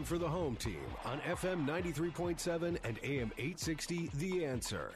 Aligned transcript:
Time 0.00 0.04
for 0.06 0.18
the 0.18 0.28
home 0.28 0.56
team 0.56 0.86
on 1.04 1.20
FM 1.20 1.66
93.7 1.66 2.78
and 2.84 2.98
AM 3.02 3.30
860 3.36 4.10
The 4.14 4.46
Answer. 4.46 4.92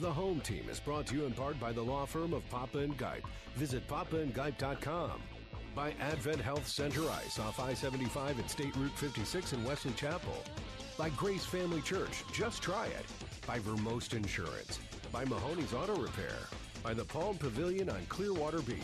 The 0.00 0.10
home 0.10 0.40
team 0.40 0.64
is 0.68 0.80
brought 0.80 1.06
to 1.08 1.14
you 1.14 1.26
in 1.26 1.32
part 1.32 1.60
by 1.60 1.70
the 1.70 1.82
law 1.82 2.06
firm 2.06 2.32
of 2.32 2.48
Papa 2.50 2.78
and 2.78 2.96
Gipe. 2.98 3.24
Visit 3.54 3.86
papaandgipe.com. 3.86 5.12
By 5.76 5.94
Advent 6.00 6.40
Health 6.40 6.66
Center 6.66 7.02
Ice 7.24 7.38
off 7.38 7.60
I 7.60 7.72
75 7.72 8.40
and 8.40 8.50
State 8.50 8.74
Route 8.74 8.96
56 8.96 9.52
in 9.52 9.62
Wesley 9.64 9.92
Chapel. 9.92 10.42
By 10.96 11.10
Grace 11.10 11.44
Family 11.44 11.82
Church, 11.82 12.24
just 12.32 12.60
try 12.60 12.86
it. 12.86 13.06
By 13.46 13.60
Vermost 13.60 14.14
Insurance. 14.14 14.80
By 15.12 15.24
Mahoney's 15.24 15.72
Auto 15.72 15.94
Repair. 15.94 16.38
By 16.82 16.94
the 16.94 17.04
Palm 17.04 17.38
Pavilion 17.38 17.90
on 17.90 18.04
Clearwater 18.08 18.62
Beach. 18.62 18.76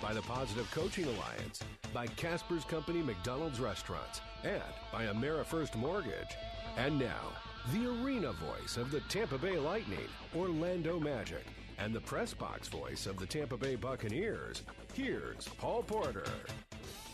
By 0.00 0.14
the 0.14 0.22
Positive 0.22 0.70
Coaching 0.70 1.04
Alliance. 1.04 1.62
By 1.92 2.06
Casper's 2.06 2.64
Company 2.64 3.02
McDonald's 3.02 3.60
Restaurants. 3.60 4.22
And 4.42 4.62
by 4.90 5.04
AmeriFirst 5.04 5.76
Mortgage. 5.76 6.36
And 6.78 6.98
now, 6.98 7.32
the 7.72 7.86
arena 7.86 8.32
voice 8.32 8.78
of 8.78 8.90
the 8.90 9.00
Tampa 9.00 9.36
Bay 9.36 9.58
Lightning, 9.58 10.08
Orlando 10.34 10.98
Magic, 10.98 11.44
and 11.78 11.94
the 11.94 12.00
press 12.00 12.32
box 12.32 12.68
voice 12.68 13.06
of 13.06 13.18
the 13.18 13.26
Tampa 13.26 13.58
Bay 13.58 13.76
Buccaneers. 13.76 14.62
Here's 14.94 15.46
Paul 15.58 15.82
Porter. 15.82 16.24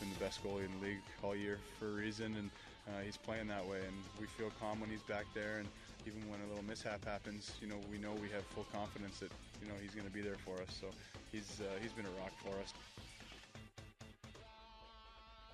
Been 0.00 0.10
the 0.16 0.24
best 0.24 0.44
goalie 0.44 0.64
in 0.64 0.70
the 0.78 0.86
league 0.86 1.02
all 1.24 1.34
year 1.34 1.58
for 1.80 1.88
a 1.88 1.92
reason, 1.92 2.36
and 2.36 2.50
uh, 2.88 3.00
he's 3.04 3.16
playing 3.16 3.48
that 3.48 3.66
way. 3.66 3.78
And 3.78 3.96
we 4.20 4.26
feel 4.26 4.52
calm 4.60 4.80
when 4.80 4.90
he's 4.90 5.02
back 5.02 5.24
there, 5.34 5.58
and 5.58 5.68
even 6.06 6.22
when 6.30 6.38
a 6.40 6.46
little 6.46 6.62
mishap 6.64 7.04
happens, 7.04 7.50
you 7.60 7.66
know, 7.66 7.76
we 7.90 7.98
know 7.98 8.14
we 8.22 8.30
have 8.30 8.46
full 8.54 8.66
confidence 8.70 9.18
that 9.18 9.34
you 9.58 9.66
know 9.66 9.74
he's 9.82 9.90
going 9.90 10.06
to 10.06 10.14
be 10.14 10.22
there 10.22 10.38
for 10.46 10.54
us. 10.62 10.70
So 10.70 10.86
he's 11.34 11.58
uh, 11.58 11.66
he's 11.82 11.92
been 11.92 12.06
a 12.06 12.16
rock 12.22 12.32
for 12.38 12.54
us. 12.62 12.70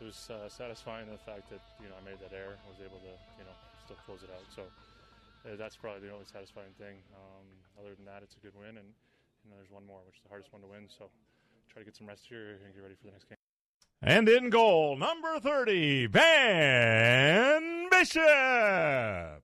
It 0.00 0.05
was 0.05 0.28
uh, 0.28 0.48
satisfying 0.53 1.09
the 1.09 1.17
fact 1.17 1.48
that 1.48 1.64
you 1.81 1.89
know 1.89 1.97
I 1.97 2.05
made 2.05 2.20
that 2.20 2.36
error, 2.36 2.61
I 2.61 2.69
was 2.69 2.84
able 2.84 3.00
to 3.00 3.14
you 3.41 3.44
know 3.48 3.56
still 3.89 3.97
close 4.05 4.20
it 4.20 4.31
out. 4.31 4.44
So 4.53 4.62
uh, 5.48 5.56
that's 5.56 5.75
probably 5.75 6.05
the 6.05 6.12
only 6.12 6.28
satisfying 6.28 6.77
thing. 6.77 7.00
Um, 7.16 7.48
other 7.81 7.97
than 7.97 8.05
that, 8.05 8.20
it's 8.20 8.37
a 8.37 8.42
good 8.44 8.55
win, 8.55 8.77
and 8.77 8.89
you 9.42 9.48
know 9.48 9.56
there's 9.56 9.72
one 9.72 9.89
more, 9.89 10.05
which 10.05 10.20
is 10.20 10.22
the 10.22 10.28
hardest 10.28 10.53
one 10.53 10.61
to 10.61 10.69
win. 10.69 10.84
So 10.87 11.09
try 11.72 11.81
to 11.81 11.87
get 11.89 11.97
some 11.97 12.06
rest 12.06 12.28
here 12.28 12.61
and 12.61 12.69
get 12.77 12.84
ready 12.84 12.94
for 12.94 13.09
the 13.09 13.16
next 13.16 13.25
game. 13.25 13.41
And 14.05 14.28
in 14.28 14.50
goal, 14.50 14.97
number 14.97 15.39
30, 15.39 16.09
Ben 16.09 17.89
Bishop. 17.89 19.42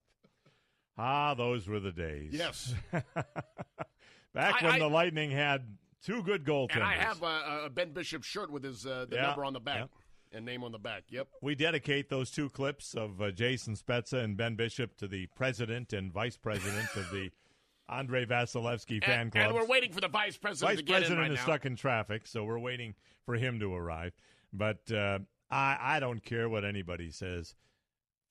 Ah, 0.99 1.35
those 1.35 1.69
were 1.69 1.79
the 1.81 1.93
days. 1.93 2.31
Yes. 2.33 2.75
Back 4.35 4.63
I- 4.63 4.65
when 4.65 4.73
I- 4.75 4.79
the 4.79 4.89
Lightning 4.89 5.31
had 5.31 5.77
two 6.03 6.23
good 6.23 6.45
goaltenders. 6.45 6.75
And 6.77 6.85
I 6.85 6.95
have 6.95 7.23
a, 7.23 7.63
a 7.67 7.71
Ben 7.71 7.93
Bishop 7.93 8.23
shirt 8.25 8.51
with 8.51 8.65
his 8.65 8.87
uh, 8.87 9.07
the 9.09 9.17
Yeah, 9.17 9.23
number 9.23 9.45
on 9.45 9.53
the 9.53 9.61
back 9.61 9.79
yep. 9.81 9.91
and 10.33 10.45
name 10.45 10.63
on 10.65 10.73
the 10.73 10.79
back. 10.79 11.05
Yep. 11.11 11.29
we 11.43 11.55
dedicate 11.55 12.09
those 12.09 12.31
two 12.31 12.49
clips 12.51 12.95
of 12.95 13.21
uh, 13.21 13.31
Jason 13.31 13.75
Spezza 13.75 14.23
and 14.23 14.37
Ben 14.37 14.55
Bishop 14.57 14.97
to 14.99 15.09
the 15.09 15.27
president 15.35 15.93
and 15.93 16.13
vice 16.13 16.37
president 16.37 16.89
of 16.97 17.11
the 17.11 17.31
Andrei 17.89 18.27
Vasilevskiy 18.27 19.03
fan 19.03 19.31
club. 19.31 19.47
and 19.47 19.55
we're 19.55 19.65
waiting 19.67 19.93
for 19.93 20.01
the 20.03 20.09
vice 20.09 20.37
president 20.37 20.71
Vice 20.73 20.79
to 20.79 20.85
get 20.85 20.93
president 20.99 21.19
in 21.21 21.23
right 21.23 21.33
is 21.33 21.39
now. 21.39 21.45
stuck 21.45 21.65
in 21.67 21.75
traffic, 21.75 22.27
so 22.27 22.45
we're 22.45 22.59
waiting 22.59 22.95
for 23.25 23.35
him 23.35 23.59
to 23.61 23.75
arrive. 23.75 24.13
But 24.53 24.91
uh, 24.93 25.21
I, 25.51 25.79
I 25.81 26.01
don't 26.01 26.23
care 26.23 26.49
what 26.51 26.65
anybody 26.65 27.11
says. 27.11 27.55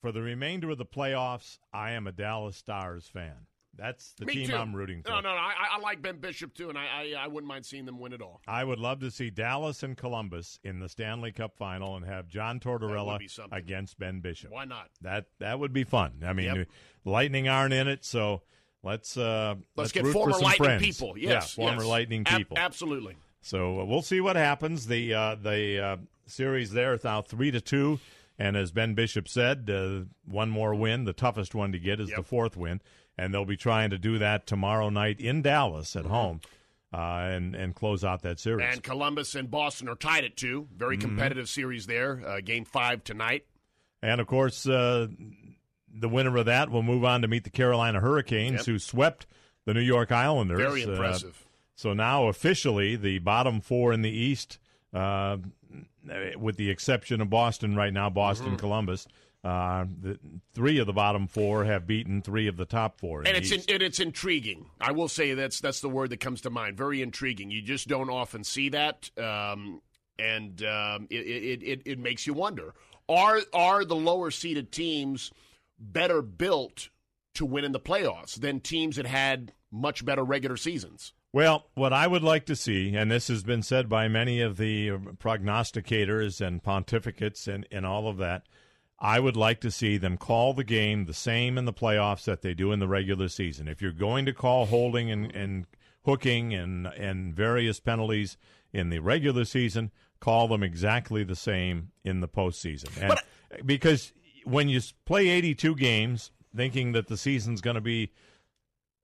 For 0.00 0.12
the 0.12 0.22
remainder 0.22 0.70
of 0.70 0.78
the 0.78 0.86
playoffs, 0.86 1.58
I 1.72 1.92
am 1.92 2.06
a 2.06 2.12
Dallas 2.12 2.56
Stars 2.56 3.08
fan. 3.08 3.46
That's 3.76 4.12
the 4.18 4.26
Me 4.26 4.34
team 4.34 4.48
too. 4.48 4.56
I'm 4.56 4.74
rooting 4.74 5.02
for. 5.02 5.10
No, 5.10 5.20
no, 5.20 5.28
no. 5.34 5.36
I, 5.36 5.54
I 5.76 5.78
like 5.80 6.02
Ben 6.02 6.16
Bishop 6.16 6.52
too, 6.52 6.68
and 6.68 6.76
I, 6.76 6.84
I 7.16 7.24
I 7.24 7.26
wouldn't 7.28 7.46
mind 7.48 7.64
seeing 7.64 7.84
them 7.84 8.00
win 8.00 8.12
it 8.12 8.20
all. 8.20 8.40
I 8.48 8.64
would 8.64 8.80
love 8.80 8.98
to 9.00 9.10
see 9.10 9.30
Dallas 9.30 9.84
and 9.84 9.96
Columbus 9.96 10.58
in 10.64 10.80
the 10.80 10.88
Stanley 10.88 11.30
Cup 11.30 11.56
final 11.56 11.94
and 11.96 12.04
have 12.04 12.26
John 12.28 12.58
Tortorella 12.58 13.20
against 13.52 13.96
Ben 13.98 14.18
Bishop. 14.20 14.50
Why 14.50 14.64
not? 14.64 14.88
That 15.02 15.26
that 15.38 15.60
would 15.60 15.72
be 15.72 15.84
fun. 15.84 16.22
I 16.26 16.32
mean, 16.32 16.46
Yep. 16.46 16.68
the 17.04 17.10
Lightning 17.10 17.48
aren't 17.48 17.72
in 17.72 17.86
it, 17.86 18.04
so 18.04 18.42
let's 18.82 19.16
uh, 19.16 19.54
Let's, 19.76 19.92
get 19.92 20.02
root 20.04 20.12
former 20.12 20.32
for 20.32 20.38
some 20.40 20.44
Lightning 20.46 20.66
friends. 20.66 20.82
people. 20.82 21.16
Yes, 21.16 21.56
yeah, 21.56 21.64
former 21.64 21.82
yes. 21.82 21.88
Lightning 21.88 22.22
Ab- 22.26 22.38
people. 22.38 22.58
absolutely. 22.58 23.16
So 23.42 23.80
uh, 23.80 23.84
we'll 23.84 24.02
see 24.02 24.20
what 24.20 24.34
happens. 24.34 24.88
The 24.88 25.14
uh, 25.14 25.34
the 25.36 25.80
uh, 25.80 25.96
series 26.26 26.72
there 26.72 26.94
is 26.94 27.04
now 27.04 27.22
three 27.22 27.52
to 27.52 27.60
two, 27.60 28.00
and 28.38 28.56
as 28.56 28.70
Ben 28.70 28.94
Bishop 28.94 29.28
said, 29.28 29.68
uh, 29.70 30.04
one 30.24 30.48
more 30.50 30.74
win. 30.74 31.04
The 31.04 31.12
toughest 31.12 31.54
one 31.54 31.72
to 31.72 31.78
get 31.78 32.00
is 32.00 32.10
the 32.10 32.22
fourth 32.22 32.56
win, 32.56 32.80
and 33.16 33.34
they'll 33.34 33.44
be 33.44 33.56
trying 33.56 33.90
to 33.90 33.98
do 33.98 34.18
that 34.18 34.46
tomorrow 34.46 34.88
night 34.90 35.20
in 35.20 35.42
Dallas 35.42 35.90
Mm-hmm. 35.90 36.06
at 36.06 36.10
home, 36.10 36.40
uh, 36.92 36.96
and 37.32 37.54
and 37.54 37.74
close 37.74 38.04
out 38.04 38.22
that 38.22 38.38
series. 38.40 38.66
And 38.72 38.82
Columbus 38.82 39.34
and 39.34 39.50
Boston 39.50 39.88
are 39.88 39.96
tied 39.96 40.24
at 40.24 40.36
two. 40.36 40.68
Very 40.76 40.96
Mm-hmm. 40.96 41.08
competitive 41.08 41.48
series 41.48 41.86
there. 41.86 42.22
Uh, 42.26 42.40
game 42.40 42.64
five 42.64 43.02
tonight. 43.04 43.44
And 44.02 44.20
of 44.20 44.26
course, 44.28 44.66
uh, 44.68 45.08
the 45.92 46.08
winner 46.08 46.36
of 46.36 46.46
that 46.46 46.70
will 46.70 46.82
move 46.84 47.04
on 47.04 47.22
to 47.22 47.28
meet 47.28 47.44
the 47.44 47.50
Carolina 47.50 47.98
Hurricanes, 48.00 48.58
Yep. 48.60 48.66
who 48.66 48.78
swept 48.78 49.26
the 49.64 49.74
New 49.74 49.80
York 49.80 50.12
Islanders. 50.12 50.58
Very 50.60 50.84
Uh, 50.84 50.90
impressive. 50.92 51.44
so 51.74 51.92
now 51.92 52.28
officially, 52.28 52.94
the 52.94 53.18
bottom 53.18 53.60
four 53.60 53.92
in 53.92 54.02
the 54.02 54.10
East, 54.10 54.58
uh, 54.94 55.38
with 56.38 56.56
the 56.56 56.70
exception 56.70 57.20
of 57.20 57.30
Boston 57.30 57.76
right 57.76 57.92
now, 57.92 58.10
Boston, 58.10 58.48
Mm-hmm. 58.48 58.56
Columbus. 58.56 59.06
Uh, 59.44 59.84
the, 60.00 60.18
three 60.52 60.78
of 60.78 60.86
the 60.88 60.92
bottom 60.92 61.28
four 61.28 61.64
have 61.64 61.86
beaten 61.86 62.20
three 62.20 62.48
of 62.48 62.56
the 62.56 62.64
top 62.64 62.98
four. 62.98 63.20
And 63.20 63.36
it's 63.36 63.52
in, 63.52 63.62
and 63.68 63.82
it's 63.82 64.00
intriguing. 64.00 64.66
I 64.80 64.90
will 64.90 65.06
say 65.06 65.32
that's 65.34 65.60
that's 65.60 65.80
the 65.80 65.88
word 65.88 66.10
that 66.10 66.18
comes 66.18 66.40
to 66.40 66.50
mind. 66.50 66.76
Very 66.76 67.02
intriguing. 67.02 67.50
You 67.50 67.62
just 67.62 67.86
don't 67.86 68.10
often 68.10 68.42
see 68.42 68.70
that, 68.70 69.10
um, 69.16 69.80
and 70.18 70.60
um, 70.64 71.06
it, 71.08 71.24
it, 71.24 71.62
it 71.62 71.82
it 71.84 71.98
makes 72.00 72.26
you 72.26 72.34
wonder: 72.34 72.74
are 73.08 73.40
are 73.54 73.84
the 73.84 73.94
lower 73.96 74.32
seeded 74.32 74.72
teams 74.72 75.30
better 75.78 76.20
built 76.20 76.88
to 77.34 77.46
win 77.46 77.64
in 77.64 77.70
the 77.70 77.80
playoffs 77.80 78.34
than 78.34 78.58
teams 78.58 78.96
that 78.96 79.06
had 79.06 79.52
much 79.70 80.04
better 80.04 80.24
regular 80.24 80.56
seasons? 80.56 81.12
Well, 81.32 81.66
what 81.74 81.92
I 81.92 82.06
would 82.06 82.22
like 82.22 82.46
to 82.46 82.56
see, 82.56 82.94
and 82.96 83.10
this 83.10 83.28
has 83.28 83.42
been 83.42 83.62
said 83.62 83.88
by 83.88 84.08
many 84.08 84.40
of 84.40 84.56
the 84.56 84.90
prognosticators 84.90 86.40
and 86.40 86.62
pontificates 86.62 87.46
and, 87.46 87.66
and 87.70 87.84
all 87.84 88.08
of 88.08 88.16
that, 88.16 88.44
I 88.98 89.20
would 89.20 89.36
like 89.36 89.60
to 89.60 89.70
see 89.70 89.96
them 89.96 90.16
call 90.16 90.54
the 90.54 90.64
game 90.64 91.04
the 91.04 91.14
same 91.14 91.58
in 91.58 91.66
the 91.66 91.72
playoffs 91.72 92.24
that 92.24 92.42
they 92.42 92.54
do 92.54 92.72
in 92.72 92.80
the 92.80 92.88
regular 92.88 93.28
season. 93.28 93.68
If 93.68 93.82
you're 93.82 93.92
going 93.92 94.24
to 94.26 94.32
call 94.32 94.66
holding 94.66 95.10
and, 95.10 95.30
and 95.34 95.66
hooking 96.04 96.54
and, 96.54 96.86
and 96.86 97.34
various 97.34 97.78
penalties 97.78 98.38
in 98.72 98.88
the 98.88 98.98
regular 98.98 99.44
season, 99.44 99.92
call 100.20 100.48
them 100.48 100.62
exactly 100.62 101.24
the 101.24 101.36
same 101.36 101.92
in 102.04 102.20
the 102.20 102.28
postseason. 102.28 102.90
And 103.00 103.66
because 103.66 104.12
when 104.44 104.68
you 104.68 104.80
play 105.04 105.28
82 105.28 105.76
games, 105.76 106.32
thinking 106.56 106.92
that 106.92 107.06
the 107.06 107.16
season's 107.16 107.60
going 107.60 107.76
to 107.76 107.80
be 107.80 108.12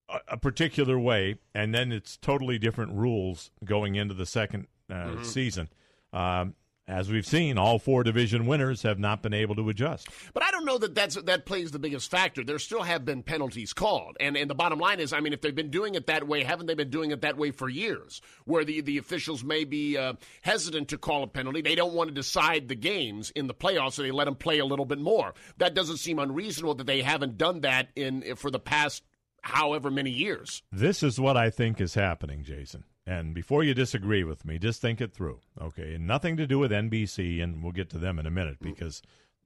a, 0.09 0.21
a 0.29 0.37
particular 0.37 0.99
way, 0.99 1.37
and 1.55 1.75
then 1.75 1.93
it's 1.93 2.17
totally 2.17 2.59
different 2.59 2.93
rules 2.93 3.51
going 3.65 3.95
into 3.95 4.15
the 4.15 4.27
second 4.27 4.67
uh, 4.91 5.23
season. 5.23 5.69
Um, 6.13 6.55
as 6.87 7.11
we've 7.11 7.27
seen, 7.27 7.57
all 7.57 7.79
four 7.79 8.05
division 8.05 8.47
winners 8.47 8.83
have 8.83 8.99
not 8.99 9.23
been 9.23 9.33
able 9.33 9.55
to 9.55 9.71
adjust. 9.71 10.07
But 10.35 10.43
I 10.43 10.51
don't 10.51 10.67
know 10.67 10.77
that 10.77 10.95
that's, 10.95 11.15
that 11.15 11.47
plays 11.47 11.71
the 11.71 11.79
biggest 11.79 12.11
factor. 12.11 12.45
There 12.45 12.59
still 12.59 12.83
have 12.83 13.07
been 13.07 13.23
penalties 13.23 13.73
called. 13.73 14.19
And, 14.21 14.37
and 14.37 14.51
the 14.51 14.55
bottom 14.55 14.79
line 14.79 15.01
is, 15.01 15.15
I 15.15 15.21
mean, 15.21 15.33
if 15.33 15.41
they've 15.41 15.55
been 15.55 15.71
doing 15.71 15.95
it 15.95 16.09
that 16.09 16.29
way, 16.29 16.45
haven't 16.45 16.67
they 16.67 16.75
been 16.75 16.91
doing 16.91 17.11
it 17.11 17.23
that 17.23 17.39
way 17.39 17.53
for 17.53 17.71
years? 17.71 18.21
Where 18.45 18.67
the, 18.67 18.83
the 18.83 18.99
officials 18.99 19.43
may 19.43 19.65
be 19.65 19.97
uh, 19.97 20.13
hesitant 20.43 20.89
to 20.89 20.99
call 20.99 21.23
a 21.23 21.27
penalty. 21.27 21.63
They 21.63 21.75
don't 21.75 21.95
want 21.95 22.09
to 22.09 22.15
decide 22.15 22.69
the 22.69 22.75
games 22.75 23.31
in 23.31 23.47
the 23.47 23.55
playoffs, 23.55 23.95
so 23.95 24.03
they 24.03 24.11
let 24.11 24.27
them 24.27 24.35
play 24.37 24.59
a 24.59 24.67
little 24.67 24.85
bit 24.85 24.99
more. 24.99 25.33
That 25.57 25.73
doesn't 25.73 25.97
seem 25.97 26.19
unreasonable 26.19 26.75
that 26.75 26.87
they 26.87 27.01
haven't 27.01 27.39
done 27.39 27.63
that 27.63 27.89
in 27.97 28.37
for 28.37 28.51
the 28.51 28.61
past 28.61 29.03
however 29.45 29.91
many 29.91 30.11
years. 30.11 30.63
This 30.73 31.03
is 31.03 31.21
what 31.21 31.37
I 31.37 31.51
think 31.51 31.81
is 31.81 31.95
happening, 31.95 32.43
Jason. 32.43 32.85
And 33.07 33.35
before 33.35 33.63
you 33.63 33.75
disagree 33.75 34.25
with 34.25 34.45
me, 34.47 34.59
just 34.59 34.81
think 34.81 35.01
it 35.01 35.13
through. 35.13 35.41
Okay, 35.61 35.95
and 35.95 36.07
nothing 36.07 36.37
to 36.39 36.47
do 36.47 36.59
with 36.59 36.71
NBC, 36.71 37.43
and 37.43 37.63
we'll 37.63 37.73
get 37.73 37.91
to 37.91 37.99
them 37.99 38.19
in 38.19 38.27
a 38.27 38.31
minute 38.31 38.57
because 38.61 39.03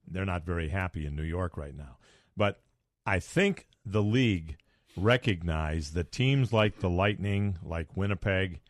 they're 0.06 0.24
not 0.24 0.46
very 0.46 0.68
happy 0.68 1.04
in 1.04 1.16
New 1.16 1.24
York 1.24 1.56
right 1.56 1.76
now. 1.76 1.98
But 2.36 2.60
I 3.04 3.18
think 3.18 3.66
the 3.84 4.02
league 4.02 4.56
recognized 4.96 5.94
that 5.94 6.12
teams 6.12 6.52
like 6.52 6.78
the 6.78 6.88
Lightning, 6.88 7.58
like 7.64 7.96
Winnipeg, 7.96 8.60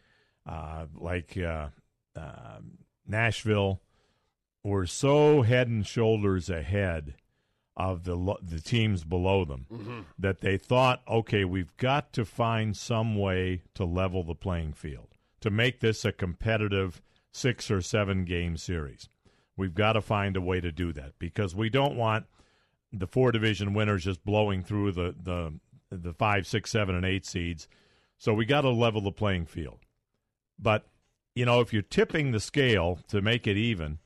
uh, 0.47 0.87
like 0.95 1.37
uh, 1.37 1.69
uh, 2.17 2.61
Nashville, 3.07 3.83
were 4.65 4.87
so 4.87 5.43
head 5.43 5.69
and 5.69 5.87
shoulders 5.87 6.49
ahead 6.49 7.15
of 7.79 8.05
the 8.05 8.15
lo- 8.17 8.39
the 8.43 8.61
teams 8.61 9.05
below 9.05 9.45
them 9.45 9.65
Mm-hmm. 9.73 10.01
that 10.19 10.41
they 10.41 10.59
thought, 10.59 11.01
okay, 11.09 11.45
we've 11.45 11.75
got 11.77 12.13
to 12.15 12.25
find 12.25 12.77
some 12.77 13.17
way 13.17 13.63
to 13.75 13.85
level 13.85 14.23
the 14.25 14.35
playing 14.35 14.73
field 14.75 15.15
to 15.41 15.51
make 15.51 15.81
this 15.81 16.05
a 16.05 16.13
competitive 16.13 17.01
six 17.33 17.71
or 17.71 17.81
seven 17.81 18.25
game 18.25 18.57
series. 18.57 19.09
We've 19.57 19.75
got 19.75 19.93
to 19.95 20.01
find 20.03 20.37
a 20.37 20.41
way 20.41 20.61
to 20.61 20.73
do 20.73 20.93
that 20.95 21.13
because 21.19 21.55
we 21.55 21.71
don't 21.71 21.97
want 21.97 22.27
the 22.93 23.07
four 23.07 23.31
division 23.33 23.75
winners 23.75 24.05
just 24.05 24.25
blowing 24.25 24.63
through 24.63 24.93
the 24.93 25.15
the 25.23 25.55
the 25.91 26.13
five, 26.13 26.47
six, 26.47 26.71
seven, 26.71 26.95
and 26.95 27.07
eight 27.07 27.25
seeds. 27.25 27.67
So 28.19 28.35
we 28.35 28.45
got 28.45 28.63
to 28.63 28.71
level 28.71 29.01
the 29.01 29.13
playing 29.13 29.47
field. 29.47 29.79
But 30.59 30.87
you 31.35 31.45
know, 31.45 31.61
if 31.61 31.73
you're 31.73 31.83
tipping 31.83 32.33
the 32.33 32.41
scale 32.41 32.99
to 33.09 33.21
make 33.23 33.47
it 33.47 33.57
even, 33.57 33.99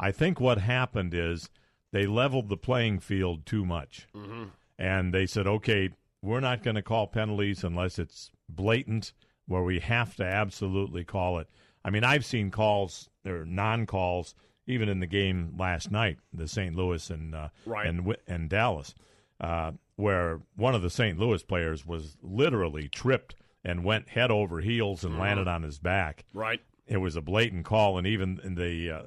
I 0.00 0.10
think 0.12 0.40
what 0.40 0.58
happened 0.58 1.12
is 1.14 1.50
they 1.92 2.06
leveled 2.06 2.48
the 2.48 2.56
playing 2.56 3.00
field 3.00 3.46
too 3.46 3.64
much, 3.64 4.06
Mm-hmm. 4.14 4.44
and 4.78 5.12
they 5.14 5.26
said, 5.26 5.46
okay, 5.46 5.90
we're 6.22 6.40
not 6.40 6.62
going 6.62 6.76
to 6.76 6.82
call 6.82 7.06
penalties 7.06 7.62
unless 7.64 7.98
it's 7.98 8.30
blatant, 8.48 9.12
where 9.46 9.62
we 9.62 9.78
have 9.80 10.16
to 10.16 10.24
absolutely 10.24 11.04
call 11.04 11.38
it. 11.38 11.48
I 11.84 11.90
mean, 11.90 12.04
I've 12.04 12.24
seen 12.24 12.50
calls 12.50 13.08
or 13.24 13.44
non-calls 13.44 14.34
even 14.66 14.88
in 14.90 15.00
the 15.00 15.06
game 15.06 15.54
last 15.58 15.90
night, 15.90 16.18
the 16.32 16.46
St. 16.46 16.74
Louis 16.74 17.08
and 17.08 17.34
uh, 17.34 17.48
Right. 17.64 17.86
and 17.86 18.14
and 18.26 18.50
Dallas, 18.50 18.94
uh, 19.40 19.72
where 19.96 20.40
one 20.56 20.74
of 20.74 20.82
the 20.82 20.90
St. 20.90 21.18
Louis 21.18 21.42
players 21.42 21.86
was 21.86 22.16
literally 22.22 22.88
tripped 22.88 23.34
and 23.64 23.82
went 23.84 24.10
head 24.10 24.30
over 24.30 24.60
heels 24.60 25.04
and 25.04 25.18
landed 25.18 25.48
on 25.48 25.62
his 25.62 25.78
back. 25.78 26.24
Right. 26.34 26.60
It 26.86 26.98
was 26.98 27.16
a 27.16 27.22
blatant 27.22 27.64
call, 27.64 27.96
and 27.96 28.06
even 28.06 28.40
in 28.44 28.54
the 28.56 28.90
uh, 28.90 29.02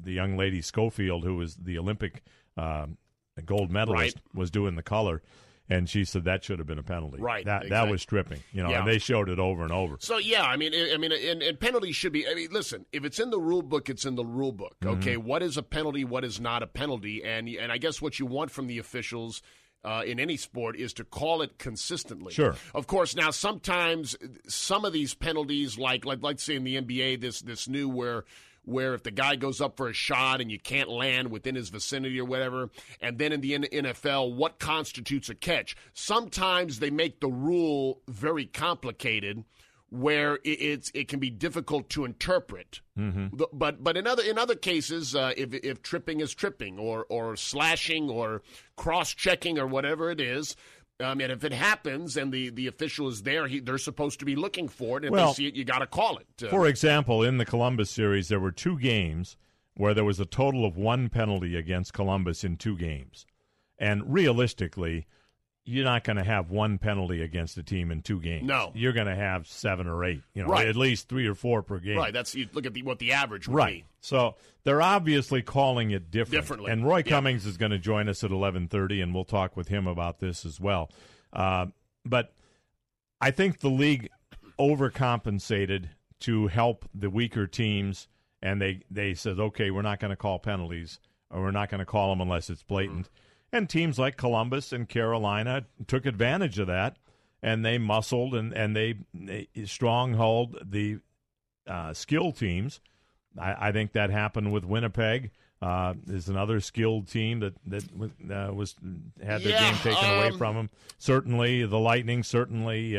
the 0.00 0.12
young 0.12 0.36
lady 0.36 0.60
Schofield, 0.62 1.24
who 1.24 1.36
was 1.36 1.56
the 1.56 1.78
Olympic 1.78 2.22
um 2.56 2.98
gold 3.44 3.70
medalist, 3.70 4.20
was 4.32 4.50
doing 4.50 4.76
the 4.76 4.82
color, 4.82 5.20
and 5.68 5.88
she 5.88 6.04
said 6.04 6.24
that 6.24 6.44
should 6.44 6.58
have 6.60 6.68
been 6.68 6.78
a 6.78 6.82
penalty. 6.84 7.20
Right, 7.20 7.44
That 7.44 7.68
that 7.70 7.88
was 7.90 8.04
tripping. 8.04 8.40
You 8.52 8.62
know, 8.62 8.70
Yeah. 8.70 8.78
and 8.80 8.88
they 8.88 8.98
showed 8.98 9.28
it 9.28 9.38
over 9.40 9.62
and 9.64 9.72
over. 9.72 9.96
So 9.98 10.18
yeah, 10.18 10.44
I 10.44 10.56
mean, 10.56 10.72
I 10.72 10.96
mean, 10.98 11.10
and, 11.10 11.42
and 11.42 11.58
penalties 11.58 11.96
should 11.96 12.12
be. 12.12 12.28
I 12.28 12.34
mean, 12.34 12.48
listen, 12.52 12.86
if 12.92 13.04
it's 13.04 13.18
in 13.18 13.30
the 13.30 13.40
rule 13.40 13.62
book, 13.62 13.88
it's 13.90 14.04
in 14.04 14.14
the 14.14 14.24
rule 14.24 14.52
book. 14.52 14.76
Mm-hmm. 14.82 14.98
Okay, 15.00 15.16
what 15.16 15.42
is 15.42 15.56
a 15.56 15.62
penalty? 15.64 16.04
What 16.04 16.24
is 16.24 16.38
not 16.40 16.62
a 16.62 16.66
penalty? 16.68 17.24
And 17.24 17.48
and 17.48 17.72
I 17.72 17.78
guess 17.78 18.00
what 18.00 18.18
you 18.20 18.26
want 18.26 18.50
from 18.50 18.66
the 18.66 18.78
officials. 18.78 19.42
Uh, 19.86 20.02
in 20.06 20.18
any 20.18 20.38
sport, 20.38 20.76
is 20.78 20.94
to 20.94 21.04
call 21.04 21.42
it 21.42 21.58
consistently. 21.58 22.32
Sure. 22.32 22.54
Of 22.74 22.86
course. 22.86 23.14
Now, 23.14 23.30
sometimes 23.30 24.16
some 24.48 24.86
of 24.86 24.94
these 24.94 25.12
penalties, 25.12 25.76
like 25.76 26.06
like 26.06 26.20
let's 26.22 26.42
say 26.42 26.54
in 26.54 26.64
the 26.64 26.76
NBA, 26.80 27.20
this 27.20 27.42
this 27.42 27.68
new 27.68 27.86
where 27.90 28.24
where 28.64 28.94
if 28.94 29.02
the 29.02 29.10
guy 29.10 29.36
goes 29.36 29.60
up 29.60 29.76
for 29.76 29.88
a 29.88 29.92
shot 29.92 30.40
and 30.40 30.50
you 30.50 30.58
can't 30.58 30.88
land 30.88 31.30
within 31.30 31.54
his 31.54 31.68
vicinity 31.68 32.18
or 32.20 32.24
whatever, 32.24 32.70
and 33.00 33.18
then 33.18 33.32
in 33.32 33.40
the 33.40 33.58
NFL, 33.58 34.34
what 34.34 34.58
constitutes 34.58 35.28
a 35.28 35.34
catch? 35.34 35.76
Sometimes 35.92 36.78
they 36.78 36.90
make 36.90 37.20
the 37.20 37.28
rule 37.28 38.00
very 38.08 38.46
complicated, 38.46 39.44
where 39.90 40.36
it, 40.36 40.48
it's 40.48 40.90
it 40.94 41.08
can 41.08 41.20
be 41.20 41.30
difficult 41.30 41.88
to 41.90 42.04
interpret. 42.04 42.80
Mm-hmm. 42.98 43.36
But 43.52 43.82
but 43.82 43.96
in 43.96 44.06
other 44.06 44.22
in 44.22 44.38
other 44.38 44.56
cases, 44.56 45.14
uh, 45.14 45.32
if 45.36 45.54
if 45.54 45.82
tripping 45.82 46.20
is 46.20 46.34
tripping 46.34 46.78
or 46.78 47.06
or 47.08 47.36
slashing 47.36 48.10
or 48.10 48.42
cross 48.76 49.14
checking 49.14 49.58
or 49.58 49.66
whatever 49.66 50.10
it 50.10 50.20
is. 50.20 50.56
Um, 51.00 51.20
and 51.20 51.32
if 51.32 51.42
it 51.42 51.52
happens 51.52 52.16
and 52.16 52.32
the, 52.32 52.50
the 52.50 52.68
official 52.68 53.08
is 53.08 53.22
there, 53.22 53.48
he, 53.48 53.58
they're 53.58 53.78
supposed 53.78 54.20
to 54.20 54.24
be 54.24 54.36
looking 54.36 54.68
for 54.68 54.98
it. 54.98 55.04
And 55.04 55.06
if 55.06 55.12
Well, 55.12 55.26
they 55.28 55.32
see 55.34 55.46
it, 55.48 55.54
you 55.54 55.64
got 55.64 55.80
to 55.80 55.86
call 55.86 56.18
it. 56.18 56.26
Uh, 56.44 56.48
For 56.48 56.68
example, 56.68 57.24
in 57.24 57.38
the 57.38 57.44
Columbus 57.44 57.90
series, 57.90 58.28
there 58.28 58.38
were 58.38 58.52
two 58.52 58.78
games 58.78 59.36
where 59.76 59.92
there 59.92 60.04
was 60.04 60.20
a 60.20 60.24
total 60.24 60.64
of 60.64 60.76
one 60.76 61.08
penalty 61.08 61.56
against 61.56 61.92
Columbus 61.92 62.44
in 62.44 62.56
two 62.56 62.76
games. 62.76 63.26
And 63.76 64.12
realistically, 64.12 65.06
you're 65.66 65.84
not 65.84 66.04
going 66.04 66.16
to 66.18 66.24
have 66.24 66.50
one 66.50 66.76
penalty 66.78 67.22
against 67.22 67.56
a 67.56 67.62
team 67.62 67.90
in 67.90 68.02
two 68.02 68.20
games. 68.20 68.46
No. 68.46 68.70
You're 68.74 68.92
going 68.92 69.06
to 69.06 69.14
have 69.14 69.46
seven 69.46 69.86
or 69.86 70.04
eight, 70.04 70.20
you 70.34 70.42
know, 70.42 70.48
Right. 70.48 70.68
at 70.68 70.76
least 70.76 71.08
three 71.08 71.26
or 71.26 71.34
four 71.34 71.62
per 71.62 71.78
game. 71.78 71.96
right. 71.96 72.12
That's 72.12 72.34
you 72.34 72.48
look 72.52 72.66
at 72.66 72.74
the, 72.74 72.82
what 72.82 72.98
the 72.98 73.12
average 73.12 73.48
would 73.48 73.54
Right. 73.56 73.82
be. 73.82 73.84
So 74.02 74.34
they're 74.64 74.82
obviously 74.82 75.40
calling 75.40 75.90
it 75.90 76.10
different. 76.10 76.42
Differently. 76.42 76.70
And 76.70 76.84
Roy 76.86 76.98
Yeah. 76.98 77.02
Cummings 77.12 77.46
is 77.46 77.56
going 77.56 77.70
to 77.72 77.78
join 77.78 78.08
us 78.10 78.22
at 78.22 78.30
11:30 78.30 79.02
and 79.02 79.14
we'll 79.14 79.24
talk 79.24 79.56
with 79.56 79.68
him 79.68 79.86
about 79.86 80.18
this 80.20 80.44
as 80.44 80.60
well. 80.60 80.90
Uh, 81.32 81.66
but 82.04 82.34
I 83.22 83.30
think 83.30 83.60
the 83.60 83.70
league 83.70 84.10
overcompensated 84.58 85.88
to 86.20 86.46
help 86.48 86.88
the 86.94 87.10
weaker 87.10 87.46
teams 87.46 88.08
and 88.42 88.60
they 88.60 88.82
they 88.90 89.14
said, 89.14 89.38
"Okay, 89.40 89.70
we're 89.70 89.82
not 89.82 89.98
going 90.00 90.10
to 90.10 90.16
call 90.16 90.38
penalties 90.38 91.00
or 91.30 91.40
we're 91.42 91.50
not 91.50 91.70
going 91.70 91.78
to 91.78 91.86
call 91.86 92.10
them 92.10 92.20
unless 92.20 92.50
it's 92.50 92.62
blatant." 92.62 93.08
And 93.54 93.70
teams 93.70 94.00
like 94.00 94.16
Columbus 94.16 94.72
and 94.72 94.88
Carolina 94.88 95.64
took 95.86 96.06
advantage 96.06 96.58
of 96.58 96.66
that 96.66 96.96
and 97.40 97.64
they 97.64 97.78
muscled 97.78 98.34
and 98.34 98.52
and 98.52 98.74
they, 98.74 98.96
they 99.14 99.46
stronghold 99.64 100.58
the 100.64 100.98
uh, 101.66 101.92
skill 101.92 102.32
teams. 102.32 102.80
I, 103.38 103.68
I 103.68 103.72
think 103.72 103.92
that 103.92 104.10
happened 104.10 104.52
with 104.52 104.64
Winnipeg. 104.64 105.30
Uh, 105.62 105.94
there's 106.04 106.28
another 106.28 106.58
skilled 106.58 107.06
team 107.06 107.40
that 107.40 107.54
that 107.66 107.84
uh, 108.28 108.52
was 108.52 108.74
had 109.22 109.42
their 109.42 109.52
Yeah, 109.52 109.70
game 109.70 109.78
taken 109.82 110.04
away 110.04 110.28
um, 110.30 110.38
from 110.38 110.56
them. 110.56 110.70
Certainly, 110.98 111.66
the 111.66 111.78
Lightning. 111.78 112.24
Certainly, 112.24 112.98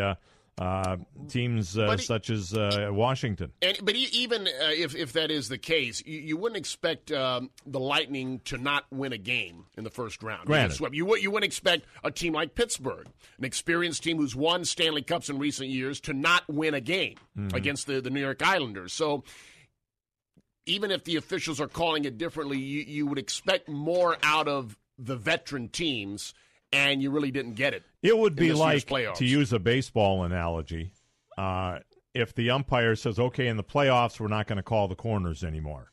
uh, 0.57 0.95
teams 1.27 1.77
uh, 1.77 1.91
he- 1.97 2.03
such 2.03 2.29
as 2.29 2.53
uh, 2.53 2.89
Washington. 2.91 3.51
And 3.61 3.77
but 3.83 3.95
even 3.95 4.47
uh, 4.47 4.51
if 4.71 4.95
if 4.95 5.11
that 5.13 5.29
is 5.31 5.49
the 5.49 5.57
case, 5.57 6.01
you, 6.05 6.19
you 6.19 6.37
wouldn't 6.37 6.57
expect 6.57 7.11
um, 7.11 7.49
the 7.65 7.79
Lightning 7.79 8.39
to 8.45 8.57
not 8.57 8.85
win 8.91 9.11
a 9.11 9.17
game 9.17 9.65
in 9.77 9.83
the 9.83 9.89
first 9.89 10.23
round. 10.23 10.41
You 10.43 10.47
Granted. 10.47 10.93
You 10.93 11.05
would 11.05 11.21
you 11.21 11.29
wouldn't 11.31 11.45
expect 11.51 11.85
a 12.03 12.11
team 12.11 12.33
like 12.33 12.55
Pittsburgh, 12.55 13.07
an 13.37 13.43
experienced 13.43 14.03
team 14.03 14.17
who's 14.17 14.35
won 14.35 14.63
Stanley 14.63 15.01
Cups 15.01 15.29
in 15.29 15.39
recent 15.39 15.69
years, 15.69 15.99
to 16.01 16.13
not 16.13 16.43
win 16.47 16.73
a 16.73 16.81
game 16.81 17.15
Mm-hmm. 17.37 17.55
against 17.55 17.85
the 17.87 17.99
the 17.99 18.09
New 18.09 18.21
York 18.21 18.41
Islanders. 18.45 18.93
So. 18.93 19.23
Even 20.67 20.89
if 20.89 21.03
the 21.03 21.15
officials 21.17 21.61
are 21.61 21.67
calling 21.67 22.05
it 22.05 22.17
differently, 22.17 22.57
you, 22.57 22.81
you 22.81 23.05
would 23.05 23.19
expect 23.19 23.69
more 23.69 24.17
out 24.23 24.47
of 24.47 24.75
the 24.97 25.15
veteran 25.15 25.69
teams, 25.69 26.33
and 26.73 27.03
you 27.03 27.11
really 27.11 27.29
didn't 27.29 27.53
get 27.53 27.75
it. 27.75 27.83
It 28.05 28.17
would 28.17 28.35
be 28.35 28.53
like 28.53 28.85
to 28.87 29.25
use 29.25 29.51
a 29.53 29.59
baseball 29.59 30.23
analogy. 30.23 30.91
Uh, 31.37 31.79
if 32.13 32.33
the 32.33 32.49
umpire 32.51 32.95
says, 32.95 33.19
"Okay, 33.19 33.47
in 33.47 33.57
the 33.57 33.63
playoffs, 33.63 34.19
we're 34.19 34.27
not 34.27 34.47
going 34.47 34.57
to 34.57 34.63
call 34.63 34.87
the 34.87 34.95
corners 34.95 35.43
anymore," 35.43 35.91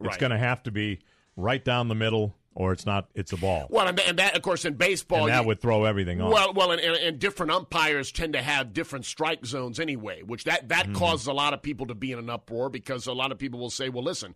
it's 0.00 0.16
going 0.16 0.30
to 0.32 0.38
have 0.38 0.62
to 0.64 0.70
be 0.70 1.00
right 1.36 1.64
down 1.64 1.88
the 1.88 1.94
middle, 1.94 2.36
or 2.54 2.72
it's 2.72 2.86
not. 2.86 3.08
It's 3.14 3.32
a 3.32 3.36
ball, 3.36 3.66
Well, 3.68 3.88
and, 3.88 3.98
that, 4.18 4.36
of 4.36 4.42
course, 4.42 4.64
in 4.64 4.74
baseball, 4.74 5.24
and 5.24 5.30
that 5.30 5.40
you- 5.40 5.46
would 5.48 5.60
throw 5.60 5.84
everything 5.84 6.20
off. 6.20 6.32
Well, 6.32 6.52
well, 6.54 6.70
and, 6.72 6.80
and, 6.80 6.96
and 6.96 7.18
different 7.18 7.50
umpires 7.52 8.12
tend 8.12 8.34
to 8.34 8.42
have 8.42 8.72
different 8.72 9.04
strike 9.06 9.44
zones 9.44 9.80
anyway, 9.80 10.22
which 10.22 10.44
that 10.44 10.68
that 10.68 10.84
Mm-hmm. 10.86 10.94
causes 10.94 11.26
a 11.26 11.32
lot 11.32 11.52
of 11.52 11.62
people 11.62 11.86
to 11.86 11.94
be 11.94 12.12
in 12.12 12.18
an 12.20 12.30
uproar 12.30 12.68
because 12.70 13.06
a 13.08 13.12
lot 13.12 13.32
of 13.32 13.38
people 13.38 13.58
will 13.58 13.70
say, 13.70 13.88
"Well, 13.88 14.04
listen, 14.04 14.34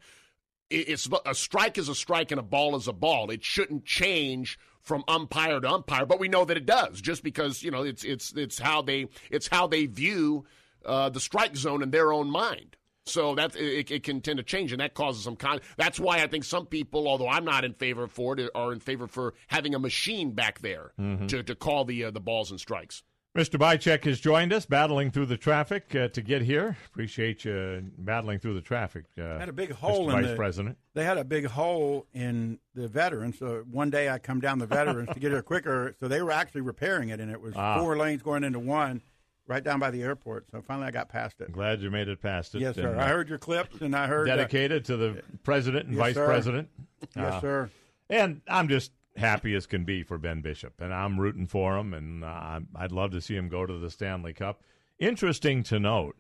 it's 0.71 1.09
a 1.27 1.35
strike 1.35 1.79
is 1.79 1.89
a 1.89 1.95
strike 1.95 2.31
and 2.31 2.39
a 2.41 2.45
ball 2.45 2.77
is 2.77 2.89
a 2.89 2.93
ball. 2.93 3.31
It 3.31 3.45
shouldn't 3.45 3.85
change." 3.85 4.59
From 4.83 5.05
umpire 5.07 5.61
to 5.61 5.71
umpire, 5.71 6.07
but 6.07 6.19
we 6.19 6.29
know 6.29 6.47
that 6.47 6.57
it 6.57 6.65
does, 6.65 7.03
just 7.03 7.23
because 7.23 7.63
you 7.63 7.71
know 7.71 7.83
it's 7.83 8.03
it's 8.03 8.33
it's 8.33 8.59
how 8.59 8.81
they 8.81 9.09
it's 9.31 9.47
how 9.47 9.67
they 9.67 9.85
view 9.85 10.47
uh, 10.87 11.11
the 11.11 11.21
strike 11.21 11.55
zone 11.55 11.83
in 11.83 11.91
their 11.91 12.15
own 12.15 12.31
mind. 12.31 12.79
So 13.05 13.35
that 13.35 13.55
it, 13.57 13.91
it 13.91 14.03
can 14.05 14.23
tend 14.23 14.39
to 14.39 14.43
change, 14.43 14.73
and 14.73 14.81
that 14.81 14.95
causes 14.95 15.23
some 15.23 15.37
con. 15.37 15.61
That's 15.77 16.01
why 16.01 16.23
I 16.23 16.27
think 16.29 16.45
some 16.45 16.65
people, 16.65 17.09
although 17.09 17.29
I'm 17.29 17.45
not 17.45 17.63
in 17.67 17.75
favor 17.75 18.07
for 18.09 18.41
it, 18.41 18.51
are 18.55 18.73
in 18.73 18.81
favor 18.81 19.07
for 19.07 19.35
having 19.49 19.75
a 19.75 19.79
machine 19.79 20.31
back 20.33 20.61
there 20.61 20.93
Mm-hmm. 20.99 21.27
to, 21.27 21.43
to 21.43 21.55
call 21.55 21.85
the 21.85 22.05
uh, 22.05 22.11
the 22.11 22.21
balls 22.21 22.51
and 22.51 22.59
strikes. 22.59 23.03
Mr. 23.37 23.61
Bychek 23.61 24.05
has 24.07 24.19
joined 24.19 24.53
us, 24.53 24.67
battling 24.67 25.13
through 25.13 25.27
the 25.27 25.37
traffic 25.37 25.95
uh, 25.95 26.09
to 26.09 26.21
get 26.21 26.43
here. 26.43 26.77
Appreciate 26.87 27.45
you 27.45 27.85
battling 27.97 28.41
through 28.41 28.55
the 28.55 28.61
traffic. 28.61 29.05
Uh, 29.17 29.39
had 29.39 29.49
a 29.49 29.53
big 29.53 29.71
hole 29.71 30.09
Mr. 30.09 30.17
in 30.17 30.23
Vice 30.23 30.31
the- 30.31 30.37
President. 30.37 30.79
they 30.95 31.05
had 31.05 31.17
a 31.17 31.23
big 31.25 31.47
hole 31.47 32.07
in 32.13 32.59
the 32.75 32.89
veterans. 32.89 33.39
So 33.39 33.65
one 33.71 33.89
day 33.89 34.09
I 34.09 34.19
come 34.19 34.41
down 34.41 34.59
the 34.59 34.67
veterans 34.67 35.11
to 35.15 35.21
get 35.21 35.31
here 35.31 35.43
quicker. 35.43 35.95
So 36.01 36.09
they 36.09 36.23
were 36.23 36.33
actually 36.33 36.63
repairing 36.63 37.11
it, 37.11 37.21
and 37.21 37.31
it 37.31 37.41
was 37.41 37.55
Ah. 37.57 37.79
four 37.79 37.97
lanes 37.97 38.21
going 38.21 38.43
into 38.43 38.59
one, 38.59 39.01
right 39.47 39.63
down 39.63 39.79
by 39.79 39.93
the 39.93 40.03
airport. 40.03 40.51
So 40.51 40.61
finally 40.61 40.89
I 40.89 40.91
got 40.91 41.09
past 41.09 41.41
it. 41.41 41.53
Glad 41.53 41.83
you 41.83 41.91
made 41.93 42.09
it 42.09 42.21
past 42.21 42.57
it. 42.57 42.63
Yes, 42.63 42.75
sir. 42.75 42.89
and, 42.91 42.99
uh, 43.01 43.05
I 43.05 43.09
heard 43.11 43.29
your 43.29 43.39
clips, 43.39 43.81
and 43.81 43.95
I 43.95 44.09
heard 44.09 44.29
uh, 44.29 44.35
dedicated 44.35 44.85
to 44.87 44.97
the 44.97 45.23
president 45.45 45.87
and 45.87 45.95
Yes, 45.95 46.01
vice 46.05 46.15
sir. 46.17 46.27
president. 46.27 46.69
yes, 47.15 47.35
Uh, 47.35 47.41
sir. 47.41 47.71
And 48.09 48.41
I'm 48.49 48.67
just 48.67 48.91
happy 49.17 49.55
as 49.55 49.67
can 49.67 49.85
be 49.85 50.03
for 50.03 50.19
Ben 50.19 50.41
Bishop, 50.41 50.81
and 50.81 50.93
I'm 50.93 51.19
rooting 51.19 51.47
for 51.47 51.77
him, 51.77 51.95
and 51.95 52.25
uh, 52.25 52.61
I'd 52.77 52.93
love 52.93 53.11
to 53.13 53.21
see 53.21 53.37
him 53.37 53.49
go 53.49 53.67
to 53.67 53.79
the 53.79 53.91
Stanley 53.91 54.33
Cup. 54.33 54.63
Interesting 54.99 55.63
to 55.65 55.79
note, 55.79 56.17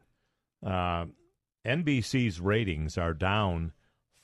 uh, 0.64 1.06
NBC's 1.64 2.40
ratings 2.40 2.96
are 2.96 3.14
down 3.14 3.72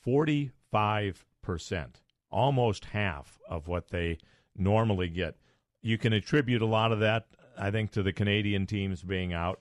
45 0.01 1.25
percent, 1.41 2.01
almost 2.29 2.85
half 2.85 3.39
of 3.49 3.67
what 3.67 3.89
they 3.89 4.17
normally 4.55 5.09
get. 5.09 5.35
You 5.81 5.97
can 5.97 6.13
attribute 6.13 6.61
a 6.61 6.65
lot 6.65 6.91
of 6.91 6.99
that 6.99 7.27
I 7.57 7.71
think, 7.71 7.91
to 7.91 8.03
the 8.03 8.13
Canadian 8.13 8.65
teams 8.65 9.01
being 9.03 9.33
out. 9.33 9.59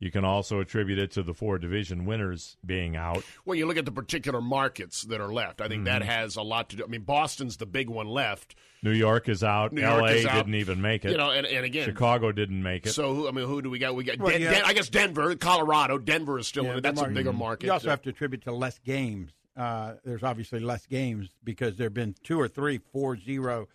You 0.00 0.10
can 0.10 0.24
also 0.24 0.60
attribute 0.60 0.98
it 0.98 1.12
to 1.12 1.22
the 1.22 1.32
four 1.32 1.58
division 1.58 2.04
winners 2.04 2.56
being 2.66 2.96
out. 2.96 3.24
Well, 3.44 3.54
you 3.54 3.66
look 3.66 3.76
at 3.76 3.84
the 3.84 3.92
particular 3.92 4.40
markets 4.40 5.02
that 5.04 5.20
are 5.20 5.32
left. 5.32 5.60
I 5.60 5.68
think 5.68 5.84
mm-hmm. 5.84 6.00
that 6.00 6.02
has 6.02 6.36
a 6.36 6.42
lot 6.42 6.70
to 6.70 6.76
do. 6.76 6.84
I 6.84 6.88
mean, 6.88 7.02
Boston's 7.02 7.56
the 7.56 7.66
big 7.66 7.88
one 7.88 8.08
left. 8.08 8.54
New 8.82 8.90
York 8.92 9.28
is 9.28 9.42
out. 9.42 9.72
New 9.72 9.80
York 9.80 10.02
L.A. 10.02 10.22
didn't 10.22 10.56
even 10.56 10.82
make 10.82 11.04
it. 11.04 11.12
You 11.12 11.16
know, 11.16 11.30
and, 11.30 11.46
and 11.46 11.64
again, 11.64 11.86
Chicago 11.86 12.32
didn't 12.32 12.62
make 12.62 12.86
it. 12.86 12.90
So, 12.90 13.28
I 13.28 13.30
mean, 13.30 13.46
who 13.46 13.62
do 13.62 13.70
we 13.70 13.78
got? 13.78 13.94
We 13.94 14.04
got. 14.04 14.18
Well, 14.18 14.30
Den- 14.30 14.42
yeah. 14.42 14.50
Den- 14.50 14.64
I 14.66 14.74
guess 14.74 14.90
Denver, 14.90 15.34
Colorado. 15.36 15.96
Denver 15.96 16.38
is 16.38 16.48
still. 16.48 16.64
Yeah, 16.64 16.80
that's 16.80 17.00
a 17.00 17.08
bigger 17.08 17.32
market. 17.32 17.66
You 17.66 17.72
also 17.72 17.88
have 17.88 18.02
to 18.02 18.10
attribute 18.10 18.42
to 18.44 18.52
less 18.52 18.78
games. 18.80 19.30
Uh, 19.56 19.94
there's 20.04 20.22
obviously 20.24 20.60
less 20.60 20.84
games 20.86 21.30
because 21.44 21.76
there 21.76 21.86
have 21.86 21.94
been 21.94 22.14
two 22.24 22.38
or 22.38 22.48
three 22.48 22.80
four 22.92 23.16
zero 23.16 23.68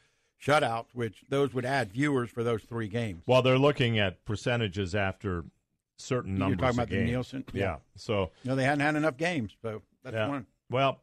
shutouts, 0.44 0.88
which 0.94 1.24
those 1.30 1.54
would 1.54 1.66
add 1.66 1.92
viewers 1.92 2.30
for 2.30 2.44
those 2.44 2.62
three 2.64 2.88
games. 2.88 3.24
Well, 3.26 3.42
they're 3.42 3.58
looking 3.58 3.98
at 3.98 4.26
percentages 4.26 4.94
after 4.94 5.46
certain 6.00 6.38
numbers. 6.38 6.58
You're 6.58 6.68
talking 6.68 6.80
about 6.80 6.90
games. 6.90 7.02
the 7.02 7.12
Nielsen. 7.12 7.44
Yeah. 7.54 7.64
yeah. 7.64 7.76
So 7.96 8.32
no, 8.44 8.56
they 8.56 8.64
hadn't 8.64 8.82
had 8.82 8.96
enough 8.96 9.18
games, 9.18 9.56
so 9.62 9.82
that's 10.04 10.16
yeah. 10.16 10.28
one. 10.28 10.46
Well, 10.70 11.00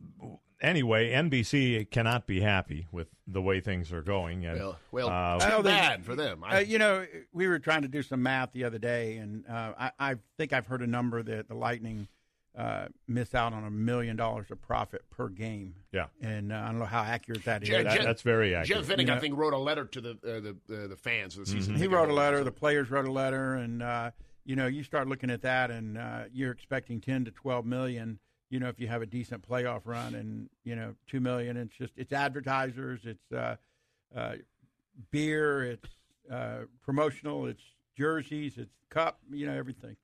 anyway, 0.61 1.13
NBC 1.13 1.91
cannot 1.91 2.27
be 2.27 2.41
happy 2.41 2.87
with 2.93 3.09
the 3.27 3.43
way 3.43 3.61
things 3.61 3.93
are 3.93 4.03
going. 4.03 4.45
And, 4.47 4.59
well, 4.59 4.79
well 4.91 5.09
uh, 5.09 5.57
too 5.57 5.63
bad 5.63 6.05
for 6.05 6.15
them. 6.15 6.45
Uh, 6.45 6.59
you 6.59 6.79
know, 6.79 7.07
we 7.33 7.47
were 7.47 7.59
trying 7.59 7.83
to 7.83 7.89
do 7.89 8.03
some 8.03 8.23
math 8.23 8.53
the 8.53 8.65
other 8.65 8.79
day, 8.79 9.17
and 9.17 9.45
uh, 9.49 9.73
I, 9.79 9.91
I, 9.99 10.15
think 10.39 10.53
I've 10.53 10.67
heard 10.67 10.83
a 10.83 10.87
number 10.87 11.23
that 11.23 11.49
the 11.49 11.55
Lightning 11.55 12.09
uh, 12.57 12.87
miss 13.07 13.35
out 13.35 13.53
on 13.53 13.65
a 13.65 13.71
million 13.71 14.17
dollars 14.17 14.51
of 14.51 14.63
profit 14.63 15.03
per 15.11 15.29
game. 15.29 15.75
Yeah, 15.93 16.07
and 16.23 16.53
uh, 16.53 16.57
I 16.57 16.67
don't 16.67 16.79
know 16.79 16.87
how 16.87 17.03
accurate 17.03 17.45
that 17.45 17.63
is. 17.63 17.69
that, 17.69 17.85
that's 17.85 18.23
very 18.23 18.55
accurate. 18.55 18.87
Jeff 18.87 18.97
Vinik, 18.97 19.01
you 19.01 19.07
know, 19.07 19.15
I 19.15 19.19
think, 19.19 19.37
wrote 19.37 19.53
a 19.53 19.59
letter 19.59 19.85
to 19.85 20.01
the 20.01 20.11
uh, 20.11 20.41
the 20.41 20.89
the 20.89 20.97
fans 20.97 21.37
of 21.37 21.45
the 21.45 21.51
season. 21.51 21.75
Mm-hmm. 21.75 21.83
He 21.83 21.89
wrote 21.89 22.09
a 22.09 22.15
letter. 22.15 22.43
The 22.45 22.53
players 22.53 22.91
wrote 22.91 23.07
a 23.07 23.13
letter, 23.13 23.55
and 23.55 23.83
you 24.47 24.57
know, 24.57 24.67
you 24.67 24.83
start 24.83 25.09
looking 25.09 25.31
at 25.31 25.43
that, 25.43 25.71
and 25.71 25.99
you're 26.33 26.53
expecting 26.53 27.01
ten 27.01 27.25
to 27.27 27.31
twelve 27.31 27.67
million 27.67 28.19
you 28.51 28.61
know, 28.61 28.69
if 28.69 28.79
you 28.79 28.89
have 28.89 29.03
a 29.03 29.07
decent 29.07 29.47
playoff 29.49 29.83
run 29.85 30.15
and, 30.15 30.49
you 30.65 30.77
know, 30.77 30.95
2 31.09 31.21
million, 31.21 31.57
it's 31.57 31.77
just, 31.77 31.93
it's 31.97 32.13
advertisers, 32.13 33.01
it's 33.05 33.33
uh, 33.33 33.57
uh, 34.17 34.35
beer, 35.11 35.65
it's 35.65 35.89
uh, 36.33 36.61
promotional, 36.85 37.47
it's 37.47 37.63
jerseys, 37.97 38.55
it's 38.57 38.73
cup, 38.89 39.19
you 39.33 39.47
know, 39.47 39.55
everything. 39.55 39.97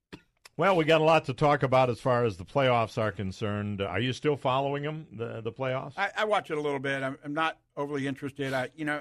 Well, 0.56 0.76
we 0.76 0.84
got 0.84 1.00
a 1.00 1.04
lot 1.04 1.24
to 1.26 1.34
talk 1.34 1.62
about 1.62 1.88
as 1.88 2.00
far 2.00 2.24
as 2.24 2.36
the 2.36 2.44
playoffs 2.44 2.98
are 2.98 3.10
concerned. 3.10 3.80
Are 3.80 4.00
you 4.00 4.12
still 4.12 4.36
following 4.36 4.82
them, 4.82 5.06
the 5.10 5.40
the 5.40 5.50
playoffs? 5.50 5.94
I, 5.96 6.10
I 6.14 6.24
watch 6.26 6.50
it 6.50 6.58
a 6.58 6.60
little 6.60 6.78
bit. 6.78 7.02
I'm, 7.02 7.16
I'm, 7.24 7.32
not 7.32 7.56
overly 7.74 8.06
interested. 8.06 8.52
I, 8.52 8.68
you 8.76 8.84
know, 8.84 9.00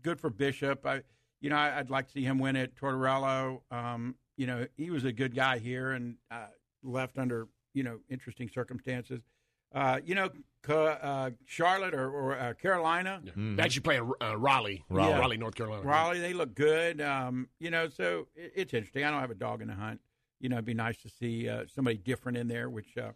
good 0.00 0.18
for 0.18 0.30
Bishop. 0.30 0.86
I, 0.86 1.02
you 1.42 1.50
know, 1.50 1.56
I, 1.56 1.76
would 1.76 1.90
like 1.90 2.06
to 2.06 2.12
see 2.12 2.22
him 2.22 2.38
win 2.38 2.56
it. 2.56 2.74
Tortorella, 2.76 3.60
um, 3.70 4.14
you 4.36 4.46
know, 4.46 4.66
he 4.76 4.90
was 4.90 5.04
a 5.04 5.12
good 5.12 5.34
guy 5.34 5.58
here 5.58 5.92
and 5.92 6.16
uh, 6.30 6.46
left 6.82 7.18
under 7.18 7.48
you 7.72 7.82
know 7.82 7.98
interesting 8.08 8.50
circumstances. 8.52 9.20
Uh, 9.74 9.98
you 10.04 10.14
know, 10.14 10.30
uh, 10.68 11.30
Charlotte 11.46 11.94
or, 11.94 12.08
or 12.08 12.38
uh, 12.38 12.54
Carolina. 12.54 13.20
Yeah. 13.24 13.32
Mm-hmm. 13.32 13.60
Actually 13.60 13.80
playing 13.82 14.12
uh, 14.22 14.36
Raleigh, 14.36 14.84
Raleigh, 14.88 15.10
yeah. 15.10 15.18
Raleigh, 15.18 15.36
North 15.36 15.56
Carolina. 15.56 15.82
Raleigh, 15.82 16.20
they 16.20 16.32
look 16.32 16.54
good. 16.54 17.00
Um, 17.00 17.48
you 17.58 17.70
know, 17.70 17.88
so 17.88 18.28
it, 18.36 18.52
it's 18.54 18.74
interesting. 18.74 19.04
I 19.04 19.10
don't 19.10 19.20
have 19.20 19.32
a 19.32 19.36
dog 19.36 19.62
in 19.62 19.68
the 19.68 19.74
hunt. 19.74 20.00
You 20.40 20.48
know, 20.48 20.56
it'd 20.56 20.64
be 20.64 20.74
nice 20.74 21.00
to 21.02 21.08
see 21.08 21.48
uh, 21.48 21.64
somebody 21.74 21.96
different 21.96 22.38
in 22.38 22.48
there, 22.48 22.70
which 22.70 22.96
uh, 22.96 23.12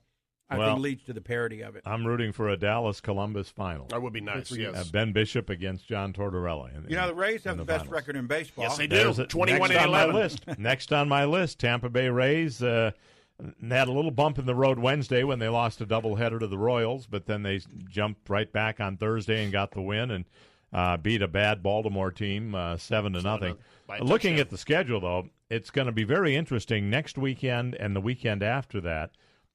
I 0.50 0.56
well, 0.56 0.68
think 0.68 0.80
leads 0.80 1.04
to 1.04 1.12
the 1.12 1.20
parity 1.20 1.60
of 1.60 1.76
it. 1.76 1.82
I'm 1.84 2.06
rooting 2.06 2.32
for 2.32 2.48
a 2.48 2.56
Dallas 2.56 3.00
Columbus 3.00 3.50
final. 3.50 3.86
That 3.86 4.00
would 4.00 4.14
be 4.14 4.22
nice. 4.22 4.50
Yes. 4.50 4.90
ben 4.90 5.12
Bishop 5.12 5.50
against 5.50 5.86
John 5.86 6.14
Tortorella. 6.14 6.74
In, 6.74 6.88
you 6.88 6.96
know, 6.96 7.06
the 7.06 7.14
Rays 7.14 7.44
have 7.44 7.58
the, 7.58 7.64
the 7.64 7.66
best 7.66 7.84
finals. 7.84 7.92
record 7.92 8.16
in 8.16 8.26
baseball. 8.26 8.64
Yes, 8.64 8.78
they 8.78 8.86
do. 8.86 9.12
21 9.12 9.72
and 9.72 9.84
11. 9.84 10.14
list. 10.14 10.44
next 10.58 10.92
on 10.92 11.08
my 11.08 11.26
list, 11.26 11.58
Tampa 11.58 11.90
Bay 11.90 12.08
Rays 12.08 12.60
had 12.60 13.88
a 13.88 13.92
little 13.92 14.10
bump 14.10 14.38
in 14.38 14.46
the 14.46 14.54
road 14.54 14.78
Wednesday 14.78 15.22
when 15.22 15.38
they 15.38 15.48
lost 15.48 15.80
a 15.80 15.86
doubleheader 15.86 16.40
to 16.40 16.46
the 16.46 16.58
Royals, 16.58 17.06
but 17.06 17.26
then 17.26 17.42
they 17.42 17.60
jumped 17.88 18.28
right 18.28 18.50
back 18.52 18.80
on 18.80 18.96
Thursday 18.96 19.42
and 19.42 19.52
got 19.52 19.72
the 19.72 19.82
win 19.82 20.10
and 20.10 20.24
uh, 20.72 20.96
beat 20.96 21.22
a 21.22 21.28
bad 21.28 21.62
Baltimore 21.62 22.10
team 22.10 22.54
uh, 22.54 22.76
seven 22.76 23.12
to 23.12 23.22
nothing. 23.22 23.56
Looking 24.00 24.38
at 24.38 24.50
the 24.50 24.58
schedule, 24.58 25.00
though, 25.00 25.28
it's 25.48 25.70
going 25.70 25.86
to 25.86 25.92
be 25.92 26.04
very 26.04 26.36
interesting 26.36 26.90
next 26.90 27.16
weekend 27.16 27.74
and 27.74 27.96
the 27.96 28.00
weekend 28.00 28.42
after 28.42 28.80
that. 28.82 29.12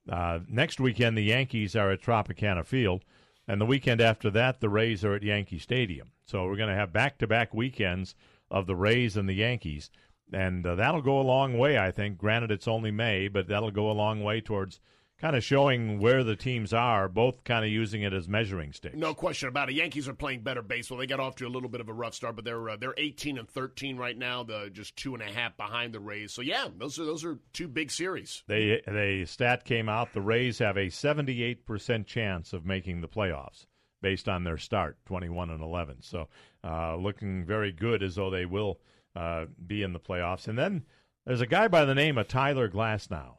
Uh, 0.09 0.39
next 0.47 0.79
weekend, 0.79 1.17
the 1.17 1.23
Yankees 1.23 1.75
are 1.75 1.91
at 1.91 2.01
Tropicana 2.01 2.65
Field, 2.65 3.05
and 3.47 3.59
the 3.59 3.65
weekend 3.65 4.01
after 4.01 4.29
that, 4.31 4.59
the 4.59 4.69
Rays 4.69 5.03
are 5.05 5.13
at 5.13 5.23
Yankee 5.23 5.59
Stadium. 5.59 6.11
So 6.25 6.45
we're 6.45 6.57
going 6.57 6.69
to 6.69 6.75
have 6.75 6.93
back-to-back 6.93 7.53
weekends 7.53 8.15
of 8.51 8.67
the 8.67 8.75
Rays 8.75 9.17
and 9.17 9.27
the 9.27 9.33
Yankees 9.33 9.89
and 10.33 10.65
uh, 10.65 10.75
that'll 10.75 11.01
go 11.01 11.19
a 11.19 11.21
long 11.21 11.57
way, 11.57 11.77
I 11.77 11.91
think. 11.91 12.17
Granted, 12.17 12.51
it's 12.51 12.67
only 12.67 12.91
May, 12.91 13.27
but 13.27 13.47
that'll 13.47 13.71
go 13.71 13.89
a 13.89 13.93
long 13.93 14.23
way 14.23 14.41
towards 14.41 14.79
kind 15.23 15.37
of 15.37 15.43
showing 15.43 15.99
where 15.99 16.21
the 16.21 16.35
teams 16.35 16.73
are, 16.73 17.07
both 17.07 17.45
kind 17.45 17.63
of 17.63 17.71
using 17.71 18.01
it 18.01 18.11
as 18.11 18.27
measuring 18.27 18.73
sticks. 18.73 18.97
No 18.97 19.13
question 19.13 19.47
about 19.47 19.69
it. 19.69 19.75
Yankees 19.75 20.09
are 20.09 20.13
playing 20.13 20.41
better 20.41 20.61
baseball. 20.61 20.97
They 20.97 21.07
got 21.07 21.21
off 21.21 21.37
to 21.37 21.47
a 21.47 21.47
little 21.47 21.69
bit 21.69 21.79
of 21.79 21.87
a 21.87 21.93
rough 21.93 22.13
start, 22.13 22.35
but 22.35 22.43
they're 22.43 22.71
uh, 22.71 22.75
they're 22.75 22.93
18 22.97 23.37
and 23.37 23.47
13 23.47 23.95
right 23.95 24.17
now. 24.17 24.43
The 24.43 24.69
just 24.69 24.97
two 24.97 25.13
and 25.13 25.23
a 25.23 25.31
half 25.31 25.55
behind 25.55 25.93
the 25.93 26.01
Rays. 26.01 26.33
So 26.33 26.41
yeah, 26.41 26.67
those 26.77 26.99
are 26.99 27.05
those 27.05 27.23
are 27.23 27.39
two 27.53 27.69
big 27.69 27.89
series. 27.89 28.43
They 28.47 28.81
the 28.85 29.23
stat 29.25 29.63
came 29.63 29.87
out. 29.87 30.11
The 30.11 30.19
Rays 30.19 30.59
have 30.59 30.77
a 30.77 30.89
78 30.89 31.65
percent 31.65 32.05
chance 32.05 32.51
of 32.51 32.65
making 32.65 32.99
the 32.99 33.07
playoffs 33.07 33.65
based 34.01 34.27
on 34.27 34.43
their 34.43 34.57
start, 34.57 34.97
21 35.05 35.51
and 35.51 35.63
11. 35.63 36.01
So 36.01 36.27
uh, 36.65 36.97
looking 36.97 37.45
very 37.45 37.71
good 37.71 38.03
as 38.03 38.15
though 38.15 38.29
they 38.29 38.45
will 38.45 38.81
uh, 39.15 39.45
be 39.65 39.83
in 39.83 39.93
the 39.93 40.01
playoffs. 40.01 40.49
And 40.49 40.57
then 40.59 40.83
there's 41.25 41.39
a 41.39 41.47
guy 41.47 41.69
by 41.69 41.85
the 41.85 41.95
name 41.95 42.17
of 42.17 42.27
Tyler 42.27 42.67
Glasnow 42.67 43.35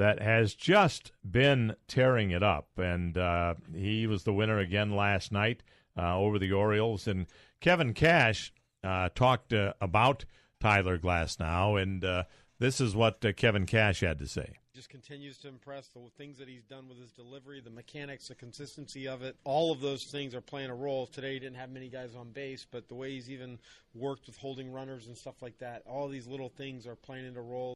that 0.00 0.20
has 0.22 0.54
just 0.54 1.12
been 1.28 1.76
tearing 1.86 2.30
it 2.30 2.42
up, 2.42 2.70
and 2.78 3.18
uh, 3.18 3.54
he 3.74 4.06
was 4.06 4.24
the 4.24 4.32
winner 4.32 4.58
again 4.58 4.96
last 4.96 5.30
night 5.30 5.62
uh, 5.96 6.16
over 6.16 6.38
the 6.38 6.52
Orioles. 6.52 7.06
And 7.06 7.26
Kevin 7.60 7.92
Cash 7.92 8.52
uh, 8.82 9.10
talked 9.14 9.52
uh, 9.52 9.74
about 9.78 10.24
Tyler 10.58 10.98
Glasnow, 10.98 11.80
and 11.80 12.02
uh, 12.02 12.24
this 12.58 12.80
is 12.80 12.96
what 12.96 13.24
Kevin 13.36 13.66
Cash 13.66 14.00
had 14.00 14.18
to 14.20 14.26
say 14.26 14.56
just 14.72 14.88
continues 14.88 15.36
to 15.36 15.48
impress. 15.48 15.88
The 15.88 16.00
things 16.16 16.38
that 16.38 16.48
he's 16.48 16.64
done 16.64 16.88
with 16.88 16.98
his 16.98 17.12
delivery, 17.12 17.60
the 17.60 17.68
mechanics, 17.68 18.28
the 18.28 18.34
consistency 18.34 19.06
of 19.06 19.20
it, 19.20 19.36
all 19.44 19.72
of 19.72 19.80
those 19.80 20.04
things 20.04 20.34
are 20.34 20.40
playing 20.40 20.70
a 20.70 20.74
role. 20.74 21.06
Today 21.06 21.34
he 21.34 21.38
didn't 21.38 21.58
have 21.58 21.68
many 21.68 21.90
guys 21.90 22.14
on 22.14 22.30
base, 22.30 22.66
but 22.70 22.88
the 22.88 22.94
way 22.94 23.10
he's 23.10 23.28
even 23.28 23.58
worked 23.94 24.26
with 24.26 24.38
holding 24.38 24.72
runners 24.72 25.06
and 25.06 25.18
stuff 25.18 25.42
like 25.42 25.58
that, 25.58 25.82
all 25.86 26.08
these 26.08 26.26
little 26.26 26.48
things 26.48 26.86
are 26.86 26.96
playing 26.96 27.36
a 27.36 27.42
role. 27.42 27.74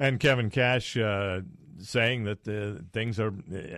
And 0.00 0.18
Kevin 0.18 0.50
Cash 0.50 0.96
uh, 0.96 1.40
saying 1.78 2.24
that 2.24 2.48
uh, 2.48 2.82
things 2.92 3.20
are 3.20 3.32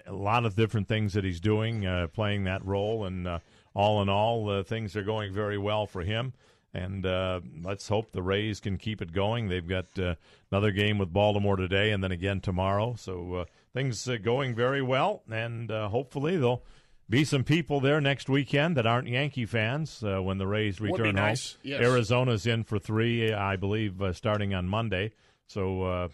a 0.06 0.12
lot 0.12 0.44
of 0.44 0.56
different 0.56 0.88
things 0.88 1.12
that 1.14 1.24
he's 1.24 1.40
doing, 1.40 1.86
uh, 1.86 2.06
playing 2.08 2.44
that 2.44 2.64
role, 2.64 3.04
and 3.04 3.26
uh, 3.26 3.38
all 3.74 4.00
in 4.02 4.08
all, 4.08 4.48
uh, 4.48 4.62
things 4.62 4.96
are 4.96 5.02
going 5.02 5.32
very 5.32 5.58
well 5.58 5.86
for 5.86 6.02
him 6.02 6.32
and 6.76 7.06
uh, 7.06 7.40
let's 7.62 7.88
hope 7.88 8.12
the 8.12 8.22
Rays 8.22 8.60
can 8.60 8.76
keep 8.76 9.00
it 9.00 9.12
going. 9.12 9.48
They've 9.48 9.66
got 9.66 9.98
uh, 9.98 10.16
another 10.50 10.70
game 10.72 10.98
with 10.98 11.12
Baltimore 11.12 11.56
today, 11.56 11.90
and 11.90 12.04
then 12.04 12.12
again 12.12 12.40
tomorrow. 12.40 12.94
So 12.98 13.34
uh, 13.34 13.44
things 13.72 14.06
uh, 14.06 14.16
going 14.22 14.54
very 14.54 14.82
well, 14.82 15.22
and 15.30 15.70
uh, 15.70 15.88
hopefully 15.88 16.36
there'll 16.36 16.64
be 17.08 17.24
some 17.24 17.44
people 17.44 17.80
there 17.80 18.00
next 18.00 18.28
weekend 18.28 18.76
that 18.76 18.86
aren't 18.86 19.08
Yankee 19.08 19.46
fans 19.46 20.02
uh, 20.02 20.20
when 20.20 20.38
the 20.38 20.46
Rays 20.46 20.80
return 20.80 21.14
nice. 21.14 21.52
home. 21.52 21.60
Yes. 21.62 21.80
Arizona's 21.80 22.46
in 22.46 22.64
for 22.64 22.78
three, 22.78 23.32
I 23.32 23.56
believe, 23.56 24.02
starting 24.12 24.52
on 24.52 24.68
Monday. 24.68 25.12
So 25.46 26.10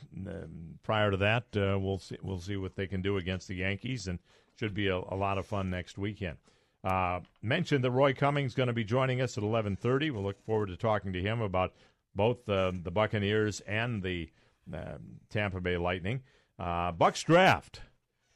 prior 0.82 1.10
to 1.10 1.16
that, 1.18 1.44
we'll 1.54 1.98
see 1.98 2.18
we'll 2.22 2.40
see 2.40 2.56
what 2.56 2.76
they 2.76 2.86
can 2.86 3.02
do 3.02 3.16
against 3.16 3.48
the 3.48 3.56
Yankees, 3.56 4.06
and 4.06 4.18
should 4.58 4.74
be 4.74 4.88
a, 4.88 4.96
a 4.96 5.16
lot 5.16 5.38
of 5.38 5.46
fun 5.46 5.70
next 5.70 5.98
weekend. 5.98 6.38
Uh, 6.84 7.20
mentioned 7.42 7.84
that 7.84 7.90
Roy 7.92 8.12
Cummings 8.12 8.54
going 8.54 8.66
to 8.66 8.72
be 8.72 8.84
joining 8.84 9.20
us 9.20 9.38
at 9.38 9.44
11:30. 9.44 10.12
We'll 10.12 10.22
look 10.22 10.44
forward 10.44 10.66
to 10.66 10.76
talking 10.76 11.12
to 11.12 11.20
him 11.20 11.40
about 11.40 11.74
both 12.14 12.48
uh, 12.48 12.72
the 12.82 12.90
Buccaneers 12.90 13.60
and 13.60 14.02
the 14.02 14.30
uh, 14.72 14.98
Tampa 15.30 15.60
Bay 15.60 15.76
Lightning. 15.76 16.22
Uh, 16.58 16.92
Bucs 16.92 17.24
draft. 17.24 17.82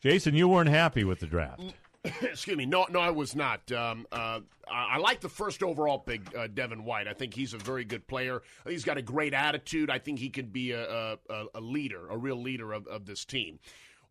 Jason, 0.00 0.34
you 0.34 0.48
weren't 0.48 0.68
happy 0.68 1.04
with 1.04 1.20
the 1.20 1.26
draft. 1.26 1.74
Excuse 2.22 2.56
me. 2.56 2.66
No, 2.66 2.86
no, 2.90 3.00
I 3.00 3.10
was 3.10 3.34
not. 3.34 3.70
Um, 3.72 4.06
uh, 4.12 4.40
I 4.70 4.98
like 4.98 5.20
the 5.20 5.28
first 5.28 5.62
overall 5.62 5.98
pick, 5.98 6.36
uh, 6.36 6.48
Devin 6.52 6.84
White. 6.84 7.06
I 7.06 7.12
think 7.12 7.34
he's 7.34 7.54
a 7.54 7.58
very 7.58 7.84
good 7.84 8.06
player. 8.06 8.42
He's 8.66 8.84
got 8.84 8.98
a 8.98 9.02
great 9.02 9.34
attitude. 9.34 9.90
I 9.90 9.98
think 9.98 10.18
he 10.18 10.28
could 10.28 10.52
be 10.52 10.72
a, 10.72 11.14
a, 11.14 11.44
a 11.54 11.60
leader, 11.60 12.08
a 12.08 12.16
real 12.16 12.40
leader 12.40 12.72
of, 12.72 12.86
of 12.86 13.06
this 13.06 13.24
team. 13.24 13.58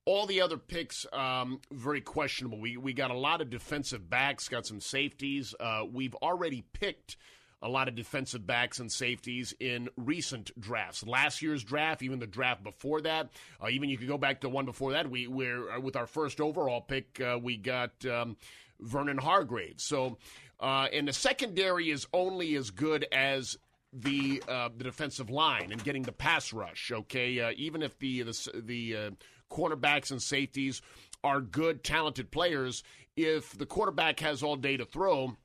All 0.05 0.27
the 0.27 0.41
other 0.41 0.57
picks, 0.57 1.05
um, 1.13 1.59
very 1.71 1.99
questionable. 1.99 2.59
We 2.59 2.77
we 2.77 2.93
got 2.93 3.09
a 3.09 3.17
lot 3.17 3.41
of 3.41 3.49
defensive 3.49 4.07
backs, 4.07 4.47
got 4.47 4.67
some 4.67 4.79
safeties. 4.79 5.55
Uh, 5.59 5.83
we've 5.91 6.13
already 6.15 6.63
picked 6.73 7.17
a 7.65 7.69
lot 7.69 7.87
of 7.87 7.95
defensive 7.95 8.45
backs 8.45 8.79
and 8.79 8.91
safeties 8.91 9.53
in 9.59 9.89
recent 9.97 10.51
drafts. 10.61 11.05
Last 11.05 11.41
year's 11.41 11.63
draft, 11.63 12.03
even 12.03 12.19
the 12.19 12.27
draft 12.27 12.63
before 12.63 13.01
that, 13.01 13.31
uh, 13.61 13.69
even 13.69 13.89
you 13.89 13.97
could 13.97 14.07
go 14.07 14.19
back 14.19 14.41
to 14.41 14.49
one 14.49 14.65
before 14.65 14.91
that. 14.91 15.09
We 15.09 15.25
we're 15.25 15.71
uh, 15.71 15.79
with 15.79 15.95
our 15.95 16.05
first 16.05 16.39
overall 16.39 16.79
pick, 16.79 17.19
uh, 17.19 17.39
we 17.41 17.57
got 17.57 18.05
um, 18.05 18.37
Vernon 18.79 19.17
Hargreaves. 19.17 19.83
So, 19.83 20.19
uh, 20.59 20.87
and 20.93 21.07
the 21.07 21.13
secondary 21.13 21.89
is 21.89 22.05
only 22.13 22.55
as 22.55 22.69
good 22.69 23.07
as 23.11 23.57
the 23.91 24.43
uh, 24.47 24.69
the 24.77 24.83
defensive 24.83 25.31
line 25.31 25.71
and 25.71 25.83
getting 25.83 26.03
the 26.03 26.11
pass 26.11 26.53
rush. 26.53 26.91
Okay, 26.91 27.39
uh, 27.39 27.51
even 27.57 27.81
if 27.81 27.97
the 27.97 28.21
the, 28.21 28.51
the 28.63 28.95
uh, 28.95 29.09
cornerbacks 29.51 30.11
and 30.11 30.21
safeties 30.21 30.83
are 31.23 31.41
good, 31.41 31.83
talented 31.83 32.29
players, 32.29 32.83
if 33.17 33.57
the 33.57 33.65
quarterback 33.65 34.19
has 34.19 34.43
all 34.43 34.55
day 34.55 34.77
to 34.77 34.85
throw, 34.85 35.35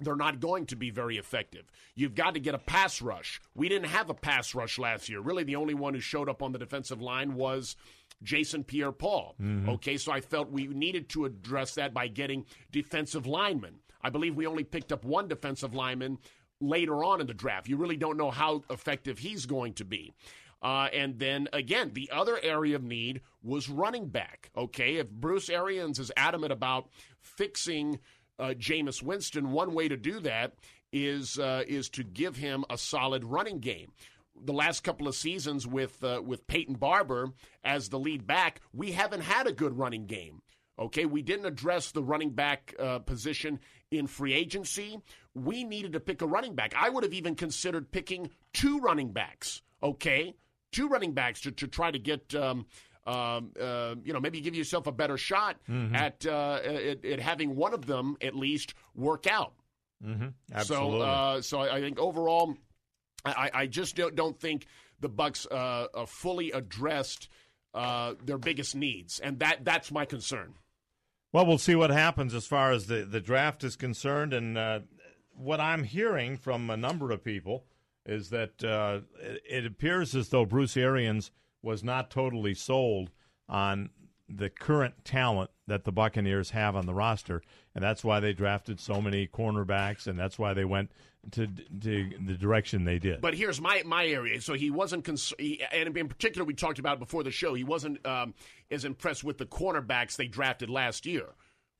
they're 0.00 0.16
not 0.16 0.40
going 0.40 0.66
to 0.66 0.76
be 0.76 0.90
very 0.90 1.16
effective. 1.16 1.70
You've 1.94 2.14
got 2.14 2.34
to 2.34 2.40
get 2.40 2.54
a 2.54 2.58
pass 2.58 3.02
rush. 3.02 3.40
We 3.54 3.68
didn't 3.68 3.88
have 3.88 4.10
a 4.10 4.14
pass 4.14 4.54
rush 4.54 4.78
last 4.78 5.08
year. 5.08 5.20
Really, 5.20 5.44
the 5.44 5.56
only 5.56 5.74
one 5.74 5.94
who 5.94 6.00
showed 6.00 6.28
up 6.28 6.42
on 6.42 6.52
the 6.52 6.58
defensive 6.58 7.02
line 7.02 7.34
was 7.34 7.76
Jason 8.22 8.64
Pierre 8.64 8.92
Paul. 8.92 9.34
Mm-hmm. 9.40 9.68
Okay, 9.70 9.96
so 9.96 10.12
I 10.12 10.20
felt 10.20 10.50
we 10.50 10.66
needed 10.66 11.08
to 11.10 11.24
address 11.24 11.74
that 11.74 11.92
by 11.92 12.08
getting 12.08 12.46
defensive 12.70 13.26
linemen. 13.26 13.80
I 14.00 14.10
believe 14.10 14.36
we 14.36 14.46
only 14.46 14.64
picked 14.64 14.92
up 14.92 15.04
one 15.04 15.28
defensive 15.28 15.74
lineman 15.74 16.18
later 16.60 17.04
on 17.04 17.20
in 17.20 17.26
the 17.26 17.34
draft. 17.34 17.68
You 17.68 17.76
really 17.76 17.96
don't 17.96 18.16
know 18.16 18.30
how 18.30 18.62
effective 18.70 19.18
he's 19.18 19.46
going 19.46 19.74
to 19.74 19.84
be. 19.84 20.12
Uh, 20.60 20.88
and 20.92 21.18
then 21.18 21.48
again, 21.52 21.92
the 21.94 22.10
other 22.12 22.38
area 22.42 22.74
of 22.74 22.82
need 22.82 23.20
was 23.42 23.68
running 23.68 24.08
back. 24.08 24.50
Okay, 24.56 24.96
if 24.96 25.08
Bruce 25.08 25.48
Arians 25.48 25.98
is 25.98 26.10
adamant 26.16 26.52
about 26.52 26.88
fixing 27.20 28.00
uh, 28.38 28.54
Jameis 28.58 29.02
Winston, 29.02 29.52
one 29.52 29.74
way 29.74 29.88
to 29.88 29.96
do 29.96 30.20
that 30.20 30.54
is 30.92 31.38
uh, 31.38 31.64
is 31.66 31.88
to 31.90 32.02
give 32.02 32.36
him 32.36 32.64
a 32.70 32.78
solid 32.78 33.24
running 33.24 33.58
game. 33.58 33.92
The 34.40 34.52
last 34.52 34.84
couple 34.84 35.08
of 35.08 35.14
seasons 35.14 35.66
with 35.66 36.02
uh, 36.02 36.22
with 36.24 36.46
Peyton 36.46 36.74
Barber 36.74 37.32
as 37.64 37.88
the 37.88 37.98
lead 37.98 38.26
back, 38.26 38.60
we 38.72 38.92
haven't 38.92 39.22
had 39.22 39.46
a 39.46 39.52
good 39.52 39.76
running 39.76 40.06
game. 40.06 40.42
Okay, 40.78 41.06
we 41.06 41.22
didn't 41.22 41.46
address 41.46 41.90
the 41.90 42.02
running 42.02 42.30
back 42.30 42.72
uh, 42.78 43.00
position 43.00 43.58
in 43.90 44.06
free 44.06 44.32
agency. 44.32 45.00
We 45.34 45.64
needed 45.64 45.92
to 45.94 46.00
pick 46.00 46.22
a 46.22 46.26
running 46.26 46.54
back. 46.54 46.72
I 46.76 46.88
would 46.88 47.02
have 47.02 47.12
even 47.12 47.34
considered 47.34 47.90
picking 47.90 48.30
two 48.52 48.78
running 48.78 49.12
backs. 49.12 49.62
Okay, 49.82 50.34
two 50.70 50.88
running 50.88 51.14
backs 51.14 51.40
to, 51.42 51.50
to 51.52 51.66
try 51.66 51.90
to 51.90 51.98
get. 51.98 52.34
Um, 52.34 52.66
um, 53.08 53.52
uh, 53.58 53.94
you 54.04 54.12
know, 54.12 54.20
maybe 54.20 54.40
give 54.40 54.54
yourself 54.54 54.86
a 54.86 54.92
better 54.92 55.16
shot 55.16 55.56
mm-hmm. 55.68 55.94
at, 55.94 56.26
uh, 56.26 56.60
at, 56.62 57.04
at 57.04 57.20
having 57.20 57.56
one 57.56 57.72
of 57.72 57.86
them 57.86 58.16
at 58.20 58.36
least 58.36 58.74
work 58.94 59.26
out. 59.26 59.54
Mm-hmm. 60.04 60.28
Absolutely. 60.54 61.00
So, 61.00 61.04
uh, 61.04 61.40
so 61.40 61.60
I 61.60 61.80
think 61.80 61.98
overall, 61.98 62.54
I, 63.24 63.50
I 63.54 63.66
just 63.66 63.96
don't, 63.96 64.14
don't 64.14 64.38
think 64.38 64.66
the 65.00 65.08
Bucs 65.08 65.46
uh, 65.50 66.06
fully 66.06 66.52
addressed 66.52 67.28
uh, 67.74 68.14
their 68.24 68.38
biggest 68.38 68.76
needs, 68.76 69.20
and 69.20 69.38
that 69.38 69.64
that's 69.64 69.90
my 69.90 70.04
concern. 70.04 70.54
Well, 71.32 71.46
we'll 71.46 71.58
see 71.58 71.74
what 71.74 71.90
happens 71.90 72.34
as 72.34 72.46
far 72.46 72.72
as 72.72 72.86
the, 72.86 73.04
the 73.04 73.20
draft 73.20 73.62
is 73.62 73.76
concerned. 73.76 74.32
And 74.32 74.56
uh, 74.56 74.80
what 75.34 75.60
I'm 75.60 75.84
hearing 75.84 76.36
from 76.38 76.70
a 76.70 76.76
number 76.76 77.10
of 77.10 77.22
people 77.22 77.64
is 78.06 78.30
that 78.30 78.64
uh, 78.64 79.00
it, 79.20 79.42
it, 79.48 79.66
appears 79.66 80.14
as 80.14 80.30
though 80.30 80.46
Bruce 80.46 80.76
Arians 80.76 81.30
was 81.62 81.82
not 81.82 82.10
totally 82.10 82.54
sold 82.54 83.10
on 83.48 83.90
the 84.28 84.50
current 84.50 85.04
talent 85.04 85.50
that 85.66 85.84
the 85.84 85.92
Buccaneers 85.92 86.50
have 86.50 86.76
on 86.76 86.86
the 86.86 86.94
roster. 86.94 87.42
And 87.74 87.82
that's 87.82 88.04
why 88.04 88.20
they 88.20 88.32
drafted 88.32 88.80
so 88.80 89.00
many 89.00 89.26
cornerbacks, 89.26 90.06
and 90.06 90.18
that's 90.18 90.38
why 90.38 90.54
they 90.54 90.64
went 90.64 90.90
to, 91.32 91.46
to 91.46 92.10
the 92.20 92.36
direction 92.36 92.84
they 92.84 92.98
did. 92.98 93.20
But 93.20 93.34
here's 93.34 93.60
my, 93.60 93.82
my 93.84 94.06
area. 94.06 94.40
So 94.40 94.54
he 94.54 94.70
wasn't, 94.70 95.04
cons- 95.04 95.32
he, 95.38 95.62
and 95.72 95.96
in 95.96 96.08
particular, 96.08 96.44
we 96.44 96.54
talked 96.54 96.78
about 96.78 96.98
before 96.98 97.22
the 97.22 97.30
show, 97.30 97.54
he 97.54 97.64
wasn't 97.64 98.04
um, 98.06 98.34
as 98.70 98.84
impressed 98.84 99.24
with 99.24 99.38
the 99.38 99.46
cornerbacks 99.46 100.16
they 100.16 100.26
drafted 100.26 100.70
last 100.70 101.06
year. 101.06 101.26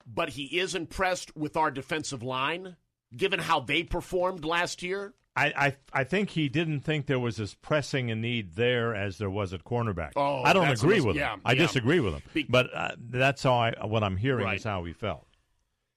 But 0.07 0.29
he 0.29 0.45
is 0.59 0.75
impressed 0.75 1.35
with 1.35 1.55
our 1.55 1.69
defensive 1.69 2.23
line, 2.23 2.77
given 3.15 3.39
how 3.39 3.59
they 3.59 3.83
performed 3.83 4.43
last 4.43 4.81
year. 4.81 5.13
I, 5.35 5.45
I, 5.67 5.75
I 5.93 6.03
think 6.03 6.31
he 6.31 6.49
didn't 6.49 6.81
think 6.81 7.05
there 7.05 7.19
was 7.19 7.39
as 7.39 7.53
pressing 7.53 8.11
a 8.11 8.15
need 8.15 8.55
there 8.55 8.93
as 8.93 9.17
there 9.19 9.29
was 9.29 9.53
at 9.53 9.63
cornerback. 9.63 10.11
Oh, 10.15 10.43
I 10.43 10.51
don't 10.53 10.67
agree 10.69 10.99
with 11.01 11.15
yeah, 11.15 11.33
him. 11.35 11.41
I 11.45 11.53
yeah. 11.53 11.59
disagree 11.59 11.99
with 12.01 12.13
him. 12.15 12.21
Be- 12.33 12.43
but 12.49 12.69
uh, 12.73 12.91
that's 12.99 13.43
how 13.43 13.53
I 13.53 13.85
what 13.85 14.03
I'm 14.03 14.17
hearing 14.17 14.45
Right. 14.45 14.57
is 14.57 14.63
how 14.63 14.83
he 14.83 14.91
felt. 14.93 15.27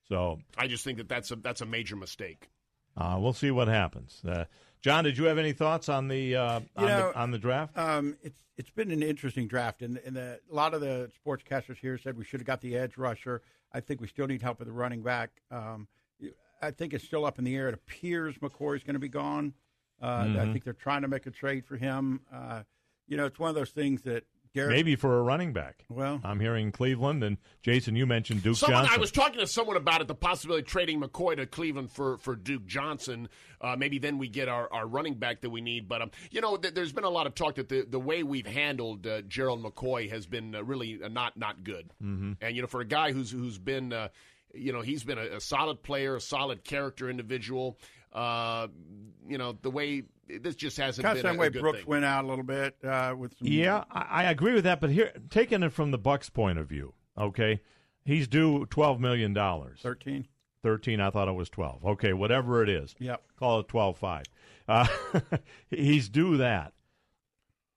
So 0.07 0.39
I 0.57 0.67
just 0.67 0.83
think 0.83 0.97
that 0.99 1.09
that's 1.09 1.31
a, 1.31 1.35
that's 1.35 1.61
a 1.61 1.65
major 1.65 1.95
mistake. 1.95 2.49
uh, 2.95 3.17
we'll 3.19 3.33
see 3.33 3.51
what 3.51 3.67
happens. 3.67 4.21
Uh, 4.27 4.45
John, 4.81 5.03
did 5.03 5.17
you 5.17 5.25
have 5.25 5.37
any 5.37 5.53
thoughts 5.53 5.89
on 5.89 6.07
the 6.07 6.35
uh, 6.35 6.59
on, 6.75 6.85
know, 6.85 7.11
the 7.11 7.19
on 7.19 7.31
the 7.31 7.37
draft? 7.39 7.77
Um, 7.77 8.15
it's 8.21 8.39
it's 8.57 8.69
been 8.69 8.91
an 8.91 9.01
interesting 9.01 9.47
draft, 9.47 9.81
and, 9.81 9.97
and 10.05 10.15
the, 10.15 10.39
a 10.51 10.53
lot 10.55 10.73
of 10.73 10.81
the 10.81 11.09
sportscasters 11.25 11.77
here 11.77 11.97
said 11.97 12.15
we 12.17 12.23
should 12.23 12.39
have 12.39 12.47
got 12.47 12.61
the 12.61 12.77
edge 12.77 12.97
rusher. 12.97 13.41
I 13.73 13.79
think 13.79 13.99
we 13.99 14.07
still 14.07 14.27
need 14.27 14.41
help 14.43 14.59
with 14.59 14.67
the 14.67 14.73
running 14.73 15.01
back. 15.01 15.31
Um, 15.49 15.87
I 16.67 16.71
think 16.71 16.93
it's 16.93 17.03
still 17.03 17.25
up 17.25 17.37
in 17.39 17.45
the 17.45 17.55
air. 17.55 17.67
It 17.69 17.73
appears 17.73 18.35
McCoy 18.37 18.75
is 18.77 18.83
going 18.83 18.95
to 18.95 18.99
be 18.99 19.09
gone. 19.09 19.53
Uh, 20.01 20.23
Mm-hmm. 20.23 20.39
I 20.39 20.51
think 20.51 20.63
they're 20.63 20.73
trying 20.73 21.03
to 21.03 21.07
make 21.07 21.25
a 21.27 21.31
trade 21.31 21.65
for 21.65 21.77
him. 21.77 22.21
Uh, 22.33 22.63
you 23.07 23.15
know, 23.17 23.25
it's 23.25 23.39
one 23.39 23.49
of 23.49 23.55
those 23.55 23.69
things 23.69 24.01
that 24.03 24.23
Garrett. 24.53 24.71
Maybe 24.71 24.95
for 24.95 25.17
a 25.17 25.21
running 25.23 25.51
back. 25.51 25.83
Well- 25.89 26.21
I'm 26.23 26.39
hearing 26.39 26.71
Cleveland 26.71 27.23
and 27.23 27.37
Jason. 27.63 27.95
You 27.95 28.05
mentioned 28.05 28.43
Duke 28.43 28.57
Someone, 28.57 28.83
Johnson. 28.83 28.95
I 28.95 28.99
was 28.99 29.11
talking 29.11 29.39
to 29.39 29.47
someone 29.47 29.77
about 29.77 30.01
it, 30.01 30.07
the 30.07 30.13
possibility 30.13 30.61
of 30.61 30.67
trading 30.67 31.01
McCoy 31.01 31.37
to 31.37 31.47
Cleveland 31.47 31.91
for, 31.91 32.17
for 32.19 32.35
Duke 32.35 32.65
Johnson. 32.67 33.29
Uh, 33.61 33.75
maybe 33.75 33.97
then 33.97 34.19
we 34.19 34.27
get 34.27 34.49
our, 34.49 34.71
our 34.71 34.85
running 34.85 35.15
back 35.15 35.41
that 35.41 35.49
we 35.49 35.61
need. 35.61 35.87
But, 35.87 36.03
um, 36.03 36.11
you 36.29 36.39
know, 36.41 36.57
th- 36.57 36.75
there's 36.75 36.93
been 36.93 37.03
a 37.03 37.09
lot 37.09 37.25
of 37.25 37.33
talk 37.33 37.55
that 37.55 37.69
the, 37.69 37.81
the 37.89 37.99
way 37.99 38.21
we've 38.21 38.45
handled 38.45 39.07
uh, 39.07 39.21
Gerald 39.21 39.63
McCoy 39.63 40.09
has 40.11 40.27
been 40.27 40.53
uh, 40.53 40.63
really 40.63 40.99
uh, 41.03 41.07
not 41.07 41.35
not 41.35 41.63
good. 41.63 41.91
Mm-hmm. 42.03 42.33
And, 42.41 42.55
you 42.55 42.61
know, 42.61 42.67
for 42.67 42.81
a 42.81 42.85
guy 42.85 43.11
who's 43.11 43.31
who's 43.31 43.57
been, 43.57 43.91
uh, 43.91 44.09
you 44.53 44.71
know, 44.73 44.81
he's 44.81 45.03
been 45.03 45.17
a, 45.17 45.37
a 45.37 45.41
solid 45.41 45.83
player, 45.83 46.15
a 46.15 46.21
solid 46.21 46.63
character 46.63 47.09
individual. 47.09 47.77
Uh, 48.11 48.67
you 49.27 49.37
know, 49.37 49.57
the 49.61 49.71
way 49.71 50.03
this 50.27 50.55
just 50.55 50.77
hasn't 50.77 51.03
kind 51.03 51.17
of 51.17 51.23
been 51.23 51.31
same 51.31 51.39
a, 51.39 51.41
way 51.41 51.47
a 51.47 51.49
good 51.49 51.61
Brooks 51.61 51.79
thing. 51.79 51.87
went 51.87 52.05
out 52.05 52.23
a 52.23 52.27
little 52.27 52.43
bit 52.45 52.75
uh, 52.83 53.15
with 53.17 53.35
some. 53.37 53.47
Yeah, 53.47 53.83
I, 53.91 54.01
I 54.01 54.23
agree 54.31 54.53
with 54.53 54.65
that. 54.65 54.79
But 54.79 54.91
here, 54.91 55.11
taking 55.29 55.63
it 55.63 55.73
from 55.73 55.91
the 55.91 55.99
Bucs' 55.99 56.31
point 56.31 56.59
of 56.59 56.67
view, 56.67 56.93
okay, 57.17 57.61
he's 58.05 58.27
due 58.27 58.65
twelve 58.67 58.99
million 58.99 59.33
dollars. 59.33 59.79
thirteen. 59.81 60.27
Thirteen, 60.61 61.01
I 61.01 61.09
thought 61.09 61.27
it 61.27 61.33
was 61.33 61.49
twelve. 61.49 61.83
Okay, 61.83 62.13
whatever 62.13 62.61
it 62.63 62.69
is, 62.69 62.95
Yep. 62.99 63.21
call 63.37 63.59
it 63.61 63.67
twelve 63.67 63.97
five. 63.97 64.25
Uh, 64.67 64.87
he's 65.71 66.07
due 66.07 66.37
that. 66.37 66.73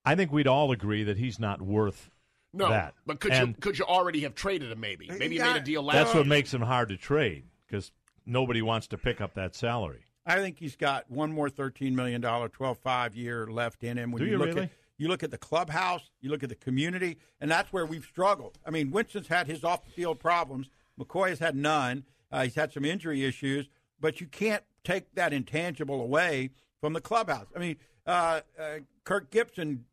I 0.05 0.15
think 0.15 0.31
we'd 0.31 0.47
all 0.47 0.71
agree 0.71 1.03
that 1.03 1.17
he's 1.17 1.37
not 1.39 1.61
worth 1.61 2.09
No, 2.53 2.69
that. 2.69 2.93
but 3.05 3.19
could 3.19 3.35
you 3.35 3.53
could 3.59 3.77
you 3.77 3.85
already 3.85 4.21
have 4.21 4.35
traded 4.35 4.71
him? 4.71 4.79
Maybe 4.79 5.09
maybe 5.09 5.35
you 5.35 5.41
Yeah, 5.41 5.53
made 5.53 5.61
a 5.61 5.65
deal 5.65 5.83
last. 5.83 5.95
That's 5.95 6.13
what 6.15 6.27
makes 6.27 6.53
him 6.53 6.61
hard 6.61 6.89
to 6.89 6.97
trade 6.97 7.43
because 7.67 7.91
nobody 8.25 8.61
wants 8.61 8.87
to 8.87 8.97
pick 8.97 9.21
up 9.21 9.33
that 9.35 9.55
salary. 9.55 10.03
I 10.25 10.35
think 10.37 10.59
he's 10.59 10.75
got 10.75 11.09
one 11.09 11.31
more 11.31 11.49
thirteen 11.49 11.95
million 11.95 12.21
dollar, 12.21 12.49
twelve 12.49 12.77
five 12.79 13.15
year 13.15 13.47
left 13.47 13.83
in 13.83 13.97
him. 13.97 14.11
When 14.11 14.23
Do 14.23 14.29
you 14.29 14.37
look 14.37 14.47
really? 14.47 14.63
at 14.63 14.69
you 14.97 15.07
look 15.07 15.23
at 15.23 15.31
the 15.31 15.37
clubhouse, 15.37 16.09
you 16.21 16.29
look 16.29 16.43
at 16.43 16.49
the 16.49 16.55
community, 16.55 17.17
and 17.39 17.51
that's 17.51 17.71
where 17.71 17.85
we've 17.85 18.03
struggled. 18.03 18.57
I 18.65 18.71
mean, 18.71 18.91
Winston's 18.91 19.27
had 19.27 19.47
his 19.47 19.63
off 19.63 19.85
the 19.85 19.91
field 19.91 20.19
problems. 20.19 20.69
McCoy 20.99 21.29
has 21.29 21.39
had 21.39 21.55
none. 21.55 22.03
Uh, 22.31 22.43
he's 22.43 22.55
had 22.55 22.73
some 22.73 22.83
injury 22.83 23.23
issues, 23.23 23.69
but 23.99 24.19
you 24.19 24.27
can't 24.27 24.63
take 24.83 25.13
that 25.15 25.33
intangible 25.33 26.01
away 26.01 26.49
from 26.81 26.93
the 26.93 27.01
clubhouse. 27.01 27.45
I 27.55 27.59
mean, 27.59 27.77
uh, 28.07 28.41
uh, 28.59 28.79
Kirk 29.03 29.29
Gibson 29.29 29.85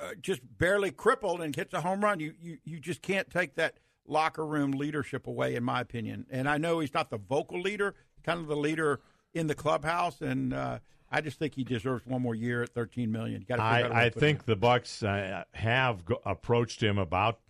uh, 0.00 0.10
just 0.20 0.40
barely 0.58 0.90
crippled 0.90 1.40
and 1.40 1.54
hits 1.54 1.74
a 1.74 1.80
home 1.80 2.02
run. 2.02 2.20
You, 2.20 2.34
you 2.40 2.58
you 2.64 2.80
just 2.80 3.02
can't 3.02 3.30
take 3.30 3.54
that 3.54 3.78
locker 4.06 4.46
room 4.46 4.72
leadership 4.72 5.26
away, 5.26 5.54
in 5.56 5.64
my 5.64 5.80
opinion. 5.80 6.26
And 6.30 6.48
I 6.48 6.58
know 6.58 6.80
he's 6.80 6.94
not 6.94 7.10
the 7.10 7.18
vocal 7.18 7.60
leader, 7.60 7.94
kind 8.24 8.40
of 8.40 8.46
the 8.46 8.56
leader 8.56 9.00
in 9.34 9.48
the 9.48 9.54
clubhouse, 9.54 10.20
and 10.20 10.54
uh, 10.54 10.78
I 11.10 11.20
just 11.20 11.38
think 11.38 11.54
he 11.54 11.64
deserves 11.64 12.06
one 12.06 12.22
more 12.22 12.34
year 12.34 12.62
at 12.62 12.70
thirteen 12.70 13.12
million. 13.12 13.40
You 13.40 13.46
got 13.46 13.56
to. 13.56 13.62
I, 13.62 14.04
I 14.04 14.10
think 14.10 14.44
the 14.44 14.56
Bucs 14.56 15.02
uh, 15.02 15.44
have 15.52 16.04
go- 16.04 16.22
approached 16.24 16.82
him 16.82 16.98
about 16.98 17.40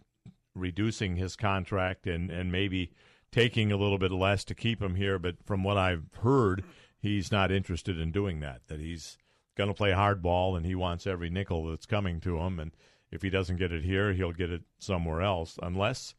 reducing 0.55 1.17
his 1.17 1.37
contract 1.37 2.07
and, 2.07 2.31
and 2.31 2.51
maybe 2.51 2.91
taking 3.31 3.71
a 3.71 3.77
little 3.77 3.99
bit 3.99 4.11
less 4.11 4.45
to 4.45 4.55
keep 4.55 4.81
him 4.81 4.95
here. 4.95 5.19
But 5.19 5.37
from 5.45 5.63
what 5.63 5.77
I've 5.77 6.09
heard, 6.23 6.65
he's 6.99 7.31
not 7.31 7.53
interested 7.53 8.01
in 8.01 8.11
doing 8.11 8.41
that. 8.41 8.63
That 8.69 8.81
he's 8.81 9.19
going 9.57 9.69
to 9.69 9.75
play 9.75 9.91
hardball 9.91 10.57
and 10.57 10.65
he 10.65 10.75
wants 10.75 11.07
every 11.07 11.31
nickel 11.31 11.67
that's 11.67 11.87
coming 11.87 12.21
to 12.21 12.39
him. 12.39 12.59
And 12.61 12.73
if 13.11 13.23
he 13.23 13.31
doesn't 13.31 13.57
get 13.57 13.73
it 13.73 13.83
here, 13.83 14.13
he'll 14.13 14.33
get 14.33 14.51
it 14.51 14.63
somewhere 14.79 15.23
else. 15.23 15.59
Unless 15.63 16.15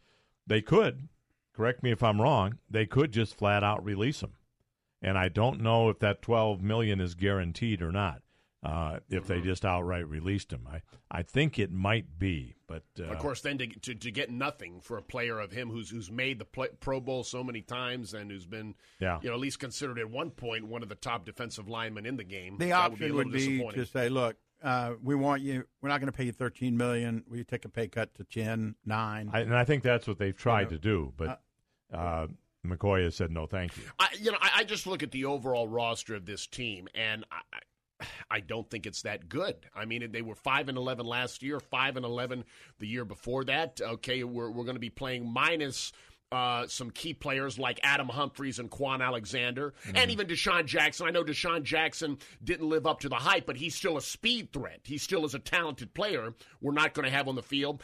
they 0.45 0.61
could, 0.61 1.07
correct 1.53 1.83
me 1.83 1.91
if 1.91 2.03
I'm 2.03 2.21
wrong, 2.21 2.57
they 2.69 2.85
could 2.85 3.11
just 3.11 3.37
flat 3.37 3.63
out 3.63 3.83
release 3.85 4.21
him. 4.21 4.33
And 5.01 5.17
I 5.17 5.29
don't 5.29 5.61
know 5.61 5.89
if 5.89 5.99
that 5.99 6.21
12 6.21 6.61
million 6.61 6.99
is 6.99 7.13
guaranteed 7.13 7.81
or 7.81 7.91
not. 7.91 8.21
Uh, 8.67 8.99
if 9.09 9.27
they 9.27 9.39
just 9.39 9.63
outright 9.63 10.05
released 10.09 10.51
him, 10.51 10.67
I, 10.69 10.81
I 11.09 11.23
think 11.23 11.57
it 11.57 11.71
might 11.71 12.19
be, 12.19 12.57
but 12.67 12.83
uh, 12.99 13.03
Of 13.05 13.19
course, 13.19 13.39
then 13.39 13.57
to, 13.59 13.67
to 13.67 13.95
to 13.95 14.11
get 14.11 14.29
nothing 14.29 14.81
for 14.81 14.97
a 14.97 15.01
player 15.01 15.39
of 15.39 15.51
him 15.53 15.69
who's 15.69 15.89
who's 15.89 16.11
made 16.11 16.37
the 16.37 16.43
play, 16.43 16.67
Pro 16.81 16.99
Bowl 16.99 17.23
so 17.23 17.45
many 17.45 17.61
times 17.61 18.13
and 18.13 18.29
who's 18.29 18.45
been, 18.45 18.75
Yeah. 18.99 19.19
you 19.21 19.29
know, 19.29 19.35
at 19.35 19.39
least 19.39 19.59
considered 19.59 19.97
at 19.99 20.09
one 20.09 20.31
point 20.31 20.67
one 20.67 20.83
of 20.83 20.89
the 20.89 20.95
top 20.95 21.23
defensive 21.23 21.69
linemen 21.69 22.05
in 22.05 22.17
the 22.17 22.25
game. 22.25 22.57
the 22.57 22.65
That 22.67 22.73
option 22.91 23.15
would 23.15 23.27
would 23.27 23.33
be, 23.33 23.61
a 23.61 23.67
be, 23.69 23.73
to 23.75 23.85
say, 23.85 24.09
look, 24.09 24.35
uh, 24.61 24.95
we 25.01 25.15
want 25.15 25.41
you. 25.43 25.63
We're 25.81 25.87
not 25.89 26.01
going 26.01 26.11
to 26.11 26.17
pay 26.17 26.25
you 26.25 26.33
thirteen 26.33 26.75
million. 26.75 27.23
We 27.29 27.45
take 27.45 27.63
a 27.63 27.69
pay 27.69 27.87
cut 27.87 28.15
to 28.15 28.25
10, 28.25 28.75
9. 28.85 29.29
I, 29.31 29.39
and 29.39 29.55
I 29.55 29.63
think 29.63 29.81
that's 29.83 30.07
what 30.07 30.17
they've 30.17 30.35
tried 30.35 30.71
You 30.71 30.77
to 30.77 30.79
do. 30.79 31.13
But 31.15 31.41
uh, 31.93 32.27
McCoy 32.65 33.05
has 33.05 33.15
said 33.15 33.31
no, 33.31 33.45
thank 33.45 33.77
you. 33.77 33.83
I, 33.97 34.09
you 34.19 34.31
know, 34.31 34.37
I, 34.41 34.49
I 34.57 34.63
just 34.65 34.87
look 34.87 35.03
at 35.03 35.11
the 35.11 35.23
overall 35.23 35.69
roster 35.69 36.15
of 36.15 36.25
this 36.25 36.45
team, 36.47 36.89
and 36.93 37.23
I, 37.31 37.59
I 38.29 38.39
don't 38.41 38.69
think 38.69 38.85
it's 38.85 39.01
that 39.03 39.29
good. 39.29 39.55
I 39.75 39.85
mean, 39.85 40.11
they 40.11 40.21
were 40.21 40.35
five 40.35 40.69
and 40.69 40.77
eleven 40.77 41.05
last 41.05 41.41
year, 41.41 41.59
five 41.59 41.97
and 41.97 42.05
eleven 42.05 42.43
the 42.79 42.87
year 42.87 43.05
before 43.05 43.43
that. 43.45 43.81
Okay, 43.81 44.23
we're 44.23 44.49
we're 44.49 44.65
going 44.65 44.75
to 44.75 44.79
be 44.79 44.89
playing 44.89 45.31
minus. 45.31 45.91
Uh, 46.29 46.67
some 46.67 46.91
key 46.91 47.13
players 47.13 47.57
like 47.57 47.79
Adam 47.83 48.09
Humphries 48.09 48.59
and 48.59 48.69
Kwon 48.69 49.01
Alexander, 49.01 49.73
mm-hmm. 49.85 49.95
and 49.95 50.11
even 50.11 50.27
DeSean 50.27 50.65
Jackson. 50.65 51.07
I 51.07 51.11
know 51.11 51.23
DeSean 51.23 51.63
Jackson 51.63 52.17
didn't 52.43 52.67
live 52.67 52.85
up 52.85 52.99
to 52.99 53.07
the 53.07 53.15
hype, 53.15 53.45
but 53.45 53.55
he's 53.55 53.75
still 53.75 53.95
a 53.95 54.01
speed 54.01 54.51
threat. 54.51 54.81
He 54.83 54.97
still 54.97 55.23
is 55.23 55.35
a 55.35 55.39
talented 55.39 55.93
player. 55.93 56.33
We're 56.59 56.73
not 56.73 56.93
going 56.93 57.05
to 57.05 57.15
have 57.15 57.29
on 57.29 57.35
the 57.35 57.41
field. 57.41 57.81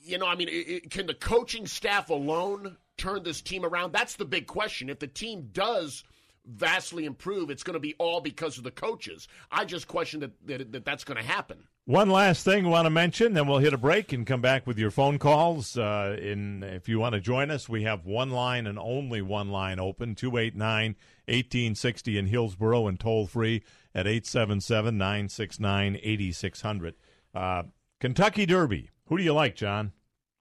You 0.00 0.16
know, 0.16 0.26
I 0.26 0.34
mean, 0.34 0.48
it, 0.50 0.90
can 0.90 1.04
the 1.04 1.12
coaching 1.12 1.66
staff 1.66 2.08
alone 2.08 2.78
turn 2.96 3.22
this 3.22 3.42
team 3.42 3.66
around? 3.66 3.92
That's 3.92 4.16
the 4.16 4.24
big 4.24 4.46
question. 4.46 4.88
If 4.88 4.98
the 4.98 5.06
team 5.06 5.50
does 5.52 6.04
vastly 6.46 7.04
improve, 7.04 7.50
it's 7.50 7.62
going 7.62 7.74
to 7.74 7.80
be 7.80 7.94
all 7.98 8.20
because 8.20 8.58
of 8.58 8.64
the 8.64 8.70
coaches. 8.70 9.28
I 9.50 9.64
just 9.64 9.88
question 9.88 10.20
that, 10.20 10.32
that, 10.46 10.72
that 10.72 10.84
that's 10.84 11.04
going 11.04 11.18
to 11.18 11.24
happen. 11.24 11.66
One 11.84 12.10
last 12.10 12.44
thing 12.44 12.66
I 12.66 12.68
want 12.68 12.86
to 12.86 12.90
mention, 12.90 13.34
then 13.34 13.46
we'll 13.46 13.58
hit 13.58 13.72
a 13.72 13.78
break 13.78 14.12
and 14.12 14.26
come 14.26 14.40
back 14.40 14.66
with 14.66 14.76
your 14.76 14.90
phone 14.90 15.18
calls. 15.20 15.78
Uh, 15.78 16.16
in 16.20 16.64
if 16.64 16.88
you 16.88 16.98
want 16.98 17.14
to 17.14 17.20
join 17.20 17.50
us, 17.50 17.68
we 17.68 17.84
have 17.84 18.04
one 18.04 18.30
line 18.30 18.66
and 18.66 18.76
only 18.76 19.22
one 19.22 19.50
line 19.50 19.78
open 19.78 20.16
289 20.16 20.96
1860 21.26 22.18
in 22.18 22.26
Hillsboro 22.26 22.88
and 22.88 22.98
toll 22.98 23.28
free 23.28 23.62
at 23.94 24.08
877 24.08 24.98
969 24.98 25.98
8600. 26.02 26.94
Uh, 27.32 27.62
Kentucky 28.00 28.46
Derby. 28.46 28.90
Who 29.06 29.16
do 29.16 29.22
you 29.22 29.32
like, 29.32 29.54
John? 29.54 29.92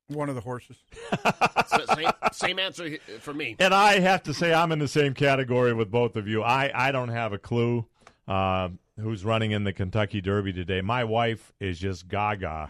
One 0.07 0.29
of 0.29 0.35
the 0.35 0.41
horses. 0.41 0.77
same, 1.95 2.09
same, 2.31 2.59
answer 2.59 2.97
for 3.19 3.33
me. 3.33 3.55
And 3.59 3.73
I 3.73 3.99
have 3.99 4.23
to 4.23 4.33
say, 4.33 4.53
I'm 4.53 4.71
in 4.71 4.79
the 4.79 4.87
same 4.87 5.13
category 5.13 5.73
with 5.73 5.89
both 5.89 6.15
of 6.15 6.27
you. 6.27 6.43
I, 6.43 6.71
I 6.73 6.91
don't 6.91 7.09
have 7.09 7.33
a 7.33 7.39
clue 7.39 7.85
uh, 8.27 8.69
who's 8.99 9.25
running 9.25 9.51
in 9.51 9.63
the 9.63 9.73
Kentucky 9.73 10.21
Derby 10.21 10.53
today. 10.53 10.81
My 10.81 11.03
wife 11.03 11.51
is 11.59 11.79
just 11.79 12.07
gaga. 12.07 12.69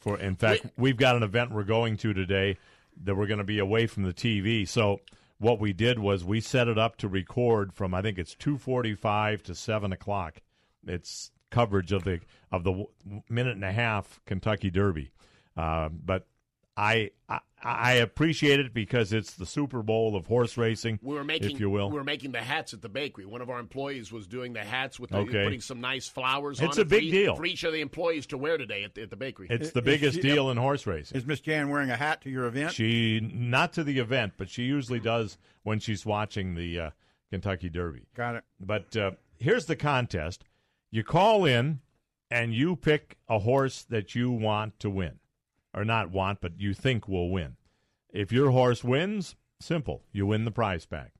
For 0.00 0.18
in 0.18 0.34
fact, 0.34 0.64
Wait. 0.64 0.72
we've 0.76 0.96
got 0.96 1.16
an 1.16 1.22
event 1.22 1.52
we're 1.52 1.62
going 1.64 1.96
to 1.98 2.12
today 2.12 2.58
that 3.04 3.14
we're 3.14 3.26
going 3.26 3.38
to 3.38 3.44
be 3.44 3.58
away 3.58 3.86
from 3.86 4.02
the 4.02 4.12
TV. 4.12 4.66
So 4.66 5.00
what 5.38 5.60
we 5.60 5.72
did 5.72 5.98
was 5.98 6.24
we 6.24 6.40
set 6.40 6.68
it 6.68 6.78
up 6.78 6.96
to 6.98 7.08
record 7.08 7.72
from 7.72 7.94
I 7.94 8.02
think 8.02 8.18
it's 8.18 8.34
2:45 8.34 9.42
to 9.44 9.54
7 9.54 9.92
o'clock. 9.92 10.40
It's 10.86 11.30
coverage 11.50 11.92
of 11.92 12.04
the 12.04 12.20
of 12.50 12.64
the 12.64 12.86
minute 13.28 13.54
and 13.54 13.64
a 13.64 13.72
half 13.72 14.20
Kentucky 14.26 14.70
Derby. 14.70 15.12
Uh, 15.56 15.88
but 15.90 16.26
I, 16.76 17.10
I, 17.28 17.40
I 17.62 17.92
appreciate 17.94 18.58
it 18.58 18.72
because 18.72 19.12
it's 19.12 19.34
the 19.34 19.46
Super 19.46 19.82
Bowl 19.82 20.16
of 20.16 20.26
horse 20.26 20.56
racing, 20.56 20.98
we 21.02 21.14
were 21.14 21.24
making, 21.24 21.52
if 21.52 21.60
you 21.60 21.70
will. 21.70 21.90
We 21.90 21.96
were 21.96 22.04
making 22.04 22.32
the 22.32 22.40
hats 22.40 22.72
at 22.72 22.80
the 22.80 22.88
bakery. 22.88 23.26
One 23.26 23.42
of 23.42 23.50
our 23.50 23.60
employees 23.60 24.10
was 24.10 24.26
doing 24.26 24.52
the 24.52 24.64
hats 24.64 24.98
with 24.98 25.10
the, 25.10 25.18
okay. 25.18 25.44
putting 25.44 25.60
some 25.60 25.80
nice 25.80 26.08
flowers. 26.08 26.60
It's 26.60 26.78
a 26.78 26.82
it 26.82 26.88
big 26.88 27.04
for, 27.04 27.10
deal 27.10 27.36
for 27.36 27.44
each 27.44 27.64
of 27.64 27.72
the 27.72 27.80
employees 27.80 28.26
to 28.26 28.38
wear 28.38 28.56
today 28.56 28.84
at 28.84 28.94
the, 28.94 29.02
at 29.02 29.10
the 29.10 29.16
bakery. 29.16 29.48
It's 29.50 29.70
the 29.70 29.82
biggest 29.82 30.16
she, 30.16 30.22
deal 30.22 30.50
in 30.50 30.56
horse 30.56 30.86
racing. 30.86 31.16
Is 31.16 31.26
Miss 31.26 31.40
Jan 31.40 31.68
wearing 31.68 31.90
a 31.90 31.96
hat 31.96 32.22
to 32.22 32.30
your 32.30 32.46
event? 32.46 32.72
She 32.72 33.20
not 33.20 33.74
to 33.74 33.84
the 33.84 33.98
event, 33.98 34.34
but 34.38 34.48
she 34.48 34.62
usually 34.64 35.00
does 35.00 35.38
when 35.62 35.78
she's 35.78 36.06
watching 36.06 36.54
the 36.54 36.80
uh, 36.80 36.90
Kentucky 37.30 37.68
Derby. 37.68 38.06
Got 38.16 38.36
it. 38.36 38.44
But 38.58 38.96
uh, 38.96 39.12
here's 39.38 39.66
the 39.66 39.76
contest: 39.76 40.44
you 40.90 41.04
call 41.04 41.44
in 41.44 41.80
and 42.30 42.54
you 42.54 42.76
pick 42.76 43.18
a 43.28 43.40
horse 43.40 43.82
that 43.84 44.14
you 44.14 44.30
want 44.30 44.80
to 44.80 44.88
win 44.88 45.18
or 45.74 45.84
not 45.84 46.10
want, 46.10 46.40
but 46.40 46.52
you 46.58 46.74
think 46.74 47.08
will 47.08 47.30
win. 47.30 47.56
If 48.12 48.32
your 48.32 48.50
horse 48.50 48.84
wins, 48.84 49.36
simple, 49.60 50.02
you 50.12 50.26
win 50.26 50.44
the 50.44 50.50
prize 50.50 50.84
pack. 50.84 51.12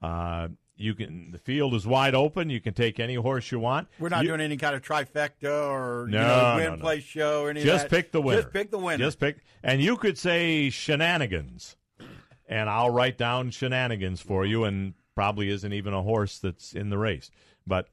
Uh, 0.00 0.48
you 0.76 0.94
can 0.94 1.32
the 1.32 1.38
field 1.38 1.74
is 1.74 1.86
wide 1.86 2.14
open. 2.14 2.50
You 2.50 2.60
can 2.60 2.72
take 2.72 3.00
any 3.00 3.16
horse 3.16 3.50
you 3.50 3.58
want. 3.58 3.88
We're 3.98 4.08
not 4.08 4.22
you, 4.22 4.28
doing 4.28 4.40
any 4.40 4.56
kind 4.56 4.76
of 4.76 4.82
trifecta 4.82 5.68
or 5.68 6.06
no, 6.08 6.20
you 6.20 6.26
know, 6.26 6.54
win 6.56 6.64
no, 6.64 6.74
no. 6.76 6.80
play 6.80 7.00
show 7.00 7.42
or 7.42 7.50
anything. 7.50 7.66
Just 7.66 7.88
pick 7.88 8.12
the 8.12 8.22
winner. 8.22 8.42
Just 8.42 8.52
pick 8.52 8.70
the 8.70 8.78
winner. 8.78 9.04
Just 9.04 9.18
pick, 9.18 9.38
and 9.62 9.82
you 9.82 9.96
could 9.96 10.16
say 10.16 10.70
shenanigans, 10.70 11.76
and 12.46 12.70
I'll 12.70 12.90
write 12.90 13.18
down 13.18 13.50
shenanigans 13.50 14.20
for 14.20 14.46
you. 14.46 14.64
And 14.64 14.94
probably 15.16 15.50
isn't 15.50 15.72
even 15.72 15.92
a 15.92 16.02
horse 16.02 16.38
that's 16.38 16.74
in 16.74 16.90
the 16.90 16.98
race, 16.98 17.28
but 17.66 17.88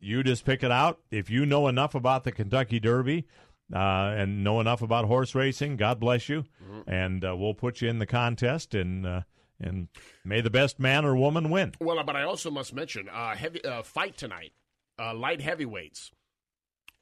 you 0.00 0.22
just 0.22 0.46
pick 0.46 0.62
it 0.62 0.70
out. 0.70 1.00
If 1.10 1.28
you 1.28 1.44
know 1.44 1.68
enough 1.68 1.94
about 1.94 2.24
the 2.24 2.32
Kentucky 2.32 2.80
Derby 2.80 3.26
uh, 3.74 4.14
and 4.16 4.44
know 4.44 4.60
enough 4.60 4.82
about 4.82 5.06
horse 5.06 5.34
racing, 5.34 5.76
God 5.76 6.00
bless 6.00 6.28
you. 6.28 6.44
Mm-hmm. 6.62 6.90
And 6.90 7.24
uh, 7.24 7.36
we'll 7.36 7.54
put 7.54 7.80
you 7.80 7.88
in 7.88 7.98
the 7.98 8.06
contest 8.06 8.74
and. 8.74 9.06
Uh, 9.06 9.20
and 9.58 9.88
may 10.22 10.42
the 10.42 10.50
best 10.50 10.78
man 10.78 11.06
or 11.06 11.16
woman 11.16 11.48
win. 11.48 11.72
Well, 11.80 12.02
but 12.04 12.14
I 12.14 12.24
also 12.24 12.50
must 12.50 12.74
mention 12.74 13.08
uh, 13.08 13.34
heavy 13.34 13.64
uh, 13.64 13.82
fight 13.82 14.16
tonight, 14.18 14.52
uh, 14.98 15.14
light 15.14 15.40
heavyweights. 15.40 16.12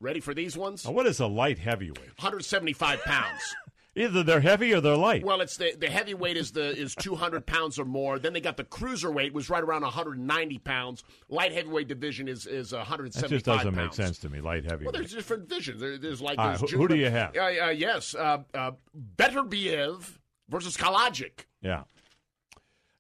Ready 0.01 0.21
for 0.21 0.35
these 0.35 0.57
ones? 0.57 0.85
Now, 0.85 0.93
what 0.93 1.07
is 1.07 1.19
a 1.19 1.27
light 1.27 1.59
heavyweight? 1.59 2.19
175 2.19 3.03
pounds. 3.03 3.55
Either 3.97 4.25
they're 4.25 4.41
heavy 4.41 4.75
or 4.75 4.81
they're 4.81 4.97
light. 4.97 5.25
Well, 5.25 5.41
it's 5.41 5.57
the 5.57 5.75
the 5.79 5.89
heavyweight 5.89 6.37
is 6.37 6.51
the 6.51 6.77
is 6.77 6.95
200 6.97 7.47
pounds 7.47 7.79
or 7.79 7.85
more. 7.85 8.19
Then 8.19 8.33
they 8.33 8.41
got 8.41 8.57
the 8.57 8.65
cruiserweight, 8.65 9.33
was 9.33 9.49
right 9.49 9.63
around 9.63 9.83
190 9.83 10.59
pounds. 10.59 11.05
Light 11.29 11.53
heavyweight 11.53 11.87
division 11.87 12.27
is 12.27 12.47
is 12.47 12.73
175. 12.73 13.23
That 13.23 13.35
just 13.35 13.45
doesn't 13.45 13.75
pounds. 13.75 13.99
make 13.99 14.07
sense 14.07 14.19
to 14.19 14.29
me. 14.29 14.41
Light 14.41 14.65
heavyweight. 14.65 14.93
Well, 14.93 15.01
there's 15.01 15.13
different 15.13 15.49
divisions. 15.49 15.81
There, 15.81 15.97
there's 15.97 16.21
like 16.21 16.39
there's 16.39 16.61
right, 16.61 16.71
who, 16.71 16.79
who, 16.79 16.89
do 16.89 16.97
you 16.97 17.11
have? 17.11 17.37
Uh, 17.37 17.67
uh, 17.67 17.69
yes, 17.71 18.15
uh, 18.17 18.39
uh, 18.53 18.73
Beterbiev 19.17 20.19
versus 20.49 20.77
Kalajdzic. 20.77 21.47
Yeah. 21.61 21.85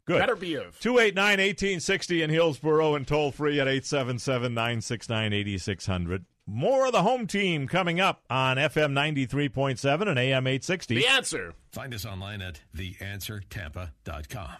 Good. 0.07 0.23
Beterbiev. 0.23 0.79
289 0.81 1.17
1860 1.17 2.23
in 2.23 2.31
Hillsboro 2.31 2.95
and 2.95 3.07
toll 3.07 3.33
free 3.33 3.59
at 3.59 3.67
877 3.67 4.53
969 4.53 5.33
8600. 5.33 6.25
More 6.47 6.87
of 6.87 6.93
the 6.93 7.03
home 7.03 7.27
team 7.27 7.67
coming 7.67 8.01
up 8.01 8.23
on 8.29 8.59
FM 8.59 8.93
93.7 8.93 10.09
and 10.09 10.19
AM 10.19 10.47
860. 10.47 10.97
The 10.97 11.07
answer. 11.07 11.55
Find 11.73 11.95
us 11.95 12.05
online 12.05 12.43
at 12.43 12.61
theanswertampa.com. 12.77 14.57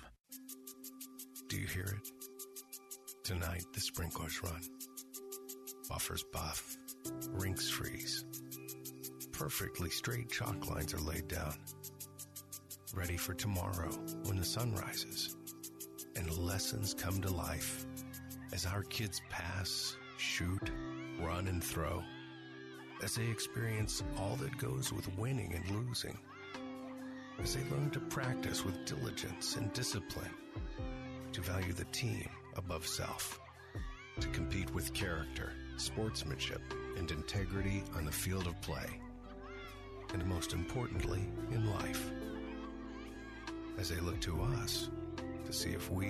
Do 1.49 1.57
you 1.61 1.67
hear 1.67 1.85
it? 1.85 2.11
Tonight, 3.23 3.65
the 3.75 3.81
sprinklers 3.81 4.43
run. 4.43 4.63
Buffers 5.89 6.25
buff. 6.33 6.75
Rinks 7.33 7.69
freeze. 7.69 8.25
Perfectly 9.33 9.91
straight 9.91 10.31
chalk 10.31 10.71
lines 10.71 10.95
are 10.95 11.01
laid 11.01 11.29
down. 11.29 11.55
Ready 12.95 13.19
for 13.19 13.35
tomorrow 13.35 13.91
when 14.25 14.37
the 14.37 14.45
sun 14.45 14.75
rises 14.75 15.37
and 16.17 16.39
lessons 16.39 16.95
come 16.95 17.21
to 17.21 17.31
life 17.31 17.85
as 18.53 18.65
our 18.65 18.85
kids 18.85 19.21
pass, 19.29 19.97
shoot, 20.17 20.71
run, 21.21 21.49
and 21.49 21.63
throw 21.63 22.03
as 23.03 23.17
they 23.17 23.29
experience 23.29 24.03
all 24.19 24.37
that 24.37 24.57
goes 24.57 24.93
with 24.93 25.19
winning 25.19 25.53
and 25.55 25.77
losing, 25.77 26.19
as 27.39 27.55
they 27.55 27.63
learn 27.71 27.91
to 27.91 28.01
practice 28.01 28.65
with 28.65 28.85
diligence 28.87 29.57
and 29.57 29.73
discipline, 29.73 30.31
to 31.33 31.41
value 31.41 31.73
the 31.73 31.85
team 31.87 32.29
above 32.57 32.87
self, 32.87 33.41
to 34.21 34.29
compete 34.29 34.73
with 34.73 34.95
character, 34.95 35.53
sportsmanship, 35.77 36.63
and 36.97 37.11
integrity 37.11 37.83
on 37.95 38.05
the 38.05 38.13
field 38.13 38.47
of 38.47 38.59
play, 38.63 39.01
and 40.13 40.25
most 40.25 40.53
importantly, 40.53 41.25
in 41.51 41.71
life, 41.73 42.11
as 43.77 43.89
they 43.89 44.01
look 44.01 44.21
to 44.21 44.41
us 44.41 44.89
to 45.45 45.53
see 45.53 45.71
if 45.71 45.91
we 45.91 46.07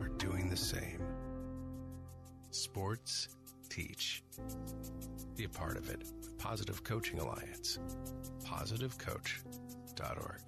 are 0.00 0.08
doing 0.18 0.50
the 0.50 0.56
same. 0.56 1.00
Sports 2.50 3.35
teach. 3.76 4.22
Be 5.36 5.44
a 5.44 5.48
part 5.50 5.76
of 5.76 5.90
it 5.90 6.02
Positive 6.38 6.82
Coaching 6.82 7.18
Alliance. 7.18 7.78
PositiveCoach.org. 8.46 10.40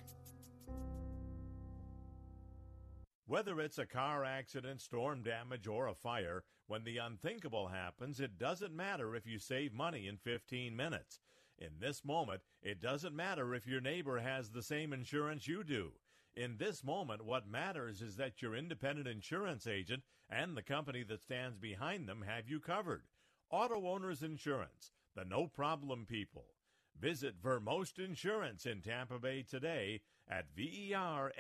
Whether 3.27 3.61
it's 3.61 3.77
a 3.77 3.85
car 3.85 4.25
accident, 4.25 4.81
storm 4.81 5.23
damage, 5.23 5.67
or 5.67 5.89
a 5.89 5.95
fire, 5.95 6.45
when 6.69 6.85
the 6.85 6.97
unthinkable 6.97 7.69
happens, 7.69 8.19
it 8.19 8.39
doesn't 8.39 8.75
matter 8.75 9.15
if 9.15 9.27
you 9.27 9.39
save 9.39 9.75
money 9.75 10.07
in 10.07 10.17
15 10.17 10.75
minutes. 10.75 11.21
In 11.59 11.73
this 11.81 12.03
moment, 12.07 12.41
it 12.63 12.81
doesn't 12.81 13.15
matter 13.15 13.55
if 13.55 13.67
your 13.67 13.83
neighbor 13.83 14.21
has 14.21 14.49
the 14.49 14.63
same 14.63 14.95
insurance 14.95 15.47
you 15.47 15.63
do. 15.65 15.93
In 16.35 16.57
this 16.57 16.83
moment, 16.83 17.27
what 17.27 17.47
matters 17.47 18.01
is 18.01 18.17
that 18.17 18.41
your 18.41 18.55
independent 18.55 19.07
insurance 19.07 19.67
agent 19.67 20.03
and 20.31 20.57
the 20.57 20.63
company 20.63 21.03
that 21.03 21.21
stands 21.21 21.59
behind 21.59 22.09
them 22.09 22.25
have 22.27 22.49
you 22.49 22.61
covered. 22.61 23.03
Auto 23.51 23.89
Owners 23.89 24.23
Insurance, 24.23 24.93
the 25.17 25.25
no 25.25 25.47
problem 25.47 26.05
people. 26.07 26.49
Visit 27.01 27.37
Vermost 27.43 27.99
Insurance 27.99 28.67
in 28.67 28.83
Tampa 28.83 29.19
Bay 29.19 29.43
today 29.43 30.03
at 30.29 30.55
vermost.com. 30.55 31.39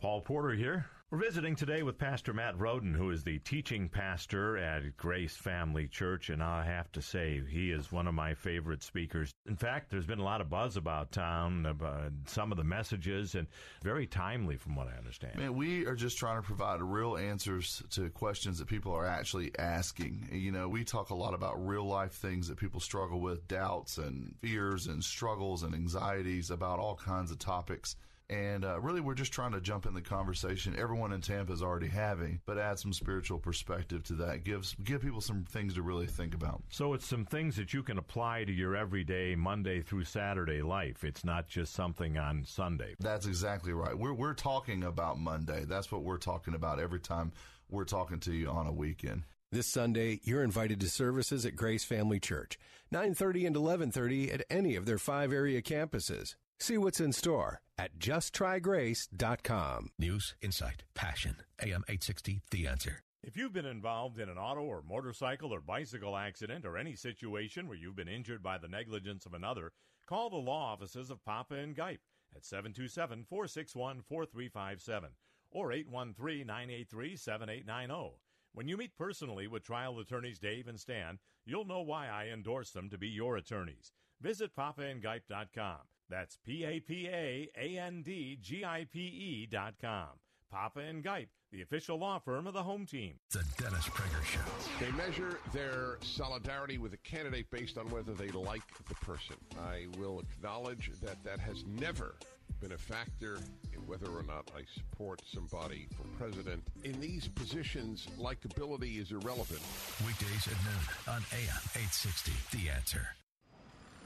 Paul 0.00 0.22
Porter 0.22 0.54
here. 0.54 0.86
We're 1.10 1.18
visiting 1.18 1.56
today 1.56 1.82
with 1.82 1.98
Pastor 1.98 2.32
Matt 2.32 2.58
Roden, 2.58 2.94
who 2.94 3.10
is 3.10 3.22
the 3.22 3.38
teaching 3.40 3.88
pastor 3.88 4.56
at 4.56 4.96
Grace 4.96 5.36
Family 5.36 5.88
Church, 5.88 6.30
and 6.30 6.42
I 6.42 6.64
have 6.64 6.90
to 6.92 7.02
say, 7.02 7.42
he 7.50 7.70
is 7.70 7.92
one 7.92 8.06
of 8.06 8.14
my 8.14 8.32
favorite 8.32 8.82
speakers. 8.82 9.30
In 9.46 9.56
fact, 9.56 9.90
there's 9.90 10.06
been 10.06 10.20
a 10.20 10.24
lot 10.24 10.40
of 10.40 10.48
buzz 10.48 10.78
about 10.78 11.12
town, 11.12 11.66
about 11.66 12.12
some 12.26 12.50
of 12.50 12.56
the 12.56 12.64
messages, 12.64 13.34
and 13.34 13.46
very 13.82 14.06
timely 14.06 14.56
from 14.56 14.74
what 14.74 14.86
I 14.86 14.96
understand. 14.96 15.36
Man, 15.36 15.54
we 15.54 15.84
are 15.84 15.96
just 15.96 16.16
trying 16.16 16.40
to 16.40 16.46
provide 16.46 16.80
real 16.80 17.18
answers 17.18 17.82
to 17.90 18.08
questions 18.08 18.58
that 18.58 18.68
people 18.68 18.92
are 18.92 19.06
actually 19.06 19.50
asking. 19.58 20.28
You 20.32 20.52
know, 20.52 20.68
we 20.68 20.84
talk 20.84 21.10
a 21.10 21.14
lot 21.14 21.34
about 21.34 21.66
real 21.66 21.84
life 21.84 22.12
things 22.12 22.48
that 22.48 22.56
people 22.56 22.80
struggle 22.80 23.20
with, 23.20 23.46
doubts 23.48 23.98
and 23.98 24.34
fears 24.40 24.86
and 24.86 25.04
struggles 25.04 25.62
and 25.62 25.74
anxieties 25.74 26.50
about 26.50 26.78
all 26.78 26.94
kinds 26.94 27.30
of 27.30 27.38
topics. 27.38 27.96
And 28.30 28.64
uh, 28.64 28.78
really, 28.80 29.00
we're 29.00 29.14
just 29.14 29.32
trying 29.32 29.50
to 29.52 29.60
jump 29.60 29.86
in 29.86 29.94
the 29.94 30.00
conversation 30.00 30.76
everyone 30.78 31.12
in 31.12 31.20
Tampa 31.20 31.52
is 31.52 31.62
already 31.62 31.88
having, 31.88 32.40
but 32.46 32.58
add 32.58 32.78
some 32.78 32.92
spiritual 32.92 33.40
perspective 33.40 34.04
to 34.04 34.12
that. 34.14 34.44
Gives 34.44 34.76
give 34.84 35.02
people 35.02 35.20
some 35.20 35.42
things 35.42 35.74
to 35.74 35.82
really 35.82 36.06
think 36.06 36.32
about. 36.32 36.62
So 36.68 36.94
it's 36.94 37.06
some 37.06 37.24
things 37.24 37.56
that 37.56 37.74
you 37.74 37.82
can 37.82 37.98
apply 37.98 38.44
to 38.44 38.52
your 38.52 38.76
everyday 38.76 39.34
Monday 39.34 39.82
through 39.82 40.04
Saturday 40.04 40.62
life. 40.62 41.02
It's 41.02 41.24
not 41.24 41.48
just 41.48 41.74
something 41.74 42.18
on 42.18 42.44
Sunday. 42.44 42.94
That's 43.00 43.26
exactly 43.26 43.72
right. 43.72 43.98
We're 43.98 44.14
we're 44.14 44.34
talking 44.34 44.84
about 44.84 45.18
Monday. 45.18 45.64
That's 45.66 45.90
what 45.90 46.04
we're 46.04 46.16
talking 46.16 46.54
about 46.54 46.78
every 46.78 47.00
time 47.00 47.32
we're 47.68 47.84
talking 47.84 48.20
to 48.20 48.32
you 48.32 48.48
on 48.48 48.68
a 48.68 48.72
weekend. 48.72 49.24
This 49.50 49.66
Sunday, 49.66 50.20
you're 50.22 50.44
invited 50.44 50.78
to 50.82 50.88
services 50.88 51.44
at 51.44 51.56
Grace 51.56 51.82
Family 51.82 52.20
Church, 52.20 52.60
9:30 52.92 53.48
and 53.48 53.56
11:30 53.56 54.32
at 54.32 54.44
any 54.48 54.76
of 54.76 54.86
their 54.86 54.98
five 54.98 55.32
area 55.32 55.60
campuses. 55.60 56.36
See 56.60 56.76
what's 56.76 57.00
in 57.00 57.12
store 57.12 57.62
at 57.78 57.98
justtrygrace.com. 57.98 59.88
News, 59.98 60.34
insight, 60.42 60.82
passion. 60.94 61.36
AM 61.62 61.84
860, 61.88 62.42
The 62.50 62.66
Answer. 62.66 63.00
If 63.22 63.34
you've 63.34 63.54
been 63.54 63.64
involved 63.64 64.18
in 64.18 64.28
an 64.28 64.36
auto 64.36 64.60
or 64.60 64.82
motorcycle 64.86 65.54
or 65.54 65.62
bicycle 65.62 66.18
accident 66.18 66.66
or 66.66 66.76
any 66.76 66.94
situation 66.96 67.66
where 67.66 67.78
you've 67.78 67.96
been 67.96 68.08
injured 68.08 68.42
by 68.42 68.58
the 68.58 68.68
negligence 68.68 69.24
of 69.24 69.32
another, 69.32 69.72
call 70.06 70.28
the 70.28 70.36
law 70.36 70.72
offices 70.72 71.10
of 71.10 71.24
Papa 71.24 71.54
and 71.54 71.74
Gipe 71.74 72.02
at 72.36 72.44
727 72.44 73.24
461 73.24 74.02
4357 74.02 75.10
or 75.52 75.72
813 75.72 76.46
983 76.46 77.16
7890. 77.16 78.18
When 78.52 78.68
you 78.68 78.76
meet 78.76 78.98
personally 78.98 79.46
with 79.46 79.64
trial 79.64 79.98
attorneys 79.98 80.38
Dave 80.38 80.68
and 80.68 80.78
Stan, 80.78 81.18
you'll 81.46 81.64
know 81.64 81.80
why 81.80 82.08
I 82.08 82.26
endorse 82.26 82.70
them 82.70 82.90
to 82.90 82.98
be 82.98 83.08
your 83.08 83.36
attorneys. 83.38 83.92
Visit 84.20 84.54
papaandgipe.com. 84.54 85.78
That's 86.10 86.36
P 86.44 86.64
A 86.64 86.80
P 86.80 87.08
A 87.08 87.48
A 87.56 87.78
N 87.78 88.02
D 88.02 88.36
G 88.42 88.64
I 88.64 88.86
P 88.92 88.98
E 88.98 89.48
dot 89.50 89.74
com. 89.80 90.08
Papa 90.50 90.80
and 90.80 91.04
Gipe, 91.04 91.28
the 91.52 91.62
official 91.62 91.96
law 91.96 92.18
firm 92.18 92.48
of 92.48 92.54
the 92.54 92.62
home 92.64 92.84
team. 92.84 93.14
The 93.30 93.44
Dennis 93.56 93.84
Prager 93.84 94.24
Show. 94.24 94.40
They 94.84 94.90
measure 94.92 95.38
their 95.52 95.98
solidarity 96.02 96.76
with 96.76 96.92
a 96.92 96.96
candidate 96.98 97.48
based 97.52 97.78
on 97.78 97.88
whether 97.90 98.14
they 98.14 98.28
like 98.28 98.62
the 98.88 98.96
person. 98.96 99.36
I 99.60 99.86
will 99.96 100.18
acknowledge 100.18 100.90
that 101.02 101.22
that 101.22 101.38
has 101.38 101.64
never 101.66 102.16
been 102.60 102.72
a 102.72 102.78
factor 102.78 103.38
in 103.72 103.78
whether 103.86 104.10
or 104.10 104.24
not 104.24 104.50
I 104.56 104.62
support 104.74 105.22
somebody 105.32 105.86
for 105.96 106.02
president. 106.18 106.64
In 106.82 107.00
these 107.00 107.28
positions, 107.28 108.08
likability 108.18 109.00
is 109.00 109.12
irrelevant. 109.12 109.60
Weekdays 110.04 110.48
at 110.48 110.58
noon 110.64 111.14
on 111.14 111.22
AM 111.32 111.62
860, 111.76 112.32
The 112.56 112.70
Answer. 112.70 113.06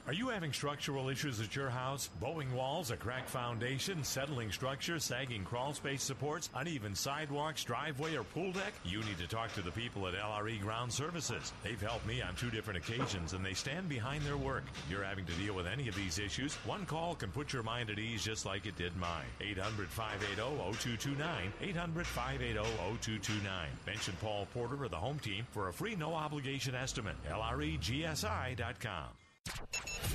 Are 0.06 0.12
you 0.12 0.28
having 0.28 0.52
structural 0.52 1.08
issues 1.08 1.40
at 1.40 1.56
your 1.56 1.70
house? 1.70 2.10
Bowing 2.20 2.54
walls, 2.54 2.90
a 2.90 2.96
cracked 2.96 3.30
foundation, 3.30 4.04
settling 4.04 4.52
structure, 4.52 4.98
sagging 4.98 5.44
crawl 5.44 5.72
space 5.72 6.02
supports, 6.02 6.50
uneven 6.54 6.94
sidewalks, 6.94 7.64
driveway, 7.64 8.14
or 8.14 8.22
pool 8.22 8.52
deck? 8.52 8.74
You 8.84 8.98
need 8.98 9.16
to 9.16 9.26
talk 9.26 9.54
to 9.54 9.62
the 9.62 9.70
people 9.70 10.06
at 10.06 10.12
LRE 10.12 10.60
Ground 10.60 10.92
Services. 10.92 11.54
They've 11.62 11.80
helped 11.80 12.06
me 12.06 12.20
on 12.20 12.34
two 12.34 12.50
different 12.50 12.86
occasions 12.86 13.32
and 13.32 13.42
they 13.42 13.54
stand 13.54 13.88
behind 13.88 14.24
their 14.24 14.36
work. 14.36 14.64
If 14.84 14.90
you're 14.90 15.04
having 15.04 15.24
to 15.24 15.32
deal 15.32 15.54
with 15.54 15.66
any 15.66 15.88
of 15.88 15.94
these 15.94 16.18
issues, 16.18 16.54
one 16.66 16.84
call 16.84 17.14
can 17.14 17.30
put 17.30 17.54
your 17.54 17.62
mind 17.62 17.88
at 17.88 17.98
ease 17.98 18.22
just 18.22 18.44
like 18.44 18.66
it 18.66 18.76
did 18.76 18.94
mine. 18.98 19.24
800 19.40 19.88
580 19.88 20.36
0229. 20.36 21.52
800 21.62 22.06
580 22.06 22.54
0229. 22.58 23.68
Mention 23.86 24.14
Paul 24.20 24.46
Porter 24.52 24.84
of 24.84 24.90
the 24.90 24.98
home 24.98 25.18
team 25.18 25.46
for 25.52 25.70
a 25.70 25.72
free 25.72 25.96
no 25.96 26.12
obligation 26.12 26.74
estimate. 26.74 27.16
LREGSI.com. 27.26 29.06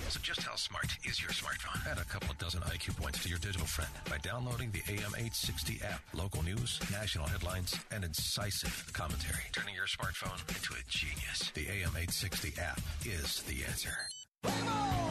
So 0.09 0.19
just 0.23 0.41
how 0.41 0.55
smart 0.55 0.97
is 1.03 1.21
your 1.21 1.29
smartphone? 1.29 1.85
Add 1.89 1.99
a 1.99 2.03
couple 2.05 2.33
dozen 2.39 2.61
IQ 2.61 2.97
points 2.97 3.21
to 3.21 3.29
your 3.29 3.37
digital 3.37 3.67
friend 3.67 3.91
by 4.09 4.17
downloading 4.17 4.71
the 4.71 4.79
AM860 4.79 5.83
app. 5.83 6.01
Local 6.15 6.41
news, 6.41 6.79
national 6.91 7.27
headlines, 7.27 7.75
and 7.91 8.03
incisive 8.03 8.89
commentary. 8.91 9.43
Turning 9.51 9.75
your 9.75 9.85
smartphone 9.85 10.39
into 10.49 10.73
a 10.73 10.83
genius. 10.87 11.51
The 11.53 11.65
AM860 11.65 12.57
app 12.57 12.81
is 13.05 13.43
the 13.43 13.63
answer. 13.65 14.09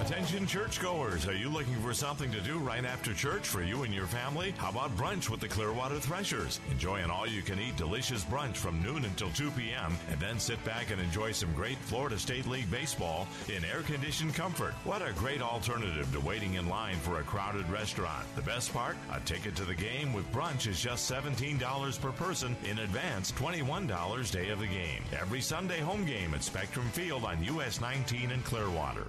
Attention 0.09 0.47
churchgoers, 0.47 1.29
are 1.29 1.35
you 1.35 1.51
looking 1.51 1.75
for 1.83 1.93
something 1.93 2.33
to 2.33 2.41
do 2.41 2.57
right 2.57 2.87
after 2.87 3.13
church 3.13 3.47
for 3.47 3.63
you 3.63 3.83
and 3.83 3.93
your 3.93 4.07
family? 4.07 4.55
How 4.57 4.71
about 4.71 4.97
brunch 4.97 5.29
with 5.29 5.41
the 5.41 5.49
Clearwater 5.49 5.97
Threshers? 5.97 6.61
Enjoy 6.71 6.97
an 6.97 7.11
all-you-can-eat 7.11 7.77
delicious 7.77 8.25
brunch 8.25 8.57
from 8.57 8.83
noon 8.83 9.05
until 9.05 9.29
2 9.33 9.51
p.m. 9.51 9.95
and 10.11 10.19
then 10.19 10.41
sit 10.41 10.65
back 10.65 10.91
and 10.91 10.99
enjoy 10.99 11.33
some 11.33 11.53
great 11.53 11.77
Florida 11.77 12.19
State 12.19 12.47
League 12.47 12.71
baseball 12.71 13.29
in 13.55 13.63
air-conditioned 13.67 14.35
comfort. 14.35 14.73
What 14.85 15.07
a 15.07 15.13
great 15.13 15.43
alternative 15.43 16.11
to 16.13 16.21
waiting 16.21 16.55
in 16.55 16.71
line 16.71 16.97
for 16.97 17.21
a 17.21 17.25
crowded 17.25 17.69
restaurant. 17.69 18.25
The 18.35 18.41
best 18.41 18.73
part? 18.73 18.97
A 19.13 19.21
ticket 19.21 19.57
to 19.57 19.67
the 19.67 19.75
game 19.75 20.15
with 20.15 20.33
brunch 20.33 20.67
is 20.67 20.81
just 20.81 21.11
$17 21.13 22.01
per 22.01 22.13
person 22.13 22.57
in 22.65 22.79
advance, 22.79 23.31
$21 23.33 24.33
day 24.33 24.49
of 24.49 24.61
the 24.61 24.67
game. 24.67 25.03
Every 25.13 25.43
Sunday 25.43 25.81
home 25.81 26.07
game 26.07 26.33
at 26.33 26.43
Spectrum 26.43 26.89
Field 26.93 27.25
on 27.25 27.45
US 27.45 27.79
19 27.79 28.31
in 28.31 28.41
Clearwater. 28.41 29.09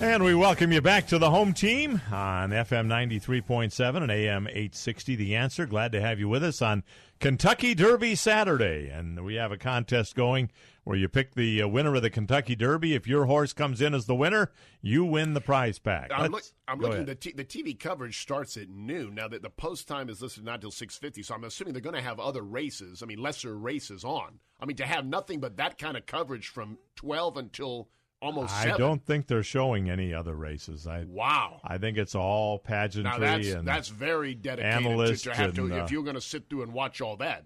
And 0.00 0.24
we 0.24 0.34
welcome 0.34 0.72
you 0.72 0.80
back 0.80 1.06
to 1.08 1.18
the 1.18 1.28
home 1.28 1.52
team 1.52 2.00
on 2.10 2.50
FM 2.50 2.86
93.7 2.86 4.02
and 4.02 4.10
AM 4.10 4.46
860. 4.46 5.14
The 5.14 5.36
answer. 5.36 5.66
Glad 5.66 5.92
to 5.92 6.00
have 6.00 6.18
you 6.18 6.26
with 6.26 6.42
us 6.42 6.62
on 6.62 6.84
Kentucky 7.18 7.74
Derby 7.74 8.14
Saturday. 8.14 8.88
And 8.88 9.22
we 9.22 9.34
have 9.34 9.52
a 9.52 9.58
contest 9.58 10.14
going 10.14 10.50
where 10.84 10.96
you 10.96 11.06
pick 11.06 11.34
the 11.34 11.60
uh, 11.60 11.68
winner 11.68 11.94
of 11.94 12.00
the 12.00 12.08
Kentucky 12.08 12.56
Derby. 12.56 12.94
If 12.94 13.06
your 13.06 13.26
horse 13.26 13.52
comes 13.52 13.82
in 13.82 13.92
as 13.92 14.06
the 14.06 14.14
winner, 14.14 14.50
you 14.80 15.04
win 15.04 15.34
the 15.34 15.40
prize 15.42 15.78
pack. 15.78 16.10
I'm, 16.14 16.32
look, 16.32 16.44
I'm 16.66 16.80
looking. 16.80 17.04
The, 17.04 17.14
t- 17.14 17.32
the 17.32 17.44
TV 17.44 17.78
coverage 17.78 18.22
starts 18.22 18.56
at 18.56 18.70
noon. 18.70 19.14
Now 19.14 19.28
that 19.28 19.42
the 19.42 19.50
post 19.50 19.86
time 19.86 20.08
is 20.08 20.22
listed 20.22 20.44
not 20.44 20.62
till 20.62 20.70
6:50, 20.70 21.22
so 21.22 21.34
I'm 21.34 21.44
assuming 21.44 21.74
they're 21.74 21.82
going 21.82 21.94
to 21.94 22.00
have 22.00 22.18
other 22.18 22.42
races. 22.42 23.02
I 23.02 23.06
mean, 23.06 23.18
lesser 23.18 23.54
races 23.54 24.02
on. 24.02 24.38
I 24.58 24.64
mean, 24.64 24.78
to 24.78 24.86
have 24.86 25.04
nothing 25.04 25.40
but 25.40 25.58
that 25.58 25.76
kind 25.76 25.98
of 25.98 26.06
coverage 26.06 26.48
from 26.48 26.78
12 26.96 27.36
until 27.36 27.88
almost. 28.22 28.54
I 28.54 28.64
7. 28.64 28.78
don't 28.80 29.04
think 29.04 29.26
they're 29.26 29.42
showing 29.42 29.90
any 29.90 30.12
other 30.14 30.34
races. 30.34 30.86
I 30.86 31.04
Wow. 31.08 31.60
I 31.64 31.78
think 31.78 31.98
it's 31.98 32.14
all 32.14 32.58
pageantry 32.58 33.10
Now 33.10 33.18
that's 33.18 33.48
and 33.48 33.66
that's 33.66 33.88
very 33.88 34.34
dedicated 34.34 34.86
analysts 34.86 35.22
to, 35.22 35.34
have 35.34 35.54
to. 35.54 35.64
and, 35.64 35.72
uh, 35.72 35.84
if 35.84 35.90
you're 35.90 36.02
going 36.04 36.14
to 36.16 36.20
sit 36.20 36.48
through 36.48 36.62
and 36.62 36.72
watch 36.72 37.00
all 37.00 37.16
that. 37.18 37.44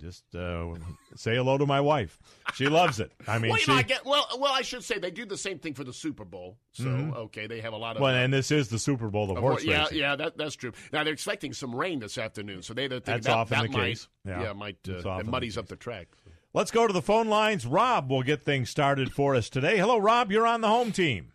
just 0.00 0.24
uh, 0.34 0.74
say 1.14 1.36
hello 1.36 1.56
to 1.56 1.66
my 1.66 1.80
wife. 1.80 2.18
She 2.54 2.66
loves 2.66 2.98
it. 2.98 3.12
I 3.28 3.38
mean, 3.38 3.50
well, 3.52 3.58
she, 3.60 3.70
know, 3.70 3.76
I 3.78 3.82
get, 3.82 4.04
well, 4.04 4.26
well, 4.40 4.52
I 4.52 4.62
should 4.62 4.82
say 4.82 4.98
they 4.98 5.12
do 5.12 5.24
the 5.24 5.36
same 5.36 5.60
thing 5.60 5.72
for 5.74 5.84
the 5.84 5.92
Super 5.92 6.24
Bowl. 6.24 6.58
So 6.72 6.84
Mhm. 6.84 7.14
okay, 7.16 7.46
they 7.46 7.60
have 7.60 7.72
a 7.72 7.76
lot 7.76 7.94
of. 7.96 8.02
well, 8.02 8.12
uh, 8.14 8.18
and 8.18 8.32
this 8.32 8.50
is 8.50 8.68
the 8.68 8.78
Super 8.80 9.08
Bowl 9.08 9.30
of 9.30 9.38
horse 9.38 9.62
yeah, 9.64 9.82
racing. 9.84 9.98
yeah, 9.98 10.16
that, 10.16 10.36
that's 10.36 10.56
true. 10.56 10.72
Now 10.92 11.04
they're 11.04 11.12
expecting 11.12 11.52
some 11.52 11.72
rain 11.74 12.00
this 12.00 12.18
afternoon, 12.18 12.62
so 12.62 12.74
they 12.74 12.88
That's 12.88 13.06
that, 13.06 13.28
often 13.28 13.56
that 13.58 13.70
the 13.70 13.78
might, 13.78 13.84
case. 13.84 14.08
Yeah. 14.24 14.52
might 14.52 14.78
uh, 14.88 14.94
it 14.94 15.02
the 15.04 15.24
muddies 15.30 15.56
up 15.56 15.68
the 15.68 15.76
track. 15.76 16.08
Let's 16.54 16.70
go 16.70 16.86
to 16.86 16.92
the 16.92 17.02
phone 17.02 17.26
lines. 17.26 17.66
Rob 17.66 18.08
will 18.08 18.22
get 18.22 18.44
things 18.44 18.70
started 18.70 19.12
for 19.12 19.34
us 19.34 19.50
today. 19.50 19.76
Hello, 19.76 19.98
Rob. 19.98 20.30
You're 20.30 20.46
on 20.46 20.60
the 20.60 20.68
home 20.68 20.92
team. 20.92 21.32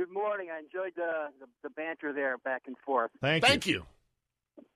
Good 0.00 0.10
morning. 0.10 0.48
I 0.52 0.58
enjoyed 0.58 0.94
the, 0.96 1.28
the, 1.38 1.46
the 1.62 1.70
banter 1.70 2.12
there 2.12 2.36
back 2.38 2.62
and 2.66 2.74
forth. 2.84 3.12
Thank, 3.20 3.44
Thank 3.44 3.68
you. 3.68 3.84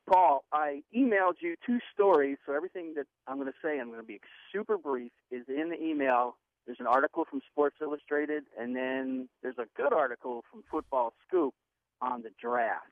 Paul, 0.09 0.45
I 0.53 0.83
emailed 0.97 1.35
you 1.41 1.57
two 1.67 1.81
stories, 1.93 2.39
so 2.47 2.55
everything 2.55 2.95
that 2.95 3.07
I'm 3.27 3.39
going 3.39 3.49
to 3.49 3.59
say, 3.61 3.81
I'm 3.81 3.89
going 3.89 4.01
to 4.01 4.07
be 4.07 4.21
super 4.55 4.79
brief, 4.79 5.11
is 5.33 5.43
in 5.49 5.71
the 5.71 5.83
email. 5.83 6.37
There's 6.67 6.79
an 6.79 6.87
article 6.87 7.25
from 7.29 7.41
Sports 7.51 7.77
Illustrated, 7.83 8.45
and 8.57 8.77
then 8.77 9.29
there's 9.43 9.59
a 9.59 9.67
good 9.77 9.93
article 9.93 10.45
from 10.49 10.63
Football 10.71 11.13
Scoop 11.27 11.55
on 12.01 12.23
the 12.23 12.31
draft. 12.41 12.87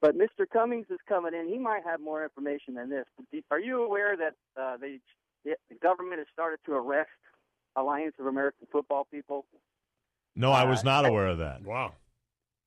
But 0.00 0.16
Mr. 0.16 0.44
Cummings 0.52 0.86
is 0.90 0.98
coming 1.08 1.32
in. 1.34 1.48
He 1.48 1.58
might 1.58 1.82
have 1.84 2.00
more 2.00 2.22
information 2.22 2.74
than 2.74 2.90
this. 2.90 3.06
Are 3.50 3.58
you 3.60 3.82
aware 3.82 4.16
that 4.16 4.34
uh, 4.60 4.76
they, 4.76 5.00
the 5.44 5.56
government 5.82 6.18
has 6.18 6.26
started 6.32 6.58
to 6.66 6.72
arrest 6.72 7.08
Alliance 7.76 8.14
of 8.18 8.26
American 8.26 8.66
Football 8.70 9.06
people? 9.10 9.46
No, 10.34 10.52
I 10.52 10.64
was 10.64 10.80
Uh, 10.80 10.84
not 10.84 11.06
aware 11.06 11.28
of 11.28 11.38
that. 11.38 11.62
Wow. 11.62 11.94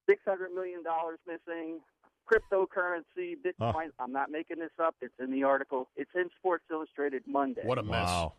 six 0.09 0.21
hundred 0.25 0.53
million 0.53 0.81
dollars 0.83 1.19
missing, 1.27 1.79
cryptocurrency, 2.27 3.35
Bitcoin. 3.45 3.89
I'm 3.99 4.11
not 4.11 4.31
making 4.31 4.57
this 4.59 4.71
up. 4.81 4.95
It's 5.01 5.13
in 5.19 5.31
the 5.31 5.43
article. 5.43 5.87
It's 5.95 6.09
in 6.15 6.29
Sports 6.39 6.63
Illustrated 6.71 7.23
Monday. 7.27 7.61
What 7.63 7.77
a 7.77 7.83
mess. 7.83 8.07
Wow. 8.07 8.33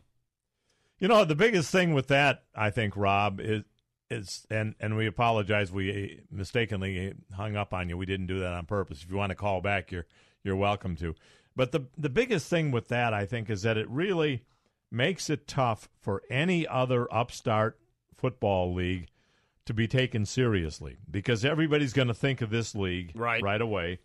You 0.98 1.08
know, 1.08 1.24
the 1.24 1.34
biggest 1.36 1.70
thing 1.70 1.94
with 1.94 2.08
that, 2.08 2.42
I 2.54 2.70
think, 2.70 2.96
Rob, 2.96 3.40
is 3.40 3.62
is 4.10 4.46
and 4.50 4.74
and 4.80 4.96
we 4.96 5.06
apologize. 5.06 5.72
We 5.72 6.22
mistakenly 6.30 7.14
hung 7.32 7.56
up 7.56 7.72
on 7.72 7.88
you. 7.88 7.96
We 7.96 8.06
didn't 8.06 8.26
do 8.26 8.40
that 8.40 8.52
on 8.52 8.66
purpose. 8.66 9.02
If 9.02 9.10
you 9.10 9.16
want 9.16 9.30
to 9.30 9.36
call 9.36 9.60
back, 9.60 9.90
you're 9.90 10.06
you're 10.42 10.56
welcome 10.56 10.96
to. 10.96 11.14
But 11.56 11.72
the 11.72 11.86
the 11.96 12.10
biggest 12.10 12.48
thing 12.48 12.70
with 12.70 12.88
that, 12.88 13.14
I 13.14 13.26
think, 13.26 13.50
is 13.50 13.62
that 13.62 13.76
it 13.76 13.88
really 13.88 14.44
makes 14.90 15.30
it 15.30 15.46
tough 15.46 15.88
for 16.00 16.22
any 16.30 16.66
other 16.66 17.12
upstart 17.12 17.78
football 18.16 18.74
league 18.74 19.08
to 19.66 19.74
be 19.74 19.86
taken 19.86 20.26
seriously 20.26 20.96
because 21.08 21.44
everybody's 21.44 21.92
going 21.92 22.08
to 22.08 22.14
think 22.14 22.40
of 22.40 22.50
this 22.50 22.74
league 22.74 23.12
right, 23.14 23.42
right 23.42 23.60
away. 23.60 24.00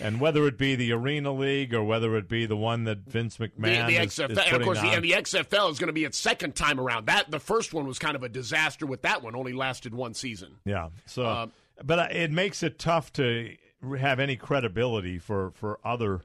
And 0.00 0.20
whether 0.20 0.46
it 0.46 0.58
be 0.58 0.74
the 0.76 0.92
Arena 0.92 1.32
League 1.32 1.72
or 1.74 1.84
whether 1.84 2.16
it 2.16 2.28
be 2.28 2.46
the 2.46 2.56
one 2.56 2.84
that 2.84 2.98
Vince 3.06 3.36
McMahon 3.36 3.86
the, 3.86 3.94
the 3.96 4.02
is, 4.02 4.14
XFL, 4.16 4.30
is 4.30 4.38
and 4.38 4.56
of 4.56 4.62
course, 4.62 4.80
the, 4.80 4.88
and 4.88 5.04
the 5.04 5.12
XFL 5.12 5.70
is 5.70 5.78
going 5.78 5.88
to 5.88 5.92
be 5.92 6.04
its 6.04 6.18
second 6.18 6.56
time 6.56 6.80
around. 6.80 7.06
That 7.06 7.30
the 7.30 7.38
first 7.38 7.72
one 7.74 7.86
was 7.86 7.98
kind 7.98 8.16
of 8.16 8.22
a 8.22 8.28
disaster. 8.28 8.86
With 8.86 9.02
that 9.02 9.22
one, 9.22 9.36
only 9.36 9.52
lasted 9.52 9.94
one 9.94 10.14
season. 10.14 10.56
Yeah. 10.64 10.88
So, 11.06 11.24
Uh, 11.24 11.46
but 11.84 12.12
it 12.12 12.30
makes 12.32 12.62
it 12.62 12.78
tough 12.78 13.12
to 13.14 13.54
have 13.98 14.18
any 14.20 14.36
credibility 14.36 15.18
for 15.18 15.50
for 15.52 15.78
other 15.84 16.22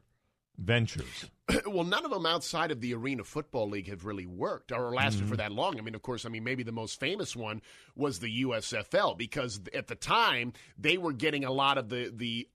ventures. 0.57 1.29
well, 1.65 1.83
none 1.83 2.05
of 2.05 2.11
them 2.11 2.25
outside 2.25 2.71
of 2.71 2.81
the 2.81 2.93
Arena 2.93 3.23
Football 3.23 3.69
League 3.69 3.87
have 3.89 4.05
really 4.05 4.25
worked 4.25 4.71
or 4.71 4.93
lasted 4.93 5.21
Mm-hmm. 5.21 5.29
for 5.29 5.37
that 5.37 5.51
long. 5.51 5.77
I 5.79 5.81
mean, 5.81 5.95
of 5.95 6.01
course, 6.01 6.25
I 6.25 6.29
mean 6.29 6.43
maybe 6.43 6.63
the 6.63 6.71
most 6.71 6.99
famous 6.99 7.35
one 7.35 7.61
was 7.95 8.19
the 8.19 8.43
USFL 8.43 9.17
because 9.17 9.59
at 9.73 9.87
the 9.87 9.95
time 9.95 10.53
they 10.77 10.97
were 10.97 11.13
getting 11.13 11.43
a 11.45 11.51
lot 11.51 11.77
of 11.77 11.89
the 11.89 12.11
the 12.15 12.47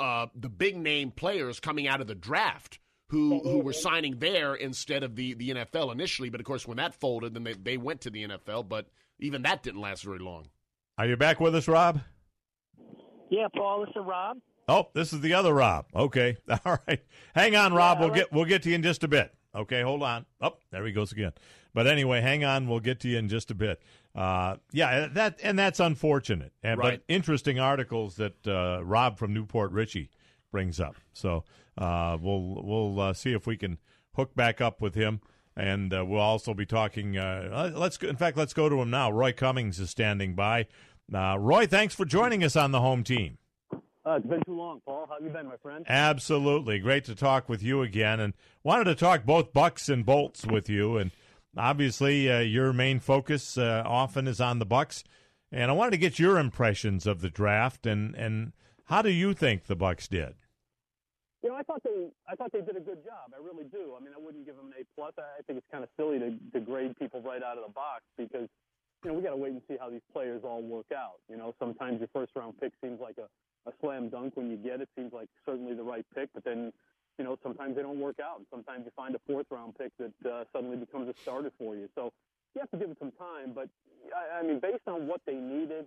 uh, 0.00 0.26
the 0.34 0.48
big 0.48 0.76
name 0.76 1.10
players 1.10 1.60
coming 1.60 1.86
out 1.86 2.00
of 2.00 2.06
the 2.06 2.14
draft. 2.14 2.78
Who, 3.08 3.40
who 3.40 3.58
were 3.58 3.72
signing 3.72 4.20
there 4.20 4.54
instead 4.54 5.02
of 5.02 5.16
the, 5.16 5.34
the 5.34 5.50
NFL 5.50 5.90
initially, 5.90 6.28
but 6.30 6.38
of 6.38 6.46
course 6.46 6.64
when 6.64 6.76
that 6.76 6.94
folded, 6.94 7.34
then 7.34 7.42
they, 7.42 7.54
they 7.54 7.76
went 7.76 8.02
to 8.02 8.10
the 8.10 8.22
NFL, 8.24 8.68
but 8.68 8.86
even 9.18 9.42
that 9.42 9.64
didn't 9.64 9.80
last 9.80 10.04
very 10.04 10.20
long. 10.20 10.46
Are 10.96 11.06
you 11.06 11.16
back 11.16 11.40
with 11.40 11.56
us, 11.56 11.66
Rob? 11.66 12.00
Yeah, 13.28 13.48
Paul, 13.52 13.80
this 13.80 13.90
is 13.96 14.02
Rob. 14.06 14.38
Oh, 14.68 14.90
this 14.94 15.12
is 15.12 15.20
the 15.22 15.34
other 15.34 15.52
Rob. 15.52 15.86
Okay, 15.92 16.36
all 16.64 16.78
right. 16.86 17.00
Hang 17.34 17.56
on, 17.56 17.74
Rob. 17.74 17.98
we'll 17.98 18.10
get 18.10 18.32
we'll 18.32 18.44
get 18.44 18.62
to 18.62 18.68
you 18.68 18.76
in 18.76 18.82
just 18.84 19.02
a 19.02 19.08
bit. 19.08 19.34
Okay, 19.54 19.82
hold 19.82 20.04
on. 20.04 20.26
Oh, 20.40 20.56
there 20.70 20.86
he 20.86 20.92
goes 20.92 21.10
again. 21.10 21.32
But 21.74 21.88
anyway, 21.88 22.20
hang 22.20 22.44
on. 22.44 22.68
We'll 22.68 22.80
get 22.80 23.00
to 23.00 23.08
you 23.08 23.18
in 23.18 23.28
just 23.28 23.50
a 23.50 23.54
bit. 23.54 23.80
Uh, 24.14 24.56
yeah, 24.72 25.06
that 25.12 25.38
and 25.42 25.58
that's 25.58 25.78
unfortunate. 25.80 26.52
And 26.62 26.78
Right. 26.78 26.98
but 26.98 27.04
interesting 27.12 27.58
articles 27.60 28.16
that 28.16 28.46
uh, 28.46 28.80
Rob 28.84 29.18
from 29.18 29.32
New 29.32 29.46
Port 29.46 29.70
Richey 29.72 30.10
brings 30.50 30.80
up. 30.80 30.96
So 31.12 31.44
uh, 31.78 32.18
we'll 32.20 32.60
we'll 32.62 33.00
uh, 33.00 33.12
see 33.12 33.32
if 33.32 33.46
we 33.46 33.56
can 33.56 33.78
hook 34.14 34.34
back 34.34 34.60
up 34.60 34.80
with 34.80 34.94
him. 34.94 35.20
And 35.56 35.92
uh, 35.92 36.04
we'll 36.04 36.20
also 36.20 36.54
be 36.54 36.64
talking. 36.66 37.16
Uh, 37.18 37.72
let's 37.74 37.98
in 37.98 38.16
fact, 38.16 38.36
let's 38.36 38.54
go 38.54 38.68
to 38.68 38.80
him 38.80 38.90
now. 38.90 39.10
Roy 39.10 39.32
Cummings 39.32 39.78
is 39.78 39.90
standing 39.90 40.34
by. 40.34 40.66
Uh, 41.12 41.36
Roy, 41.38 41.66
thanks 41.66 41.94
for 41.94 42.04
joining 42.04 42.42
us 42.44 42.56
on 42.56 42.70
the 42.72 42.80
home 42.80 43.02
team. 43.04 43.36
Uh, 44.06 44.12
it's 44.12 44.26
been 44.26 44.42
too 44.46 44.54
long, 44.56 44.80
Paul. 44.86 45.06
How 45.08 45.16
have 45.16 45.24
you 45.24 45.30
been, 45.30 45.46
my 45.46 45.56
friend? 45.56 45.84
Absolutely. 45.88 46.78
Great 46.78 47.04
to 47.04 47.14
talk 47.14 47.48
with 47.48 47.62
you 47.62 47.82
again. 47.82 48.18
And 48.18 48.32
wanted 48.62 48.84
to 48.84 48.94
talk 48.94 49.24
both 49.24 49.52
Bucs 49.52 49.92
and 49.92 50.06
Bolts 50.06 50.46
with 50.46 50.70
you. 50.70 50.96
And 50.96 51.10
obviously, 51.56 52.30
uh, 52.30 52.40
your 52.40 52.72
main 52.72 53.00
focus 53.00 53.58
uh, 53.58 53.82
often 53.86 54.28
is 54.28 54.40
on 54.40 54.58
the 54.58 54.66
Bucs. 54.66 55.02
And 55.52 55.70
I 55.70 55.74
wanted 55.74 55.92
to 55.92 55.98
get 55.98 56.18
your 56.18 56.38
impressions 56.38 57.06
of 57.06 57.20
the 57.20 57.30
draft 57.30 57.86
and, 57.86 58.14
and 58.14 58.52
how 58.84 59.02
do 59.02 59.10
you 59.10 59.34
think 59.34 59.66
the 59.66 59.76
Bucs 59.76 60.08
did? 60.08 60.34
You 61.42 61.48
know, 61.48 61.56
I 61.56 61.62
thought 61.62 61.82
they, 61.82 62.08
I 62.28 62.34
thought 62.34 62.52
they 62.52 62.60
did 62.60 62.76
a 62.76 62.80
good 62.80 63.02
job. 63.02 63.32
I 63.34 63.42
really 63.42 63.64
do. 63.64 63.94
I 63.96 64.02
mean, 64.02 64.12
I 64.14 64.20
wouldn't 64.20 64.44
give 64.44 64.56
them 64.56 64.66
an 64.66 64.74
A 64.80 64.84
plus. 64.94 65.14
I 65.16 65.42
think 65.46 65.58
it's 65.58 65.66
kind 65.72 65.82
of 65.82 65.90
silly 65.96 66.18
to, 66.18 66.34
to 66.52 66.60
grade 66.60 66.96
people 66.98 67.22
right 67.22 67.42
out 67.42 67.56
of 67.56 67.64
the 67.64 67.72
box 67.72 68.02
because, 68.18 68.48
you 69.02 69.10
know, 69.10 69.14
we 69.14 69.22
got 69.22 69.30
to 69.30 69.36
wait 69.36 69.52
and 69.52 69.62
see 69.66 69.76
how 69.80 69.88
these 69.88 70.04
players 70.12 70.42
all 70.44 70.60
work 70.62 70.86
out. 70.94 71.18
You 71.30 71.36
know, 71.36 71.54
sometimes 71.58 72.00
your 72.00 72.10
first 72.12 72.32
round 72.36 72.60
pick 72.60 72.72
seems 72.84 73.00
like 73.00 73.16
a, 73.18 73.26
a 73.68 73.72
slam 73.80 74.10
dunk 74.10 74.36
when 74.36 74.50
you 74.50 74.56
get 74.56 74.80
it. 74.80 74.88
Seems 74.96 75.12
like 75.12 75.28
certainly 75.46 75.74
the 75.74 75.82
right 75.82 76.04
pick, 76.14 76.28
but 76.34 76.44
then, 76.44 76.72
you 77.20 77.24
know, 77.24 77.36
sometimes 77.42 77.76
they 77.76 77.82
don't 77.82 78.00
work 78.00 78.16
out, 78.18 78.38
and 78.38 78.46
sometimes 78.50 78.86
you 78.86 78.92
find 78.96 79.14
a 79.14 79.20
fourth 79.26 79.44
round 79.50 79.76
pick 79.76 79.92
that 79.98 80.30
uh, 80.30 80.44
suddenly 80.54 80.78
becomes 80.78 81.06
a 81.06 81.14
starter 81.20 81.52
for 81.58 81.76
you. 81.76 81.86
So 81.94 82.14
you 82.54 82.62
have 82.62 82.70
to 82.70 82.78
give 82.78 82.88
it 82.90 82.96
some 82.98 83.12
time. 83.12 83.52
But 83.54 83.68
I, 84.16 84.38
I 84.38 84.42
mean, 84.42 84.58
based 84.58 84.88
on 84.88 85.06
what 85.06 85.20
they 85.26 85.34
needed. 85.34 85.84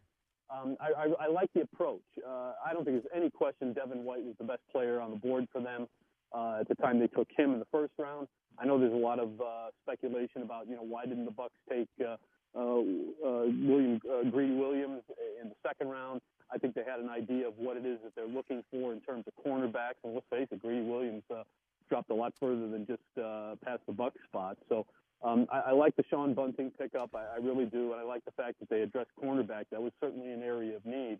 Um, 0.53 0.75
I, 0.79 1.05
I, 1.05 1.25
I 1.25 1.27
like 1.29 1.49
the 1.55 1.61
approach. 1.61 2.03
Uh, 2.19 2.51
I 2.63 2.73
don't 2.73 2.85
think 2.85 3.01
there's 3.01 3.11
any 3.15 3.31
question 3.31 3.73
Devin 3.73 4.03
White 4.03 4.23
was 4.23 4.35
the 4.37 4.43
best 4.43 4.59
player 4.71 4.99
on 4.99 5.09
the 5.09 5.15
board 5.15 5.47
for 5.51 5.61
them 5.61 5.87
uh, 6.35 6.57
at 6.59 6.67
the 6.67 6.75
time 6.75 6.99
they 6.99 7.07
took 7.07 7.29
him 7.35 7.53
in 7.53 7.59
the 7.59 7.67
first 7.71 7.93
round. 7.97 8.27
I 8.59 8.65
know 8.65 8.77
there's 8.77 8.93
a 8.93 8.95
lot 8.95 9.19
of 9.19 9.29
uh, 9.41 9.69
speculation 9.81 10.43
about 10.43 10.67
you 10.67 10.75
know 10.75 10.83
why 10.83 11.05
didn't 11.05 11.25
the 11.25 11.31
Bucs 11.31 11.57
take 11.67 11.87
uh, 12.05 12.17
William 12.55 13.99
uh, 14.09 14.29
Greedy 14.29 14.55
Williams 14.55 15.01
in 15.41 15.49
the 15.49 15.55
second 15.65 15.89
round. 15.89 16.21
I 16.53 16.57
think 16.57 16.75
they 16.75 16.83
had 16.85 16.99
an 16.99 17.09
idea 17.09 17.47
of 17.47 17.53
what 17.57 17.77
it 17.77 17.85
is 17.85 17.97
that 18.03 18.13
they're 18.15 18.27
looking 18.27 18.63
for 18.69 18.93
in 18.93 19.01
terms 19.01 19.25
of 19.27 19.33
cornerbacks, 19.43 20.01
and 20.03 20.13
let's 20.13 20.25
face 20.29 20.47
it, 20.51 20.61
Greedy 20.61 20.85
Williams 20.85 21.23
uh, 21.33 21.43
dropped 21.89 22.11
a 22.11 22.13
lot 22.13 22.33
further 22.39 22.67
than 22.69 22.85
just 22.85 23.01
uh, 23.17 23.55
past 23.63 23.81
the 23.87 23.93
buck 23.93 24.13
spot. 24.27 24.57
So 24.69 24.85
um, 25.23 25.47
I, 25.51 25.59
I 25.67 25.71
like 25.71 25.95
the 25.95 26.03
Sean 26.09 26.33
Bunting 26.33 26.71
pickup. 26.77 27.15
I, 27.15 27.35
I 27.35 27.37
really 27.41 27.65
do, 27.65 27.93
and 27.93 28.01
I 28.01 28.03
like 28.03 28.23
the 28.25 28.31
fact 28.31 28.59
that 28.59 28.69
they 28.69 28.81
addressed 28.81 29.09
cornerback. 29.21 29.65
That 29.71 29.81
was 29.81 29.91
certainly 29.99 30.31
an 30.31 30.43
area 30.43 30.75
of 30.75 30.85
need. 30.85 31.19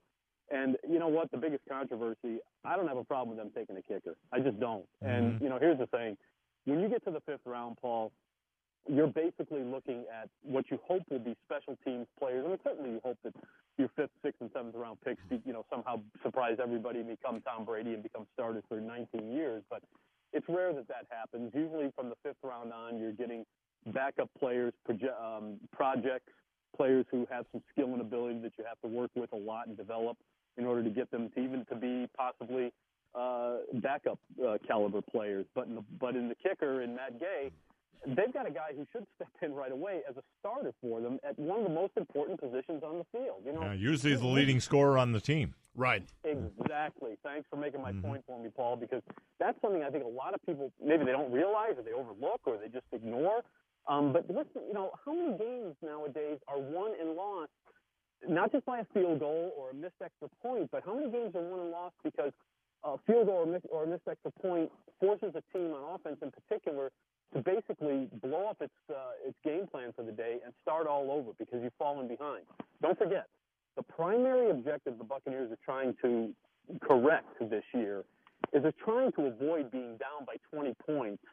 And 0.52 0.78
you 0.88 1.00
know 1.00 1.08
what? 1.08 1.32
The 1.32 1.38
biggest 1.38 1.64
controversy. 1.70 2.40
I 2.66 2.76
don't 2.76 2.88
have 2.88 2.98
a 2.98 3.04
problem 3.04 3.36
with 3.36 3.44
them 3.44 3.52
taking 3.56 3.78
a 3.78 3.82
kicker. 3.82 4.16
I 4.32 4.40
just 4.40 4.60
don't. 4.60 4.86
And 5.02 5.42
you 5.42 5.50
know, 5.50 5.58
here's 5.58 5.80
the 5.80 5.88
thing: 5.88 6.18
when 6.66 6.80
you 6.80 6.90
get 6.90 7.04
to 7.06 7.12
the 7.12 7.22
fifth 7.22 7.46
round, 7.46 7.78
Paul, 7.82 8.12
you're 8.88 9.08
basically 9.08 9.64
looking 9.64 10.04
at 10.12 10.30
what 10.44 10.66
you 10.70 10.80
hope 10.86 11.04
will 11.10 11.20
be 11.20 11.36
special 11.46 11.78
teams 11.86 12.08
players. 12.20 12.44
I 12.46 12.50
mean, 12.50 12.60
certainly 12.64 12.92
you 12.92 13.02
hope 13.04 13.18
that 13.24 13.34
your 13.78 13.90
fifth, 13.96 14.12
sixth, 14.22 14.42
and 14.42 14.50
seventh 14.54 14.76
round 14.76 15.00
picks, 15.04 15.22
you 15.46 15.54
know, 15.54 15.66
somehow 15.70 16.00
surprise 16.22 16.58
everybody 16.62 17.00
and 17.00 17.08
become 17.08 17.42
Tom 17.42 17.66
Brady 17.66 17.94
and 17.94 18.04
become 18.04 18.28
starters 18.34 18.64
for 18.68 18.80
19 18.80 19.32
years. 19.32 19.64
But 19.70 19.84
it's 20.34 20.46
rare 20.50 20.74
that 20.74 20.88
that 20.88 21.08
happens. 21.10 21.52
Usually, 21.56 21.92
from 21.96 22.10
the 22.10 22.16
fifth 22.24 22.38
round 22.44 22.74
on, 22.74 23.00
you're 23.00 23.14
getting 23.14 23.46
backup 23.88 24.30
players, 24.40 24.74
proje- 24.88 25.16
um, 25.22 25.58
projects, 25.72 26.32
players 26.76 27.06
who 27.12 27.28
have 27.32 27.46
some 27.52 27.62
skill 27.72 27.88
and 27.94 28.02
ability 28.02 28.40
that 28.40 28.52
you 28.58 28.66
have 28.68 28.80
to 28.82 28.88
work 28.88 29.12
with 29.16 29.32
a 29.34 29.38
lot 29.38 29.68
and 29.68 29.78
develop 29.78 30.18
in 30.58 30.66
order 30.66 30.84
to 30.84 30.90
get 30.90 31.10
them 31.12 31.30
to 31.36 31.40
even 31.42 31.66
to 31.66 31.76
be 31.76 32.08
possibly 32.18 32.72
uh, 33.16 33.58
backup 33.76 34.20
uh, 34.46 34.58
caliber 34.68 35.02
players. 35.02 35.46
But 35.56 35.68
in 35.68 35.76
the, 35.76 35.84
but 36.00 36.16
in 36.16 36.30
the 36.30 36.36
kicker 36.36 36.82
in 36.82 36.96
Matt 36.96 37.20
Gay, 37.20 37.52
they've 38.06 38.34
got 38.34 38.48
a 38.48 38.52
guy 38.52 38.72
who 38.76 38.86
should 38.92 39.06
step 39.16 39.30
in 39.42 39.54
right 39.54 39.72
away 39.72 40.02
as 40.10 40.16
a 40.18 40.24
starter 40.40 40.74
for 40.82 41.02
them 41.02 41.20
at 41.28 41.38
one 41.40 41.60
of 41.60 41.64
the 41.66 41.74
most 41.74 41.94
important 41.98 42.40
positions 42.40 42.84
on 42.84 42.98
the 43.00 43.06
field. 43.12 43.42
You 43.46 43.54
know, 43.54 43.64
Uh, 43.64 43.74
usually 43.74 44.12
he's 44.12 44.22
the 44.22 44.28
leading 44.28 44.60
scorer 44.60 44.98
on 44.98 45.12
the 45.12 45.22
team. 45.22 45.54
Right. 45.76 46.04
Exactly. 46.24 47.18
Thanks 47.24 47.48
for 47.50 47.56
making 47.56 47.82
my 47.82 47.94
point 47.94 48.24
for 48.28 48.40
me, 48.40 48.50
Paul, 48.56 48.76
because 48.76 49.02
that's 49.40 49.60
something 49.62 49.84
I 49.84 49.90
think 49.90 50.04
a 50.04 50.08
lot 50.08 50.34
of 50.36 50.42
people 50.46 50.72
maybe 50.84 51.04
they 51.04 51.12
don't 51.12 51.32
realize 51.32 51.74
or 51.78 51.84
they 51.84 51.94
overlook 51.94 52.42
or 52.46 52.58
they 52.58 52.68
just 52.68 52.86
ignore. 52.92 53.42
Um, 53.88 54.14
but 54.14 54.30
listen, 54.30 54.62
you 54.68 54.74
know, 54.74 54.92
how 55.04 55.14
many 55.14 55.38
games 55.38 55.76
nowadays 55.82 56.38
are 56.48 56.60
won 56.60 56.92
and 57.02 57.16
lost 57.16 57.50
not 58.28 58.52
just 58.52 58.66
by 58.66 58.80
a 58.80 58.86
field 58.94 59.20
goal 59.20 59.52
or 59.58 59.72
a 59.72 59.74
missed 59.74 60.00
extra 60.02 60.30
point, 60.42 60.70
but 60.72 60.84
how 60.86 60.94
many 60.94 61.12
games 61.12 61.36
are 61.36 61.42
won 61.42 61.60
and 61.60 61.72
lost 61.72 61.96
because 62.04 62.32
a 62.84 62.98
field 63.08 63.26
goal 63.28 63.44
or, 63.44 63.46
miss, 63.46 63.62
or 63.70 63.84
a 63.84 63.88
missed 63.88 64.08
extra 64.10 64.32
point 64.42 64.72
forces 65.00 65.34
a 65.36 65.42
team 65.58 65.74
on 65.74 65.96
offense 65.96 66.18
in 66.22 66.32
particular 66.32 66.92
to 67.34 67.42
basically 67.42 68.08
blow 68.22 68.48
up 68.48 68.58
its 68.62 68.74
uh, 68.90 69.28
its 69.28 69.38
game 69.44 69.68
plan 69.68 69.92
for 69.96 70.04
the 70.04 70.12
day 70.12 70.38
and 70.44 70.54
start 70.62 70.88
all 70.88 71.12
over 71.12 71.32
because 71.38 71.62
you've 71.64 71.74
fallen 71.78 72.08
behind. 72.08 72.44
Don't 72.82 72.98
forget, 72.98 73.28
the 73.76 73.84
primary 73.84 74.50
objective 74.52 74.98
the 74.98 75.04
Buccaneers 75.04 75.52
are 75.52 75.58
trying 75.66 75.96
to 76.02 76.30
correct 76.82 77.28
this 77.50 77.64
year 77.74 78.04
is 78.54 78.62
they're 78.62 78.74
trying 78.84 79.12
to 79.14 79.26
avoid 79.26 79.72
being 79.72 79.98
down 79.98 80.26
by 80.26 80.36
20 80.54 80.74
points 80.86 81.24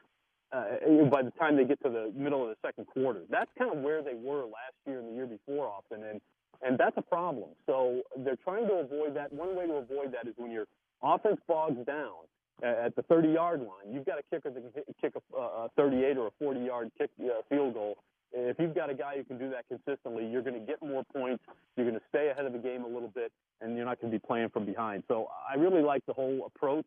uh, 0.52 0.64
by 1.10 1.22
the 1.22 1.32
time 1.38 1.56
they 1.56 1.64
get 1.64 1.82
to 1.82 1.90
the 1.90 2.12
middle 2.16 2.42
of 2.42 2.48
the 2.48 2.56
second 2.66 2.86
quarter. 2.86 3.20
That's 3.30 3.50
kind 3.58 3.72
of 3.72 3.82
where 3.82 4.02
they 4.02 4.14
were 4.14 4.44
last 4.44 4.74
year 4.86 4.98
and 4.98 5.08
the 5.08 5.12
year 5.12 5.26
before 5.26 5.68
often, 5.68 6.04
and 6.04 6.20
and 6.62 6.76
that's 6.76 6.96
a 6.98 7.02
problem. 7.02 7.50
So 7.66 8.02
they're 8.18 8.38
trying 8.44 8.66
to 8.68 8.74
avoid 8.74 9.16
that. 9.16 9.32
One 9.32 9.56
way 9.56 9.66
to 9.66 9.74
avoid 9.74 10.12
that 10.12 10.28
is 10.28 10.34
when 10.36 10.50
your 10.50 10.66
offense 11.02 11.40
bogs 11.48 11.84
down 11.86 12.28
at 12.62 12.94
the 12.96 13.02
30-yard 13.02 13.60
line. 13.60 13.92
You've 13.92 14.06
got 14.06 14.18
a 14.18 14.22
kicker 14.30 14.50
that 14.50 14.74
can 14.74 14.94
kick 15.00 15.12
a, 15.36 15.40
a 15.40 15.68
38 15.76 16.16
or 16.16 16.28
a 16.28 16.44
40-yard 16.44 16.90
kick 16.98 17.10
uh, 17.22 17.42
field 17.48 17.74
goal. 17.74 17.96
If 18.32 18.58
you've 18.60 18.74
got 18.74 18.90
a 18.90 18.94
guy 18.94 19.16
who 19.16 19.24
can 19.24 19.38
do 19.38 19.50
that 19.50 19.64
consistently, 19.68 20.24
you're 20.26 20.42
going 20.42 20.58
to 20.58 20.64
get 20.64 20.80
more 20.82 21.02
points. 21.12 21.42
You're 21.76 21.86
going 21.86 21.98
to 21.98 22.04
stay 22.10 22.28
ahead 22.30 22.46
of 22.46 22.52
the 22.52 22.58
game 22.60 22.84
a 22.84 22.88
little 22.88 23.08
bit, 23.08 23.32
and 23.60 23.76
you're 23.76 23.84
not 23.84 24.00
going 24.00 24.12
to 24.12 24.18
be 24.18 24.24
playing 24.24 24.50
from 24.50 24.66
behind. 24.66 25.02
So 25.08 25.28
I 25.50 25.56
really 25.56 25.82
like 25.82 26.06
the 26.06 26.12
whole 26.12 26.46
approach. 26.46 26.86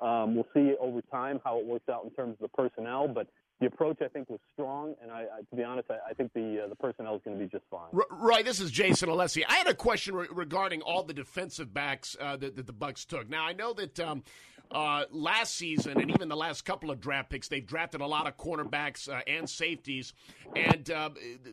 Um, 0.00 0.34
we'll 0.36 0.46
see 0.54 0.74
over 0.80 1.00
time 1.10 1.40
how 1.44 1.58
it 1.58 1.66
works 1.66 1.88
out 1.88 2.04
in 2.04 2.10
terms 2.10 2.34
of 2.34 2.38
the 2.40 2.48
personnel, 2.48 3.08
but 3.08 3.26
the 3.60 3.66
approach 3.66 3.98
I 4.02 4.08
think 4.08 4.28
was 4.28 4.40
strong, 4.52 4.94
and 5.00 5.10
I, 5.12 5.20
I 5.22 5.40
to 5.48 5.56
be 5.56 5.62
honest, 5.62 5.88
I, 5.88 6.10
I 6.10 6.14
think 6.14 6.32
the 6.32 6.64
uh, 6.64 6.68
the 6.68 6.74
personnel 6.74 7.14
is 7.14 7.22
going 7.24 7.38
to 7.38 7.44
be 7.44 7.48
just 7.48 7.64
fine. 7.70 7.88
R- 7.92 8.04
Right, 8.10 8.44
this 8.44 8.58
is 8.58 8.70
Jason 8.72 9.08
Alessi. 9.08 9.42
I 9.48 9.54
had 9.54 9.68
a 9.68 9.74
question 9.74 10.16
re- 10.16 10.26
regarding 10.30 10.82
all 10.82 11.04
the 11.04 11.14
defensive 11.14 11.72
backs 11.72 12.16
uh, 12.20 12.36
that, 12.36 12.56
that 12.56 12.66
the 12.66 12.72
Bucs 12.72 13.06
took. 13.06 13.30
Now 13.30 13.44
I 13.46 13.52
know 13.52 13.72
that 13.74 14.00
um, 14.00 14.24
uh, 14.70 15.04
last 15.10 15.54
season 15.54 16.00
and 16.00 16.10
even 16.10 16.28
the 16.28 16.36
last 16.36 16.64
couple 16.64 16.90
of 16.90 17.00
draft 17.00 17.30
picks, 17.30 17.48
they've 17.48 17.66
drafted 17.66 18.00
a 18.00 18.06
lot 18.06 18.26
of 18.26 18.36
cornerbacks 18.36 19.08
uh, 19.08 19.20
and 19.26 19.48
safeties. 19.48 20.12
And 20.56 20.90
uh, 20.90 21.10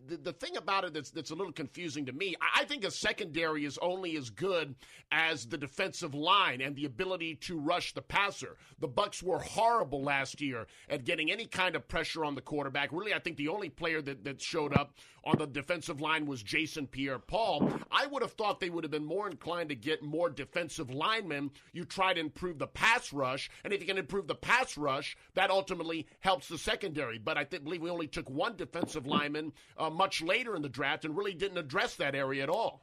the, 0.07 0.17
the 0.17 0.33
thing 0.33 0.57
about 0.57 0.85
it 0.85 0.93
that's, 0.93 1.11
that's 1.11 1.31
a 1.31 1.35
little 1.35 1.53
confusing 1.53 2.05
to 2.07 2.13
me, 2.13 2.35
I 2.55 2.65
think 2.65 2.83
a 2.83 2.91
secondary 2.91 3.65
is 3.65 3.77
only 3.81 4.15
as 4.17 4.29
good 4.29 4.75
as 5.11 5.45
the 5.45 5.57
defensive 5.57 6.13
line 6.13 6.61
and 6.61 6.75
the 6.75 6.85
ability 6.85 7.35
to 7.35 7.59
rush 7.59 7.93
the 7.93 8.01
passer. 8.01 8.57
The 8.79 8.87
Bucs 8.89 9.21
were 9.21 9.39
horrible 9.39 10.03
last 10.03 10.41
year 10.41 10.67
at 10.89 11.05
getting 11.05 11.31
any 11.31 11.45
kind 11.45 11.75
of 11.75 11.87
pressure 11.87 12.25
on 12.25 12.35
the 12.35 12.41
quarterback. 12.41 12.91
Really, 12.91 13.13
I 13.13 13.19
think 13.19 13.37
the 13.37 13.49
only 13.49 13.69
player 13.69 14.01
that, 14.01 14.23
that 14.23 14.41
showed 14.41 14.73
up 14.75 14.95
on 15.23 15.37
the 15.37 15.45
defensive 15.45 16.01
line 16.01 16.25
was 16.25 16.41
Jason 16.41 16.87
Pierre-Paul. 16.87 17.71
I 17.91 18.07
would 18.07 18.23
have 18.23 18.33
thought 18.33 18.59
they 18.59 18.71
would 18.71 18.83
have 18.83 18.91
been 18.91 19.05
more 19.05 19.29
inclined 19.29 19.69
to 19.69 19.75
get 19.75 20.01
more 20.01 20.29
defensive 20.29 20.89
linemen. 20.89 21.51
You 21.73 21.85
try 21.85 22.13
to 22.13 22.19
improve 22.19 22.57
the 22.57 22.67
pass 22.67 23.00
rush, 23.13 23.49
and 23.63 23.73
if 23.73 23.81
you 23.81 23.87
can 23.87 23.97
improve 23.97 24.27
the 24.27 24.35
pass 24.35 24.77
rush, 24.77 25.17
that 25.33 25.49
ultimately 25.49 26.07
helps 26.19 26.47
the 26.47 26.57
secondary. 26.57 27.17
But 27.17 27.37
I 27.37 27.43
th- 27.43 27.63
believe 27.63 27.81
we 27.81 27.89
only 27.89 28.07
took 28.07 28.29
one 28.29 28.55
defensive 28.55 29.05
lineman 29.07 29.53
uh, 29.77 29.89
much 29.89 30.21
later 30.21 30.55
in 30.55 30.61
the 30.61 30.69
draft 30.69 31.05
and 31.05 31.17
really 31.17 31.33
didn't 31.33 31.57
address 31.57 31.95
that 31.95 32.15
area 32.15 32.43
at 32.43 32.49
all. 32.49 32.81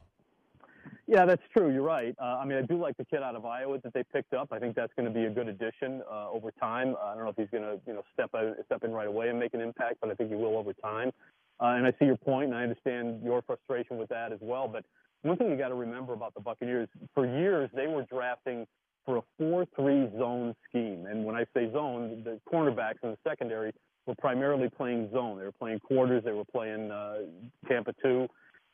Yeah, 1.07 1.25
that's 1.25 1.41
true. 1.57 1.73
You're 1.73 1.81
right. 1.81 2.15
Uh, 2.21 2.37
I 2.37 2.45
mean, 2.45 2.59
I 2.59 2.61
do 2.61 2.79
like 2.79 2.95
the 2.97 3.05
kid 3.05 3.23
out 3.23 3.35
of 3.35 3.43
Iowa 3.43 3.79
that 3.83 3.93
they 3.93 4.03
picked 4.13 4.35
up. 4.35 4.49
I 4.51 4.59
think 4.59 4.75
that's 4.75 4.93
going 4.95 5.11
to 5.11 5.13
be 5.13 5.25
a 5.25 5.29
good 5.29 5.47
addition 5.47 6.03
uh, 6.09 6.29
over 6.29 6.51
time. 6.51 6.95
I 7.03 7.15
don't 7.15 7.23
know 7.23 7.29
if 7.29 7.35
he's 7.35 7.49
going 7.49 7.63
to, 7.63 7.81
you 7.87 7.93
know, 7.93 8.03
step 8.13 8.29
out, 8.35 8.55
step 8.65 8.83
in 8.83 8.91
right 8.91 9.07
away 9.07 9.29
and 9.29 9.39
make 9.39 9.55
an 9.55 9.61
impact, 9.61 9.97
but 10.01 10.11
I 10.11 10.13
think 10.13 10.29
he 10.29 10.35
will 10.35 10.55
over 10.55 10.71
time. 10.73 11.11
Uh, 11.59 11.73
and 11.75 11.87
I 11.87 11.91
see 11.99 12.05
your 12.05 12.17
point, 12.17 12.49
and 12.49 12.55
I 12.55 12.61
understand 12.61 13.23
your 13.23 13.41
frustration 13.41 13.97
with 13.97 14.09
that 14.09 14.31
as 14.31 14.39
well. 14.39 14.67
But 14.67 14.85
one 15.23 15.35
thing 15.35 15.49
you 15.49 15.57
got 15.57 15.69
to 15.69 15.75
remember 15.75 16.13
about 16.13 16.35
the 16.35 16.41
Buccaneers: 16.41 16.87
for 17.15 17.25
years 17.25 17.69
they 17.75 17.87
were 17.87 18.03
drafting 18.03 18.67
for 19.09 19.17
a 19.17 19.43
4-3 19.43 20.15
zone 20.19 20.55
scheme, 20.69 21.07
and 21.09 21.25
when 21.25 21.35
I 21.35 21.43
say 21.55 21.71
zone, 21.71 22.21
the 22.23 22.39
cornerbacks 22.51 23.01
in 23.01 23.09
the 23.09 23.17
secondary 23.27 23.73
were 24.05 24.13
primarily 24.19 24.69
playing 24.69 25.09
zone. 25.11 25.39
They 25.39 25.45
were 25.45 25.51
playing 25.51 25.79
quarters. 25.79 26.23
They 26.23 26.31
were 26.31 26.45
playing 26.45 26.91
uh, 26.91 27.21
Tampa 27.67 27.93
two. 28.03 28.27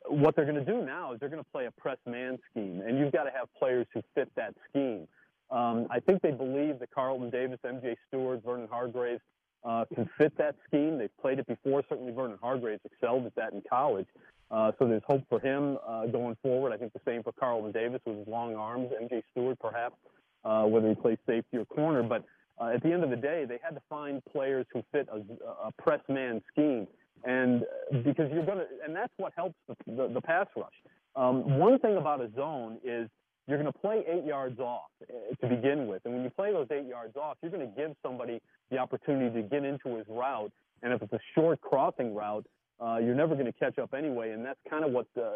What 0.08 0.36
they're 0.36 0.46
going 0.46 0.64
to 0.64 0.66
do 0.66 0.86
now 0.86 1.14
is 1.14 1.22
they're 1.22 1.30
going 1.30 1.42
to 1.42 1.50
play 1.52 1.68
a 1.68 1.72
press 1.72 1.98
man 2.06 2.38
scheme, 2.52 2.82
and 2.86 3.00
you've 3.00 3.14
got 3.14 3.24
to 3.24 3.32
have 3.32 3.48
players 3.58 3.88
who 3.94 4.02
fit 4.14 4.30
that 4.36 4.54
scheme. 4.70 5.08
Um, 5.52 5.88
I 5.90 6.02
think 6.02 6.22
they 6.22 6.32
believe 6.32 6.80
that 6.80 6.92
Carlton 6.94 7.30
Davis, 7.30 7.60
M.J. 7.66 7.96
Stewart, 8.10 8.44
Vernon 8.44 8.68
Hargreaves 8.70 9.22
uh, 9.64 9.86
can 9.94 10.10
fit 10.18 10.38
that 10.38 10.56
scheme. 10.68 10.98
They've 10.98 11.18
played 11.22 11.40
it 11.40 11.48
before. 11.48 11.82
Certainly, 11.88 12.12
Vernon 12.12 12.38
Hargreaves 12.42 12.82
excelled 12.84 13.26
at 13.26 13.36
that 13.36 13.54
in 13.54 13.62
college. 13.70 14.08
Uh, 14.52 14.74
so 14.78 14.88
there's 14.88 15.02
hope 15.08 15.24
for 15.30 15.40
him 15.40 15.78
uh, 15.88 16.06
going 16.08 16.36
forward. 16.44 16.74
I 16.74 16.78
think 16.78 16.92
the 16.94 17.02
same 17.06 17.24
for 17.24 17.32
Carlton 17.32 17.72
Davis 17.72 18.02
with 18.06 18.18
his 18.18 18.28
long 18.28 18.56
arms. 18.56 18.92
M.J. 19.02 19.24
Stewart, 19.32 19.58
perhaps, 19.60 19.96
uh, 20.46 20.64
whether 20.64 20.88
he 20.88 20.96
plays 20.96 21.18
safety 21.28 21.58
or 21.58 21.66
corner. 21.66 22.04
But 22.04 22.24
uh, 22.62 22.70
at 22.76 22.84
the 22.84 22.94
end 22.94 23.04
of 23.04 23.10
the 23.10 23.16
day, 23.18 23.46
they 23.48 23.60
had 23.62 23.76
to 23.76 23.82
find 23.90 24.24
players 24.32 24.66
who 24.72 24.84
fit 24.92 25.08
a, 25.12 25.18
a 25.68 25.72
press 25.82 26.02
man 26.08 26.42
scheme. 26.52 26.88
And 27.24 27.64
uh, 27.64 27.98
because 28.04 28.32
you're 28.32 28.46
going 28.46 28.60
to, 28.60 28.68
and 28.86 28.96
that's 28.96 29.14
what 29.18 29.34
helps 29.36 29.56
the, 29.68 29.76
the, 29.88 30.08
the 30.14 30.22
pass 30.22 30.48
rush. 30.56 30.74
Um, 31.16 31.58
one 31.60 31.80
thing 31.80 31.98
about 31.98 32.22
a 32.22 32.30
zone 32.36 32.78
is 32.84 33.10
you're 33.48 33.58
going 33.62 33.72
to 33.72 33.80
play 33.80 34.04
eight 34.08 34.26
yards 34.26 34.60
off 34.60 34.90
uh, 35.04 35.36
to 35.42 35.56
begin 35.56 35.88
with. 35.88 36.02
And 36.06 36.14
when 36.14 36.24
you 36.24 36.30
play 36.30 36.52
those 36.52 36.68
eight 36.72 36.88
yards 36.88 37.16
off, 37.16 37.38
you're 37.42 37.52
going 37.52 37.68
to 37.68 37.76
give 37.76 37.96
somebody 38.04 38.42
the 38.70 38.78
opportunity 38.78 39.42
to 39.42 39.48
get 39.48 39.64
into 39.64 39.98
his 39.98 40.06
route. 40.10 40.52
And 40.84 40.94
if 40.94 41.02
it's 41.02 41.14
a 41.14 41.20
short 41.34 41.62
crossing 41.62 42.14
route, 42.14 42.46
uh, 42.80 42.98
you're 42.98 43.16
never 43.16 43.34
going 43.36 43.46
to 43.46 43.54
catch 43.54 43.80
up 43.80 43.94
anyway. 43.94 44.32
And 44.32 44.46
that's 44.46 44.60
kind 44.70 44.84
of 44.84 44.92
what 44.92 45.08
uh, 45.18 45.32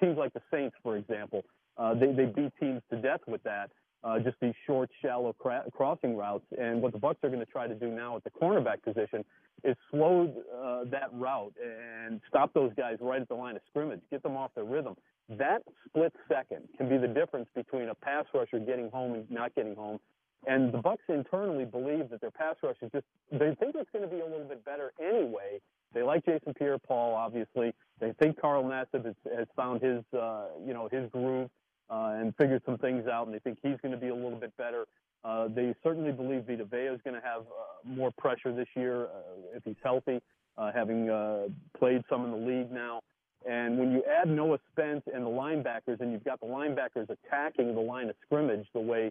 teams 0.00 0.16
like 0.16 0.32
the 0.32 0.42
Saints, 0.52 0.76
for 0.82 0.96
example, 0.96 1.42
uh, 1.76 1.94
they, 1.94 2.12
they 2.12 2.26
beat 2.26 2.52
teams 2.60 2.82
to 2.90 2.96
death 3.00 3.20
with 3.26 3.42
that. 3.42 3.70
Uh, 4.04 4.18
just 4.18 4.36
these 4.40 4.54
short, 4.66 4.90
shallow 5.00 5.32
cra- 5.32 5.64
crossing 5.72 6.14
routes. 6.14 6.44
And 6.58 6.82
what 6.82 6.92
the 6.92 6.98
Bucs 6.98 7.16
are 7.22 7.28
going 7.28 7.40
to 7.40 7.46
try 7.46 7.66
to 7.66 7.74
do 7.74 7.88
now 7.88 8.16
at 8.16 8.24
the 8.24 8.30
cornerback 8.30 8.82
position 8.82 9.24
is 9.62 9.76
slow 9.90 10.30
uh, 10.54 10.84
that 10.90 11.08
route 11.12 11.54
and 11.64 12.20
stop 12.28 12.52
those 12.52 12.72
guys 12.76 12.98
right 13.00 13.22
at 13.22 13.28
the 13.28 13.34
line 13.34 13.56
of 13.56 13.62
scrimmage, 13.70 14.00
get 14.10 14.22
them 14.22 14.36
off 14.36 14.50
their 14.54 14.64
rhythm. 14.64 14.94
That 15.30 15.62
split 15.88 16.12
second 16.28 16.68
can 16.76 16.90
be 16.90 16.98
the 16.98 17.08
difference 17.08 17.48
between 17.54 17.88
a 17.88 17.94
pass 17.94 18.26
rusher 18.34 18.58
getting 18.58 18.90
home 18.90 19.14
and 19.14 19.30
not 19.30 19.54
getting 19.54 19.74
home. 19.74 19.98
And 20.46 20.70
the 20.72 20.78
Bucs 20.78 21.08
internally 21.08 21.64
believe 21.64 22.10
that 22.10 22.20
their 22.20 22.30
pass 22.30 22.56
rush 22.62 22.76
is 22.82 22.90
just 22.92 23.06
they 23.32 23.54
think 23.58 23.74
it's 23.74 23.88
going 23.90 24.08
to 24.08 24.14
be 24.14 24.20
a 24.20 24.26
little 24.26 24.46
bit 24.46 24.62
better 24.66 24.92
anyway. 25.00 25.60
They 25.94 26.02
like 26.02 26.26
Jason 26.26 26.52
Pierre-Paul, 26.52 27.14
obviously. 27.14 27.72
They 28.00 28.12
think 28.20 28.38
Carl 28.38 28.64
Nassib 28.64 29.06
has, 29.06 29.14
has 29.34 29.46
found 29.56 29.80
his 29.80 30.02
uh, 30.12 30.48
you 30.66 30.74
know 30.74 30.90
his 30.92 31.10
groove 31.10 31.48
uh, 31.90 32.14
and 32.16 32.34
figured 32.36 32.62
some 32.64 32.78
things 32.78 33.06
out, 33.06 33.26
and 33.26 33.34
they 33.34 33.38
think 33.38 33.58
he's 33.62 33.76
going 33.82 33.92
to 33.92 33.98
be 33.98 34.08
a 34.08 34.14
little 34.14 34.38
bit 34.38 34.56
better. 34.56 34.86
Uh, 35.24 35.48
they 35.48 35.74
certainly 35.82 36.12
believe 36.12 36.44
Vita 36.46 36.64
Vea 36.64 36.94
is 36.94 37.00
going 37.02 37.14
to 37.14 37.26
have 37.26 37.42
uh, 37.42 37.88
more 37.88 38.10
pressure 38.18 38.54
this 38.54 38.68
year 38.74 39.04
uh, 39.04 39.56
if 39.56 39.64
he's 39.64 39.76
healthy, 39.82 40.20
uh, 40.58 40.70
having 40.72 41.08
uh, 41.08 41.48
played 41.78 42.02
some 42.10 42.24
in 42.24 42.30
the 42.30 42.36
league 42.36 42.70
now. 42.70 43.00
And 43.48 43.78
when 43.78 43.92
you 43.92 44.02
add 44.04 44.28
Noah 44.28 44.58
Spence 44.72 45.02
and 45.12 45.24
the 45.24 45.30
linebackers, 45.30 46.00
and 46.00 46.12
you've 46.12 46.24
got 46.24 46.40
the 46.40 46.46
linebackers 46.46 47.08
attacking 47.10 47.74
the 47.74 47.80
line 47.80 48.08
of 48.08 48.16
scrimmage 48.24 48.66
the 48.72 48.80
way 48.80 49.10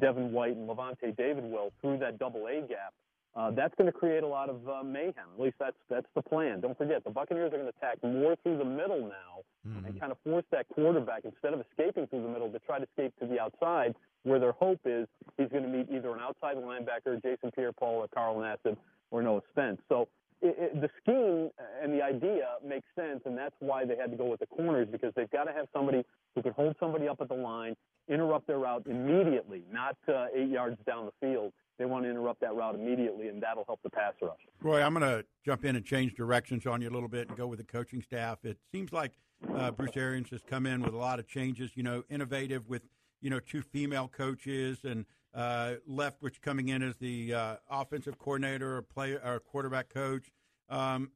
Devin 0.00 0.32
White 0.32 0.56
and 0.56 0.68
Lavonte 0.68 1.16
David 1.16 1.44
will 1.44 1.72
through 1.80 1.98
that 1.98 2.18
double 2.18 2.46
A 2.46 2.60
gap, 2.60 2.94
uh, 3.36 3.50
that's 3.50 3.74
going 3.74 3.90
to 3.90 3.92
create 3.92 4.22
a 4.22 4.26
lot 4.26 4.48
of 4.48 4.68
uh, 4.68 4.82
mayhem. 4.84 5.28
At 5.34 5.40
least 5.40 5.56
that's 5.58 5.76
that's 5.90 6.06
the 6.14 6.22
plan. 6.22 6.60
Don't 6.60 6.78
forget, 6.78 7.02
the 7.02 7.10
Buccaneers 7.10 7.52
are 7.52 7.58
going 7.58 7.70
to 7.70 7.76
attack 7.76 7.98
more 8.02 8.36
through 8.42 8.58
the 8.58 8.64
middle 8.64 9.00
now 9.00 9.42
mm-hmm. 9.66 9.86
and 9.86 10.00
kind 10.00 10.12
of 10.12 10.18
force 10.24 10.44
that 10.52 10.66
quarterback 10.68 11.24
instead 11.24 11.52
of 11.52 11.60
escaping 11.60 12.06
through 12.06 12.22
the 12.22 12.28
middle 12.28 12.50
to 12.50 12.58
try 12.60 12.78
to 12.78 12.84
escape 12.84 13.12
to 13.20 13.26
the 13.26 13.40
outside, 13.40 13.94
where 14.22 14.38
their 14.38 14.52
hope 14.52 14.80
is 14.84 15.08
he's 15.36 15.48
going 15.48 15.64
to 15.64 15.68
meet 15.68 15.88
either 15.90 16.12
an 16.12 16.20
outside 16.20 16.56
linebacker, 16.56 17.20
Jason 17.22 17.50
Pierre-Paul, 17.54 17.96
or 17.96 18.08
Carl 18.08 18.36
Nassib, 18.36 18.76
or 19.10 19.22
Noah 19.22 19.42
Spence. 19.50 19.80
So 19.88 20.08
it, 20.40 20.56
it, 20.58 20.80
the 20.80 20.90
scheme 21.02 21.50
and 21.82 21.92
the 21.92 22.02
idea 22.02 22.46
makes 22.64 22.86
sense, 22.94 23.20
and 23.24 23.36
that's 23.36 23.54
why 23.60 23.84
they 23.84 23.96
had 23.96 24.10
to 24.10 24.16
go 24.16 24.26
with 24.26 24.40
the 24.40 24.46
corners 24.46 24.86
because 24.90 25.12
they've 25.16 25.30
got 25.30 25.44
to 25.44 25.52
have 25.52 25.66
somebody 25.72 26.04
who 26.34 26.42
can 26.42 26.52
hold 26.52 26.76
somebody 26.78 27.08
up 27.08 27.20
at 27.20 27.28
the 27.28 27.34
line, 27.34 27.74
interrupt 28.08 28.46
their 28.46 28.58
route 28.58 28.86
immediately, 28.86 29.62
not 29.72 29.96
uh, 30.08 30.26
eight 30.34 30.50
yards 30.50 30.76
down 30.86 31.06
the 31.06 31.26
field. 31.26 31.52
They 31.78 31.86
want 31.86 32.04
to 32.04 32.10
interrupt 32.10 32.40
that 32.40 32.54
route 32.54 32.74
immediately, 32.74 33.28
and 33.28 33.42
that'll 33.42 33.64
help 33.64 33.80
the 33.82 33.90
pass 33.90 34.12
rush. 34.22 34.38
Roy, 34.62 34.80
I'm 34.82 34.94
going 34.94 35.08
to 35.08 35.24
jump 35.44 35.64
in 35.64 35.74
and 35.74 35.84
change 35.84 36.14
directions 36.14 36.66
on 36.66 36.80
you 36.80 36.88
a 36.88 36.92
little 36.92 37.08
bit 37.08 37.28
and 37.28 37.36
go 37.36 37.46
with 37.46 37.58
the 37.58 37.64
coaching 37.64 38.00
staff. 38.00 38.44
It 38.44 38.58
seems 38.70 38.92
like 38.92 39.12
uh, 39.56 39.72
Bruce 39.72 39.96
Arians 39.96 40.30
has 40.30 40.40
come 40.48 40.66
in 40.66 40.82
with 40.82 40.94
a 40.94 40.98
lot 40.98 41.18
of 41.18 41.26
changes. 41.26 41.72
You 41.74 41.82
know, 41.82 42.04
innovative 42.08 42.68
with 42.68 42.82
you 43.20 43.30
know 43.30 43.40
two 43.40 43.62
female 43.62 44.08
coaches 44.08 44.78
and 44.84 45.04
uh, 45.34 45.74
Leftwich 45.88 46.40
coming 46.40 46.68
in 46.68 46.82
as 46.82 46.96
the 46.96 47.34
uh, 47.34 47.56
offensive 47.68 48.18
coordinator 48.18 48.76
or 48.76 48.82
play 48.82 49.14
or 49.14 49.40
quarterback 49.40 49.88
coach. 49.88 50.30
Um, 50.68 51.10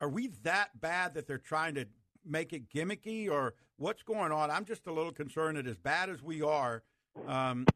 are 0.00 0.08
we 0.08 0.28
that 0.42 0.80
bad 0.80 1.14
that 1.14 1.26
they're 1.26 1.38
trying 1.38 1.74
to 1.76 1.86
make 2.26 2.52
it 2.52 2.68
gimmicky, 2.68 3.30
or 3.30 3.54
what's 3.76 4.02
going 4.02 4.32
on? 4.32 4.50
I'm 4.50 4.64
just 4.64 4.86
a 4.86 4.92
little 4.92 5.12
concerned 5.12 5.56
that 5.56 5.66
as 5.66 5.76
bad 5.76 6.10
as 6.10 6.22
we 6.22 6.42
are, 6.42 6.82
um, 7.26 7.66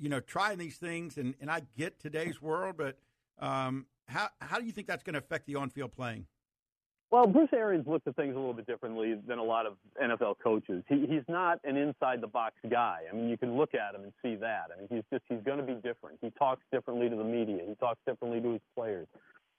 you 0.00 0.08
know, 0.08 0.20
trying 0.20 0.58
these 0.58 0.76
things, 0.76 1.18
and, 1.18 1.34
and 1.40 1.50
I 1.50 1.62
get 1.76 2.00
today's 2.00 2.40
world, 2.42 2.76
but 2.76 2.96
um, 3.38 3.86
how 4.08 4.28
how 4.40 4.58
do 4.58 4.64
you 4.64 4.72
think 4.72 4.86
that's 4.86 5.04
going 5.04 5.14
to 5.14 5.20
affect 5.20 5.46
the 5.46 5.54
on-field 5.54 5.92
playing? 5.92 6.26
Well, 7.10 7.26
Bruce 7.26 7.48
Arians 7.52 7.88
looks 7.88 8.06
at 8.06 8.14
things 8.14 8.36
a 8.36 8.38
little 8.38 8.54
bit 8.54 8.66
differently 8.68 9.16
than 9.26 9.38
a 9.38 9.42
lot 9.42 9.66
of 9.66 9.74
NFL 10.00 10.36
coaches. 10.44 10.84
He, 10.88 11.06
he's 11.08 11.24
not 11.28 11.58
an 11.64 11.76
inside 11.76 12.20
the 12.20 12.28
box 12.28 12.54
guy. 12.70 13.00
I 13.10 13.16
mean, 13.16 13.28
you 13.28 13.36
can 13.36 13.56
look 13.56 13.74
at 13.74 13.96
him 13.96 14.04
and 14.04 14.12
see 14.22 14.36
that. 14.36 14.68
I 14.72 14.78
mean, 14.78 14.86
he's 14.88 15.02
just 15.12 15.24
he's 15.28 15.42
going 15.44 15.58
to 15.58 15.64
be 15.64 15.74
different. 15.74 16.18
He 16.20 16.30
talks 16.30 16.62
differently 16.72 17.08
to 17.08 17.16
the 17.16 17.24
media. 17.24 17.62
He 17.66 17.74
talks 17.74 17.98
differently 18.06 18.40
to 18.40 18.52
his 18.52 18.62
players. 18.76 19.08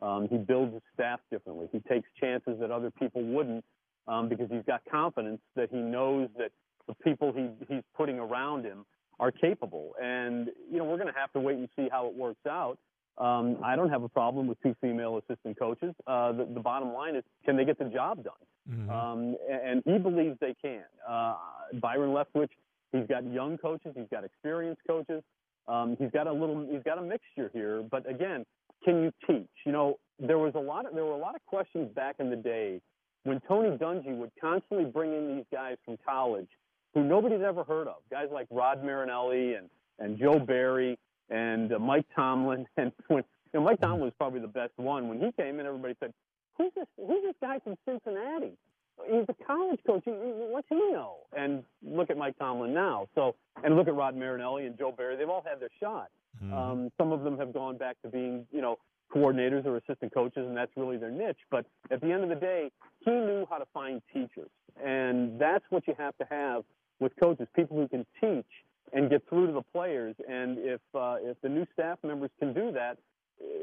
Um, 0.01 0.27
he 0.29 0.37
builds 0.37 0.73
his 0.73 0.81
staff 0.93 1.19
differently. 1.29 1.67
He 1.71 1.79
takes 1.79 2.07
chances 2.19 2.57
that 2.59 2.71
other 2.71 2.89
people 2.89 3.21
wouldn't 3.21 3.65
um, 4.07 4.29
because 4.29 4.49
he's 4.49 4.63
got 4.65 4.81
confidence 4.89 5.41
that 5.55 5.69
he 5.69 5.77
knows 5.77 6.29
that 6.37 6.51
the 6.87 6.95
people 7.03 7.33
he, 7.33 7.49
he's 7.67 7.83
putting 7.95 8.17
around 8.17 8.63
him 8.63 8.85
are 9.21 9.31
capable. 9.31 9.93
And 10.01 10.49
you 10.69 10.79
know, 10.79 10.83
we're 10.83 10.97
going 10.97 11.13
to 11.13 11.17
have 11.17 11.31
to 11.33 11.39
wait 11.39 11.57
and 11.57 11.69
see 11.77 11.87
how 11.89 12.07
it 12.07 12.13
works 12.13 12.45
out. 12.45 12.77
Um, 13.17 13.57
I 13.63 13.75
don't 13.75 13.89
have 13.89 14.03
a 14.03 14.09
problem 14.09 14.47
with 14.47 14.61
two 14.63 14.75
female 14.81 15.17
assistant 15.19 15.57
coaches. 15.59 15.93
Uh, 16.07 16.31
the, 16.31 16.45
the, 16.45 16.59
bottom 16.59 16.91
line 16.91 17.15
is, 17.15 17.23
can 17.45 17.55
they 17.55 17.65
get 17.65 17.77
the 17.77 17.85
job 17.85 18.23
done? 18.23 18.33
Mm-hmm. 18.69 18.89
Um, 18.89 19.35
and, 19.49 19.83
and, 19.83 19.83
he 19.85 19.99
believes 19.99 20.37
they 20.39 20.55
can. 20.59 20.83
Uh, 21.07 21.35
Byron 21.73 22.11
Leftwich, 22.11 22.49
he's 22.91 23.05
got 23.07 23.29
young 23.31 23.57
coaches, 23.57 23.93
he's 23.95 24.07
got 24.11 24.23
experienced 24.23 24.81
coaches. 24.87 25.21
Um, 25.67 25.97
he's 25.99 26.09
got 26.11 26.25
a 26.25 26.31
little, 26.31 26.65
he's 26.71 26.81
got 26.83 26.97
a 26.97 27.01
mixture 27.01 27.51
here. 27.53 27.83
But 27.83 28.09
again, 28.09 28.45
can 28.83 29.03
you 29.03 29.11
teach? 29.27 29.49
You 29.65 29.71
know, 29.71 29.99
there 30.19 30.39
was 30.39 30.53
a 30.55 30.59
lot 30.59 30.87
of, 30.87 30.95
there 30.95 31.05
were 31.05 31.13
a 31.13 31.17
lot 31.17 31.35
of 31.35 31.45
questions 31.45 31.93
back 31.93 32.15
in 32.19 32.29
the 32.29 32.35
day 32.37 32.81
when 33.23 33.39
Tony 33.47 33.77
Dungy 33.77 34.17
would 34.17 34.31
constantly 34.39 34.85
bring 34.85 35.13
in 35.13 35.35
these 35.35 35.45
guys 35.51 35.77
from 35.85 35.97
college 36.03 36.47
who 36.93 37.03
nobody's 37.03 37.41
ever 37.41 37.63
heard 37.63 37.87
of, 37.87 37.97
guys 38.09 38.27
like 38.31 38.47
Rod 38.49 38.83
Marinelli 38.83 39.53
and 39.53 39.69
and 39.99 40.17
Joe 40.17 40.39
Barry 40.39 40.97
and 41.29 41.71
uh, 41.71 41.79
Mike 41.79 42.05
Tomlin. 42.15 42.65
And 42.77 42.91
when 43.07 43.23
you 43.53 43.59
know, 43.59 43.65
Mike 43.65 43.81
Tomlin 43.81 44.01
was 44.01 44.13
probably 44.17 44.39
the 44.39 44.47
best 44.47 44.71
one. 44.77 45.07
When 45.07 45.19
he 45.19 45.31
came 45.33 45.59
in, 45.59 45.65
everybody 45.65 45.95
said, 45.99 46.13
"Who's 46.57 46.71
this? 46.75 46.87
Who's 46.97 47.23
this 47.23 47.35
guy 47.41 47.59
from 47.59 47.75
Cincinnati?" 47.85 48.57
He's 49.05 49.25
a 49.29 49.45
college 49.45 49.79
coach. 49.85 50.03
What's 50.05 50.67
he 50.69 50.75
know? 50.75 51.15
And 51.35 51.63
look 51.81 52.09
at 52.11 52.17
Mike 52.17 52.37
Tomlin 52.37 52.73
now. 52.73 53.07
So, 53.15 53.35
and 53.63 53.75
look 53.75 53.87
at 53.87 53.95
Rod 53.95 54.15
Marinelli 54.15 54.67
and 54.67 54.77
Joe 54.77 54.93
Barry. 54.95 55.15
They've 55.15 55.29
all 55.29 55.43
had 55.47 55.59
their 55.59 55.71
shot. 55.79 56.09
Mm-hmm. 56.43 56.53
Um, 56.53 56.91
some 56.99 57.11
of 57.11 57.23
them 57.23 57.37
have 57.39 57.51
gone 57.51 57.77
back 57.77 57.97
to 58.03 58.09
being, 58.09 58.45
you 58.51 58.61
know, 58.61 58.77
coordinators 59.13 59.65
or 59.65 59.77
assistant 59.77 60.13
coaches, 60.13 60.45
and 60.47 60.55
that's 60.55 60.71
really 60.75 60.97
their 60.97 61.09
niche. 61.09 61.39
But 61.49 61.65
at 61.89 62.01
the 62.01 62.11
end 62.11 62.23
of 62.23 62.29
the 62.29 62.35
day, 62.35 62.69
he 62.99 63.11
knew 63.11 63.45
how 63.49 63.57
to 63.57 63.65
find 63.73 64.01
teachers, 64.13 64.49
and 64.83 65.39
that's 65.39 65.65
what 65.69 65.87
you 65.87 65.95
have 65.97 66.15
to 66.17 66.25
have 66.29 66.63
with 67.01 67.11
coaches: 67.19 67.47
people 67.53 67.75
who 67.75 67.89
can 67.89 68.05
teach 68.21 68.45
and 68.93 69.09
get 69.09 69.27
through 69.27 69.47
to 69.47 69.53
the 69.53 69.63
players. 69.73 70.15
And 70.29 70.57
if 70.59 70.81
uh, 70.95 71.17
if 71.21 71.35
the 71.41 71.49
new 71.49 71.65
staff 71.73 71.97
members 72.03 72.31
can 72.39 72.53
do 72.53 72.71
that, 72.71 72.97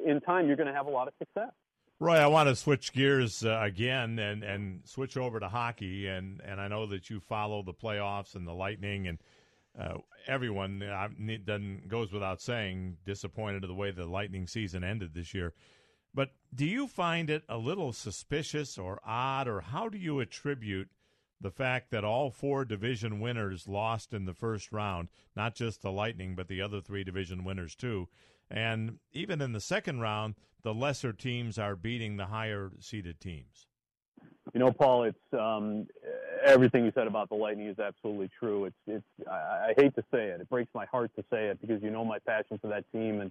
in 0.04 0.20
time, 0.20 0.46
you're 0.46 0.56
going 0.56 0.68
to 0.68 0.74
have 0.74 0.86
a 0.86 0.90
lot 0.90 1.08
of 1.08 1.14
success. 1.18 1.52
Roy, 2.00 2.16
I 2.16 2.28
want 2.28 2.48
to 2.48 2.54
switch 2.54 2.92
gears 2.92 3.44
uh, 3.44 3.58
again 3.60 4.18
and, 4.20 4.44
and 4.44 4.82
switch 4.84 5.16
over 5.16 5.40
to 5.40 5.48
hockey, 5.48 6.06
and, 6.06 6.40
and 6.44 6.60
I 6.60 6.68
know 6.68 6.86
that 6.86 7.10
you 7.10 7.18
follow 7.18 7.62
the 7.62 7.74
playoffs 7.74 8.36
and 8.36 8.46
the 8.46 8.52
Lightning, 8.52 9.08
and 9.08 9.18
uh, 9.78 9.98
everyone 10.28 10.80
uh, 10.80 11.08
doesn't 11.44 11.88
goes 11.88 12.12
without 12.12 12.40
saying 12.40 12.98
disappointed 13.04 13.64
of 13.64 13.68
the 13.68 13.74
way 13.74 13.90
the 13.90 14.06
Lightning 14.06 14.46
season 14.46 14.84
ended 14.84 15.12
this 15.12 15.34
year. 15.34 15.54
But 16.14 16.30
do 16.54 16.64
you 16.64 16.86
find 16.86 17.30
it 17.30 17.42
a 17.48 17.58
little 17.58 17.92
suspicious 17.92 18.78
or 18.78 19.00
odd, 19.04 19.48
or 19.48 19.60
how 19.60 19.88
do 19.88 19.98
you 19.98 20.20
attribute 20.20 20.88
the 21.40 21.50
fact 21.50 21.90
that 21.90 22.04
all 22.04 22.30
four 22.30 22.64
division 22.64 23.20
winners 23.20 23.68
lost 23.68 24.12
in 24.12 24.24
the 24.24 24.34
first 24.34 24.72
round, 24.72 25.08
not 25.36 25.54
just 25.54 25.82
the 25.82 25.92
Lightning, 25.92 26.34
but 26.34 26.48
the 26.48 26.60
other 26.60 26.80
three 26.80 27.04
division 27.04 27.44
winners 27.44 27.74
too? 27.74 28.08
And 28.50 28.98
even 29.12 29.40
in 29.40 29.52
the 29.52 29.60
second 29.60 30.00
round, 30.00 30.34
the 30.62 30.74
lesser 30.74 31.12
teams 31.12 31.58
are 31.58 31.76
beating 31.76 32.16
the 32.16 32.26
higher 32.26 32.72
seeded 32.80 33.20
teams. 33.20 33.66
You 34.54 34.60
know, 34.60 34.72
Paul, 34.72 35.04
it's 35.04 35.18
um, 35.38 35.86
everything 36.44 36.84
you 36.84 36.92
said 36.94 37.06
about 37.06 37.28
the 37.28 37.34
Lightning 37.34 37.66
is 37.66 37.78
absolutely 37.78 38.30
true. 38.38 38.64
It's, 38.64 38.76
it's. 38.86 39.28
I, 39.30 39.34
I 39.68 39.74
hate 39.76 39.94
to 39.96 40.02
say 40.10 40.28
it. 40.28 40.40
It 40.40 40.48
breaks 40.48 40.70
my 40.74 40.86
heart 40.86 41.10
to 41.16 41.24
say 41.30 41.48
it 41.48 41.60
because 41.60 41.82
you 41.82 41.90
know 41.90 42.04
my 42.04 42.18
passion 42.20 42.58
for 42.58 42.68
that 42.68 42.90
team, 42.90 43.20
and 43.20 43.30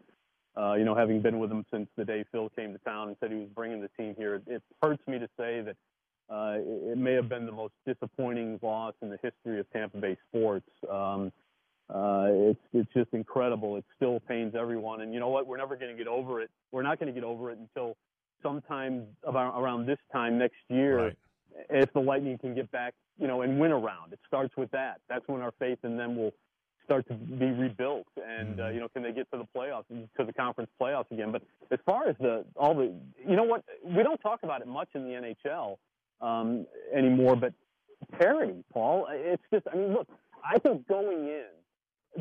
uh, 0.55 0.73
you 0.73 0.85
know, 0.85 0.95
having 0.95 1.21
been 1.21 1.39
with 1.39 1.49
them 1.49 1.65
since 1.71 1.87
the 1.97 2.05
day 2.05 2.23
Phil 2.31 2.49
came 2.49 2.71
to 2.73 2.79
town 2.79 3.09
and 3.09 3.17
said 3.19 3.31
he 3.31 3.37
was 3.37 3.49
bringing 3.49 3.81
the 3.81 3.89
team 3.97 4.15
here, 4.17 4.35
it, 4.35 4.43
it 4.47 4.63
hurts 4.81 5.01
me 5.07 5.17
to 5.19 5.27
say 5.37 5.61
that 5.61 5.75
uh, 6.29 6.55
it, 6.57 6.91
it 6.91 6.97
may 6.97 7.13
have 7.13 7.29
been 7.29 7.45
the 7.45 7.51
most 7.51 7.73
disappointing 7.85 8.59
loss 8.61 8.93
in 9.01 9.09
the 9.09 9.17
history 9.21 9.59
of 9.59 9.71
Tampa 9.71 9.97
Bay 9.97 10.17
sports. 10.29 10.69
Um, 10.91 11.31
uh, 11.89 12.27
it's 12.27 12.59
it's 12.73 12.93
just 12.93 13.13
incredible. 13.13 13.77
It 13.77 13.85
still 13.95 14.19
pains 14.27 14.55
everyone, 14.59 15.01
and 15.01 15.13
you 15.13 15.21
know 15.21 15.29
what? 15.29 15.47
We're 15.47 15.57
never 15.57 15.77
going 15.77 15.91
to 15.91 15.97
get 15.97 16.07
over 16.07 16.41
it. 16.41 16.49
We're 16.71 16.83
not 16.83 16.99
going 16.99 17.13
to 17.13 17.17
get 17.17 17.25
over 17.25 17.49
it 17.51 17.57
until 17.59 17.95
sometime 18.43 19.07
about 19.23 19.59
around 19.59 19.85
this 19.85 19.99
time 20.11 20.37
next 20.37 20.57
year, 20.69 20.97
right. 21.05 21.17
if 21.69 21.91
the 21.93 22.01
Lightning 22.01 22.37
can 22.37 22.53
get 22.53 22.69
back, 22.71 22.93
you 23.17 23.27
know, 23.27 23.41
and 23.41 23.57
win 23.57 23.71
a 23.71 23.77
round. 23.77 24.11
It 24.11 24.19
starts 24.27 24.55
with 24.57 24.69
that. 24.71 24.99
That's 25.07 25.25
when 25.27 25.41
our 25.41 25.53
faith 25.59 25.79
in 25.83 25.95
them 25.95 26.17
will 26.17 26.33
start 26.83 27.07
to 27.07 27.13
be 27.13 27.45
rebuilt, 27.45 28.07
and 28.17 28.59
uh, 28.59 28.67
you 28.67 28.81
know, 28.81 28.89
can 28.89 29.01
they 29.01 29.13
get 29.13 29.31
to 29.31 29.37
the 29.37 29.47
playoffs, 29.57 29.85
to 29.87 30.25
the 30.25 30.33
conference 30.33 30.69
playoffs 30.81 31.09
again? 31.11 31.31
But 31.31 31.43
as 31.71 31.79
far 31.85 32.09
as 32.09 32.17
the 32.19 32.43
all 32.57 32.75
the, 32.75 32.93
you 33.25 33.37
know 33.37 33.43
what? 33.43 33.63
We 33.85 34.03
don't 34.03 34.19
talk 34.19 34.41
about 34.43 34.59
it 34.59 34.67
much 34.67 34.89
in 34.93 35.03
the 35.03 35.11
NHL 35.11 35.77
um, 36.21 36.65
anymore, 36.93 37.35
but 37.35 37.53
parity, 38.19 38.63
Paul. 38.71 39.07
It's 39.09 39.43
just, 39.53 39.67
I 39.71 39.75
mean, 39.75 39.93
look, 39.93 40.07
I 40.43 40.59
think 40.59 40.87
going 40.87 41.27
in 41.27 41.45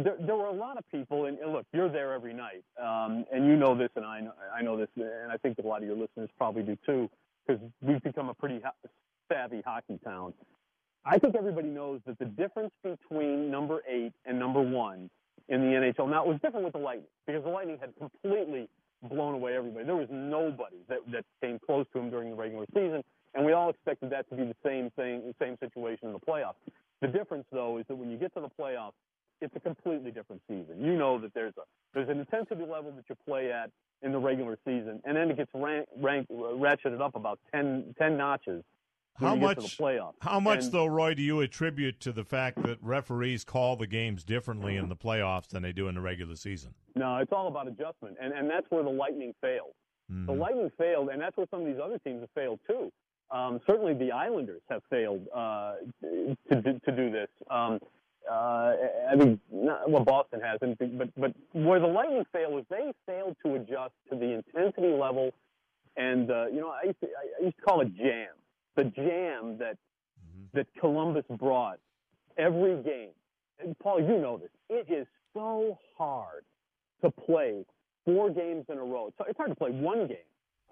there, 0.05 0.17
there 0.19 0.37
were 0.37 0.47
a 0.47 0.53
lot 0.53 0.77
of 0.77 0.85
people, 0.91 1.27
and, 1.27 1.39
look, 1.53 1.67
you're 1.73 1.89
there 1.89 2.13
every 2.13 2.35
night, 2.35 2.65
um, 2.83 3.25
and 3.33 3.47
you 3.47 3.57
know 3.57 3.77
this, 3.77 3.91
and 3.97 4.05
I 4.05 4.21
know, 4.21 4.33
I 4.55 4.63
know 4.63 4.77
this, 4.77 4.89
and 4.97 5.33
I 5.33 5.37
think 5.39 5.59
a 5.59 5.67
lot 5.67 5.83
of 5.83 5.89
your 5.89 5.97
listeners 5.97 6.29
probably 6.37 6.63
do 6.63 6.77
too, 6.85 7.11
because 7.47 7.63
we've 7.81 8.03
become 8.03 8.29
a 8.29 8.35
pretty 8.35 8.61
ho- 8.63 8.91
savvy 9.33 9.63
hockey 9.65 9.99
town. 10.05 10.35
I 11.05 11.19
think 11.19 11.37
everybody 11.37 11.69
knows 11.69 12.01
that 12.07 12.19
the 12.19 12.25
difference 12.25 12.73
between 12.83 13.51
number 13.51 13.83
eight 13.89 14.13
and 14.25 14.39
number 14.39 14.61
one 14.61 15.09
in 15.49 15.61
the 15.61 15.67
NHL 15.67 16.11
now 16.11 16.25
it 16.25 16.29
was 16.29 16.41
different 16.43 16.65
with 16.65 16.73
the 16.73 16.81
Lightning 16.81 17.07
because 17.27 17.45
the 17.45 17.51
Lightning 17.51 17.79
had 17.81 17.91
completely 17.97 18.69
blown 19.03 19.35
away 19.35 19.57
everybody. 19.57 19.85
There 19.85 19.95
was 19.95 20.09
nobody 20.11 20.79
that 20.89 20.99
that 21.13 21.25
came 21.41 21.61
close 21.65 21.87
to 21.93 22.01
him 22.01 22.11
during 22.11 22.31
the 22.31 22.37
regular 22.37 22.67
season, 22.75 23.05
expected 23.87 24.11
that 24.11 24.29
to 24.31 24.37
be 24.37 24.45
the 24.45 24.57
same 24.65 24.91
thing, 24.91 25.23
the 25.27 25.35
same 25.45 25.57
situation 25.61 26.09
in 26.09 26.13
the 26.13 26.19
playoffs. 26.19 26.55
The 27.01 27.09
difference, 27.09 27.45
though, 27.53 27.79
is 27.79 27.85
that 27.89 27.97
when 27.97 28.11
you 28.11 28.17
get 28.17 28.35
to 28.35 28.41
the 28.41 28.51
playoffs, 28.61 28.93
it's 29.41 29.55
a 29.55 29.61
completely 29.61 30.11
different 30.11 30.43
season. 30.49 30.83
You 30.83 30.97
know 30.97 31.19
that 31.19 31.35
there's 31.35 31.53
a 31.59 31.63
there's 31.95 32.09
an 32.09 32.19
intensity 32.19 32.63
level 32.63 32.93
that 32.93 33.05
you 33.09 33.17
play 33.27 33.53
at 33.53 33.71
in 34.03 34.13
the 34.13 34.19
regular 34.19 34.59
season, 34.65 35.01
and 35.05 35.17
then 35.17 35.31
it 35.31 35.37
gets 35.37 35.51
rank, 35.55 35.87
rank 35.99 36.27
ratcheted 36.31 37.01
up 37.01 37.15
about 37.17 37.39
10, 37.55 37.95
10 37.99 38.17
notches. 38.17 38.63
How 39.19 39.35
much? 39.35 39.79
playoffs. 39.79 40.13
How 40.21 40.41
much, 40.41 40.65
and, 40.65 40.73
though, 40.73 40.87
Roy, 40.87 41.15
do 41.15 41.23
you 41.23 41.41
attribute 41.41 42.01
to 42.01 42.13
the 42.13 42.25
fact 42.25 42.63
that 42.65 42.77
referees 42.83 43.45
call 43.45 43.77
the 43.77 43.87
games 43.87 44.25
differently 44.25 44.77
in 44.77 44.91
the 44.91 44.97
playoffs 44.97 45.49
than 45.49 45.63
they 45.63 45.73
do 45.73 45.89
in 45.89 45.95
the 45.95 46.03
regular 46.03 46.37
season? 46.37 46.75
No, 46.95 47.17
it's 47.17 47.33
all 47.33 47.49
about 47.49 47.67
adjustment, 47.67 48.19
and 48.21 48.33
and 48.33 48.49
that's 48.51 48.67
where 48.69 48.83
the 48.83 48.91
Lightning 48.91 49.35
failed. 49.41 49.73
Mm-hmm. 50.13 50.27
The 50.27 50.33
Lightning 50.33 50.71
failed, 50.77 51.09
and 51.09 51.21
that's 51.21 51.37
where 51.37 51.47
some 51.51 51.61
of 51.61 51.67
these 51.67 51.81
other 51.83 51.99
teams 51.99 52.21
have 52.21 52.31
failed 52.35 52.61
too. 52.69 52.93
Um, 53.31 53.61
certainly, 53.67 53.95
the 53.95 54.13
Islanders 54.13 54.63
have 54.71 54.83
failed 54.89 55.27
uh, 55.35 55.75
to, 56.03 56.37
to, 56.51 56.81
to 56.81 56.93
do 56.93 57.11
this. 57.11 57.29
Um, 57.51 57.81
uh, 58.31 58.73
I 59.11 59.15
mean, 59.17 59.41
not, 59.53 59.89
well, 59.91 60.05
Boston 60.05 60.41
hasn't, 60.41 60.79
but 60.79 61.09
but 61.17 61.33
where 61.53 61.79
the 61.79 61.87
Lightning 61.87 62.25
failed 62.33 62.55
was 62.55 62.65
they 62.71 62.93
failed 63.07 63.37
to 63.45 63.55
adjust 63.55 63.93
to 64.11 64.19
the 64.19 64.35
intensity 64.35 64.93
level, 64.93 65.33
and 65.97 66.31
uh, 66.31 66.47
you 66.47 66.61
know, 66.61 66.71
I 66.71 66.87
used 66.87 67.01
to 67.01 67.07
I 67.07 67.45
used 67.45 67.57
to 67.57 67.63
call 67.63 67.81
it 67.83 67.97
jam, 67.97 68.29
the 68.75 68.85
jam 68.85 69.59
that 69.59 69.77
mm-hmm. 69.77 70.45
that 70.55 70.67
Columbus 70.81 71.25
brought 71.39 71.79
every 72.37 72.83
game. 72.83 73.11
And 73.59 73.79
Paul, 73.79 74.01
you 74.01 74.19
know 74.19 74.39
this. 74.39 74.51
It 74.69 74.93
is 74.93 75.07
so 75.33 75.79
hard 75.97 76.45
to 77.03 77.11
play 77.11 77.65
four 78.05 78.31
games 78.31 78.65
in 78.69 78.79
a 78.79 78.85
row. 78.85 79.09
It's, 79.09 79.17
it's 79.29 79.37
hard 79.37 79.51
to 79.51 79.57
play 79.57 79.71
one 79.71 80.07
game, 80.07 80.17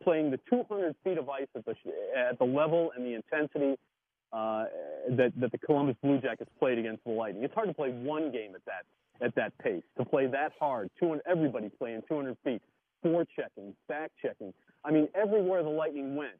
playing 0.04 0.30
the 0.30 0.38
200 0.48 0.94
feet 1.02 1.18
of 1.18 1.28
ice 1.28 1.48
at 1.56 1.64
the 1.64 1.74
at 2.16 2.38
the 2.38 2.44
level 2.44 2.92
and 2.96 3.04
the 3.04 3.14
intensity 3.14 3.76
uh, 4.32 4.64
that 5.10 5.32
that 5.40 5.50
the 5.52 5.58
Columbus 5.58 5.96
Blue 6.02 6.20
Jackets 6.20 6.50
played 6.58 6.78
against 6.78 7.04
the 7.04 7.10
Lightning. 7.10 7.42
It's 7.42 7.54
hard 7.54 7.68
to 7.68 7.74
play 7.74 7.90
one 7.90 8.30
game 8.30 8.54
at 8.54 8.64
that 8.66 8.84
at 9.24 9.34
that 9.36 9.56
pace. 9.58 9.82
To 9.98 10.04
play 10.04 10.26
that 10.26 10.52
hard, 10.58 10.90
200, 11.00 11.22
everybody 11.28 11.70
playing 11.78 12.02
200 12.08 12.36
feet, 12.44 12.62
forechecking, 13.04 13.26
checking, 13.36 13.76
back 13.88 14.10
checking. 14.20 14.52
I 14.84 14.90
mean, 14.90 15.08
everywhere 15.14 15.62
the 15.62 15.70
Lightning 15.70 16.16
went, 16.16 16.34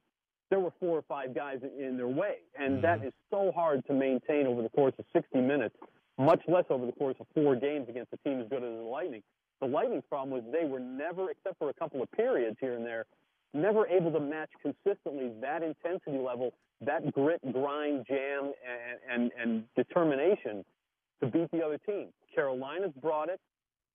there 0.50 0.60
were 0.60 0.72
four 0.78 0.98
or 0.98 1.02
five 1.02 1.34
guys 1.34 1.58
in 1.78 1.96
their 1.96 2.08
way, 2.08 2.36
and 2.58 2.82
that 2.84 3.04
is 3.04 3.12
so 3.30 3.50
hard 3.54 3.84
to 3.86 3.94
maintain 3.94 4.46
over 4.46 4.62
the 4.62 4.68
course 4.68 4.94
of 4.98 5.04
60 5.12 5.40
minutes, 5.40 5.74
much 6.18 6.40
less 6.46 6.64
over 6.68 6.84
the 6.86 6.92
course 6.92 7.16
of 7.20 7.26
four 7.34 7.56
games 7.56 7.88
against 7.88 8.12
a 8.12 8.28
team 8.28 8.40
as 8.40 8.48
good 8.48 8.62
as 8.62 8.76
the 8.76 8.84
Lightning. 8.84 9.22
The 9.60 9.66
Lightning's 9.66 10.04
problem 10.08 10.30
was 10.30 10.42
they 10.52 10.68
were 10.68 10.80
never, 10.80 11.30
except 11.30 11.58
for 11.58 11.70
a 11.70 11.74
couple 11.74 12.02
of 12.02 12.10
periods 12.12 12.56
here 12.60 12.74
and 12.74 12.84
there, 12.84 13.06
never 13.54 13.86
able 13.86 14.12
to 14.12 14.20
match 14.20 14.50
consistently 14.60 15.32
that 15.40 15.62
intensity 15.62 16.18
level, 16.18 16.52
that 16.80 17.12
grit, 17.12 17.40
grind, 17.52 18.04
jam, 18.08 18.52
and, 18.66 19.22
and, 19.22 19.30
and 19.40 19.64
determination 19.76 20.64
to 21.20 21.26
beat 21.26 21.50
the 21.52 21.62
other 21.64 21.78
team. 21.78 22.08
Carolina's 22.34 22.92
brought 23.00 23.28
it. 23.28 23.40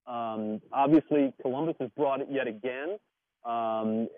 Um, 0.06 0.60
obviously, 0.72 1.32
Columbus 1.42 1.76
has 1.80 1.90
brought 1.96 2.20
it 2.20 2.28
yet 2.30 2.46
again 2.46 2.98
um, 3.44 4.08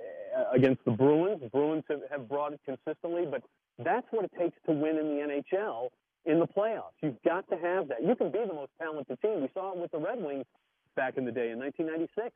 against 0.55 0.85
the 0.85 0.93
Bruins. 0.93 1.41
The 1.43 1.49
Bruins 1.49 1.85
have, 1.89 2.01
have 2.11 2.29
brought 2.29 2.53
it 2.53 2.61
consistently, 2.65 3.27
but 3.31 3.43
that's 3.79 4.07
what 4.11 4.25
it 4.25 4.33
takes 4.39 4.57
to 4.67 4.73
win 4.73 4.97
in 4.97 5.07
the 5.07 5.43
NHL 5.59 5.89
in 6.25 6.39
the 6.39 6.47
playoffs. 6.47 6.95
You've 7.03 7.21
got 7.25 7.49
to 7.51 7.57
have 7.57 7.89
that. 7.89 8.03
You 8.07 8.15
can 8.15 8.31
be 8.31 8.39
the 8.47 8.55
most 8.55 8.71
talented 8.81 9.21
team. 9.21 9.43
We 9.43 9.49
saw 9.55 9.73
it 9.73 9.79
with 9.79 9.91
the 9.91 9.99
Red 9.99 10.23
Wings 10.23 10.45
back 10.95 11.17
in 11.17 11.25
the 11.25 11.33
day 11.33 11.51
in 11.51 11.59
1996 11.59 12.31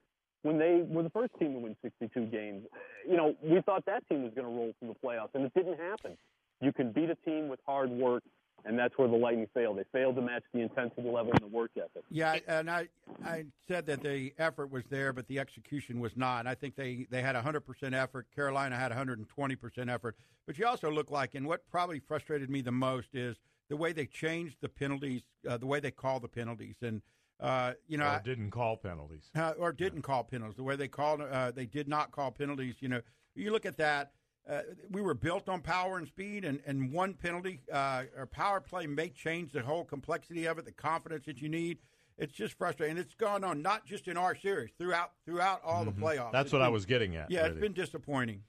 when 0.46 0.58
they 0.58 0.82
were 0.86 1.02
the 1.02 1.10
first 1.10 1.32
team 1.40 1.54
to 1.54 1.58
win 1.58 1.76
62 1.82 2.26
games. 2.26 2.64
You 3.08 3.16
know, 3.16 3.34
we 3.42 3.60
thought 3.62 3.84
that 3.86 4.08
team 4.08 4.22
was 4.22 4.32
going 4.32 4.46
to 4.46 4.52
roll 4.52 4.72
through 4.78 4.94
the 4.94 5.06
playoffs, 5.06 5.30
and 5.34 5.44
it 5.44 5.52
didn't 5.54 5.78
happen. 5.78 6.16
You 6.60 6.72
can 6.72 6.92
beat 6.92 7.10
a 7.10 7.16
team 7.16 7.48
with 7.48 7.58
hard 7.66 7.90
work, 7.90 8.22
and 8.64 8.78
that's 8.78 8.96
where 8.96 9.08
the 9.08 9.16
Lightning 9.16 9.48
failed. 9.52 9.78
They 9.78 9.84
failed 9.92 10.14
to 10.14 10.22
match 10.22 10.44
the 10.54 10.60
intensity 10.60 11.02
level 11.02 11.32
and 11.32 11.42
the 11.42 11.48
work 11.48 11.72
ethic. 11.76 12.04
Yeah, 12.10 12.38
and 12.46 12.70
I 12.70 12.88
I 13.24 13.46
said 13.66 13.86
that 13.86 14.02
the 14.02 14.32
effort 14.38 14.70
was 14.70 14.84
there, 14.88 15.12
but 15.12 15.26
the 15.26 15.40
execution 15.40 15.98
was 15.98 16.16
not. 16.16 16.46
I 16.46 16.54
think 16.54 16.76
they 16.76 17.06
they 17.10 17.22
had 17.22 17.34
100% 17.34 17.92
effort. 17.92 18.26
Carolina 18.34 18.76
had 18.76 18.92
120% 18.92 19.92
effort. 19.92 20.16
But 20.46 20.58
you 20.58 20.66
also 20.66 20.90
look 20.90 21.10
like, 21.10 21.34
and 21.34 21.46
what 21.46 21.68
probably 21.70 21.98
frustrated 21.98 22.48
me 22.48 22.60
the 22.60 22.72
most 22.72 23.08
is 23.14 23.36
the 23.68 23.76
way 23.76 23.92
they 23.92 24.06
changed 24.06 24.58
the 24.60 24.68
penalties, 24.68 25.22
uh, 25.48 25.56
the 25.56 25.66
way 25.66 25.80
they 25.80 25.90
call 25.90 26.20
the 26.20 26.28
penalties, 26.28 26.76
and 26.82 27.02
uh, 27.40 27.72
you 27.86 27.98
know, 27.98 28.06
or 28.06 28.20
didn't 28.24 28.50
call 28.50 28.76
penalties, 28.76 29.30
uh, 29.36 29.52
or 29.58 29.72
didn't 29.72 30.02
call 30.02 30.24
penalties. 30.24 30.56
The 30.56 30.62
way 30.62 30.76
they 30.76 30.88
called, 30.88 31.20
uh, 31.20 31.50
they 31.50 31.66
did 31.66 31.88
not 31.88 32.10
call 32.10 32.30
penalties. 32.30 32.76
You 32.80 32.88
know, 32.88 33.00
you 33.34 33.50
look 33.50 33.66
at 33.66 33.76
that. 33.78 34.12
Uh, 34.48 34.60
we 34.90 35.02
were 35.02 35.14
built 35.14 35.48
on 35.48 35.60
power 35.60 35.98
and 35.98 36.06
speed, 36.06 36.44
and, 36.44 36.60
and 36.66 36.92
one 36.92 37.14
penalty 37.14 37.60
uh, 37.72 38.04
or 38.16 38.26
power 38.26 38.60
play 38.60 38.86
may 38.86 39.08
change 39.08 39.52
the 39.52 39.60
whole 39.60 39.84
complexity 39.84 40.46
of 40.46 40.56
it, 40.58 40.64
the 40.64 40.72
confidence 40.72 41.26
that 41.26 41.42
you 41.42 41.48
need. 41.48 41.78
It's 42.16 42.32
just 42.32 42.56
frustrating. 42.56 42.96
It's 42.96 43.14
gone 43.14 43.44
on 43.44 43.60
not 43.60 43.84
just 43.84 44.08
in 44.08 44.16
our 44.16 44.34
series, 44.34 44.70
throughout 44.78 45.12
throughout 45.26 45.60
all 45.64 45.84
mm-hmm. 45.84 46.00
the 46.00 46.06
playoffs. 46.06 46.32
That's 46.32 46.46
it's 46.46 46.52
what 46.52 46.60
been, 46.60 46.66
I 46.66 46.70
was 46.70 46.86
getting 46.86 47.16
at. 47.16 47.30
Yeah, 47.30 47.40
really. 47.40 47.52
it's 47.52 47.60
been 47.60 47.72
disappointing. 47.72 48.42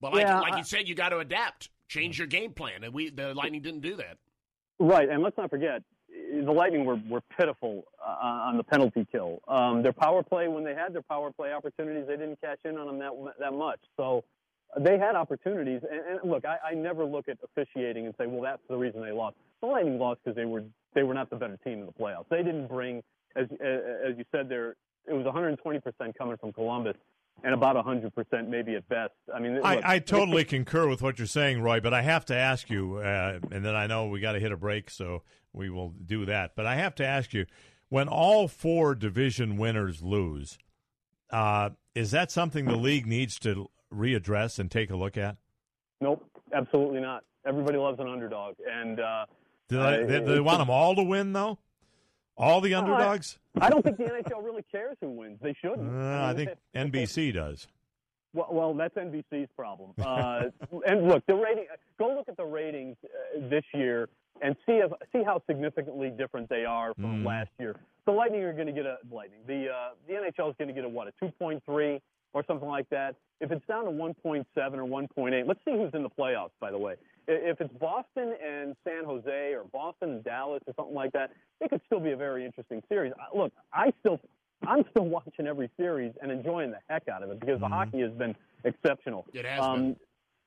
But 0.00 0.12
like, 0.12 0.22
Yeah, 0.22 0.40
like 0.40 0.54
I- 0.54 0.58
you 0.58 0.64
said, 0.64 0.88
you 0.88 0.94
got 0.94 1.10
to 1.10 1.18
adapt. 1.18 1.70
change 1.86 2.18
your 2.18 2.26
game 2.26 2.52
plan, 2.52 2.82
and 2.82 2.92
we 2.92 3.10
the 3.10 3.32
Lightning 3.34 3.62
didn't 3.62 3.80
do 3.80 3.96
that. 3.96 4.18
Right, 4.78 5.08
and 5.08 5.22
let's 5.22 5.38
not 5.38 5.50
forget 5.50 5.82
the 6.44 6.52
Lightning 6.52 6.84
were, 6.84 6.98
were 7.08 7.22
pitiful 7.36 7.84
uh, 8.04 8.24
on 8.24 8.56
the 8.56 8.64
penalty 8.64 9.06
kill. 9.10 9.40
Um, 9.48 9.82
their 9.82 9.92
power 9.92 10.22
play, 10.22 10.48
when 10.48 10.64
they 10.64 10.74
had 10.74 10.92
their 10.92 11.02
power 11.02 11.32
play 11.32 11.52
opportunities, 11.52 12.06
they 12.06 12.16
didn't 12.16 12.40
cash 12.40 12.58
in 12.64 12.76
on 12.76 12.86
them 12.86 12.98
that 12.98 13.12
that 13.38 13.52
much. 13.52 13.80
So 13.96 14.24
they 14.78 14.98
had 14.98 15.14
opportunities. 15.14 15.82
And, 15.90 16.18
and 16.20 16.30
look, 16.30 16.44
I, 16.44 16.70
I 16.70 16.74
never 16.74 17.04
look 17.04 17.28
at 17.28 17.38
officiating 17.42 18.06
and 18.06 18.14
say, 18.18 18.26
well, 18.26 18.42
that's 18.42 18.62
the 18.68 18.76
reason 18.76 19.02
they 19.02 19.12
lost. 19.12 19.36
The 19.60 19.66
Lightning 19.66 19.98
lost 19.98 20.20
because 20.24 20.36
they 20.36 20.44
were 20.44 20.64
they 20.94 21.02
were 21.02 21.14
not 21.14 21.30
the 21.30 21.36
better 21.36 21.58
team 21.64 21.80
in 21.80 21.86
the 21.86 21.92
playoffs. 21.92 22.28
They 22.30 22.42
didn't 22.42 22.68
bring, 22.68 23.02
as 23.36 23.46
as 23.52 24.16
you 24.16 24.24
said, 24.32 24.48
there 24.48 24.76
it 25.06 25.12
was 25.12 25.24
120 25.24 25.80
percent 25.80 26.16
coming 26.16 26.36
from 26.36 26.52
Columbus 26.52 26.96
and 27.42 27.52
about 27.52 27.76
100% 27.76 28.48
maybe 28.48 28.74
at 28.74 28.88
best. 28.88 29.12
I 29.34 29.38
mean, 29.38 29.56
look, 29.56 29.64
I, 29.64 29.80
I 29.84 29.98
totally 29.98 30.44
concur 30.44 30.88
with 30.88 31.02
what 31.02 31.18
you're 31.18 31.26
saying, 31.26 31.60
Roy, 31.60 31.80
but 31.80 31.92
I 31.92 32.02
have 32.02 32.24
to 32.26 32.36
ask 32.36 32.70
you, 32.70 32.96
uh, 32.96 33.40
and 33.50 33.64
then 33.64 33.74
I 33.74 33.86
know 33.86 34.06
we 34.06 34.20
got 34.20 34.32
to 34.32 34.40
hit 34.40 34.52
a 34.52 34.56
break, 34.56 34.90
so 34.90 35.22
we 35.52 35.68
will 35.68 35.90
do 35.90 36.24
that. 36.26 36.52
But 36.56 36.66
I 36.66 36.76
have 36.76 36.94
to 36.96 37.06
ask 37.06 37.34
you, 37.34 37.46
when 37.88 38.08
all 38.08 38.48
four 38.48 38.94
division 38.94 39.56
winners 39.56 40.02
lose, 40.02 40.58
uh, 41.30 41.70
is 41.94 42.10
that 42.12 42.30
something 42.30 42.64
the 42.64 42.76
league 42.76 43.06
needs 43.06 43.38
to 43.40 43.68
readdress 43.92 44.58
and 44.58 44.70
take 44.70 44.90
a 44.90 44.96
look 44.96 45.16
at? 45.16 45.36
Nope, 46.00 46.24
absolutely 46.52 47.00
not. 47.00 47.24
Everybody 47.46 47.76
loves 47.76 48.00
an 48.00 48.08
underdog, 48.08 48.54
and 48.66 49.00
uh, 49.00 49.26
do 49.68 49.76
they, 49.76 50.04
they, 50.04 50.20
they 50.20 50.40
want 50.40 50.58
them 50.58 50.70
all 50.70 50.94
to 50.96 51.02
win 51.02 51.32
though? 51.32 51.58
All 52.36 52.60
the 52.60 52.74
underdogs? 52.74 53.38
I, 53.60 53.66
I 53.66 53.70
don't 53.70 53.82
think 53.82 53.96
the 53.96 54.04
NHL 54.04 54.42
really 54.44 54.64
cares 54.72 54.96
who 55.00 55.10
wins. 55.10 55.38
They 55.40 55.54
shouldn't. 55.60 55.88
Uh, 55.88 56.24
I, 56.26 56.34
think 56.34 56.50
NBC 56.74 57.32
does. 57.32 57.68
Well, 58.32 58.48
well, 58.50 58.74
that's 58.74 58.94
NBC's 58.96 59.48
problem. 59.56 59.92
Uh, 60.04 60.50
and 60.86 61.06
look, 61.08 61.24
the 61.26 61.34
rating. 61.34 61.66
Go 61.98 62.08
look 62.16 62.28
at 62.28 62.36
the 62.36 62.44
ratings 62.44 62.96
uh, 63.04 63.48
this 63.48 63.64
year 63.72 64.08
and 64.42 64.56
see 64.66 64.72
if, 64.72 64.90
see 65.12 65.22
how 65.22 65.40
significantly 65.46 66.10
different 66.10 66.48
they 66.48 66.64
are 66.64 66.92
from 66.94 67.22
Mm. 67.22 67.26
last 67.26 67.50
year. 67.60 67.76
The 68.06 68.12
Lightning 68.12 68.42
are 68.42 68.52
going 68.52 68.66
to 68.66 68.72
get 68.72 68.84
a 68.86 68.96
Lightning. 69.10 69.38
The 69.46 69.68
uh, 69.70 69.90
the 70.08 70.14
NHL 70.14 70.50
is 70.50 70.56
going 70.58 70.68
to 70.68 70.74
get 70.74 70.84
a 70.84 70.88
what 70.88 71.06
a 71.08 71.24
2.3 71.24 72.00
or 72.34 72.44
something 72.46 72.68
like 72.68 72.88
that. 72.90 73.14
If 73.40 73.50
it's 73.50 73.64
down 73.66 73.84
to 73.84 73.90
1.7 73.90 74.44
or 74.56 74.84
1.8, 74.84 75.46
let's 75.46 75.60
see 75.64 75.72
who's 75.72 75.94
in 75.94 76.02
the 76.02 76.10
playoffs. 76.10 76.50
By 76.60 76.70
the 76.70 76.78
way, 76.78 76.96
if 77.26 77.60
it's 77.60 77.72
Boston 77.74 78.34
and 78.44 78.76
San 78.84 79.04
Jose 79.04 79.54
or 79.54 79.64
Boston 79.72 80.10
and 80.10 80.24
Dallas 80.24 80.62
or 80.66 80.74
something 80.76 80.94
like 80.94 81.12
that, 81.12 81.30
it 81.60 81.70
could 81.70 81.80
still 81.86 82.00
be 82.00 82.10
a 82.10 82.16
very 82.16 82.44
interesting 82.44 82.82
series. 82.88 83.12
Look, 83.34 83.52
I 83.72 83.92
still 84.00 84.20
I'm 84.66 84.84
still 84.90 85.04
watching 85.06 85.46
every 85.46 85.70
series 85.76 86.12
and 86.22 86.30
enjoying 86.30 86.70
the 86.70 86.78
heck 86.88 87.08
out 87.08 87.22
of 87.22 87.30
it 87.30 87.40
because 87.40 87.60
the 87.60 87.68
hockey 87.68 88.00
has 88.00 88.12
been 88.12 88.34
exceptional. 88.64 89.26
It 89.32 89.46
has 89.46 89.60
um, 89.60 89.80
been. 89.80 89.96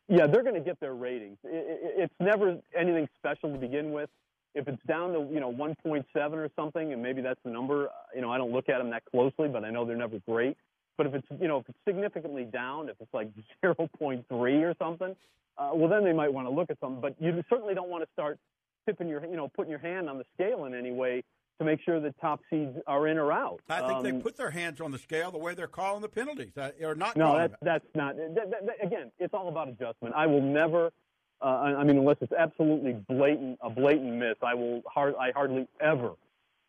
Yeah, 0.10 0.28
they're 0.28 0.44
going 0.44 0.56
to 0.56 0.62
get 0.62 0.80
their 0.80 0.94
ratings. 0.94 1.38
It's 1.44 2.14
never 2.22 2.58
anything 2.78 3.10
special 3.18 3.52
to 3.52 3.58
begin 3.58 3.92
with. 3.92 4.10
If 4.56 4.68
it's 4.70 4.82
down 4.88 5.12
to 5.12 5.28
you 5.32 5.42
know 5.42 5.52
1.7 5.52 6.06
or 6.16 6.50
something, 6.56 6.94
and 6.94 7.04
maybe 7.04 7.22
that's 7.22 7.40
the 7.44 7.52
number, 7.52 7.88
uh, 7.88 7.92
you 8.16 8.22
know, 8.22 8.32
I 8.32 8.38
don't 8.38 8.54
look 8.54 8.70
at 8.70 8.78
them 8.78 8.90
that 8.92 9.04
closely, 9.12 9.50
but 9.50 9.66
I 9.66 9.70
know 9.70 9.86
they're 9.86 9.98
never 9.98 10.20
great. 10.28 10.58
But 10.98 11.06
if 11.08 11.14
it's 11.14 11.28
you 11.40 11.48
know 11.48 11.60
if 11.60 11.70
it's 11.70 11.78
significantly 11.88 12.44
down, 12.44 12.90
if 12.90 12.96
it's 13.00 13.14
like 13.14 13.30
0.3 13.64 14.24
or 14.32 14.76
something, 14.80 15.16
uh, 15.58 15.70
well 15.74 15.88
then 15.90 16.04
they 16.04 16.14
might 16.14 16.34
want 16.34 16.48
to 16.48 16.52
look 16.52 16.70
at 16.70 16.80
something. 16.80 17.00
But 17.00 17.16
you 17.22 17.44
certainly 17.50 17.76
don't 17.76 17.90
want 17.90 18.04
to 18.04 18.10
start 18.14 18.40
tipping 18.86 19.08
your 19.08 19.24
you 19.26 19.38
know 19.38 19.48
putting 19.48 19.70
your 19.70 19.80
hand 19.80 20.10
on 20.10 20.18
the 20.18 20.26
scale 20.34 20.66
in 20.66 20.74
any 20.74 20.92
way 20.92 21.24
to 21.60 21.66
make 21.66 21.80
sure 21.82 22.00
that 22.00 22.20
top 22.20 22.40
seeds 22.50 22.76
are 22.86 23.08
in 23.08 23.18
or 23.18 23.32
out. 23.32 23.60
I 23.70 23.82
think 23.88 24.04
they 24.04 24.12
Um, 24.12 24.22
put 24.22 24.38
their 24.38 24.52
hands 24.52 24.80
on 24.82 24.92
the 24.92 25.00
scale 25.00 25.32
the 25.32 25.40
way 25.40 25.56
they're 25.56 25.68
calling 25.68 26.02
the 26.02 26.10
penalties, 26.10 26.56
uh, 26.56 26.70
or 26.84 26.94
not. 26.94 27.16
no, 27.16 27.26
calling 27.34 27.52
that's 27.62 27.86
not. 27.96 28.16
That, 28.18 28.36
that, 28.36 28.66
that- 28.66 28.84
again, 28.86 29.12
it's 29.20 29.34
all 29.34 29.48
about 29.50 29.68
adjustment. 29.68 30.14
I 30.16 30.26
will 30.26 30.42
never. 30.42 30.92
Uh, 31.40 31.46
I 31.46 31.76
I 31.76 31.84
mean, 31.84 31.98
unless 32.00 32.18
it's 32.22 32.34
absolutely 32.34 32.94
blatant, 32.94 33.60
a 33.62 33.70
blatant 33.70 34.14
miss, 34.14 34.36
I 34.42 34.56
will 34.56 34.82
hard. 34.88 35.14
I 35.20 35.32
hardly 35.32 35.68
ever 35.80 36.14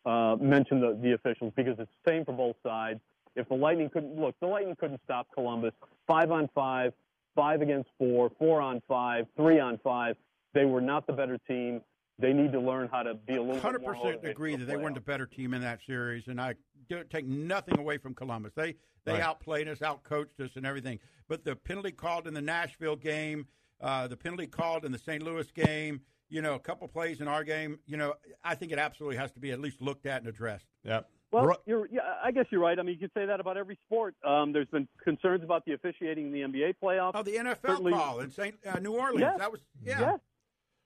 uh, 0.05 0.35
mention 0.39 0.79
the 0.79 0.97
the 1.01 1.13
officials 1.13 1.53
because 1.55 1.77
it's 1.79 1.89
the 2.05 2.11
same 2.11 2.25
for 2.25 2.33
both 2.33 2.55
sides. 2.63 2.99
If 3.35 3.47
the 3.49 3.55
Lightning 3.55 3.89
couldn't 3.89 4.15
look, 4.19 4.35
the 4.41 4.47
Lightning 4.47 4.75
couldn't 4.79 5.01
stop 5.03 5.27
Columbus. 5.33 5.73
Five 6.07 6.31
on 6.31 6.49
five, 6.53 6.93
five 7.35 7.61
against 7.61 7.89
four, 7.97 8.31
four 8.37 8.61
on 8.61 8.81
five, 8.87 9.25
three 9.37 9.59
on 9.59 9.79
five. 9.83 10.15
They 10.53 10.65
were 10.65 10.81
not 10.81 11.07
the 11.07 11.13
better 11.13 11.37
team. 11.47 11.81
They 12.17 12.33
need 12.33 12.51
to 12.51 12.59
learn 12.59 12.89
how 12.91 13.03
to 13.03 13.13
be 13.13 13.35
a 13.35 13.39
little 13.41 13.53
bit 13.55 13.61
Hundred 13.63 13.85
percent 13.85 14.25
agree 14.25 14.55
that 14.55 14.65
they 14.65 14.75
weren't 14.75 14.95
the 14.95 15.01
better 15.01 15.25
team 15.25 15.53
in 15.53 15.61
that 15.61 15.79
series, 15.85 16.27
and 16.27 16.41
I 16.41 16.55
don't 16.89 17.09
take 17.09 17.25
nothing 17.25 17.79
away 17.79 17.97
from 17.97 18.13
Columbus. 18.13 18.53
They 18.55 18.75
they 19.05 19.13
Right. 19.13 19.21
outplayed 19.21 19.69
us, 19.69 19.79
outcoached 19.79 20.39
us, 20.41 20.51
and 20.55 20.65
everything. 20.65 20.99
But 21.29 21.45
the 21.45 21.55
penalty 21.55 21.91
called 21.93 22.27
in 22.27 22.33
the 22.33 22.41
Nashville 22.41 22.97
game, 22.97 23.47
uh, 23.79 24.07
the 24.07 24.17
penalty 24.17 24.45
called 24.47 24.83
in 24.83 24.91
the 24.91 24.97
St. 24.97 25.23
Louis 25.23 25.49
game, 25.53 26.01
you 26.27 26.41
know, 26.41 26.55
a 26.55 26.59
couple 26.59 26.85
plays 26.89 27.21
in 27.21 27.27
our 27.29 27.45
game, 27.45 27.79
you 27.85 27.95
know, 27.95 28.15
I 28.43 28.55
think 28.55 28.73
it 28.73 28.77
absolutely 28.77 29.15
has 29.15 29.31
to 29.31 29.39
be 29.39 29.51
at 29.51 29.59
least 29.61 29.81
looked 29.81 30.05
at 30.05 30.19
and 30.19 30.27
addressed. 30.27 30.67
Yep. 30.83 31.09
Well, 31.31 31.57
you're, 31.65 31.87
yeah, 31.91 32.01
I 32.23 32.31
guess 32.31 32.45
you're 32.49 32.61
right. 32.61 32.77
I 32.79 32.81
mean, 32.81 32.95
you 32.95 32.99
could 33.07 33.11
say 33.13 33.25
that 33.27 33.39
about 33.39 33.55
every 33.57 33.77
sport. 33.85 34.15
Um, 34.25 34.51
there's 34.51 34.67
been 34.67 34.87
concerns 35.03 35.43
about 35.43 35.63
the 35.65 35.73
officiating 35.73 36.27
in 36.27 36.31
the 36.31 36.41
NBA 36.41 36.75
playoffs. 36.83 37.11
Oh, 37.13 37.21
the 37.23 37.33
NFL 37.35 37.57
Certainly- 37.67 37.91
call 37.93 38.19
in 38.21 38.31
St. 38.31 38.55
Uh, 38.65 38.79
New 38.79 38.93
Orleans. 38.93 39.19
Yes. 39.21 39.37
That 39.37 39.51
was 39.51 39.61
yeah. 39.83 39.99
Yes. 39.99 40.19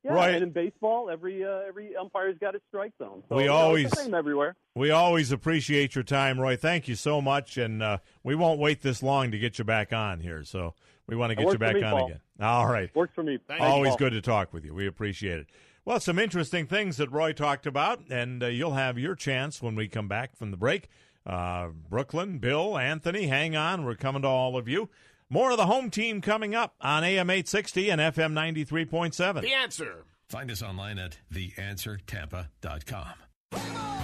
Yeah, 0.06 0.14
Right. 0.16 0.34
and 0.34 0.44
in 0.44 0.50
baseball, 0.50 1.10
every 1.10 1.46
uh, 1.46 1.60
every 1.66 1.96
umpire's 1.96 2.38
got 2.38 2.56
its 2.56 2.66
strike 2.68 2.92
zone. 3.02 3.24
So, 3.30 3.38
We 3.38 3.44
you 3.44 3.48
know, 3.48 3.56
always- 3.56 3.98
same 3.98 4.14
everywhere. 4.14 4.58
We 4.76 4.92
always 4.92 5.32
appreciate 5.32 5.96
your 5.96 6.04
time, 6.04 6.42
Roy. 6.42 6.58
Thank 6.58 6.90
you 6.90 6.96
so 6.96 7.22
much, 7.22 7.56
and 7.58 7.82
uh, 7.82 8.00
we 8.22 8.36
won't 8.36 8.60
wait 8.60 8.82
this 8.82 9.02
long 9.02 9.32
to 9.32 9.40
get 9.40 9.58
you 9.60 9.64
back 9.64 9.94
on 9.94 10.20
here. 10.20 10.44
So 10.44 10.74
we 11.08 11.16
want 11.16 11.30
to 11.30 11.36
get 11.36 11.50
you 11.50 11.58
back 11.58 11.76
me, 11.76 11.84
on 11.84 11.92
Paul. 11.94 12.06
again. 12.08 12.20
All 12.42 12.66
right, 12.68 12.94
Works 12.94 13.14
for 13.16 13.24
me. 13.24 13.40
Thank 13.48 13.62
you, 13.62 13.66
Always 13.66 13.92
Paul. 13.92 13.98
good 14.00 14.10
to 14.14 14.22
talk 14.22 14.52
with 14.52 14.66
you. 14.66 14.74
We 14.74 14.88
appreciate 14.88 15.40
it. 15.40 15.48
Well, 15.86 16.00
some 16.00 16.18
interesting 16.18 16.66
things 16.66 16.98
that 16.98 17.12
Roy 17.12 17.34
talked 17.34 17.66
about, 17.66 18.10
and 18.10 18.42
uh, 18.42 18.48
you'll 18.48 18.74
have 18.74 18.98
your 18.98 19.16
chance 19.16 19.62
when 19.62 19.76
we 19.76 19.90
come 19.90 20.08
back 20.08 20.36
from 20.36 20.52
the 20.52 20.58
break. 20.58 20.88
Uh, 21.26 21.70
Brooklyn, 21.90 22.40
Bill, 22.40 22.78
Anthony, 22.78 23.28
hang 23.28 23.56
on. 23.56 23.84
We're 23.84 23.96
coming 23.96 24.22
to 24.22 24.28
all 24.28 24.58
of 24.58 24.68
you. 24.68 24.90
More 25.30 25.52
of 25.52 25.58
the 25.58 25.66
home 25.66 25.90
team 25.90 26.22
coming 26.22 26.56
up 26.56 26.76
on 26.80 27.04
AM 27.04 27.30
860 27.30 27.90
and 27.90 28.00
FM 28.00 28.34
93.7. 28.34 29.42
The 29.42 29.54
answer. 29.54 30.06
Find 30.30 30.52
us 30.52 30.62
online 30.62 31.00
at 31.00 31.18
theanswertampa.com. 31.34 34.03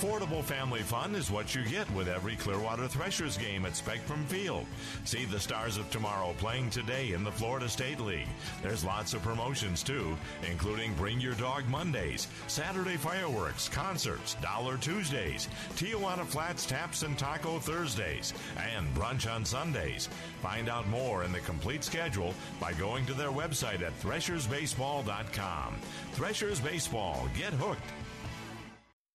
Affordable 0.00 0.42
family 0.42 0.80
fun 0.80 1.14
is 1.14 1.30
what 1.30 1.54
you 1.54 1.62
get 1.62 1.88
with 1.90 2.08
every 2.08 2.34
Clearwater 2.34 2.88
Threshers 2.88 3.36
game 3.36 3.66
at 3.66 3.76
Spectrum 3.76 4.24
Field. 4.28 4.64
See 5.04 5.26
the 5.26 5.38
stars 5.38 5.76
of 5.76 5.90
tomorrow 5.90 6.34
playing 6.38 6.70
today 6.70 7.12
in 7.12 7.22
the 7.22 7.30
Florida 7.30 7.68
State 7.68 8.00
League. 8.00 8.26
There's 8.62 8.82
lots 8.82 9.12
of 9.12 9.22
promotions 9.22 9.82
too, 9.82 10.16
including 10.50 10.94
Bring 10.94 11.20
Your 11.20 11.34
Dog 11.34 11.68
Mondays, 11.68 12.28
Saturday 12.46 12.96
fireworks, 12.96 13.68
concerts, 13.68 14.36
Dollar 14.40 14.78
Tuesdays, 14.78 15.50
Tijuana 15.76 16.24
Flats 16.24 16.64
Taps 16.64 17.02
and 17.02 17.18
Taco 17.18 17.58
Thursdays, 17.58 18.32
and 18.74 18.88
brunch 18.94 19.30
on 19.30 19.44
Sundays. 19.44 20.08
Find 20.40 20.70
out 20.70 20.88
more 20.88 21.24
in 21.24 21.32
the 21.32 21.40
complete 21.40 21.84
schedule 21.84 22.32
by 22.58 22.72
going 22.72 23.04
to 23.04 23.12
their 23.12 23.28
website 23.28 23.82
at 23.82 24.00
threshersbaseball.com. 24.00 25.76
Threshers 26.12 26.60
Baseball, 26.60 27.28
get 27.36 27.52
hooked. 27.52 27.82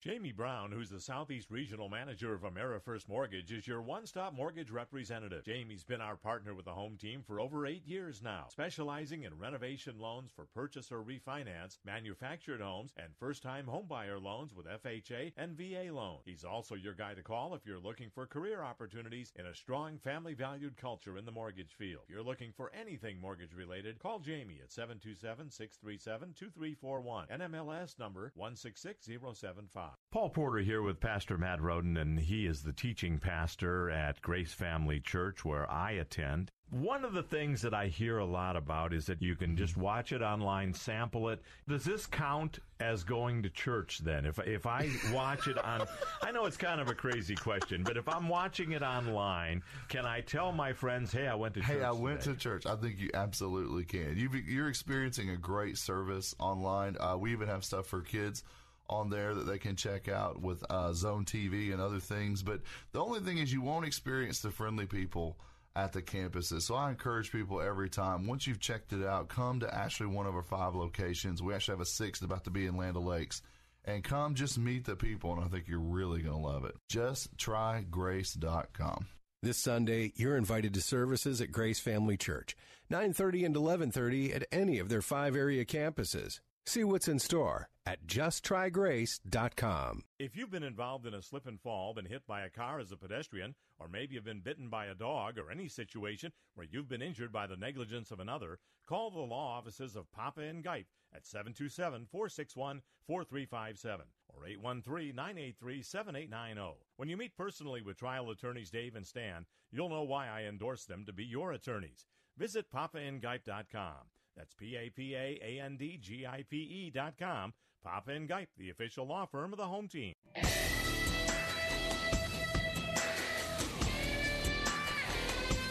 Jamie 0.06 0.32
Brown, 0.32 0.72
who's 0.72 0.92
the 0.92 1.00
Southeast 1.00 1.50
Regional 1.50 1.90
Manager 1.90 2.36
of 2.36 2.44
AmeriFirst 2.44 3.10
Mortgage, 3.10 3.52
is 3.52 3.66
your 3.66 3.82
one 3.82 4.06
stop 4.06 4.36
mortgage 4.36 4.70
representative. 4.70 5.44
Jamie's 5.44 5.84
been 5.84 6.00
our 6.00 6.16
partner 6.16 6.54
with 6.54 6.66
the 6.66 6.72
home 6.72 6.96
team 6.96 7.24
for 7.26 7.40
over 7.40 7.66
eight 7.66 7.88
years 7.88 8.22
now, 8.22 8.46
specializing 8.50 9.24
in 9.24 9.36
renovation 9.36 9.98
loans 9.98 10.30
for 10.30 10.46
purchase 10.54 10.92
or 10.92 11.04
refinance, 11.04 11.80
manufactured 11.84 12.62
homes, 12.62 12.94
and 12.98 13.16
first 13.20 13.42
time 13.42 13.66
homebuyer 13.66 14.22
loans 14.22 14.54
with 14.54 14.68
FHA 14.68 15.34
and 15.38 15.58
VA 15.58 15.92
loans. 15.92 16.22
He's 16.24 16.44
also 16.44 16.76
your 16.76 16.94
guy 16.94 17.16
to 17.16 17.24
call 17.24 17.56
if 17.56 17.66
you're 17.66 17.80
looking 17.80 18.12
for 18.12 18.28
career 18.28 18.62
opportunities 18.62 19.34
in 19.40 19.48
a 19.48 19.56
strong 19.56 19.98
family 19.98 20.36
valued 20.36 20.78
culture 20.78 21.18
in 21.18 21.26
the 21.26 21.32
mortgage 21.32 21.74
field. 21.74 22.04
If 22.04 22.14
you're 22.14 22.22
looking 22.22 22.52
for 22.56 22.72
anything 22.80 23.20
mortgage 23.20 23.56
related, 23.56 23.98
call 23.98 24.20
Jamie 24.20 24.60
at 24.64 24.72
727 24.72 25.50
637 25.50 26.36
2341. 26.38 27.28
NMLS 27.30 27.98
number 27.98 28.32
166075. 28.36 29.95
Paul 30.16 30.30
Porter 30.30 30.60
here 30.60 30.82
with 30.82 31.02
Pastor 31.02 31.38
Matt 31.38 31.62
Roden, 31.62 31.98
and 31.98 32.18
he 32.18 32.46
is 32.46 32.64
the 32.64 32.72
teaching 32.72 33.20
pastor 33.20 33.90
at 33.90 34.22
Grace 34.22 34.54
Family 34.54 35.02
Church 35.02 35.44
where 35.44 35.70
I 35.70 35.92
attend. 35.92 36.52
One 36.70 37.04
of 37.04 37.12
the 37.12 37.22
things 37.22 37.62
that 37.64 37.74
I 37.74 37.88
hear 37.88 38.20
a 38.20 38.26
lot 38.26 38.56
about 38.56 38.94
is 38.94 39.06
that 39.08 39.22
you 39.22 39.36
can 39.36 39.58
just 39.58 39.76
watch 39.76 40.14
it 40.14 40.22
online, 40.22 40.74
sample 40.74 41.28
it. 41.28 41.42
Does 41.68 41.84
this 41.84 42.06
count 42.06 42.60
as 42.80 43.04
going 43.04 43.44
to 43.44 43.50
church 43.50 44.00
then? 44.06 44.26
If 44.26 44.40
if 44.40 44.66
I 44.66 44.90
watch 45.14 45.48
it 45.50 45.58
on 45.58 45.86
I 46.24 46.32
know 46.32 46.46
it's 46.46 46.56
kind 46.56 46.80
of 46.80 46.90
a 46.90 46.96
crazy 46.96 47.36
question, 47.36 47.84
but 47.84 47.98
if 47.98 48.08
I'm 48.08 48.30
watching 48.30 48.72
it 48.72 48.84
online, 48.84 49.64
can 49.90 50.06
I 50.06 50.22
tell 50.22 50.54
my 50.54 50.72
friends, 50.72 51.12
"Hey, 51.12 51.28
I 51.28 51.36
went 51.36 51.56
to 51.56 51.60
church." 51.60 51.70
Hey, 51.70 51.84
I 51.84 51.92
went 51.92 52.22
to 52.22 52.36
church. 52.36 52.66
I 52.66 52.78
think 52.78 53.00
you 53.00 53.10
absolutely 53.14 53.84
can. 53.84 54.16
You 54.18 54.30
you're 54.48 54.70
experiencing 54.70 55.30
a 55.30 55.38
great 55.38 55.78
service 55.78 56.34
online. 56.40 56.96
Uh, 57.02 57.18
we 57.20 57.34
even 57.34 57.50
have 57.50 57.66
stuff 57.66 57.86
for 57.86 58.02
kids 58.02 58.46
on 58.90 59.10
there 59.10 59.34
that 59.34 59.46
they 59.46 59.58
can 59.58 59.76
check 59.76 60.08
out 60.08 60.42
with 60.42 60.64
uh, 60.70 60.94
Zone 60.94 61.26
TV 61.26 61.72
and 61.72 61.82
other 61.82 62.00
things. 62.00 62.44
But 62.44 62.62
the 62.92 63.04
only 63.04 63.20
thing 63.20 63.38
is, 63.38 63.52
you 63.52 63.62
won't 63.62 63.86
experience 63.86 64.40
the 64.40 64.52
friendly 64.52 64.86
people 64.86 65.38
at 65.76 65.92
the 65.92 66.02
campuses. 66.02 66.62
So 66.64 66.76
I 66.76 66.90
encourage 66.90 67.32
people 67.32 67.62
every 67.62 67.90
time, 67.90 68.28
once 68.28 68.48
you've 68.48 68.60
checked 68.60 68.94
it 68.94 69.06
out, 69.06 69.28
come 69.28 69.60
to 69.60 69.76
actually 69.76 70.08
one 70.08 70.26
of 70.26 70.36
our 70.36 70.44
five 70.44 70.76
locations. 70.76 71.42
We 71.42 71.54
actually 71.54 71.74
have 71.74 71.82
a 71.82 71.86
sixth 71.86 72.24
about 72.24 72.46
to 72.46 72.50
be 72.50 72.66
in 72.66 72.78
Land 72.78 72.98
Lakes. 72.98 73.42
And 73.88 74.04
come 74.04 74.34
just 74.34 74.58
meet 74.58 74.86
the 74.86 74.96
people, 74.96 75.34
and 75.34 75.44
I 75.44 75.48
think 75.48 75.68
you're 75.68 75.80
really 75.80 76.22
going 76.22 76.36
to 76.36 76.42
love 76.42 76.66
it. 76.66 76.76
Just 76.90 77.38
try 77.38 77.86
grace.com. 77.90 79.06
This 79.44 79.60
Sunday, 79.60 80.12
you're 80.16 80.38
invited 80.38 80.74
to 80.74 80.82
services 80.82 81.40
at 81.40 81.52
Grace 81.52 81.80
Family 81.80 82.18
Church, 82.18 82.58
9:30 82.90 83.46
and 83.46 83.56
11:30 83.56 84.36
at 84.36 84.48
any 84.52 84.80
of 84.80 84.90
their 84.90 85.04
five 85.04 85.36
area 85.36 85.64
campuses. 85.66 86.40
See 86.66 86.84
what's 86.84 87.08
in 87.08 87.20
store 87.20 87.70
at 87.86 88.08
justtrygrace.com. 88.08 90.04
If 90.20 90.36
you've 90.36 90.52
been 90.52 90.64
involved 90.64 91.06
in 91.06 91.14
a 91.14 91.22
slip 91.22 91.46
and 91.46 91.60
fall, 91.62 91.94
been 91.94 92.06
hit 92.06 92.26
by 92.26 92.42
a 92.42 92.50
car 92.50 92.80
as 92.80 92.92
a 92.92 92.98
pedestrian, 92.98 93.56
or 93.80 93.88
maybe 93.88 94.16
you've 94.16 94.24
been 94.24 94.42
bitten 94.42 94.70
by 94.70 94.88
a 94.88 94.96
dog, 94.96 95.38
or 95.38 95.52
any 95.52 95.68
situation 95.68 96.32
where 96.56 96.68
you've 96.70 96.90
been 96.90 97.02
injured 97.02 97.32
by 97.32 97.46
the 97.48 97.56
negligence 97.58 98.12
of 98.12 98.20
another, 98.20 98.60
call 98.88 99.12
the 99.12 99.20
law 99.20 99.58
offices 99.58 99.96
of 99.96 100.12
Papa 100.12 100.42
and 100.42 100.64
Gipe 100.64 100.88
at 101.14 101.26
727 101.26 102.08
461 102.12 102.82
4357 103.08 104.06
or 104.30 104.48
813 104.48 105.16
983 105.16 105.82
7890. 105.82 106.78
When 106.98 107.10
you 107.10 107.18
meet 107.18 107.36
personally 107.38 107.82
with 107.82 107.98
trial 107.98 108.30
attorneys 108.32 108.70
Dave 108.70 108.96
and 108.96 109.06
Stan, 109.06 109.46
you'll 109.72 109.90
know 109.90 110.04
why 110.04 110.28
I 110.28 110.44
endorse 110.44 110.86
them 110.86 111.06
to 111.06 111.14
be 111.14 111.24
your 111.24 111.52
attorneys. 111.52 112.06
Visit 112.38 112.72
papaandgipe.com. 112.72 114.10
That's 114.36 114.54
P 114.54 114.76
A 114.76 114.90
P 114.90 115.16
A 115.16 115.40
A 115.42 115.62
N 115.62 115.78
D 115.78 115.98
G 115.98 116.26
I 116.26 116.44
P 116.50 116.58
E 116.58 116.92
dot 116.94 117.14
com. 117.18 117.54
Papa 117.86 118.12
and 118.12 118.28
Gipe, 118.28 118.50
the 118.58 118.72
official 118.72 119.06
law 119.06 119.28
firm 119.28 119.54
of 119.54 119.58
the 119.58 119.68
home 119.68 119.88
team. 119.88 120.16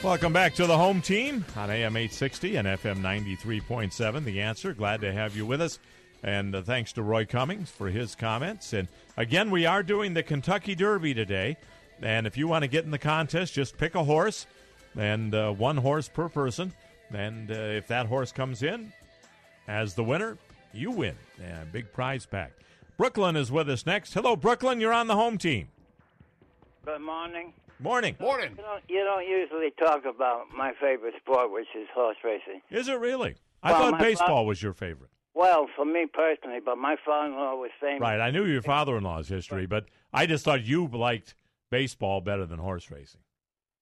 Welcome 0.01 0.33
back 0.33 0.55
to 0.55 0.67
the 0.67 0.79
home 0.79 1.03
team 1.03 1.45
on 1.57 1.71
AM 1.71 1.97
860 1.97 2.57
and 2.57 2.69
FM 2.69 3.01
93.7. 3.01 4.25
The 4.25 4.43
answer. 4.43 4.75
Glad 4.75 5.01
to 5.01 5.12
have 5.12 5.37
you 5.37 5.45
with 5.45 5.61
us. 5.61 5.81
And 6.23 6.55
uh, 6.55 6.62
thanks 6.62 6.93
to 6.93 7.03
Roy 7.03 7.25
Cummings 7.25 7.71
for 7.71 7.89
his 7.89 8.15
comments. 8.15 8.73
And 8.75 8.87
again, 9.17 9.51
we 9.51 9.67
are 9.67 9.83
doing 9.83 10.15
the 10.15 10.23
Kentucky 10.23 10.77
Derby 10.77 11.15
today. 11.15 11.57
And 12.01 12.29
if 12.29 12.37
you 12.37 12.47
want 12.47 12.62
to 12.62 12.69
get 12.69 12.85
in 12.85 12.93
the 12.93 12.99
contest, 12.99 13.55
just 13.55 13.77
pick 13.77 13.97
a 13.97 14.05
horse 14.05 14.47
and 14.97 15.35
uh, 15.35 15.51
one 15.51 15.79
horse 15.79 16.09
per 16.09 16.29
person. 16.29 16.73
And 17.12 17.51
uh, 17.51 17.55
if 17.55 17.89
that 17.89 18.07
horse 18.07 18.31
comes 18.31 18.62
in 18.62 18.93
as 19.67 19.95
the 19.95 20.05
winner, 20.05 20.39
you 20.75 20.91
win. 20.91 21.14
Yeah, 21.41 21.64
big 21.72 21.93
prize 21.93 22.27
pack. 22.27 22.53
Brooklyn 22.97 23.37
is 23.37 23.51
with 23.51 23.68
us 23.68 23.87
next. 23.87 24.14
Hello, 24.14 24.37
Brooklyn. 24.37 24.81
You're 24.81 24.93
on 24.93 25.07
the 25.07 25.16
home 25.16 25.39
team. 25.39 25.68
Good 26.85 27.01
morning. 27.01 27.53
Morning. 27.81 28.14
Morning. 28.20 28.53
You 28.57 28.62
don't, 28.62 28.83
you 28.89 29.05
don't 29.05 29.27
usually 29.27 29.70
talk 29.79 30.05
about 30.05 30.45
my 30.57 30.72
favorite 30.81 31.14
sport, 31.20 31.51
which 31.53 31.66
is 31.77 31.89
horse 31.95 32.16
racing. 32.22 32.61
Is 32.70 32.89
it 32.89 32.99
really? 33.01 33.35
I 33.62 33.72
Well, 33.72 33.91
thought 33.91 34.01
baseball 34.01 34.43
fa- 34.43 34.49
was 34.49 34.62
your 34.62 34.72
favorite. 34.75 35.11
Well, 35.35 35.66
for 35.75 35.85
me 35.85 36.07
personally, 36.12 36.61
but 36.64 36.79
my 36.79 36.95
father-in-law 37.05 37.57
was 37.57 37.70
famous. 37.81 38.01
Right. 38.01 38.20
I 38.20 38.31
knew 38.31 38.45
your 38.45 38.62
father 38.62 38.97
in 38.97 39.03
law's 39.03 39.29
history, 39.29 39.66
but 39.66 39.87
I 40.12 40.27
just 40.27 40.45
thought 40.45 40.62
you 40.64 40.87
liked 40.87 41.35
baseball 41.70 42.20
better 42.20 42.47
than 42.47 42.61
horse 42.61 42.89
racing. 42.91 43.20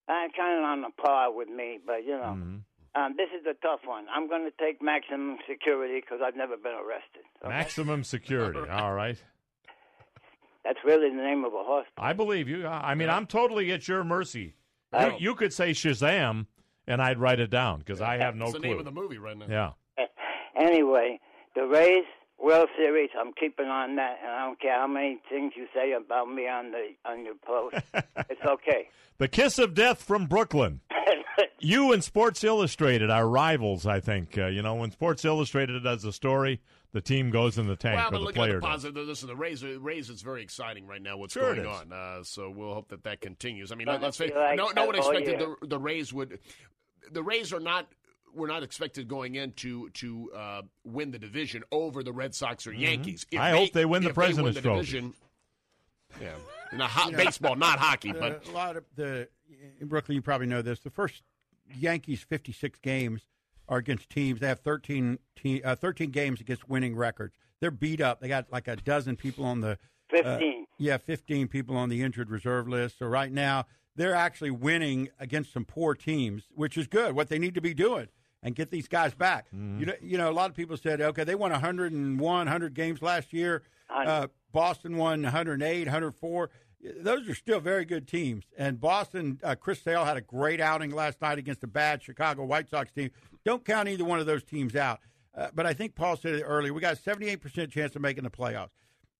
Uh, 0.08 0.12
kind 0.34 0.58
of 0.58 0.64
on 0.64 0.80
the 0.82 0.88
par 1.02 1.30
with 1.32 1.48
me, 1.48 1.78
but 1.86 2.04
you 2.04 2.12
know, 2.16 2.34
Mhm. 2.38 2.60
Um, 2.94 3.14
this 3.16 3.28
is 3.38 3.46
a 3.46 3.54
tough 3.62 3.80
one. 3.84 4.04
I'm 4.14 4.28
going 4.28 4.44
to 4.50 4.64
take 4.64 4.82
maximum 4.82 5.38
security 5.48 6.00
because 6.00 6.20
I've 6.24 6.36
never 6.36 6.56
been 6.56 6.72
arrested. 6.74 7.22
Maximum 7.46 8.04
security. 8.04 8.60
All 8.70 8.92
right. 8.92 9.22
That's 10.64 10.78
really 10.84 11.08
the 11.10 11.16
name 11.22 11.44
of 11.44 11.52
a 11.54 11.64
hospital. 11.64 11.92
I 11.98 12.12
believe 12.12 12.48
you. 12.48 12.66
I 12.66 12.94
mean, 12.94 13.10
I'm 13.10 13.26
totally 13.26 13.72
at 13.72 13.88
your 13.88 14.04
mercy. 14.04 14.54
You, 14.92 14.98
Oh. 14.98 15.16
you 15.18 15.34
could 15.34 15.52
say 15.52 15.70
Shazam, 15.72 16.46
and 16.86 17.00
I'd 17.02 17.18
write 17.18 17.40
it 17.40 17.50
down 17.50 17.78
because 17.80 18.00
I 18.00 18.18
have 18.18 18.36
no 18.36 18.44
It's 18.44 18.52
the 18.54 18.60
clue. 18.60 18.68
name 18.70 18.78
of 18.78 18.84
the 18.84 18.92
movie 18.92 19.18
right 19.18 19.36
now. 19.36 19.46
Yeah. 19.98 20.06
Anyway, 20.54 21.18
the 21.56 21.66
Rays 21.66 22.04
World 22.42 22.68
Series, 22.76 23.10
I'm 23.18 23.32
keeping 23.32 23.66
on 23.66 23.96
that, 23.96 24.18
and 24.22 24.30
I 24.32 24.44
don't 24.46 24.60
care 24.60 24.74
how 24.74 24.86
many 24.88 25.20
things 25.28 25.52
you 25.56 25.66
say 25.74 25.92
about 25.92 26.28
me 26.28 26.48
on 26.48 26.72
the 26.72 26.88
on 27.04 27.24
your 27.24 27.34
post. 27.36 27.76
it's 28.28 28.40
okay. 28.44 28.88
The 29.18 29.28
Kiss 29.28 29.58
of 29.58 29.74
Death 29.74 30.02
from 30.02 30.26
Brooklyn. 30.26 30.80
you 31.60 31.92
and 31.92 32.02
Sports 32.02 32.42
Illustrated 32.42 33.10
are 33.10 33.28
rivals, 33.28 33.86
I 33.86 34.00
think. 34.00 34.36
Uh, 34.36 34.46
you 34.46 34.62
know, 34.62 34.74
when 34.74 34.90
Sports 34.90 35.24
Illustrated 35.24 35.84
does 35.84 36.04
a 36.04 36.12
story, 36.12 36.60
the 36.92 37.00
team 37.00 37.30
goes 37.30 37.58
in 37.58 37.68
the 37.68 37.76
tank, 37.76 37.96
Well, 37.96 38.08
or 38.08 38.10
but 38.10 38.18
the 38.18 38.24
look 38.24 38.36
at 38.36 38.38
player 38.38 38.60
the 38.60 38.66
does. 38.66 38.84
Listen, 39.08 39.28
the 39.28 39.36
Rays, 39.36 39.64
Rays 39.64 40.10
is 40.10 40.22
very 40.22 40.42
exciting 40.42 40.86
right 40.86 41.00
now. 41.00 41.16
What's 41.16 41.34
Sure 41.34 41.54
going 41.54 41.66
on? 41.66 41.92
Uh, 41.92 42.24
so 42.24 42.50
we'll 42.50 42.74
hope 42.74 42.88
that 42.88 43.04
that 43.04 43.20
continues. 43.20 43.70
I 43.70 43.76
mean, 43.76 43.86
Gonna 43.86 44.02
let's 44.02 44.16
face 44.16 44.30
be 44.30 44.36
like 44.36 44.56
no, 44.56 44.70
no 44.74 44.86
one 44.86 44.96
expected 44.96 45.40
year. 45.40 45.56
the, 45.60 45.66
the 45.68 45.78
Rays 45.78 46.12
would. 46.12 46.40
The 47.12 47.22
Rays 47.22 47.52
are 47.52 47.60
not. 47.60 47.86
We're 48.34 48.46
not 48.48 48.62
expected 48.62 49.08
going 49.08 49.34
in 49.34 49.52
to 49.52 49.90
to 49.90 50.30
uh, 50.34 50.62
win 50.84 51.10
the 51.10 51.18
division 51.18 51.62
over 51.70 52.02
the 52.02 52.12
Red 52.12 52.34
Sox 52.34 52.66
or 52.66 52.72
Yankees. 52.72 53.26
If 53.30 53.38
Mm-hmm. 53.38 53.42
I 53.44 53.50
hope 53.58 53.72
they 53.72 53.84
win 53.84 54.02
the 54.02 54.10
if 54.10 54.16
win 54.16 54.24
President's 54.26 54.56
the 54.56 54.62
Trophy. 54.62 54.78
division, 54.80 55.14
yeah, 56.20 56.28
Now, 56.76 56.86
ho- 56.88 57.10
You 57.10 57.16
know, 57.16 57.24
baseball, 57.24 57.56
not 57.56 57.78
hockey, 57.78 58.12
the- 58.12 58.18
but 58.18 58.48
a 58.48 58.50
lot 58.52 58.76
of 58.76 58.84
the 58.96 59.28
in 59.80 59.88
Brooklyn. 59.88 60.16
You 60.16 60.22
probably 60.22 60.46
know 60.46 60.62
this. 60.62 60.80
The 60.80 60.90
first 60.90 61.22
Yankees 61.76 62.22
fifty-six 62.22 62.78
games 62.80 63.22
are 63.68 63.78
against 63.78 64.08
teams. 64.10 64.40
They 64.40 64.46
have 64.48 64.60
thirteen 64.60 65.18
te- 65.36 65.62
uh, 65.62 65.74
thirteen 65.76 66.10
games 66.10 66.40
against 66.40 66.68
winning 66.68 66.96
records. 66.96 67.34
They're 67.60 67.70
beat 67.70 68.00
up. 68.00 68.20
They 68.20 68.28
got 68.28 68.50
like 68.50 68.66
a 68.68 68.76
dozen 68.76 69.16
people 69.16 69.44
on 69.44 69.60
the 69.60 69.78
uh, 70.24 70.38
15. 70.38 70.66
yeah, 70.78 70.96
fifteen 70.96 71.48
people 71.48 71.76
on 71.76 71.88
the 71.88 72.02
injured 72.02 72.30
reserve 72.30 72.66
list. 72.68 72.98
So 72.98 73.06
right 73.06 73.30
now 73.32 73.66
they're 73.94 74.14
actually 74.14 74.50
winning 74.50 75.10
against 75.20 75.52
some 75.52 75.64
poor 75.66 75.94
teams, 75.94 76.44
which 76.54 76.76
is 76.78 76.86
good. 76.86 77.14
What 77.14 77.28
they 77.28 77.38
need 77.38 77.54
to 77.54 77.60
be 77.60 77.74
doing. 77.74 78.08
And 78.42 78.56
get 78.56 78.70
these 78.70 78.88
guys 78.88 79.14
back. 79.14 79.46
You 79.78 79.86
know, 79.86 79.94
you 80.02 80.18
know. 80.18 80.28
A 80.28 80.32
lot 80.32 80.50
of 80.50 80.56
people 80.56 80.76
said, 80.76 81.00
okay, 81.00 81.22
they 81.22 81.36
won 81.36 81.52
101, 81.52 82.18
100 82.18 82.74
games 82.74 83.00
last 83.00 83.32
year. 83.32 83.62
Uh, 83.88 84.26
Boston 84.52 84.96
won 84.96 85.22
108, 85.22 85.86
104 85.86 86.50
those 87.00 87.28
are 87.28 87.34
still 87.34 87.60
very 87.60 87.84
good 87.84 88.08
teams. 88.08 88.44
And 88.58 88.80
Boston, 88.80 89.40
uh, 89.42 89.54
Chris 89.54 89.80
Sale 89.80 90.04
had 90.04 90.16
a 90.16 90.20
great 90.20 90.60
outing 90.60 90.90
last 90.90 91.20
night 91.20 91.38
against 91.38 91.62
a 91.62 91.68
bad 91.68 92.02
Chicago 92.02 92.44
White 92.44 92.68
Sox 92.68 92.90
team. 92.90 93.10
Don't 93.44 93.64
count 93.64 93.88
either 93.88 94.04
one 94.04 94.18
of 94.18 94.26
those 94.26 94.42
teams 94.42 94.74
out. 94.74 95.00
Uh, 95.34 95.48
but 95.54 95.64
I 95.64 95.72
think 95.72 95.94
Paul 95.94 96.16
said 96.16 96.34
it 96.34 96.42
earlier. 96.42 96.74
We 96.74 96.80
got 96.80 96.94
a 96.94 97.00
78% 97.00 97.70
chance 97.70 97.96
of 97.96 98.02
making 98.02 98.24
the 98.24 98.30
playoffs. 98.30 98.70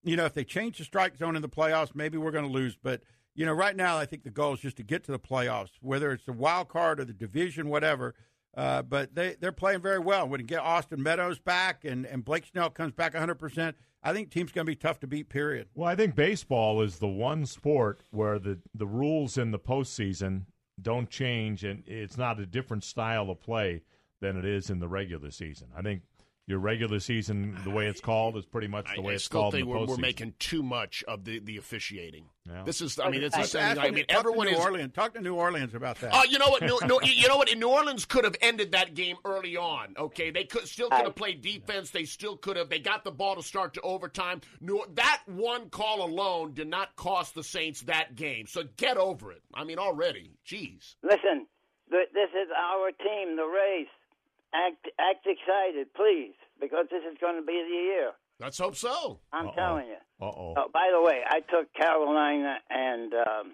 You 0.03 0.17
know, 0.17 0.25
if 0.25 0.33
they 0.33 0.43
change 0.43 0.77
the 0.77 0.83
strike 0.83 1.17
zone 1.17 1.35
in 1.35 1.41
the 1.41 1.49
playoffs, 1.49 1.95
maybe 1.95 2.17
we're 2.17 2.31
going 2.31 2.45
to 2.45 2.51
lose. 2.51 2.77
But, 2.81 3.01
you 3.33 3.45
know, 3.45 3.53
right 3.53 3.75
now 3.75 3.97
I 3.97 4.05
think 4.05 4.23
the 4.23 4.29
goal 4.29 4.53
is 4.53 4.59
just 4.59 4.77
to 4.77 4.83
get 4.83 5.03
to 5.05 5.11
the 5.11 5.19
playoffs, 5.19 5.71
whether 5.79 6.11
it's 6.11 6.25
the 6.25 6.33
wild 6.33 6.67
card 6.67 6.99
or 6.99 7.05
the 7.05 7.13
division, 7.13 7.69
whatever. 7.69 8.13
Uh, 8.55 8.83
but 8.83 9.15
they, 9.15 9.35
they're 9.39 9.51
playing 9.51 9.81
very 9.81 9.99
well. 9.99 10.27
When 10.27 10.39
you 10.39 10.45
get 10.45 10.59
Austin 10.59 11.01
Meadows 11.01 11.39
back 11.39 11.85
and, 11.85 12.05
and 12.05 12.23
Blake 12.23 12.45
Snell 12.45 12.69
comes 12.69 12.93
back 12.93 13.13
100%, 13.13 13.73
I 14.03 14.13
think 14.13 14.29
team's 14.29 14.51
going 14.51 14.65
to 14.65 14.71
be 14.71 14.75
tough 14.75 14.99
to 14.99 15.07
beat, 15.07 15.29
period. 15.29 15.69
Well, 15.73 15.89
I 15.89 15.95
think 15.95 16.13
baseball 16.13 16.81
is 16.81 16.99
the 16.99 17.07
one 17.07 17.45
sport 17.45 18.03
where 18.11 18.37
the, 18.37 18.59
the 18.75 18.85
rules 18.85 19.37
in 19.37 19.51
the 19.51 19.59
postseason 19.59 20.43
don't 20.81 21.09
change, 21.09 21.63
and 21.63 21.83
it's 21.87 22.17
not 22.17 22.39
a 22.39 22.45
different 22.45 22.83
style 22.83 23.29
of 23.29 23.39
play 23.39 23.81
than 24.21 24.37
it 24.37 24.45
is 24.45 24.69
in 24.69 24.79
the 24.79 24.87
regular 24.87 25.31
season. 25.31 25.67
I 25.75 25.81
think 25.81 26.01
your 26.45 26.59
regular 26.59 26.99
season, 26.99 27.57
the 27.63 27.69
way 27.69 27.87
it's 27.87 28.01
called, 28.01 28.35
is 28.35 28.45
pretty 28.45 28.67
much 28.67 28.87
the 28.95 29.01
way 29.01 29.13
I 29.13 29.15
it's 29.15 29.25
still 29.25 29.41
called 29.41 29.53
think 29.53 29.65
in 29.65 29.71
the 29.71 29.79
we're, 29.79 29.85
we're 29.85 29.97
making 29.97 30.33
too 30.39 30.61
much 30.61 31.01
of 31.07 31.23
the, 31.23 31.39
the 31.39 31.55
officiating. 31.55 32.25
Yeah. 32.45 32.63
This 32.63 32.81
is, 32.81 32.99
I 32.99 33.09
mean, 33.09 33.23
it's 33.23 33.33
the 33.33 33.43
Ask 33.43 33.51
same. 33.51 33.79
I 33.79 33.91
mean, 33.91 34.05
talk 34.05 34.07
to 34.07 34.13
everyone 34.13 34.47
New 34.47 34.53
is. 34.53 34.59
Orleans. 34.59 34.93
Talk 34.93 35.13
to 35.13 35.21
New 35.21 35.35
Orleans 35.35 35.73
about 35.73 36.01
that. 36.01 36.13
Uh, 36.13 36.23
you 36.29 36.37
know 36.39 36.49
what? 36.49 36.61
New, 36.61 36.77
no, 36.85 36.99
you 37.01 37.29
know 37.29 37.37
what? 37.37 37.57
New 37.57 37.69
Orleans 37.69 38.03
could 38.03 38.25
have 38.25 38.35
ended 38.41 38.73
that 38.73 38.93
game 38.93 39.15
early 39.23 39.55
on. 39.55 39.95
Okay, 39.97 40.31
they 40.31 40.43
could 40.43 40.67
still 40.67 40.89
could 40.89 41.05
have 41.05 41.15
played 41.15 41.41
defense. 41.41 41.91
They 41.91 42.03
still 42.03 42.35
could 42.35 42.57
have. 42.57 42.67
They 42.67 42.79
got 42.79 43.05
the 43.05 43.11
ball 43.11 43.37
to 43.37 43.43
start 43.43 43.73
to 43.75 43.81
overtime. 43.81 44.41
New, 44.59 44.83
that 44.95 45.21
one 45.25 45.69
call 45.69 46.03
alone 46.05 46.53
did 46.53 46.67
not 46.67 46.93
cost 46.97 47.35
the 47.35 47.43
Saints 47.43 47.81
that 47.83 48.15
game. 48.15 48.47
So 48.47 48.63
get 48.75 48.97
over 48.97 49.31
it. 49.31 49.41
I 49.53 49.63
mean, 49.63 49.79
already. 49.79 50.31
Jeez. 50.45 50.95
Listen, 51.03 51.47
this 51.89 52.29
is 52.35 52.49
our 52.57 52.91
team, 52.91 53.37
the 53.37 53.45
Rays. 53.45 53.87
Act 54.53 54.87
act 54.99 55.25
excited, 55.25 55.87
please, 55.95 56.35
because 56.61 56.85
this 56.91 57.01
is 57.11 57.17
going 57.19 57.35
to 57.35 57.45
be 57.45 57.53
the 57.53 57.75
year. 57.75 58.11
Let's 58.39 58.57
hope 58.57 58.75
so. 58.75 59.19
I'm 59.31 59.51
telling 59.55 59.87
you. 59.87 59.97
Uh 60.21 60.25
oh. 60.25 60.53
Oh, 60.57 60.67
by 60.73 60.89
the 60.93 61.01
way, 61.01 61.21
I 61.27 61.39
took 61.39 61.73
Carolina 61.73 62.57
and 62.69 63.13
um, 63.13 63.51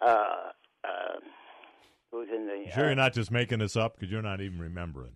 uh, 0.00 0.06
uh, 0.84 1.18
who's 2.10 2.28
in 2.34 2.46
the? 2.46 2.70
Sure, 2.72 2.84
uh, 2.84 2.86
you're 2.86 2.94
not 2.94 3.12
just 3.12 3.30
making 3.30 3.58
this 3.58 3.76
up 3.76 3.96
because 3.96 4.10
you're 4.10 4.22
not 4.22 4.40
even 4.40 4.58
remembering. 4.58 5.12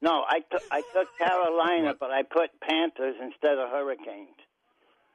No, 0.00 0.24
I 0.28 0.40
took 0.50 0.62
I 0.70 0.82
took 0.94 1.08
Carolina, 1.18 1.94
but 1.98 2.10
I 2.10 2.22
put 2.22 2.50
Panthers 2.60 3.16
instead 3.22 3.58
of 3.58 3.70
Hurricanes. 3.70 4.28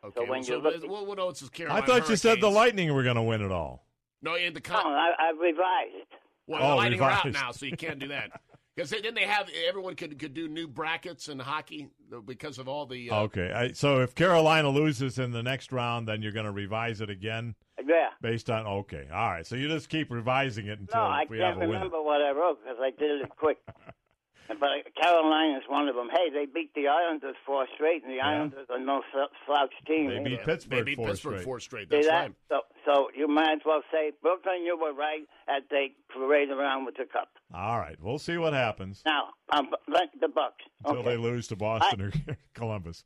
Okay. 0.03 0.13
So 0.15 0.21
when 0.21 0.29
well, 0.29 0.43
so 0.43 0.55
you 0.55 0.61
look, 0.61 0.89
what, 0.89 1.07
what 1.07 1.19
else 1.19 1.41
is 1.41 1.49
Carolina? 1.49 1.79
I 1.79 1.85
Carolina? 1.85 2.03
thought 2.03 2.11
you 2.11 2.15
said 2.17 2.41
the 2.41 2.49
Lightning 2.49 2.93
were 2.93 3.03
going 3.03 3.17
to 3.17 3.21
win 3.21 3.41
it 3.41 3.51
all. 3.51 3.85
No, 4.23 4.35
in 4.35 4.53
the 4.53 4.61
no, 4.69 4.75
I, 4.75 5.13
I 5.17 5.31
revised. 5.31 6.11
Well, 6.51 6.63
Oh, 6.63 6.69
the 6.71 6.75
Lightning 6.75 7.01
are 7.01 7.09
out 7.11 7.31
now, 7.31 7.51
so 7.51 7.65
you 7.65 7.77
can't 7.77 7.99
do 7.99 8.09
that. 8.09 8.31
Because 8.73 8.89
then 8.89 9.13
they 9.13 9.25
have 9.25 9.49
everyone 9.67 9.95
could 9.95 10.17
could 10.17 10.33
do 10.33 10.47
new 10.47 10.65
brackets 10.65 11.27
in 11.27 11.37
hockey 11.39 11.89
because 12.25 12.57
of 12.57 12.69
all 12.69 12.85
the. 12.85 13.11
Uh, 13.11 13.23
Okay, 13.23 13.51
I, 13.51 13.73
so 13.73 13.99
if 13.99 14.15
Carolina 14.15 14.69
loses 14.69 15.19
in 15.19 15.31
the 15.31 15.43
next 15.43 15.73
round, 15.73 16.07
then 16.07 16.21
you're 16.21 16.31
going 16.31 16.45
to 16.45 16.53
revise 16.53 17.01
it 17.01 17.09
again. 17.09 17.55
Yeah. 17.85 18.07
Based 18.21 18.49
on 18.49 18.65
okay, 18.65 19.07
all 19.13 19.29
right. 19.29 19.45
So 19.45 19.57
you 19.57 19.67
just 19.67 19.89
keep 19.89 20.09
revising 20.09 20.67
it 20.67 20.79
until 20.79 21.01
No, 21.01 21.05
I 21.05 21.25
we 21.29 21.37
can't 21.39 21.49
have 21.49 21.57
a 21.57 21.59
winner. 21.59 21.73
remember 21.73 22.01
what 22.01 22.21
I 22.21 22.31
wrote 22.31 22.59
because 22.63 22.77
I 22.81 22.91
did 22.91 23.21
it 23.21 23.29
quick. 23.37 23.57
but 24.59 24.69
Carolina 25.01 25.57
is 25.57 25.63
one 25.67 25.87
of 25.87 25.95
them. 25.95 26.09
Hey, 26.11 26.29
they 26.33 26.45
beat 26.45 26.73
the 26.73 26.87
Islanders 26.87 27.35
four 27.45 27.67
straight, 27.75 28.03
and 28.03 28.11
the 28.11 28.19
Islanders 28.21 28.67
are 28.69 28.79
no 28.79 29.01
sl- 29.11 29.31
slouch 29.45 29.71
team. 29.87 30.09
They 30.09 30.19
beat. 30.29 30.43
Pittsburgh 30.43 30.79
They 30.79 30.83
beat 30.83 30.95
four 30.97 31.07
Pittsburgh 31.07 31.33
straight. 31.33 31.43
four 31.45 31.59
straight. 31.59 31.89
That's 31.89 32.07
that? 32.07 32.13
right. 32.21 32.33
So, 32.49 32.59
so 32.85 33.07
you 33.15 33.27
might 33.27 33.53
as 33.53 33.59
well 33.65 33.81
say, 33.91 34.11
Brooklyn, 34.21 34.63
you 34.65 34.77
were 34.77 34.93
right 34.93 35.21
as 35.47 35.63
they 35.69 35.91
parade 36.09 36.49
around 36.49 36.85
with 36.85 36.95
the 36.97 37.05
cup. 37.05 37.29
All 37.53 37.77
right, 37.79 37.97
we'll 38.01 38.19
see 38.19 38.37
what 38.37 38.53
happens 38.53 39.01
Now, 39.05 39.29
um, 39.53 39.69
let 39.87 40.09
the 40.19 40.27
Bucs. 40.27 40.51
until 40.85 41.01
Okay. 41.01 41.09
they 41.11 41.17
lose 41.17 41.47
to 41.47 41.55
Boston 41.55 42.01
or 42.01 42.11
Columbus. 42.53 43.03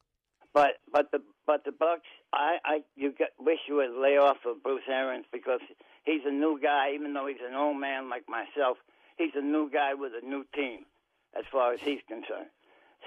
But 0.54 0.80
but 0.92 1.12
the 1.12 1.20
but 1.46 1.66
the 1.66 1.72
Bucs, 1.72 2.08
I 2.32 2.58
I 2.64 2.80
you 2.96 3.12
get, 3.12 3.32
wish 3.40 3.60
you 3.68 3.76
would 3.76 3.92
lay 4.02 4.18
off 4.18 4.38
of 4.48 4.64
Bruce 4.64 4.84
Arians 4.90 5.26
because 5.34 5.60
he's 6.06 6.22
a 6.26 6.32
new 6.32 6.58
guy. 6.62 6.92
Even 6.96 7.14
though 7.14 7.28
he's 7.28 7.44
an 7.46 7.56
old 7.56 7.78
man 7.78 8.10
like 8.10 8.24
myself, 8.30 8.78
he's 9.18 9.34
a 9.36 9.42
new 9.42 9.70
guy 9.70 9.94
with 9.96 10.14
a 10.16 10.26
new 10.26 10.46
team, 10.56 10.86
as 11.38 11.44
far 11.52 11.74
as 11.74 11.80
he's 11.82 12.00
concerned. 12.08 12.50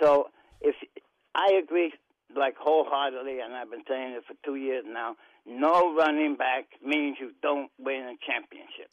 So 0.00 0.28
if 0.60 0.74
I 1.34 1.52
agree 1.62 1.92
like 2.36 2.56
wholeheartedly, 2.58 3.40
and 3.40 3.54
I've 3.54 3.70
been 3.70 3.84
saying 3.88 4.12
it 4.12 4.24
for 4.26 4.34
two 4.44 4.56
years 4.56 4.84
now, 4.86 5.16
no 5.46 5.94
running 5.94 6.36
back 6.36 6.66
means 6.84 7.16
you 7.20 7.32
don't 7.42 7.70
win 7.78 8.02
a 8.02 8.16
championship, 8.30 8.90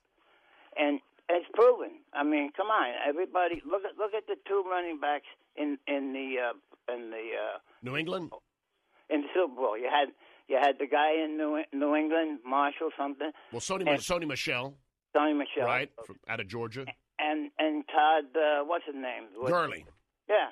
and 0.77 0.99
it's 1.29 1.45
proven. 1.53 1.91
I 2.13 2.23
mean, 2.23 2.51
come 2.55 2.67
on, 2.67 2.93
everybody 3.07 3.61
look 3.69 3.83
at 3.83 3.97
look 3.97 4.13
at 4.13 4.27
the 4.27 4.35
two 4.47 4.63
running 4.69 4.99
backs 4.99 5.25
in 5.55 5.77
in 5.87 6.13
the 6.13 6.35
uh, 6.49 6.93
in 6.95 7.09
the. 7.11 7.17
Uh, 7.17 7.57
New 7.83 7.97
England. 7.97 8.31
in 9.09 9.21
the 9.21 9.27
Super 9.33 9.53
Bowl. 9.55 9.77
You 9.77 9.89
had 9.91 10.09
you 10.47 10.57
had 10.61 10.77
the 10.79 10.87
guy 10.87 11.13
in 11.23 11.37
New 11.37 11.61
New 11.73 11.95
England, 11.95 12.39
Marshall 12.45 12.89
something, 12.97 13.31
Well, 13.51 13.59
Sony 13.61 13.87
And- 13.89 13.99
Sony 13.99 14.27
Michel, 14.27 14.75
Sony 15.15 15.35
Michel, 15.37 15.65
right, 15.65 15.89
from, 16.05 16.17
out 16.27 16.39
of 16.39 16.47
Georgia. 16.47 16.85
And 17.19 17.51
and 17.59 17.83
Todd, 17.87 18.25
uh, 18.35 18.63
what's 18.65 18.85
his 18.85 18.95
name? 18.95 19.25
What- 19.35 19.51
Gurley. 19.51 19.85
Yeah. 20.29 20.49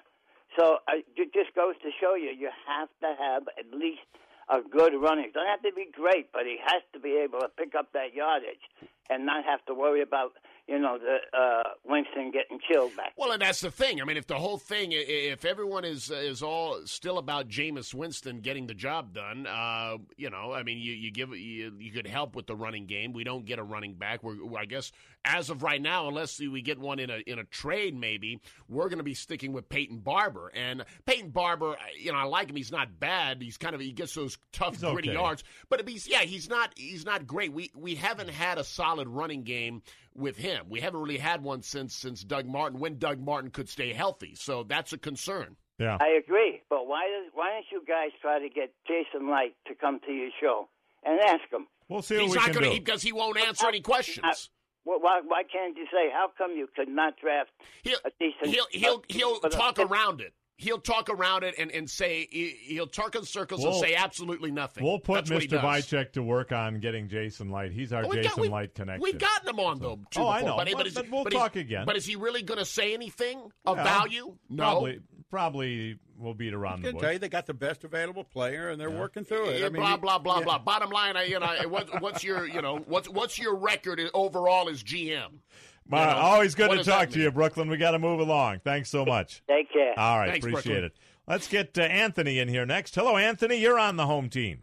So 0.57 0.77
uh, 0.87 1.01
it 1.15 1.33
just 1.33 1.55
goes 1.55 1.73
to 1.81 1.89
show 1.99 2.13
you, 2.15 2.29
you 2.29 2.49
have 2.67 2.89
to 3.01 3.15
have 3.19 3.43
at 3.57 3.73
least 3.75 4.05
a 4.49 4.61
good 4.61 4.93
running. 5.01 5.31
Doesn't 5.33 5.47
have 5.47 5.63
to 5.63 5.73
be 5.73 5.87
great, 5.91 6.31
but 6.31 6.43
he 6.45 6.57
has 6.63 6.83
to 6.93 6.99
be 6.99 7.17
able 7.23 7.39
to 7.39 7.47
pick 7.57 7.73
up 7.75 7.91
that 7.93 8.13
yardage 8.13 8.61
and 9.09 9.25
not 9.25 9.45
have 9.45 9.65
to 9.65 9.73
worry 9.73 10.01
about 10.01 10.33
you 10.67 10.79
know 10.79 10.97
the 10.97 11.37
uh, 11.37 11.63
Winston 11.83 12.31
getting 12.31 12.59
chilled 12.71 12.95
back. 12.95 13.13
Well, 13.17 13.31
and 13.31 13.41
that's 13.41 13.59
the 13.59 13.71
thing. 13.71 14.01
I 14.01 14.05
mean, 14.05 14.15
if 14.15 14.27
the 14.27 14.37
whole 14.37 14.57
thing, 14.57 14.89
if 14.91 15.43
everyone 15.43 15.83
is 15.83 16.09
is 16.09 16.41
all 16.41 16.79
still 16.85 17.17
about 17.17 17.49
Jameis 17.49 17.93
Winston 17.93 18.39
getting 18.39 18.67
the 18.67 18.73
job 18.73 19.13
done, 19.13 19.45
uh, 19.45 19.97
you 20.15 20.29
know, 20.29 20.53
I 20.53 20.63
mean, 20.63 20.77
you, 20.77 20.93
you 20.93 21.11
give 21.11 21.35
you, 21.35 21.73
you 21.77 21.91
could 21.91 22.07
help 22.07 22.35
with 22.35 22.47
the 22.47 22.55
running 22.55 22.85
game. 22.85 23.11
We 23.11 23.23
don't 23.25 23.45
get 23.45 23.59
a 23.59 23.63
running 23.63 23.95
back. 23.95 24.23
We're, 24.23 24.37
I 24.57 24.65
guess 24.65 24.91
as 25.25 25.49
of 25.49 25.63
right 25.63 25.81
now, 25.81 26.07
unless 26.07 26.39
we 26.39 26.61
get 26.61 26.79
one 26.79 26.99
in 26.99 27.09
a 27.09 27.17
in 27.27 27.39
a 27.39 27.43
trade, 27.45 27.95
maybe 27.95 28.39
we're 28.67 28.89
going 28.89 28.97
to 28.97 29.03
be 29.03 29.13
sticking 29.13 29.53
with 29.53 29.69
Peyton 29.69 29.99
Barber. 29.99 30.51
And 30.53 30.83
Peyton 31.05 31.29
Barber, 31.29 31.77
you 31.99 32.11
know, 32.11 32.17
I 32.17 32.23
like 32.23 32.49
him. 32.49 32.55
He's 32.55 32.71
not 32.71 32.99
bad. 32.99 33.41
He's 33.41 33.57
kind 33.57 33.73
of 33.75 33.81
he 33.81 33.91
gets 33.91 34.13
those 34.13 34.37
tough, 34.51 34.75
He's 34.75 34.81
gritty 34.81 35.09
okay. 35.09 35.17
yards. 35.17 35.43
But 35.69 35.87
he's 35.87 36.07
yeah, 36.07 36.21
he's 36.21 36.49
not 36.49 36.73
he's 36.75 37.05
not 37.05 37.25
great. 37.27 37.53
We 37.53 37.71
we 37.75 37.95
haven't 37.95 38.29
had 38.29 38.57
a 38.57 38.63
solid 38.63 39.07
running 39.07 39.43
game 39.43 39.81
with 40.15 40.37
him. 40.37 40.65
We 40.69 40.79
haven't 40.81 41.01
really 41.01 41.17
had 41.17 41.43
one 41.43 41.61
since 41.61 41.95
since 41.95 42.23
Doug 42.23 42.45
Martin 42.45 42.79
when 42.79 42.97
Doug 42.97 43.19
Martin 43.19 43.49
could 43.51 43.69
stay 43.69 43.93
healthy. 43.93 44.35
So 44.35 44.63
that's 44.63 44.93
a 44.93 44.97
concern. 44.97 45.55
Yeah. 45.79 45.97
I 45.99 46.09
agree, 46.23 46.61
but 46.69 46.87
why 46.87 47.07
does 47.07 47.31
why 47.33 47.51
don't 47.51 47.65
you 47.71 47.83
guys 47.87 48.11
try 48.21 48.39
to 48.39 48.49
get 48.49 48.73
Jason 48.87 49.29
Licht 49.31 49.55
to 49.67 49.75
come 49.75 49.99
to 50.05 50.11
your 50.11 50.29
show 50.39 50.67
and 51.03 51.19
ask 51.19 51.51
him? 51.51 51.67
We'll 51.89 52.01
see 52.01 52.19
He's 52.19 52.29
we 52.31 52.35
not 52.35 52.45
can 52.45 52.53
going 52.53 52.65
do. 52.65 52.75
to 52.77 52.81
because 52.83 53.01
he 53.01 53.11
won't 53.11 53.37
answer 53.37 53.67
any 53.67 53.81
questions. 53.81 54.49
Well, 54.85 54.99
why, 54.99 55.21
why 55.25 55.43
can't 55.43 55.77
you 55.77 55.85
say 55.91 56.09
how 56.11 56.29
come 56.37 56.51
you 56.57 56.67
could 56.75 56.89
not 56.89 57.13
draft 57.19 57.51
He'll 57.83 57.97
a 58.05 58.09
decent? 58.19 58.53
he'll 58.53 58.63
uh, 58.63 58.67
he'll 58.71 59.03
he'll 59.07 59.39
but 59.41 59.53
a- 59.53 59.57
talk 59.57 59.79
around 59.79 60.21
it. 60.21 60.33
He'll 60.55 60.77
talk 60.79 61.09
around 61.09 61.43
it 61.43 61.55
and, 61.57 61.71
and 61.71 61.89
say 61.89 62.27
he- 62.31 62.55
he'll 62.61 62.85
talk 62.87 63.15
in 63.15 63.25
circles 63.25 63.63
and 63.63 63.71
We'll- 63.71 63.81
say 63.81 63.95
absolutely 63.95 64.51
nothing. 64.51 64.83
We'll 64.83 64.99
put 64.99 65.25
That's 65.25 65.45
Mr. 65.45 65.49
does. 65.49 65.61
Vychek 65.61 66.11
to 66.13 66.21
work 66.23 66.51
on 66.51 66.79
getting 66.79 67.09
Jason 67.09 67.49
Licht. 67.49 67.73
He's 67.73 67.91
our 67.91 68.01
Well, 68.03 68.11
we've 68.11 68.17
got- 68.23 68.29
Jason 68.29 68.41
we've- 68.43 68.51
Light 68.51 68.75
connection. 68.75 69.01
We've 69.01 69.17
gotten 69.17 69.49
him 69.49 69.59
on 69.59 69.79
though. 69.79 69.99
too 70.11 70.21
Oh, 70.21 70.27
I 70.29 70.41
know. 70.41 70.55
But, 70.57 70.67
But- 70.67 70.77
but, 70.77 70.87
is, 70.87 70.93
but 70.93 71.09
we'll 71.09 71.23
but 71.23 71.33
talk 71.33 71.55
again. 71.55 71.85
But 71.85 71.95
is 71.97 72.05
he 72.05 72.15
really 72.15 72.43
going 72.43 72.59
to 72.59 72.65
say 72.65 72.93
anything 72.93 73.41
of 73.65 73.77
Yeah. 73.77 73.83
value? 73.83 74.35
No. 74.49 74.63
Probably, 74.63 74.99
probably 75.33 75.97
will 76.19 76.35
beat 76.35 76.53
around 76.53 76.73
I 76.73 76.75
the 76.75 76.81
can 76.83 76.91
bush. 76.93 77.01
tell 77.01 77.13
you 77.13 77.19
they 77.19 77.27
got 77.27 77.47
the 77.47 77.55
best 77.55 77.83
available 77.83 78.23
player, 78.23 78.69
and 78.69 78.79
they're 78.79 78.91
working 78.91 79.25
through 79.25 79.49
it. 79.49 79.61
Yeah, 79.61 79.65
I 79.65 79.69
mean, 79.69 79.81
blah 79.81 79.97
blah 79.97 80.19
blah 80.19 80.37
yeah. 80.37 80.43
blah. 80.43 80.59
Bottom 80.59 80.91
line, 80.91 81.17
I, 81.17 81.23
you 81.23 81.39
know, 81.39 81.51
what, 81.67 82.03
what's 82.03 82.23
your 82.23 82.47
you 82.47 82.61
know 82.61 82.77
what's 82.85 83.09
what's 83.09 83.39
your 83.39 83.55
record 83.55 83.99
overall 84.13 84.69
as 84.69 84.83
GM? 84.83 85.39
Ma, 85.87 86.01
You 86.01 86.05
know, 86.05 86.17
always 86.21 86.53
good 86.53 86.69
to 86.77 86.83
talk 86.83 87.09
to 87.09 87.19
you, 87.19 87.31
Brooklyn. 87.31 87.67
We 87.67 87.77
got 87.77 87.91
to 87.91 87.99
move 87.99 88.19
along. 88.19 88.59
Thanks 88.63 88.91
so 88.91 89.05
much. 89.05 89.41
Take 89.49 89.73
care. 89.73 89.97
All 89.97 90.19
right, 90.19 90.29
Thanks, 90.29 90.45
appreciate 90.45 90.81
Brooklyn. 90.81 90.83
it. 90.85 90.97
Let's 91.27 91.47
get 91.47 91.79
uh, 91.79 91.81
Anthony 91.81 92.37
in 92.37 92.47
here 92.47 92.67
next. 92.67 92.93
Hello, 92.93 93.17
Anthony. 93.17 93.55
You're 93.55 93.79
on 93.79 93.95
the 93.95 94.05
home 94.05 94.29
team. 94.29 94.61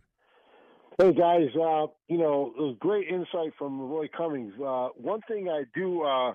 Hey 0.98 1.12
guys, 1.14 1.48
uh, 1.56 1.86
you 2.08 2.18
know, 2.18 2.52
it 2.56 2.60
was 2.60 2.76
great 2.78 3.08
insight 3.08 3.54
from 3.58 3.80
Roy 3.80 4.06
Cummings. 4.16 4.52
Uh, 4.54 4.88
one 4.96 5.20
thing 5.26 5.48
I 5.48 5.64
do 5.74 6.02
uh, 6.02 6.34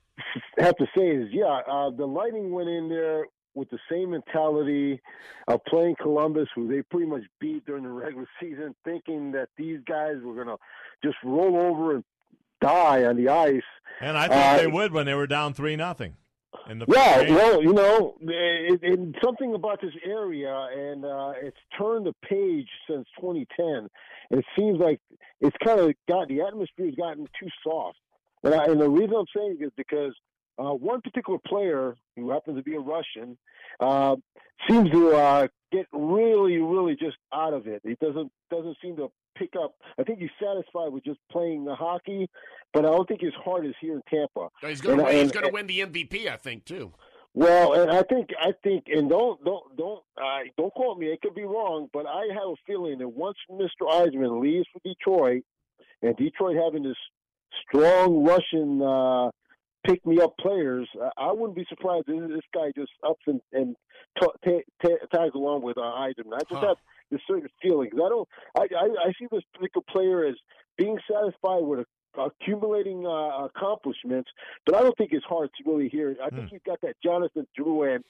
have 0.58 0.76
to 0.76 0.86
say 0.94 1.08
is, 1.08 1.28
yeah, 1.30 1.60
uh, 1.70 1.90
the 1.90 2.04
Lightning 2.04 2.50
went 2.52 2.68
in 2.68 2.88
there 2.90 3.26
with 3.54 3.68
the 3.70 3.78
same 3.90 4.10
mentality 4.10 5.00
of 5.48 5.64
playing 5.66 5.96
Columbus, 6.00 6.48
who 6.54 6.68
they 6.68 6.82
pretty 6.82 7.06
much 7.06 7.22
beat 7.40 7.64
during 7.66 7.84
the 7.84 7.90
regular 7.90 8.26
season, 8.40 8.74
thinking 8.84 9.32
that 9.32 9.48
these 9.56 9.80
guys 9.86 10.16
were 10.22 10.34
going 10.34 10.46
to 10.48 10.56
just 11.04 11.16
roll 11.24 11.56
over 11.56 11.94
and 11.96 12.04
die 12.60 13.04
on 13.04 13.16
the 13.16 13.28
ice. 13.28 13.60
And 14.00 14.16
I 14.16 14.28
thought 14.28 14.54
Uh, 14.54 14.56
they 14.58 14.66
would 14.66 14.92
when 14.92 15.06
they 15.06 15.14
were 15.14 15.26
down 15.26 15.52
three 15.52 15.76
nothing 15.76 16.16
in 16.68 16.78
the 16.78 16.86
Yeah, 16.88 17.24
game. 17.24 17.34
well, 17.34 17.62
you 17.62 17.72
know, 17.72 18.14
it, 18.20 18.80
it, 18.82 19.14
something 19.22 19.54
about 19.54 19.80
this 19.80 19.94
area, 20.04 20.54
and 20.74 21.04
uh, 21.04 21.32
it's 21.42 21.56
turned 21.78 22.06
the 22.06 22.14
page 22.26 22.68
since 22.88 23.06
2010. 23.20 23.88
And 24.30 24.40
it 24.40 24.44
seems 24.56 24.78
like 24.78 25.00
it's 25.40 25.56
kind 25.64 25.80
of 25.80 25.92
got 26.08 26.28
the 26.28 26.40
atmosphere 26.42 26.86
has 26.86 26.94
gotten 26.94 27.26
too 27.38 27.48
soft. 27.62 27.98
And, 28.44 28.54
I, 28.54 28.64
and 28.66 28.80
the 28.80 28.88
reason 28.88 29.14
I'm 29.14 29.26
saying 29.36 29.58
is 29.60 29.70
because 29.76 30.14
uh, 30.58 30.72
one 30.74 31.00
particular 31.00 31.38
player 31.46 31.96
who 32.16 32.30
happens 32.30 32.56
to 32.58 32.62
be 32.62 32.74
a 32.74 32.80
Russian 32.80 33.38
uh, 33.80 34.16
seems 34.68 34.90
to 34.90 35.16
uh, 35.16 35.48
get 35.72 35.86
really, 35.92 36.58
really 36.58 36.94
just 36.94 37.16
out 37.32 37.54
of 37.54 37.66
it. 37.66 37.82
He 37.84 37.94
doesn't 38.00 38.30
doesn't 38.50 38.76
seem 38.82 38.96
to 38.96 39.10
pick 39.36 39.50
up. 39.60 39.74
I 39.98 40.02
think 40.02 40.18
he's 40.18 40.30
satisfied 40.40 40.92
with 40.92 41.04
just 41.04 41.18
playing 41.30 41.64
the 41.64 41.74
hockey, 41.74 42.28
but 42.72 42.84
I 42.84 42.88
don't 42.90 43.08
think 43.08 43.20
his 43.20 43.34
heart 43.34 43.66
is 43.66 43.74
here 43.80 43.94
in 43.94 44.02
Tampa. 44.08 44.48
He's 44.60 44.80
going 44.80 44.98
to 44.98 45.04
win. 45.04 45.16
He's 45.16 45.32
going 45.32 45.46
to 45.46 45.52
win 45.52 45.66
the 45.66 45.80
MVP, 45.80 46.28
I 46.28 46.36
think, 46.36 46.64
too. 46.64 46.92
well, 47.34 47.72
and 47.72 47.90
I 47.90 48.02
think 48.02 48.28
I 48.38 48.52
think, 48.62 48.84
and 48.88 49.08
don't 49.08 49.42
don't 49.44 49.76
don't 49.76 50.02
uh, 50.22 50.40
don't 50.58 50.72
quote 50.74 50.98
me. 50.98 51.06
It 51.06 51.20
could 51.22 51.34
be 51.34 51.44
wrong, 51.44 51.88
but 51.92 52.06
I 52.06 52.26
have 52.34 52.48
a 52.48 52.54
feeling 52.66 52.98
that 52.98 53.08
once 53.08 53.38
Mr. 53.50 53.88
Yzerman 53.88 54.40
leaves 54.40 54.66
for 54.72 54.80
Detroit, 54.84 55.44
and 56.02 56.16
Detroit 56.16 56.56
having 56.56 56.82
this 56.82 56.96
strong 57.66 58.24
Russian 58.24 58.82
uh, 58.82 59.30
pick 59.84 60.04
me 60.06 60.20
up 60.20 60.36
players, 60.38 60.88
I- 61.00 61.10
I 61.28 61.32
wouldn't 61.32 61.56
be 61.56 61.64
surprised 61.66 62.08
if 62.08 62.28
this 62.28 62.40
guy 62.54 62.70
just 62.76 62.92
ups 63.02 63.22
and 63.26 63.40
and 63.52 63.76
t- 64.20 64.26
t- 64.44 64.64
t- 64.84 64.96
tags 65.12 65.34
along 65.34 65.62
with 65.62 65.78
uh, 65.78 65.82
Yzerman. 65.82 66.34
I 66.34 66.38
just 66.40 66.52
Huh. 66.60 66.68
have 66.68 66.76
this 67.10 67.20
certain 67.26 67.48
feeling 67.60 67.90
I 67.94 68.08
don't. 68.08 68.28
I, 68.56 68.62
I 68.74 69.08
I 69.08 69.12
see 69.18 69.26
this 69.30 69.42
particular 69.54 69.84
player 69.88 70.24
as 70.24 70.36
being 70.76 70.98
satisfied 71.10 71.62
with 71.62 71.80
a 71.80 71.86
accumulating 72.16 73.06
uh, 73.06 73.46
accomplishments, 73.46 74.30
but 74.66 74.74
I 74.74 74.80
don't 74.80 74.96
think 74.96 75.12
his 75.12 75.24
heart's 75.28 75.54
really 75.64 75.88
here. 75.88 76.16
I 76.22 76.30
think 76.30 76.50
he's 76.50 76.60
got 76.66 76.80
that 76.82 76.94
Jonathan 77.02 77.46
Drouin 77.58 78.00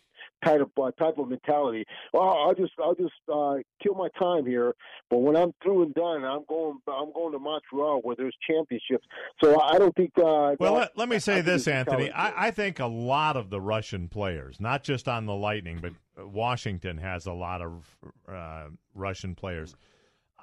type 0.45 0.61
of 0.61 0.71
uh, 0.81 0.91
type 0.93 1.19
of 1.19 1.29
mentality. 1.29 1.85
Well, 2.13 2.29
I'll 2.29 2.55
just 2.55 2.73
I'll 2.83 2.95
just 2.95 3.13
uh, 3.33 3.57
kill 3.83 3.95
my 3.95 4.09
time 4.19 4.47
here, 4.47 4.75
but 5.11 5.19
when 5.19 5.37
I'm 5.37 5.53
through 5.63 5.85
and 5.85 5.95
done, 5.95 6.25
I'm 6.25 6.45
going 6.49 6.79
I'm 6.89 7.13
going 7.13 7.33
to 7.33 7.39
Montreal 7.39 8.01
where 8.03 8.17
there's 8.17 8.37
championships. 8.47 9.07
So 9.43 9.61
I 9.61 9.79
don't 9.79 9.95
think. 9.95 10.13
Uh, 10.17 10.57
Well, 10.59 10.75
let, 10.75 10.97
let 10.97 11.09
me 11.09 11.19
say 11.19 11.35
think 11.37 11.47
this, 11.47 11.65
his 11.65 11.69
Anthony. 11.69 12.11
I, 12.11 12.49
I 12.49 12.51
think 12.51 12.79
a 12.79 12.87
lot 12.87 13.37
of 13.37 13.51
the 13.51 13.61
Russian 13.61 14.09
players, 14.09 14.61
not 14.61 14.83
just 14.83 15.09
on 15.09 15.27
the 15.27 15.35
Lightning, 15.35 15.81
but 15.81 15.93
Washington 16.27 16.99
has 16.99 17.27
a 17.27 17.33
lot 17.33 17.63
of 17.63 17.97
uh, 18.29 18.67
Russian 18.95 19.35
players. 19.35 19.75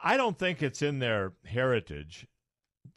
I 0.01 0.17
don't 0.17 0.37
think 0.37 0.63
it's 0.63 0.81
in 0.81 0.99
their 0.99 1.33
heritage 1.45 2.25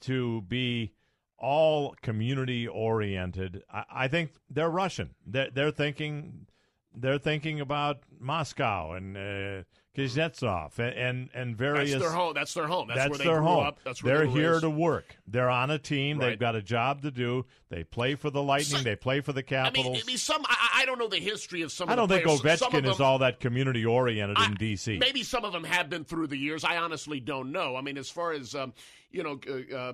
to 0.03 0.43
be 0.43 0.93
all 1.39 1.95
community 2.03 2.69
oriented. 2.69 3.63
I, 3.73 3.85
I 3.91 4.09
think 4.09 4.33
they're 4.49 4.71
Russian. 4.71 5.11
They're, 5.27 5.51
they're 5.51 5.71
thinking 5.71 6.47
they're 6.95 7.19
thinking 7.19 7.61
about 7.61 8.01
Moscow 8.21 8.93
and 8.93 9.17
uh, 9.17 9.63
Kuznetsov 9.97 10.79
and, 10.79 10.95
and 10.95 11.31
and 11.35 11.57
various. 11.57 11.91
That's 11.93 12.03
their 12.03 12.13
home. 12.13 12.33
That's 12.35 12.55
their 12.55 12.67
home. 12.67 12.89
That's, 12.89 13.11
where 13.11 13.19
they 13.19 13.25
their 13.25 13.39
grew 13.39 13.47
home. 13.47 13.67
up. 13.67 13.79
That's 13.85 14.03
where 14.03 14.19
They're 14.19 14.27
they 14.27 14.33
here 14.33 14.51
raised. 14.53 14.63
to 14.63 14.71
work. 14.71 15.17
They're 15.27 15.51
on 15.51 15.71
a 15.71 15.79
team. 15.79 16.19
They've 16.19 16.39
got 16.39 16.55
a 16.57 16.63
job 16.63 17.03
to 17.03 17.11
do. 17.11 17.45
They 17.69 17.85
play 17.85 18.15
for 18.15 18.31
the 18.31 18.43
Lightning. 18.43 18.85
they 18.85 18.97
play 18.97 19.21
for 19.21 19.33
the 19.33 19.41
I 19.41 19.43
Capitals. 19.43 19.87
mean, 19.87 20.03
I 20.03 20.07
mean, 20.07 20.17
some. 20.19 20.43
I, 20.47 20.83
I 20.83 20.87
don't 20.87 20.99
know 20.99 21.09
the 21.09 21.19
history 21.19 21.63
of 21.63 21.73
some. 21.73 21.89
I 21.89 21.93
of 21.93 21.99
don't 21.99 22.09
think 22.09 22.25
players. 22.25 22.61
Ovechkin 22.61 22.91
is 22.91 23.01
all 23.01 23.19
that 23.19 23.41
community 23.41 23.85
oriented 23.85 24.39
in 24.39 24.55
D.C. 24.55 24.99
Maybe 24.99 25.23
some 25.23 25.45
of 25.45 25.53
them 25.53 25.65
have 25.65 25.91
been 25.91 26.05
through 26.05 26.29
the 26.29 26.39
years. 26.39 26.65
I 26.65 26.79
honestly 26.79 27.21
don't 27.21 27.53
know. 27.53 27.77
I 27.77 27.83
mean, 27.83 27.99
as 27.99 28.09
far 28.09 28.33
as 28.33 28.55
um, 28.55 28.73
you 29.13 29.23
know, 29.23 29.39
uh, 29.49 29.77
uh, 29.77 29.93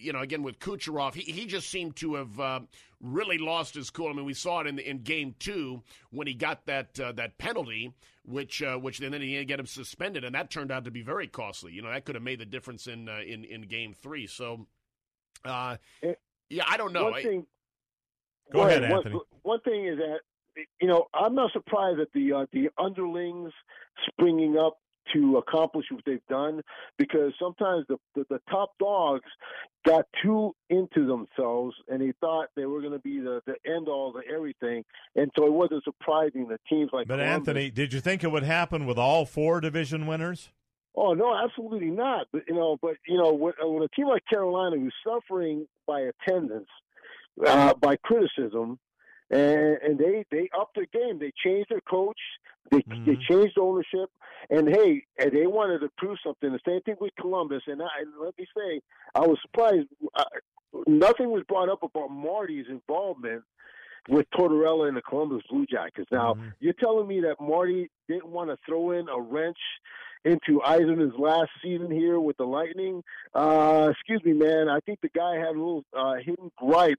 you 0.00 0.12
know, 0.12 0.20
again 0.20 0.42
with 0.42 0.58
Kucherov, 0.58 1.14
he, 1.14 1.30
he 1.30 1.46
just 1.46 1.68
seemed 1.68 1.96
to 1.96 2.14
have 2.14 2.40
uh, 2.40 2.60
really 3.00 3.38
lost 3.38 3.74
his 3.74 3.90
cool. 3.90 4.08
I 4.08 4.12
mean, 4.12 4.24
we 4.24 4.34
saw 4.34 4.60
it 4.60 4.66
in 4.66 4.78
in 4.78 5.02
Game 5.02 5.34
Two 5.38 5.82
when 6.10 6.26
he 6.26 6.34
got 6.34 6.66
that 6.66 6.98
uh, 6.98 7.12
that 7.12 7.38
penalty, 7.38 7.92
which 8.24 8.62
uh, 8.62 8.76
which 8.76 9.00
and 9.00 9.12
then 9.12 9.20
he 9.20 9.34
didn't 9.34 9.48
get 9.48 9.60
him 9.60 9.66
suspended, 9.66 10.24
and 10.24 10.34
that 10.34 10.50
turned 10.50 10.70
out 10.70 10.84
to 10.84 10.90
be 10.90 11.02
very 11.02 11.26
costly. 11.26 11.72
You 11.72 11.82
know, 11.82 11.90
that 11.90 12.04
could 12.04 12.14
have 12.14 12.24
made 12.24 12.38
the 12.38 12.46
difference 12.46 12.86
in 12.86 13.08
uh, 13.08 13.20
in 13.26 13.44
in 13.44 13.62
Game 13.62 13.94
Three. 13.94 14.26
So, 14.26 14.66
uh, 15.44 15.76
yeah, 16.48 16.64
I 16.68 16.76
don't 16.76 16.92
know. 16.92 17.10
One 17.10 17.22
thing, 17.22 17.46
Go 18.52 18.62
ahead, 18.62 18.82
one, 18.82 18.92
Anthony. 18.92 19.20
One 19.42 19.60
thing 19.60 19.86
is 19.86 19.98
that 19.98 20.66
you 20.80 20.88
know 20.88 21.06
I'm 21.14 21.34
not 21.34 21.52
surprised 21.52 21.98
that 21.98 22.12
the 22.12 22.32
uh, 22.32 22.46
the 22.52 22.68
underlings 22.78 23.52
springing 24.08 24.56
up 24.58 24.78
to 25.14 25.38
accomplish 25.38 25.86
what 25.90 26.04
they've 26.04 26.26
done 26.28 26.60
because 26.98 27.32
sometimes 27.40 27.84
the, 27.88 27.96
the, 28.14 28.24
the 28.30 28.40
top 28.50 28.70
dogs 28.78 29.28
got 29.86 30.06
too 30.22 30.54
into 30.70 31.06
themselves 31.06 31.74
and 31.88 32.00
they 32.00 32.12
thought 32.20 32.46
they 32.56 32.66
were 32.66 32.80
going 32.80 32.92
to 32.92 32.98
be 33.00 33.18
the, 33.18 33.40
the 33.46 33.54
end 33.66 33.88
all 33.88 34.12
to 34.12 34.20
everything 34.32 34.84
and 35.16 35.30
so 35.36 35.46
it 35.46 35.52
wasn't 35.52 35.82
surprising 35.84 36.48
that 36.48 36.60
teams 36.68 36.90
like 36.92 37.08
But 37.08 37.16
Columbus, 37.16 37.48
Anthony, 37.48 37.70
did 37.70 37.92
you 37.92 38.00
think 38.00 38.22
it 38.22 38.30
would 38.30 38.44
happen 38.44 38.86
with 38.86 38.98
all 38.98 39.26
four 39.26 39.60
division 39.60 40.06
winners? 40.06 40.50
Oh 40.94 41.14
no, 41.14 41.34
absolutely 41.34 41.90
not. 41.90 42.26
But 42.32 42.42
you 42.46 42.54
know, 42.54 42.78
but 42.80 42.96
you 43.06 43.16
know, 43.16 43.32
when, 43.32 43.54
when 43.60 43.82
a 43.82 43.88
team 43.88 44.08
like 44.08 44.24
Carolina 44.28 44.76
who's 44.76 44.94
suffering 45.06 45.66
by 45.86 46.00
attendance, 46.00 46.68
uh, 47.46 47.74
by 47.74 47.96
criticism, 47.96 48.78
and, 49.32 49.78
and 49.82 49.98
they 49.98 50.24
they 50.30 50.48
upped 50.58 50.76
their 50.76 50.86
game. 50.92 51.18
They 51.18 51.32
changed 51.44 51.70
their 51.70 51.80
coach. 51.80 52.18
They 52.70 52.84
Mm-hmm. 52.88 53.04
they 53.06 53.18
changed 53.28 53.58
ownership, 53.58 54.08
and 54.50 54.68
hey, 54.68 55.02
and 55.18 55.32
they 55.32 55.46
wanted 55.46 55.80
to 55.80 55.90
prove 55.98 56.18
something. 56.24 56.52
The 56.52 56.60
same 56.66 56.80
thing 56.82 56.96
with 57.00 57.12
Columbus. 57.20 57.62
And 57.66 57.82
I, 57.82 57.88
let 58.22 58.38
me 58.38 58.46
say, 58.56 58.80
I 59.14 59.20
was 59.20 59.38
surprised. 59.42 59.88
Uh, 60.14 60.24
nothing 60.86 61.30
was 61.30 61.42
brought 61.48 61.68
up 61.68 61.82
about 61.82 62.08
Marty's 62.10 62.66
involvement 62.70 63.42
with 64.08 64.26
Tortorella 64.34 64.88
and 64.88 64.96
the 64.96 65.02
Columbus 65.02 65.42
Blue 65.50 65.66
Jackets. 65.66 66.08
Now, 66.10 66.34
Mm-hmm. 66.34 66.48
you're 66.60 66.74
telling 66.74 67.06
me 67.06 67.20
that 67.20 67.36
Marty 67.40 67.90
didn't 68.08 68.28
want 68.28 68.50
to 68.50 68.56
throw 68.66 68.92
in 68.92 69.08
a 69.08 69.20
wrench 69.20 69.58
into 70.24 70.60
Yzerman's 70.60 71.18
last 71.18 71.50
season 71.62 71.90
here 71.90 72.20
with 72.20 72.36
the 72.36 72.44
Lightning? 72.44 73.02
Uh, 73.34 73.88
excuse 73.90 74.22
me, 74.24 74.32
man. 74.32 74.68
I 74.68 74.78
think 74.80 75.00
the 75.00 75.08
guy 75.08 75.36
had 75.36 75.48
a 75.48 75.50
little 75.58 75.84
uh, 75.96 76.14
hidden 76.14 76.50
gripe, 76.56 76.98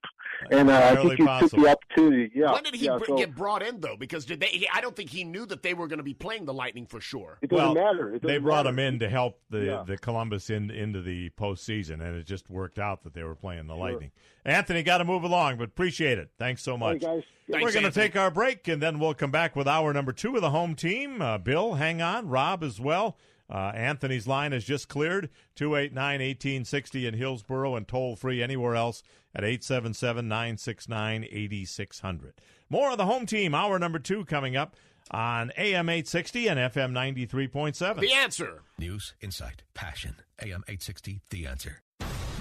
and 0.52 0.70
uh, 0.70 0.78
I 0.78 0.96
think 0.96 1.12
he 1.12 1.18
took 1.18 1.28
possible. 1.28 1.64
the 1.64 1.70
opportunity. 1.70 2.32
Yeah. 2.36 2.52
when 2.52 2.64
did 2.64 2.76
he 2.76 2.86
yeah, 2.86 2.98
br- 2.98 3.06
so 3.06 3.18
get 3.18 3.36
brought 3.36 3.62
in 3.62 3.80
though? 3.80 3.96
Because 3.98 4.26
did 4.26 4.40
they? 4.40 4.48
He, 4.48 4.68
I 4.74 4.82
don't 4.82 4.96
think 4.96 5.10
he 5.10 5.24
knew 5.24 5.46
that 5.46 5.64
they 5.64 5.74
were 5.74 5.88
going 5.88 5.98
to 5.98 6.04
be 6.04 6.14
playing 6.14 6.46
the 6.46 6.54
Lightning 6.54 6.86
for 6.86 7.00
sure. 7.00 7.38
it 7.42 7.50
doesn't 7.50 7.76
well, 7.76 7.94
matter. 7.94 8.16
It 8.16 8.22
they 8.22 8.30
doesn't 8.30 8.44
brought 8.44 8.66
matter. 8.66 8.70
him 8.70 8.80
in 8.94 9.00
to 9.00 9.10
help 9.10 9.40
the, 9.50 9.66
Yeah. 9.66 9.84
the 9.86 9.98
Columbus 9.98 10.50
in, 10.50 10.72
into 10.72 11.02
the 11.02 11.30
postseason, 11.32 12.02
and 12.02 12.16
it 12.18 12.26
just 12.26 12.50
worked 12.50 12.80
out 12.80 13.04
that 13.04 13.14
they 13.14 13.24
were 13.24 13.36
playing 13.36 13.68
the 13.68 13.76
Lightning. 13.76 14.12
Anthony, 14.46 14.84
got 14.84 14.98
to 14.98 15.06
move 15.06 15.24
along, 15.24 15.58
but 15.58 15.66
appreciate 15.66 16.18
it. 16.18 16.30
Thanks 16.38 16.62
so 16.62 16.78
much. 16.78 17.02
guys. 17.02 17.24
we're 17.48 17.72
going 17.72 17.86
to 17.86 17.92
take 17.92 18.18
our 18.18 18.30
break, 18.30 18.68
and 18.68 18.82
then 18.82 19.00
we'll 19.00 19.14
come 19.14 19.32
back 19.32 19.56
with 19.56 19.68
hour 19.68 19.94
number 19.94 20.12
two 20.12 20.36
of 20.36 20.42
the 20.42 20.50
home 20.50 20.76
team. 20.76 21.22
Uh, 21.22 21.38
Bill, 21.38 21.76
hang 21.76 22.02
on. 22.02 22.28
Rob 22.28 22.62
as 22.64 22.80
well. 22.80 23.13
Uh, 23.50 23.72
Anthony's 23.76 24.28
line 24.28 24.54
is 24.54 24.64
just 24.64 24.88
cleared 24.88 25.30
289 25.56 25.96
1860 26.20 27.08
in 27.08 27.14
Hillsboro 27.14 27.76
and 27.76 27.88
toll 27.88 28.16
free 28.16 28.42
anywhere 28.42 28.76
else 28.76 29.04
at 29.36 29.44
877 29.44 30.28
969 30.28 31.26
8600. 31.30 32.34
More 32.70 32.92
of 32.92 32.98
the 32.98 33.06
home 33.06 33.26
team, 33.26 33.54
hour 33.54 33.78
number 33.78 34.00
two 34.00 34.26
coming 34.26 34.56
up 34.56 34.76
on 35.12 35.52
AM 35.58 35.90
860 35.90 36.48
and 36.48 36.60
FM 36.60 36.92
93.7. 36.92 38.00
The 38.00 38.14
answer. 38.14 38.62
News, 38.80 39.14
insight, 39.22 39.64
passion. 39.74 40.16
AM 40.42 40.64
860, 40.68 41.22
The 41.30 41.46
Answer. 41.48 41.82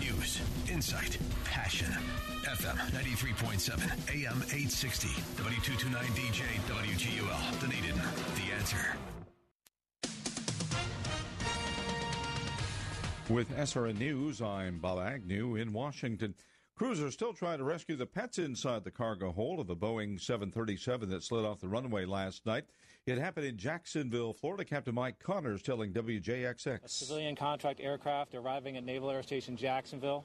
News, 0.01 0.41
insight, 0.71 1.19
passion. 1.45 1.87
FM 2.45 2.77
93.7, 2.91 3.79
AM 4.15 4.43
860, 4.43 5.09
W229 5.37 6.03
DJ, 6.17 6.43
WGUL, 6.67 7.61
Dunedin, 7.61 7.97
The 7.97 8.55
Answer. 8.57 8.97
With 13.29 13.57
SRN 13.57 13.99
News, 13.99 14.43
I'm 14.43 14.79
Bob 14.79 14.99
Agnew 14.99 15.55
in 15.55 15.73
Washington. 15.73 16.35
Crews 16.75 17.01
are 17.01 17.11
still 17.11 17.33
trying 17.33 17.59
to 17.59 17.64
rescue 17.64 17.95
the 17.95 18.05
pets 18.05 18.39
inside 18.39 18.83
the 18.83 18.91
cargo 18.91 19.31
hold 19.31 19.61
of 19.61 19.70
a 19.70 19.77
Boeing 19.77 20.20
737 20.20 21.09
that 21.11 21.23
slid 21.23 21.45
off 21.45 21.61
the 21.61 21.68
runway 21.68 22.05
last 22.05 22.45
night. 22.47 22.64
It 23.07 23.18
happened 23.18 23.47
in 23.47 23.57
Jacksonville, 23.57 24.33
Florida. 24.33 24.64
Captain 24.64 24.95
Mike 24.95 25.20
Connors 25.20 25.62
telling 25.62 25.93
WJXX. 25.93 26.85
A 26.85 26.89
Civilian 26.89 27.37
contract 27.37 27.81
aircraft 27.81 28.35
arriving 28.35 28.77
at 28.77 28.85
Naval 28.85 29.11
Air 29.11 29.23
Station 29.23 29.57
Jacksonville 29.57 30.25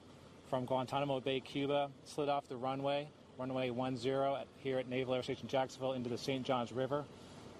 from 0.49 0.65
Guantanamo 0.65 1.19
Bay, 1.19 1.39
Cuba, 1.39 1.91
slid 2.03 2.29
off 2.29 2.47
the 2.47 2.57
runway, 2.57 3.07
runway 3.37 3.69
10 3.69 3.93
at, 3.93 4.47
here 4.57 4.79
at 4.79 4.89
Naval 4.89 5.13
Air 5.13 5.23
Station 5.23 5.47
Jacksonville 5.47 5.93
into 5.93 6.09
the 6.09 6.17
St. 6.17 6.43
Johns 6.43 6.71
River. 6.71 7.05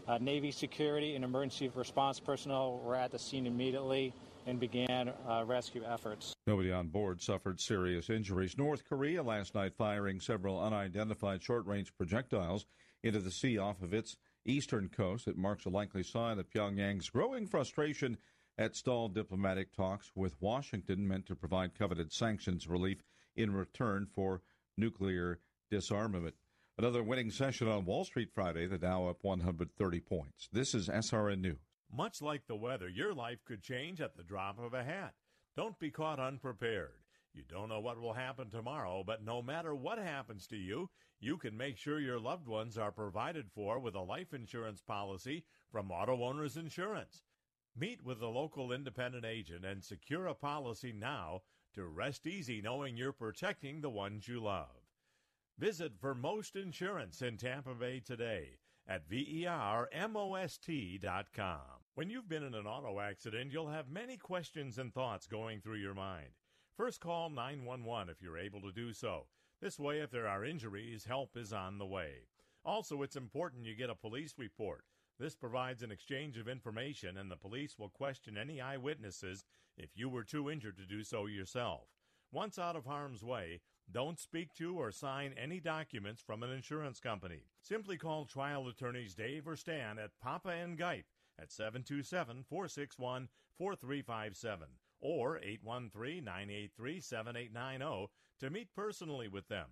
Uh, 0.07 0.17
Navy 0.17 0.51
security 0.51 1.15
and 1.15 1.23
emergency 1.23 1.69
response 1.75 2.19
personnel 2.19 2.81
were 2.83 2.95
at 2.95 3.11
the 3.11 3.19
scene 3.19 3.45
immediately 3.45 4.13
and 4.47 4.59
began 4.59 5.13
uh, 5.29 5.43
rescue 5.45 5.83
efforts. 5.85 6.33
Nobody 6.47 6.71
on 6.71 6.87
board 6.87 7.21
suffered 7.21 7.59
serious 7.59 8.09
injuries. 8.09 8.57
North 8.57 8.83
Korea 8.87 9.21
last 9.21 9.53
night 9.53 9.73
firing 9.77 10.19
several 10.21 10.59
unidentified 10.59 11.43
short 11.43 11.65
range 11.65 11.93
projectiles 11.97 12.65
into 13.03 13.19
the 13.19 13.29
sea 13.29 13.57
off 13.57 13.81
of 13.81 13.93
its 13.93 14.15
eastern 14.45 14.87
coast. 14.87 15.27
It 15.27 15.37
marks 15.37 15.65
a 15.65 15.69
likely 15.69 16.03
sign 16.03 16.39
of 16.39 16.49
Pyongyang's 16.49 17.09
growing 17.09 17.45
frustration 17.45 18.17
at 18.57 18.75
stalled 18.75 19.13
diplomatic 19.13 19.75
talks 19.75 20.11
with 20.15 20.41
Washington, 20.41 21.07
meant 21.07 21.27
to 21.27 21.35
provide 21.35 21.77
coveted 21.77 22.11
sanctions 22.11 22.67
relief 22.67 23.03
in 23.35 23.51
return 23.51 24.07
for 24.15 24.41
nuclear 24.77 25.39
disarmament. 25.69 26.33
Another 26.79 27.03
winning 27.03 27.31
session 27.31 27.67
on 27.67 27.85
Wall 27.85 28.05
Street 28.05 28.29
Friday, 28.33 28.65
the 28.65 28.77
Dow 28.77 29.07
up 29.07 29.23
130 29.23 29.99
points. 29.99 30.47
This 30.51 30.73
is 30.73 30.89
SRN 30.89 31.41
News. 31.41 31.66
Much 31.91 32.21
like 32.21 32.47
the 32.47 32.55
weather, 32.55 32.89
your 32.89 33.13
life 33.13 33.43
could 33.45 33.61
change 33.61 34.01
at 34.01 34.15
the 34.15 34.23
drop 34.23 34.59
of 34.59 34.73
a 34.73 34.83
hat. 34.83 35.13
Don't 35.55 35.79
be 35.79 35.89
caught 35.89 36.19
unprepared. 36.19 37.03
You 37.33 37.43
don't 37.47 37.69
know 37.69 37.79
what 37.79 37.99
will 37.99 38.13
happen 38.13 38.49
tomorrow, 38.49 39.03
but 39.05 39.23
no 39.23 39.41
matter 39.41 39.75
what 39.75 39.97
happens 39.97 40.47
to 40.47 40.57
you, 40.57 40.89
you 41.19 41.37
can 41.37 41.55
make 41.55 41.77
sure 41.77 41.99
your 41.99 42.19
loved 42.19 42.47
ones 42.47 42.77
are 42.77 42.91
provided 42.91 43.49
for 43.51 43.79
with 43.79 43.95
a 43.95 44.01
life 44.01 44.33
insurance 44.33 44.81
policy 44.81 45.45
from 45.71 45.91
Auto 45.91 46.23
Owners 46.23 46.57
Insurance. 46.57 47.23
Meet 47.75 48.03
with 48.03 48.21
a 48.21 48.27
local 48.27 48.71
independent 48.71 49.25
agent 49.25 49.65
and 49.65 49.83
secure 49.83 50.27
a 50.27 50.33
policy 50.33 50.91
now 50.91 51.41
to 51.73 51.85
rest 51.85 52.25
easy 52.25 52.61
knowing 52.61 52.97
you're 52.97 53.11
protecting 53.11 53.81
the 53.81 53.89
ones 53.89 54.27
you 54.27 54.41
love. 54.41 54.81
Visit 55.57 55.99
Vermost 56.01 56.55
Insurance 56.55 57.21
in 57.21 57.37
Tampa 57.37 57.75
Bay 57.75 57.99
today 57.99 58.59
at 58.87 59.07
vermost.com. 59.09 61.76
When 61.97 62.11
you've 62.11 62.29
been 62.29 62.43
in 62.43 62.53
an 62.53 62.67
auto 62.67 62.99
accident, 62.99 63.51
you'll 63.51 63.69
have 63.69 63.89
many 63.89 64.17
questions 64.17 64.77
and 64.77 64.93
thoughts 64.93 65.25
going 65.25 65.61
through 65.61 65.77
your 65.77 65.95
mind. 65.95 66.29
First 66.75 67.01
call 67.01 67.31
911 67.31 68.09
if 68.09 68.21
you're 68.21 68.37
able 68.37 68.61
to 68.61 68.71
do 68.71 68.93
so. 68.93 69.25
This 69.63 69.79
way, 69.79 70.01
if 70.01 70.11
there 70.11 70.27
are 70.27 70.45
injuries, 70.45 71.05
help 71.05 71.35
is 71.35 71.51
on 71.51 71.79
the 71.79 71.87
way. 71.87 72.27
Also, 72.63 73.01
it's 73.01 73.15
important 73.15 73.65
you 73.65 73.73
get 73.75 73.89
a 73.89 73.95
police 73.95 74.35
report. 74.37 74.83
This 75.17 75.33
provides 75.33 75.81
an 75.81 75.89
exchange 75.89 76.37
of 76.37 76.47
information, 76.47 77.17
and 77.17 77.31
the 77.31 77.35
police 77.35 77.79
will 77.79 77.89
question 77.89 78.37
any 78.37 78.61
eyewitnesses 78.61 79.43
if 79.75 79.89
you 79.95 80.07
were 80.07 80.23
too 80.23 80.51
injured 80.51 80.77
to 80.77 80.85
do 80.85 81.03
so 81.03 81.25
yourself. 81.25 81.87
Once 82.31 82.59
out 82.59 82.75
of 82.75 82.85
harm's 82.85 83.23
way, 83.23 83.59
don't 83.91 84.19
speak 84.19 84.53
to 84.53 84.77
or 84.77 84.91
sign 84.91 85.33
any 85.35 85.59
documents 85.59 86.21
from 86.21 86.43
an 86.43 86.51
insurance 86.51 86.99
company. 86.99 87.45
Simply 87.59 87.97
call 87.97 88.25
trial 88.25 88.67
attorneys 88.67 89.15
Dave 89.15 89.47
or 89.47 89.55
Stan 89.55 89.97
at 89.97 90.11
Papa 90.21 90.49
and 90.49 90.77
Gipe 90.77 91.07
at 91.39 91.51
727 91.51 92.43
461 92.49 93.29
4357 93.57 94.67
or 94.99 95.37
813 95.37 96.23
983 96.23 96.99
7890 96.99 98.11
to 98.39 98.49
meet 98.49 98.73
personally 98.75 99.27
with 99.27 99.47
them. 99.47 99.67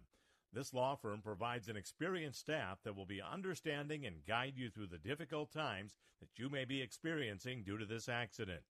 This 0.53 0.73
law 0.73 0.95
firm 0.95 1.21
provides 1.21 1.67
an 1.67 1.75
experienced 1.75 2.39
staff 2.39 2.79
that 2.83 2.95
will 2.95 3.05
be 3.05 3.21
understanding 3.21 4.05
and 4.05 4.25
guide 4.25 4.53
you 4.55 4.69
through 4.69 4.87
the 4.87 4.97
difficult 4.97 5.51
times 5.51 5.95
that 6.21 6.37
you 6.37 6.49
may 6.49 6.63
be 6.63 6.81
experiencing 6.81 7.63
due 7.63 7.77
to 7.77 7.85
this 7.85 8.07
accident. 8.07 8.61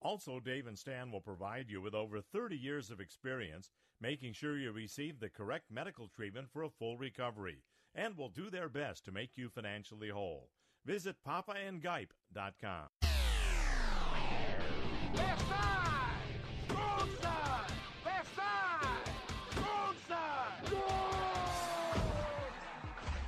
Also, 0.00 0.38
Dave 0.38 0.66
and 0.66 0.78
Stan 0.78 1.10
will 1.10 1.20
provide 1.20 1.68
you 1.68 1.80
with 1.80 1.94
over 1.94 2.20
30 2.20 2.56
years 2.56 2.90
of 2.90 3.00
experience 3.00 3.70
making 4.00 4.34
sure 4.34 4.58
you 4.58 4.70
receive 4.72 5.18
the 5.18 5.30
correct 5.30 5.70
medical 5.70 6.06
treatment 6.06 6.48
for 6.50 6.62
a 6.62 6.70
full 6.70 6.96
recovery 6.96 7.62
and 7.94 8.16
will 8.16 8.28
do 8.28 8.50
their 8.50 8.68
best 8.68 9.04
to 9.04 9.10
make 9.10 9.36
you 9.36 9.48
financially 9.48 10.10
whole. 10.10 10.50
Visit 10.86 11.16
papaandgipe.com. 11.26 12.86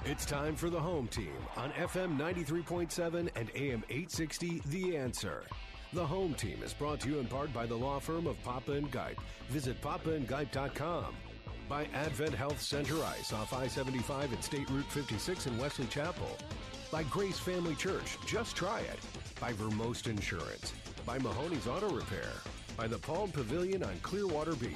It's 0.04 0.24
time 0.24 0.54
for 0.56 0.70
the 0.70 0.80
home 0.80 1.08
team 1.08 1.34
on 1.56 1.70
FM 1.72 2.16
93.7 2.16 3.28
and 3.34 3.50
AM 3.54 3.82
860 3.90 4.62
The 4.66 4.96
Answer. 4.96 5.42
The 5.92 6.06
home 6.06 6.34
team 6.34 6.62
is 6.62 6.72
brought 6.72 7.00
to 7.00 7.08
you 7.08 7.18
in 7.18 7.26
part 7.26 7.52
by 7.52 7.66
the 7.66 7.74
law 7.74 7.98
firm 7.98 8.26
of 8.28 8.40
Papa 8.44 8.72
and 8.72 8.90
Gipe. 8.90 9.18
Visit 9.48 9.82
papaandgipe.com. 9.82 11.14
By 11.68 11.86
Advent 11.92 12.34
Health 12.34 12.62
Center 12.62 13.02
Ice 13.18 13.32
off 13.32 13.52
I 13.52 13.66
75 13.66 14.32
at 14.32 14.44
State 14.44 14.70
Route 14.70 14.90
56 14.90 15.46
in 15.46 15.58
Wesley 15.58 15.86
Chapel. 15.86 16.38
By 16.90 17.02
Grace 17.04 17.38
Family 17.38 17.74
Church, 17.74 18.16
just 18.24 18.56
try 18.56 18.80
it. 18.80 18.98
By 19.38 19.52
Vermost 19.52 20.06
Insurance. 20.06 20.72
By 21.04 21.18
Mahoney's 21.18 21.66
Auto 21.66 21.90
Repair. 21.90 22.30
By 22.78 22.86
the 22.86 22.96
Palm 22.96 23.30
Pavilion 23.30 23.82
on 23.82 23.98
Clearwater 24.00 24.54
Beach. 24.54 24.72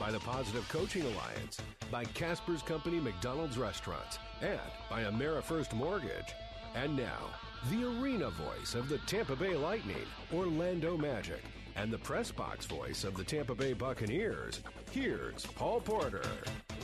By 0.00 0.10
the 0.10 0.18
Positive 0.18 0.68
Coaching 0.68 1.02
Alliance. 1.02 1.60
By 1.92 2.06
Casper's 2.06 2.62
Company 2.62 2.98
McDonald's 2.98 3.56
Restaurants. 3.56 4.18
And 4.42 4.58
by 4.90 5.04
AmeriFirst 5.04 5.74
Mortgage. 5.74 6.34
And 6.74 6.96
now, 6.96 7.30
the 7.70 7.84
arena 7.84 8.30
voice 8.30 8.74
of 8.74 8.88
the 8.88 8.98
Tampa 9.06 9.36
Bay 9.36 9.54
Lightning, 9.54 9.96
Orlando 10.32 10.96
Magic, 10.96 11.42
and 11.76 11.92
the 11.92 11.98
press 11.98 12.30
box 12.30 12.66
voice 12.66 13.04
of 13.04 13.16
the 13.16 13.24
Tampa 13.24 13.54
Bay 13.54 13.72
Buccaneers. 13.72 14.60
Here's 14.90 15.44
Paul 15.46 15.80
Porter. 15.80 16.22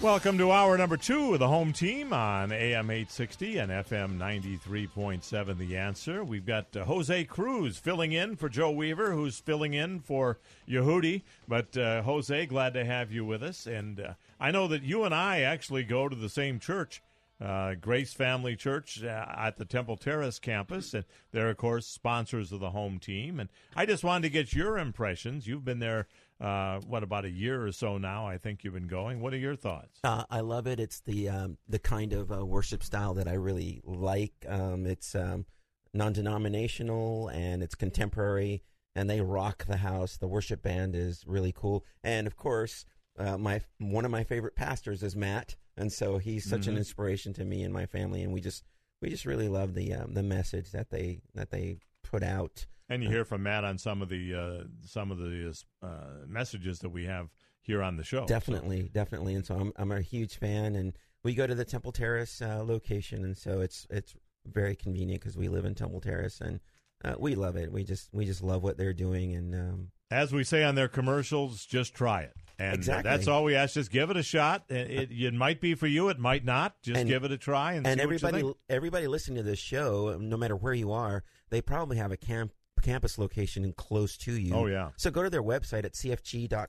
Welcome 0.03 0.39
to 0.39 0.51
hour 0.51 0.77
number 0.77 0.97
two 0.97 1.35
of 1.35 1.39
the 1.39 1.49
home 1.49 1.73
team 1.73 2.13
on 2.13 2.53
AM 2.53 2.91
860 2.91 3.59
and 3.59 3.71
FM 3.71 4.19
93.7. 4.19 5.59
The 5.59 5.77
answer. 5.77 6.25
We've 6.25 6.47
got 6.47 6.77
uh, 6.77 6.85
Jose 6.85 7.25
Cruz 7.25 7.77
filling 7.77 8.13
in 8.13 8.37
for 8.37 8.49
Joe 8.49 8.71
Weaver, 8.71 9.13
who's 9.13 9.39
filling 9.39 9.75
in 9.75 10.01
for 10.01 10.39
Yehudi. 10.69 11.23
But 11.47 11.77
uh, 11.77 12.03
Jose, 12.03 12.47
glad 12.47 12.75
to 12.75 12.85
have 12.85 13.13
you 13.13 13.25
with 13.25 13.43
us. 13.43 13.67
And 13.67 14.01
uh, 14.01 14.15
I 14.41 14.51
know 14.51 14.67
that 14.69 14.83
you 14.83 15.05
and 15.05 15.15
I 15.15 15.41
actually 15.43 15.85
go 15.85 16.09
to 16.09 16.17
the 16.17 16.29
same 16.29 16.59
church. 16.59 17.03
Uh, 17.41 17.75
Grace 17.75 18.13
Family 18.13 18.55
Church 18.55 19.03
uh, 19.03 19.25
at 19.37 19.57
the 19.57 19.65
Temple 19.65 19.97
Terrace 19.97 20.39
campus, 20.39 20.93
and 20.93 21.05
they're 21.33 21.51
of 21.51 21.57
course 21.57 21.87
sponsors 21.87 22.53
of 22.53 22.61
the 22.61 22.71
home 22.71 22.99
team. 22.99 23.41
And 23.41 23.49
I 23.75 23.87
just 23.87 24.05
wanted 24.05 24.25
to 24.25 24.31
get 24.31 24.53
your 24.53 24.77
impressions. 24.79 25.47
You've 25.47 25.65
been 25.65 25.79
there 25.79 26.07
uh, 26.41 26.81
what 26.81 27.03
about 27.03 27.27
a 27.27 27.31
year 27.31 27.67
or 27.67 27.73
so 27.73 27.99
now? 27.99 28.27
I 28.27 28.39
think 28.39 28.65
you've 28.65 28.73
been 28.73 28.87
going. 28.87 29.21
What 29.21 29.35
are 29.35 29.39
your 29.39 29.57
thoughts? 29.57 30.01
Uh, 30.03 30.25
I 30.31 30.41
love 30.41 30.67
it. 30.67 30.81
It's 30.81 31.01
the 31.01 31.29
um, 31.29 31.59
the 31.69 31.79
kind 31.79 32.13
of 32.15 32.33
uh, 32.33 32.47
worship 32.47 32.83
style 32.83 33.15
that 33.15 33.29
I 33.29 33.35
really 33.35 33.83
like. 33.85 34.33
Um, 34.49 34.87
it's 34.87 35.15
um, 35.15 35.45
non-denominational 35.93 37.29
and 37.29 37.63
it's 37.63 37.75
contemporary, 37.75 38.63
and 38.95 39.11
they 39.11 39.21
rock 39.21 39.67
the 39.67 39.79
house. 39.79 40.17
The 40.17 40.29
worship 40.29 40.63
band 40.63 40.97
is 40.97 41.25
really 41.27 41.53
cool, 41.53 41.85
and 42.03 42.27
of 42.27 42.37
course, 42.37 42.87
uh, 43.19 43.37
my 43.37 43.61
one 43.79 44.07
of 44.07 44.11
my 44.11 44.25
favorite 44.25 44.57
pastors 44.57 45.03
is 45.03 45.15
Matt, 45.15 45.57
and 45.81 45.93
so 45.93 46.19
he's 46.19 46.45
such 46.45 46.63
mm-hmm. 46.63 46.71
an 46.71 46.79
inspiration 46.79 47.33
to 47.35 47.45
me 47.45 47.63
and 47.63 47.73
my 47.73 47.87
family, 47.87 48.23
and 48.23 48.33
we 48.33 48.41
just 48.41 48.65
we 49.01 49.09
just 49.09 49.25
really 49.25 49.49
love 49.49 49.75
the 49.75 49.95
um, 49.95 50.15
the 50.15 50.23
message 50.23 50.73
that 50.73 50.91
they 50.91 51.21
that 51.35 51.51
they 51.51 51.79
put 52.03 52.23
out. 52.23 52.67
And 52.89 53.03
you 53.03 53.09
hear 53.09 53.25
from 53.25 53.45
Matt 53.45 53.65
on 53.65 53.79
some 53.79 54.03
of 54.03 54.09
the 54.09 54.35
uh, 54.35 54.65
some 54.85 55.11
of 55.11 55.19
the 55.19 55.57
uh, 55.83 56.27
messages 56.27 56.81
that 56.81 56.91
we 56.91 57.07
have 57.07 57.31
here 57.63 57.83
on 57.83 57.97
the 57.97 58.05
show. 58.05 58.27
Definitely, 58.27 58.83
so. 58.83 58.89
definitely. 58.93 59.35
And 59.35 59.47
so 59.47 59.57
I'm 59.57 59.73
I'm 59.77 59.93
a 59.93 60.01
huge 60.01 60.37
fan, 60.37 60.77
and 60.77 60.93
we 61.23 61.35
go 61.35 61.47
to 61.47 61.55
the 61.55 61.65
Temple 61.65 61.93
Terrace 61.93 62.43
uh, 62.43 62.63
location, 62.65 63.25
and 63.25 63.37
so 63.37 63.61
it's 63.61 63.87
it's 63.91 64.15
very 64.47 64.77
convenient 64.77 65.23
because 65.23 65.37
we 65.37 65.49
live 65.49 65.65
in 65.65 65.75
Temple 65.75 66.01
Terrace, 66.01 66.41
and 66.41 66.61
uh, 67.05 67.15
we 67.19 67.35
love 67.35 67.57
it. 67.57 67.73
We 67.73 67.85
just 67.85 68.13
we 68.13 68.25
just 68.25 68.43
love 68.43 68.63
what 68.63 68.77
they're 68.77 68.93
doing, 68.93 69.35
and 69.35 69.55
um, 69.55 69.89
as 70.11 70.33
we 70.33 70.45
say 70.45 70.65
on 70.65 70.75
their 70.75 70.89
commercials, 70.89 71.65
just 71.65 71.95
try 71.95 72.23
it. 72.23 72.35
And 72.61 72.75
exactly. 72.75 73.11
that's 73.11 73.27
all 73.27 73.43
we 73.43 73.55
ask. 73.57 73.73
Just 73.73 73.91
give 73.91 74.11
it 74.11 74.19
a 74.19 74.23
shot. 74.23 74.65
It, 74.69 74.91
it, 74.91 75.11
it 75.11 75.33
might 75.33 75.63
be 75.63 75.75
for 75.75 75.87
you. 75.87 76.11
It 76.11 76.19
might 76.19 76.45
not. 76.45 76.81
Just 76.83 77.01
and, 77.01 77.09
give 77.09 77.25
it 77.25 77.33
a 77.33 77.39
try 77.39 77.73
and, 77.73 77.87
and 77.87 77.99
everybody, 77.99 78.53
everybody 78.69 79.07
listening 79.07 79.39
to 79.39 79.43
this 79.43 79.59
show, 79.59 80.19
no 80.21 80.37
matter 80.37 80.55
where 80.55 80.75
you 80.75 80.93
are, 80.93 81.25
they 81.49 81.63
probably 81.63 81.97
have 81.97 82.13
a 82.13 82.19
camp 82.19 82.53
campus 82.83 83.17
location 83.17 83.73
close 83.73 84.19
to 84.19 84.33
you. 84.33 84.55
Oh 84.55 84.67
yeah. 84.67 84.91
So 84.99 85.11
go 85.11 85.23
to 85.23 85.31
their 85.31 85.43
website 85.43 85.85
at 85.85 85.95
cfg.com, 85.95 86.69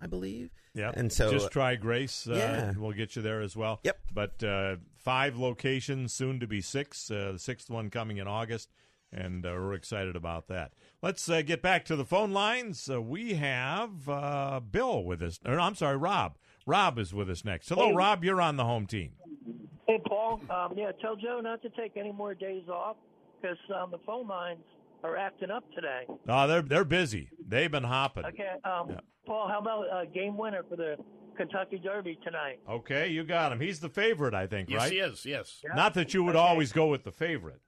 I 0.00 0.06
believe. 0.06 0.50
Yeah. 0.74 0.92
And 0.94 1.10
so 1.10 1.30
just 1.30 1.50
try 1.50 1.74
Grace. 1.76 2.28
Uh, 2.28 2.34
yeah. 2.34 2.72
We'll 2.76 2.92
get 2.92 3.16
you 3.16 3.22
there 3.22 3.40
as 3.40 3.56
well. 3.56 3.80
Yep. 3.84 3.98
But 4.12 4.44
uh, 4.44 4.76
five 4.98 5.38
locations, 5.38 6.12
soon 6.12 6.40
to 6.40 6.46
be 6.46 6.60
six. 6.60 7.10
Uh, 7.10 7.32
the 7.32 7.38
sixth 7.38 7.70
one 7.70 7.88
coming 7.88 8.18
in 8.18 8.28
August, 8.28 8.70
and 9.12 9.46
uh, 9.46 9.50
we're 9.50 9.74
excited 9.74 10.14
about 10.14 10.48
that. 10.48 10.72
Let's 11.02 11.28
uh, 11.28 11.42
get 11.42 11.62
back 11.62 11.84
to 11.86 11.96
the 11.96 12.04
phone 12.04 12.32
lines. 12.32 12.88
Uh, 12.88 13.02
we 13.02 13.34
have 13.34 14.04
Bill 14.70 15.02
with 15.02 15.20
us. 15.20 15.40
Or, 15.44 15.58
I'm 15.58 15.74
sorry, 15.74 15.96
Rob. 15.96 16.36
Rob 16.64 16.96
is 16.96 17.12
with 17.12 17.28
us 17.28 17.44
next. 17.44 17.68
Hello, 17.68 17.88
hey. 17.88 17.94
Rob. 17.94 18.22
You're 18.22 18.40
on 18.40 18.56
the 18.56 18.64
home 18.64 18.86
team. 18.86 19.10
Hey, 19.88 20.00
Paul. 20.06 20.40
Um, 20.48 20.74
yeah, 20.76 20.92
tell 21.00 21.16
Joe 21.16 21.40
not 21.42 21.60
to 21.62 21.70
take 21.70 21.96
any 21.96 22.12
more 22.12 22.34
days 22.34 22.68
off 22.68 22.96
because 23.40 23.58
um, 23.74 23.90
the 23.90 23.98
phone 24.06 24.28
lines 24.28 24.62
are 25.02 25.16
acting 25.16 25.50
up 25.50 25.64
today. 25.74 26.06
Oh, 26.28 26.46
they're 26.46 26.62
they're 26.62 26.84
busy. 26.84 27.30
They've 27.48 27.70
been 27.70 27.82
hopping. 27.82 28.24
Okay, 28.24 28.52
um, 28.64 28.90
yeah. 28.90 29.00
Paul, 29.26 29.48
how 29.48 29.58
about 29.58 29.82
a 29.82 30.06
game 30.06 30.36
winner 30.36 30.62
for 30.68 30.76
the 30.76 30.96
Kentucky 31.36 31.80
Derby 31.82 32.16
tonight? 32.22 32.60
Okay, 32.70 33.08
you 33.08 33.24
got 33.24 33.50
him. 33.50 33.58
He's 33.58 33.80
the 33.80 33.88
favorite, 33.88 34.34
I 34.34 34.46
think, 34.46 34.70
yes, 34.70 34.78
right? 34.78 34.92
Yes, 34.92 35.04
he 35.04 35.12
is. 35.12 35.26
Yes. 35.26 35.60
Yeah. 35.64 35.74
Not 35.74 35.94
that 35.94 36.14
you 36.14 36.22
would 36.22 36.36
okay. 36.36 36.44
always 36.44 36.72
go 36.72 36.86
with 36.86 37.02
the 37.02 37.10
favorite. 37.10 37.60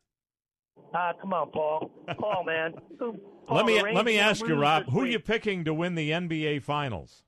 Ah, 0.95 1.11
uh, 1.11 1.13
come 1.21 1.33
on, 1.33 1.51
Paul. 1.51 1.91
Paul, 2.19 2.45
man. 2.45 2.75
Paul, 2.99 3.57
let 3.57 3.67
me 3.67 3.83
let 3.83 4.05
me 4.05 4.19
ask 4.19 4.47
you, 4.47 4.55
Rob. 4.55 4.85
Who 4.91 5.01
are 5.01 5.07
you 5.07 5.19
picking 5.19 5.65
to 5.65 5.75
win 5.75 5.95
the 5.95 6.11
NBA 6.11 6.63
Finals? 6.63 7.25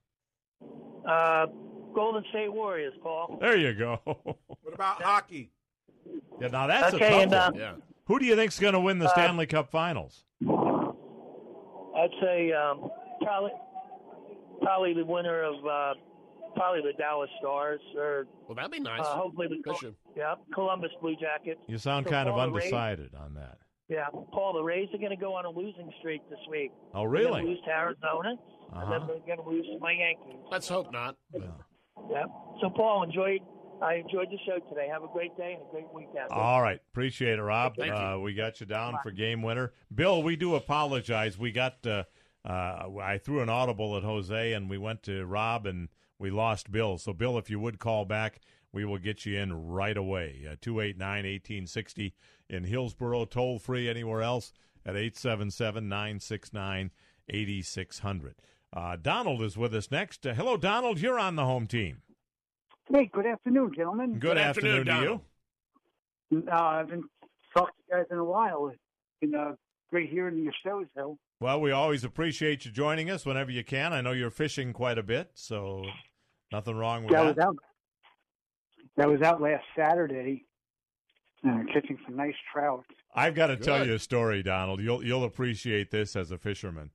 Uh, 1.07 1.47
Golden 1.94 2.24
State 2.30 2.53
Warriors, 2.53 2.94
Paul. 3.03 3.38
There 3.40 3.57
you 3.57 3.74
go. 3.74 4.01
what 4.05 4.74
about 4.74 5.03
hockey? 5.03 5.51
Yeah, 6.40 6.49
now 6.49 6.66
that's 6.66 6.94
okay, 6.94 7.07
a 7.07 7.11
tough 7.11 7.22
and, 7.22 7.34
uh, 7.34 7.51
one. 7.51 7.61
Yeah. 7.61 7.72
Who 8.07 8.18
do 8.18 8.24
you 8.24 8.36
think's 8.36 8.59
going 8.59 8.74
to 8.74 8.80
win 8.80 8.99
the 8.99 9.07
uh, 9.07 9.12
Stanley 9.12 9.47
Cup 9.47 9.70
Finals? 9.70 10.24
I'd 10.47 12.11
say 12.22 12.53
um, 12.53 12.88
probably 13.20 13.51
probably 14.62 14.94
the 14.94 15.05
winner 15.05 15.42
of 15.42 15.66
uh, 15.66 15.94
probably 16.57 16.80
the 16.82 16.96
Dallas 16.98 17.30
Stars 17.38 17.80
or 17.96 18.26
well, 18.48 18.57
that'd 18.57 18.70
be 18.70 18.80
nice. 18.80 19.00
Uh, 19.00 19.16
hopefully 19.16 19.48
the 19.48 19.62
Col- 19.62 19.92
yeah 20.16 20.34
Columbus 20.54 20.90
Blue 21.00 21.14
Jackets. 21.16 21.61
You 21.68 21.78
sound 21.78 22.07
so 22.07 22.12
kind 22.12 22.28
Paul, 22.28 22.40
of 22.40 22.54
undecided 22.54 23.14
on 23.14 23.34
that. 23.34 23.59
Yeah, 23.88 24.07
Paul, 24.32 24.54
the 24.54 24.62
Rays 24.62 24.88
are 24.92 24.98
going 24.98 25.11
to 25.11 25.16
go 25.16 25.34
on 25.34 25.44
a 25.44 25.50
losing 25.50 25.92
streak 26.00 26.20
this 26.28 26.40
week. 26.50 26.72
Oh, 26.92 27.04
really? 27.04 27.42
They're 27.42 27.50
lose 27.50 27.61
to 27.66 27.70
Arizona, 27.70 28.34
uh-huh. 28.72 28.80
and 28.82 28.92
then 28.92 29.07
they're 29.07 29.36
going 29.36 29.38
to 29.38 29.48
lose 29.48 29.64
to 29.66 29.78
my 29.78 29.92
Yankees. 29.92 30.42
Let's 30.50 30.66
hope 30.66 30.92
not. 30.92 31.16
Yeah. 31.32 31.42
yeah. 32.11 32.24
So, 32.61 32.68
Paul, 32.68 33.04
enjoyed 33.04 33.42
I 33.82 33.94
enjoyed 33.94 34.28
the 34.30 34.38
show 34.46 34.59
today. 34.68 34.88
Have 34.90 35.02
a 35.02 35.09
great 35.09 35.36
day 35.36 35.52
and 35.52 35.62
a 35.62 35.70
great 35.70 35.92
weekend. 35.94 36.30
All 36.30 36.62
right. 36.62 36.80
Appreciate 36.92 37.38
it, 37.38 37.42
Rob. 37.42 37.74
Thank 37.76 37.92
uh, 37.92 38.14
you. 38.14 38.22
we 38.22 38.34
got 38.34 38.61
you 38.61 38.66
down 38.66 38.96
for 39.02 39.11
game 39.11 39.42
winner. 39.42 39.72
Bill, 39.94 40.22
we 40.22 40.36
do 40.36 40.54
apologize. 40.54 41.38
We 41.38 41.52
got, 41.52 41.86
uh, 41.86 42.04
uh, 42.44 42.88
I 43.02 43.18
threw 43.22 43.40
an 43.40 43.48
audible 43.48 43.96
at 43.96 44.02
Jose 44.02 44.52
and 44.52 44.70
we 44.70 44.78
went 44.78 45.02
to 45.04 45.26
Rob 45.26 45.66
and 45.66 45.88
we 46.19 46.31
lost 46.31 46.71
Bill. 46.71 46.99
So, 46.99 47.12
Bill, 47.12 47.39
if 47.39 47.51
you 47.51 47.61
would 47.61 47.79
call 47.79 48.05
back, 48.05 48.41
we 48.73 48.85
will 48.85 48.99
get 48.99 49.27
you 49.27 49.39
in 49.39 49.69
right 49.69 49.97
away. 49.97 50.41
Uh, 50.41 50.57
289 50.61 51.09
1860 51.25 52.14
in 52.49 52.64
Hillsboro, 52.64 53.25
toll 53.25 53.59
free 53.59 53.89
anywhere 53.89 54.23
else 54.23 54.53
at 54.85 54.97
877 54.97 55.89
969 55.89 56.91
8600. 57.29 58.35
Uh, 58.73 58.97
Donald 59.01 59.43
is 59.43 59.57
with 59.57 59.75
us 59.75 59.91
next. 59.91 60.27
Uh, 60.27 60.35
hello, 60.35 60.57
Donald. 60.57 61.01
You're 61.01 61.19
on 61.19 61.37
the 61.37 61.45
home 61.45 61.67
team. 61.67 62.03
Hey, 62.93 63.11
good 63.12 63.27
afternoon, 63.27 63.73
gentlemen. 63.75 64.12
Good, 64.12 64.21
good 64.21 64.39
afternoon, 64.39 64.89
afternoon 64.89 65.21
to 66.31 66.33
you. 66.33 66.43
Uh, 66.51 66.55
I 66.55 66.77
haven't 66.79 67.05
talked 67.57 67.73
to 67.77 67.83
you 67.89 67.97
guys 67.97 68.07
in 68.11 68.19
a 68.19 68.25
while. 68.25 68.69
It's 68.69 68.79
been 69.21 69.35
uh, 69.35 69.55
great 69.91 70.11
hearing 70.11 70.43
your 70.43 70.53
shows, 70.64 70.87
though. 70.95 71.19
Well, 71.39 71.61
we 71.61 71.70
always 71.70 72.03
appreciate 72.03 72.64
you 72.64 72.70
joining 72.70 73.11
us 73.11 73.26
whenever 73.26 73.51
you 73.51 73.62
can. 73.62 73.93
I 73.93 74.01
know 74.01 74.12
you're 74.12 74.30
fishing 74.30 74.72
quite 74.72 74.97
a 74.97 75.03
bit, 75.03 75.32
so 75.34 75.84
nothing 76.51 76.76
wrong 76.76 77.04
with 77.04 77.13
yeah, 77.13 77.25
that. 77.25 77.26
I 77.26 77.29
was 77.29 77.38
out, 77.38 77.57
that 78.96 79.08
was 79.08 79.21
out 79.21 79.42
last 79.42 79.64
Saturday, 79.76 80.46
uh, 81.46 81.58
catching 81.75 81.99
some 82.07 82.17
nice 82.17 82.34
trout. 82.50 82.84
I've 83.14 83.34
got 83.34 83.49
to 83.49 83.57
good. 83.57 83.64
tell 83.64 83.87
you 83.87 83.95
a 83.95 83.99
story, 83.99 84.42
Donald. 84.42 84.80
You'll 84.80 85.04
you'll 85.04 85.25
appreciate 85.25 85.91
this 85.91 86.17
as 86.17 86.30
a 86.30 86.38
fisherman. 86.38 86.91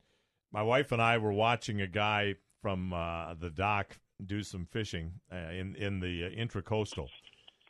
My 0.51 0.63
wife 0.63 0.91
and 0.91 1.01
I 1.01 1.19
were 1.19 1.33
watching 1.33 1.79
a 1.79 1.87
guy 1.87 2.35
from 2.63 2.93
uh, 2.93 3.35
the 3.35 3.51
dock 3.51 3.99
do 4.25 4.41
some 4.41 4.65
fishing 4.71 5.13
uh, 5.31 5.51
in 5.51 5.75
in 5.75 5.99
the 5.99 6.25
uh, 6.25 6.29
intracoastal, 6.29 7.07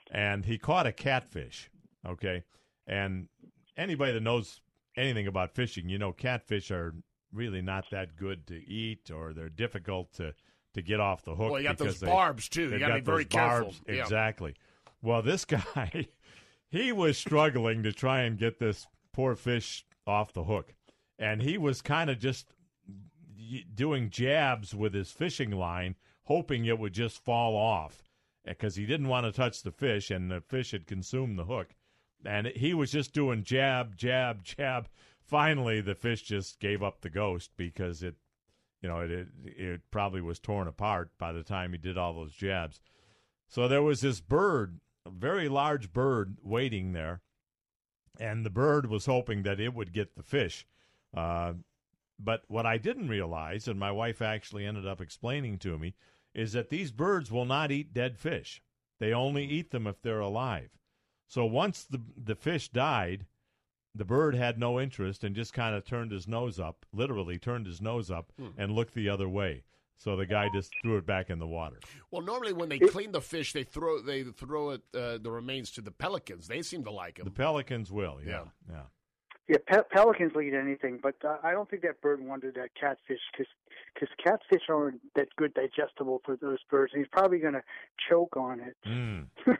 and 0.10 0.45
he 0.45 0.57
caught 0.57 0.88
a 0.88 0.93
catfish. 0.93 1.69
Okay, 2.07 2.43
and 2.88 3.27
anybody 3.76 4.14
that 4.14 4.22
knows 4.22 4.61
anything 4.95 5.27
about 5.27 5.55
fishing, 5.55 5.89
you 5.89 5.97
know, 5.97 6.11
catfish 6.11 6.72
are 6.72 6.93
really 7.34 7.61
not 7.61 7.89
that 7.91 8.15
good 8.15 8.47
to 8.47 8.55
eat, 8.55 9.11
or 9.11 9.34
they're 9.34 9.49
difficult 9.49 10.13
to 10.13 10.34
to 10.73 10.81
get 10.81 11.01
off 11.01 11.26
the 11.26 11.35
hook. 11.35 11.51
Well, 11.51 11.61
you 11.61 11.68
got 11.68 11.77
those 11.77 11.99
they, 11.99 12.07
barbs 12.07 12.47
too. 12.47 12.69
You 12.69 12.80
got 12.80 12.88
to 12.88 12.93
be 12.95 13.01
very 13.01 13.26
careful. 13.26 13.68
Barbs. 13.68 13.81
Exactly. 13.88 14.55
Well, 15.01 15.22
this 15.22 15.43
guy, 15.76 16.07
he 16.69 16.91
was 16.91 17.18
struggling 17.18 17.84
to 17.84 17.91
try 17.91 18.22
and 18.22 18.38
get 18.38 18.59
this 18.59 18.88
poor 19.11 19.35
fish 19.35 19.85
off 20.07 20.34
the 20.34 20.45
hook, 20.45 20.73
and 21.19 21.41
he 21.41 21.57
was 21.57 21.81
kind 21.81 22.09
of 22.09 22.19
just 22.19 22.47
doing 23.73 24.09
jabs 24.09 24.73
with 24.73 24.93
his 24.93 25.11
fishing 25.11 25.51
line 25.51 25.95
hoping 26.23 26.65
it 26.65 26.80
would 26.80 26.93
just 26.93 27.23
fall 27.23 27.57
off 27.57 28.03
because 28.45 28.76
he 28.76 28.85
didn't 28.85 29.07
want 29.09 29.26
to 29.26 29.31
touch 29.31 29.63
the 29.63 29.72
fish 29.72 30.09
and 30.09 30.31
the 30.31 30.41
fish 30.41 30.72
had 30.72 30.88
consumed 30.88 31.38
the 31.38 31.45
hook. 31.45 31.76
And 32.26 32.48
he 32.48 32.73
was 32.73 32.91
just 32.91 33.14
doing 33.14 33.43
jab, 33.43 33.95
jab, 33.95 34.43
jab. 34.43 34.88
finally 35.23 35.81
the 35.81 35.95
fish 35.95 36.22
just 36.22 36.60
gave 36.60 36.84
up 36.84 37.02
the 37.02 37.10
ghost 37.10 37.52
because 37.57 38.03
it, 38.03 38.15
you 38.81 38.89
know, 38.89 38.99
it, 38.99 39.11
it 39.11 39.27
it 39.45 39.81
probably 39.91 40.22
was 40.22 40.39
torn 40.39 40.68
apart 40.68 41.11
by 41.18 41.31
the 41.31 41.43
time 41.43 41.72
he 41.72 41.77
did 41.77 41.98
all 41.98 42.14
those 42.14 42.34
jabs. 42.34 42.80
So 43.48 43.68
there 43.68 43.81
was 43.81 44.02
this 44.02 44.22
bird, 44.22 44.80
a 45.06 45.10
very 45.10 45.49
large 45.49 45.91
bird, 45.91 46.38
waiting 46.41 46.93
there, 46.93 47.22
and 48.19 48.45
the 48.45 48.49
bird 48.49 48.89
was 48.89 49.06
hoping 49.06 49.43
that 49.43 49.60
it 49.60 49.73
would 49.73 49.93
get 49.93 50.15
the 50.15 50.23
fish. 50.23 50.65
Uh, 51.15 51.53
but 52.18 52.43
what 52.48 52.65
I 52.65 52.77
didn't 52.77 53.10
realize, 53.10 53.68
and 53.68 53.80
my 53.80 53.91
wife 53.91 54.22
actually 54.22 54.65
ended 54.65 54.88
up 54.88 55.02
explaining 55.02 55.57
to 55.60 55.77
me, 55.77 55.95
is 56.34 56.53
that 56.53 56.69
these 56.69 56.91
birds 56.91 57.31
will 57.31 57.45
not 57.45 57.72
eat 57.72 57.93
dead 57.93 58.18
fish. 58.18 58.61
They 58.99 59.14
only 59.14 59.45
eat 59.45 59.72
them 59.72 59.88
if 59.88 60.02
they're 60.02 60.19
alive. 60.19 60.69
So 61.32 61.45
once 61.45 61.86
the 61.86 62.02
the 62.22 62.36
fish 62.36 62.68
died, 62.68 63.26
the 63.95 64.03
bird 64.03 64.36
had 64.36 64.60
no 64.60 64.82
interest 64.82 65.24
and 65.24 65.34
just 65.34 65.53
kind 65.53 65.74
of 65.74 65.86
turned 65.86 66.12
his 66.12 66.28
nose 66.28 66.60
up, 66.60 66.86
literally 66.91 67.38
turned 67.40 67.68
his 67.68 67.82
nose 67.82 68.12
up 68.12 68.34
Hmm. 68.38 68.48
and 68.58 68.74
looked 68.74 68.94
the 68.95 69.08
other 69.08 69.30
way. 69.30 69.64
So 69.98 70.18
the 70.18 70.26
guy 70.26 70.49
just 70.53 70.74
threw 70.82 70.98
it 70.98 71.06
back 71.06 71.30
in 71.30 71.40
the 71.40 71.48
water. 71.48 71.78
Well, 72.10 72.22
normally 72.22 72.52
when 72.52 72.68
they 72.68 72.80
clean 72.80 73.14
the 73.14 73.22
fish, 73.22 73.53
they 73.53 73.64
throw 73.64 74.02
they 74.02 74.24
throw 74.24 74.72
it 74.72 74.82
uh, 74.94 75.20
the 75.20 75.32
remains 75.32 75.72
to 75.72 75.82
the 75.82 75.91
pelicans. 75.91 76.49
They 76.49 76.62
seem 76.64 76.84
to 76.84 76.91
like 76.91 77.16
them. 77.16 77.24
The 77.24 77.32
pelicans 77.32 77.94
will, 77.94 78.20
yeah, 78.22 78.45
yeah. 78.70 78.82
Yeah, 79.48 79.58
pe- 79.68 79.88
pelicans 79.90 80.34
will 80.34 80.41
eat 80.44 80.53
anything, 80.53 80.99
but 81.02 81.16
uh, 81.26 81.38
I 81.44 81.52
don't 81.52 81.70
think 81.70 81.82
that 81.84 82.02
bird 82.02 82.22
wanted 82.26 82.56
that 82.56 82.70
catfish 82.80 83.20
because 83.38 84.10
catfish 84.24 84.64
aren't 84.70 85.02
that 85.16 85.28
good 85.38 85.53
digestible 85.53 86.22
for 86.26 86.36
those 86.36 86.60
birds. 86.70 86.94
And 86.94 87.02
he's 87.02 87.10
probably 87.12 87.40
going 87.40 87.53
to 87.56 87.64
choke 88.10 88.36
on 88.38 88.60
it. 88.60 88.76
Mm. 88.88 89.28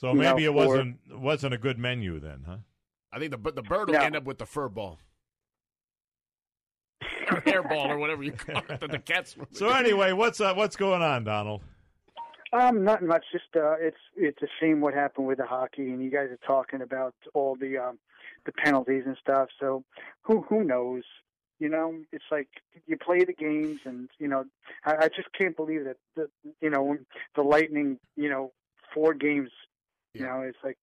So 0.00 0.14
maybe 0.14 0.44
know, 0.44 0.46
it 0.46 0.54
wasn't 0.54 0.96
wasn't 1.10 1.52
a 1.52 1.58
good 1.58 1.78
menu 1.78 2.18
then, 2.20 2.44
huh? 2.46 2.56
I 3.12 3.18
think 3.18 3.32
the 3.32 3.36
but 3.36 3.54
the 3.54 3.62
bird 3.62 3.88
will 3.88 3.96
No. 3.96 4.00
end 4.00 4.16
up 4.16 4.24
with 4.24 4.38
the 4.38 4.46
fur 4.46 4.70
ball. 4.70 4.98
or 7.30 7.40
hairball 7.42 7.88
or 7.88 7.98
whatever 7.98 8.22
you 8.22 8.32
call 8.32 8.62
it. 8.68 8.80
that 8.80 8.90
The 8.90 8.98
cats. 8.98 9.36
So 9.52 9.68
anyway, 9.68 10.12
what's 10.12 10.40
uh, 10.40 10.54
what's 10.54 10.76
going 10.76 11.02
on, 11.02 11.24
Donald? 11.24 11.62
Um, 12.52 12.82
not 12.82 13.02
much. 13.02 13.24
Just 13.30 13.44
uh, 13.54 13.74
it's 13.78 13.98
it's 14.16 14.40
a 14.42 14.46
shame 14.58 14.80
what 14.80 14.94
happened 14.94 15.26
with 15.26 15.36
the 15.38 15.46
hockey, 15.46 15.90
and 15.90 16.02
you 16.02 16.10
guys 16.10 16.28
are 16.30 16.38
talking 16.46 16.80
about 16.80 17.14
all 17.34 17.54
the 17.56 17.76
um, 17.76 17.98
the 18.46 18.52
penalties 18.52 19.02
and 19.04 19.16
stuff. 19.20 19.48
So 19.60 19.84
who 20.22 20.40
who 20.42 20.64
knows? 20.64 21.02
You 21.58 21.68
know, 21.68 21.94
it's 22.10 22.24
like 22.30 22.48
you 22.86 22.96
play 22.96 23.22
the 23.24 23.34
games, 23.34 23.80
and 23.84 24.08
you 24.18 24.28
know, 24.28 24.44
I, 24.86 24.94
I 25.04 25.08
just 25.08 25.28
can't 25.38 25.54
believe 25.54 25.84
that 25.84 25.98
the 26.16 26.30
you 26.62 26.70
know 26.70 26.82
when 26.82 27.06
the 27.36 27.42
Lightning, 27.42 27.98
you 28.16 28.30
know, 28.30 28.52
four 28.94 29.12
games. 29.12 29.50
You 30.14 30.22
know, 30.26 30.40
it's 30.40 30.58
like 30.64 30.76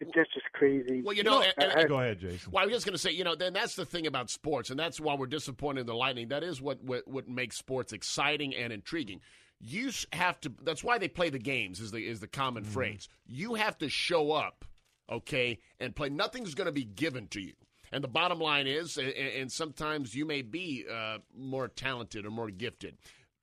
it's 0.00 0.10
just 0.14 0.32
just 0.34 0.46
crazy. 0.52 1.02
Well, 1.02 1.14
you 1.14 1.22
know, 1.22 1.42
and- 1.42 1.72
and- 1.72 1.88
Go 1.88 2.00
ahead, 2.00 2.18
Jason. 2.20 2.52
Well, 2.52 2.62
I 2.62 2.66
was 2.66 2.74
just 2.74 2.84
going 2.86 2.94
to 2.94 2.98
say, 2.98 3.10
you 3.12 3.24
know, 3.24 3.34
then 3.34 3.52
that's 3.52 3.76
the 3.76 3.86
thing 3.86 4.06
about 4.06 4.30
sports, 4.30 4.70
and 4.70 4.78
that's 4.78 5.00
why 5.00 5.14
we're 5.14 5.26
disappointed 5.26 5.82
in 5.82 5.86
the 5.86 5.94
Lightning. 5.94 6.28
That 6.28 6.42
is 6.42 6.60
what 6.60 6.82
what, 6.82 7.06
what 7.08 7.28
makes 7.28 7.56
sports 7.56 7.92
exciting 7.92 8.54
and 8.54 8.72
intriguing. 8.72 9.20
You 9.60 9.90
have 10.12 10.38
to. 10.42 10.52
That's 10.62 10.84
why 10.84 10.98
they 10.98 11.08
play 11.08 11.30
the 11.30 11.38
games. 11.38 11.80
Is 11.80 11.90
the 11.92 12.06
is 12.06 12.20
the 12.20 12.26
common 12.28 12.64
phrase. 12.64 13.08
You 13.26 13.54
have 13.54 13.78
to 13.78 13.88
show 13.88 14.32
up, 14.32 14.64
okay, 15.10 15.58
and 15.80 15.96
play. 15.96 16.10
Nothing's 16.10 16.54
going 16.54 16.66
to 16.66 16.72
be 16.72 16.84
given 16.84 17.26
to 17.28 17.40
you. 17.40 17.54
And 17.92 18.02
the 18.04 18.08
bottom 18.08 18.40
line 18.40 18.66
is, 18.66 18.98
and, 18.98 19.08
and 19.10 19.50
sometimes 19.50 20.12
you 20.14 20.26
may 20.26 20.42
be 20.42 20.84
uh, 20.92 21.18
more 21.34 21.68
talented 21.68 22.26
or 22.26 22.30
more 22.30 22.50
gifted, 22.50 22.98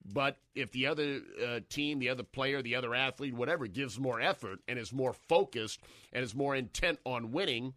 but 0.05 0.37
if 0.55 0.71
the 0.71 0.87
other 0.87 1.21
uh, 1.45 1.59
team, 1.69 1.99
the 1.99 2.09
other 2.09 2.23
player, 2.23 2.61
the 2.61 2.75
other 2.75 2.93
athlete, 2.93 3.33
whatever, 3.33 3.67
gives 3.67 3.99
more 3.99 4.19
effort 4.19 4.59
and 4.67 4.77
is 4.77 4.91
more 4.91 5.13
focused 5.13 5.79
and 6.11 6.23
is 6.23 6.35
more 6.35 6.55
intent 6.55 6.99
on 7.05 7.31
winning, 7.31 7.73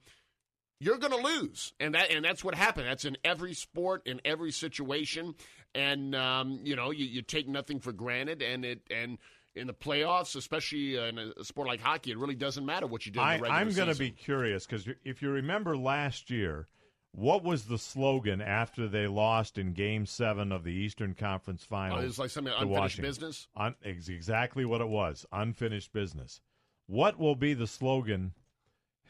you're 0.80 0.98
going 0.98 1.12
to 1.12 1.26
lose, 1.26 1.72
and 1.80 1.94
that 1.94 2.10
and 2.10 2.24
that's 2.24 2.44
what 2.44 2.54
happened. 2.54 2.86
That's 2.86 3.04
in 3.04 3.16
every 3.24 3.54
sport, 3.54 4.06
in 4.06 4.20
every 4.24 4.52
situation, 4.52 5.34
and 5.74 6.14
um, 6.14 6.60
you 6.62 6.76
know 6.76 6.90
you, 6.90 7.06
you 7.06 7.22
take 7.22 7.48
nothing 7.48 7.80
for 7.80 7.92
granted, 7.92 8.42
and 8.42 8.64
it 8.64 8.82
and 8.90 9.18
in 9.54 9.66
the 9.66 9.72
playoffs, 9.72 10.36
especially 10.36 10.96
in 10.96 11.18
a 11.18 11.44
sport 11.44 11.66
like 11.66 11.80
hockey, 11.80 12.10
it 12.10 12.18
really 12.18 12.34
doesn't 12.34 12.66
matter 12.66 12.86
what 12.86 13.06
you 13.06 13.12
do. 13.12 13.20
I, 13.20 13.40
I'm 13.48 13.72
going 13.72 13.88
to 13.88 13.98
be 13.98 14.10
curious 14.10 14.66
because 14.66 14.86
if 15.02 15.22
you 15.22 15.30
remember 15.30 15.76
last 15.78 16.30
year, 16.30 16.68
what 17.16 17.42
was 17.42 17.64
the 17.64 17.78
slogan 17.78 18.42
after 18.42 18.86
they 18.86 19.06
lost 19.06 19.56
in 19.56 19.72
Game 19.72 20.04
Seven 20.04 20.52
of 20.52 20.64
the 20.64 20.72
Eastern 20.72 21.14
Conference 21.14 21.64
Finals? 21.64 21.96
Uh, 21.98 22.00
oh, 22.00 22.04
it 22.04 22.06
was 22.08 22.18
like 22.18 22.30
something 22.30 22.52
unfinished 22.52 22.78
Washington? 22.78 23.10
business? 23.10 23.48
Un, 23.56 23.74
ex- 23.82 24.08
exactly 24.08 24.66
what 24.66 24.82
it 24.82 24.88
was. 24.88 25.24
Unfinished 25.32 25.94
business. 25.94 26.42
What 26.86 27.18
will 27.18 27.34
be 27.34 27.54
the 27.54 27.66
slogan 27.66 28.34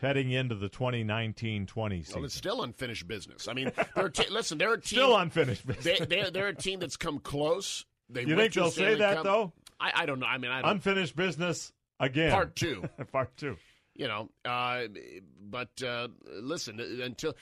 heading 0.00 0.30
into 0.30 0.54
the 0.54 0.68
2019-20 0.68 1.98
season? 1.98 2.14
Well, 2.14 2.24
it's 2.24 2.34
still 2.34 2.62
unfinished 2.62 3.08
business. 3.08 3.48
I 3.48 3.54
mean, 3.54 3.72
they're 3.96 4.08
te- 4.08 4.30
listen, 4.30 4.56
they're 4.56 4.74
a 4.74 4.80
team 4.80 4.98
Still 4.98 5.16
unfinished 5.16 5.66
business. 5.66 5.98
They, 5.98 6.04
they're, 6.04 6.30
they're 6.30 6.48
a 6.48 6.54
team 6.54 6.78
that's 6.78 6.96
come 6.96 7.18
close. 7.18 7.84
They 8.08 8.22
You 8.22 8.36
think 8.36 8.52
they'll 8.52 8.70
say 8.70 8.94
that, 8.94 9.24
though? 9.24 9.52
I, 9.80 9.92
I 9.94 10.06
don't 10.06 10.20
know. 10.20 10.26
I 10.26 10.38
mean, 10.38 10.52
I 10.52 10.62
don't. 10.62 10.70
Unfinished 10.70 11.16
business 11.16 11.72
again. 11.98 12.30
Part 12.30 12.54
two. 12.54 12.84
Part 13.12 13.36
two. 13.36 13.56
You 13.96 14.08
know. 14.08 14.30
Uh, 14.44 14.82
but 15.40 15.82
uh, 15.82 16.08
listen, 16.40 16.78
until 16.80 17.34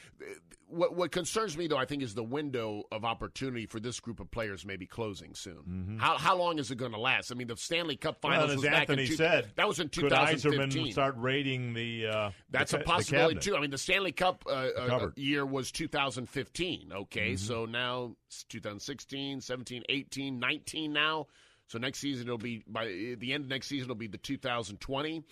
what 0.69 0.95
what 0.95 1.11
concerns 1.13 1.57
me 1.57 1.67
though, 1.67 1.77
I 1.77 1.85
think, 1.85 2.03
is 2.03 2.15
the 2.15 2.23
window 2.25 2.85
of 2.93 3.05
opportunity 3.05 3.67
for 3.67 3.81
this 3.81 4.01
group 4.01 4.21
of 4.21 4.31
players 4.31 4.65
may 4.65 4.77
be 4.77 4.87
closing 4.87 5.35
soon. 5.35 5.99
How 6.01 6.17
how 6.17 6.37
long 6.37 6.59
is 6.59 6.71
it 6.71 6.77
going 6.77 6.93
to 6.93 6.99
last? 7.01 7.31
I 7.33 7.35
mean, 7.35 7.49
the 7.49 7.57
Stanley 7.57 7.97
Cup 7.97 8.19
Well, 8.23 8.33
Finals 8.33 8.51
as 8.51 8.57
was 8.57 8.65
back 8.65 8.81
Anthony 8.81 9.07
two, 9.07 9.17
said, 9.17 9.51
that 9.57 9.67
was 9.67 9.81
in 9.81 9.89
could 9.89 10.11
2015. 10.11 10.87
Yzerman 10.87 10.93
start 10.93 11.15
rating 11.19 11.75
the? 11.75 12.07
Uh, 12.07 12.31
That's 12.51 12.73
the, 12.73 12.81
a 12.81 12.85
possibility 12.85 13.39
too. 13.41 13.57
I 13.57 13.61
mean, 13.61 13.71
the 13.71 13.79
Stanley 13.79 14.13
Cup 14.13 14.45
uh, 14.47 14.51
uh, 14.51 15.11
year 15.17 15.45
was 15.45 15.71
2015. 15.73 16.93
Okay, 16.93 17.33
Mhm. 17.33 17.39
so 17.39 17.65
now 17.67 18.15
it's 18.29 18.45
2016, 18.45 19.41
17, 19.41 19.83
18, 19.89 20.39
19 20.39 20.93
now. 20.93 21.27
So 21.67 21.79
next 21.79 21.99
season 22.01 22.27
it'll 22.27 22.39
be 22.39 22.63
by 22.67 22.87
the 23.19 23.33
end 23.33 23.45
of 23.45 23.51
next 23.51 23.69
season 23.69 23.87
it'll 23.87 23.95
be 23.97 24.07
the 24.07 24.19
2020. 24.19 25.25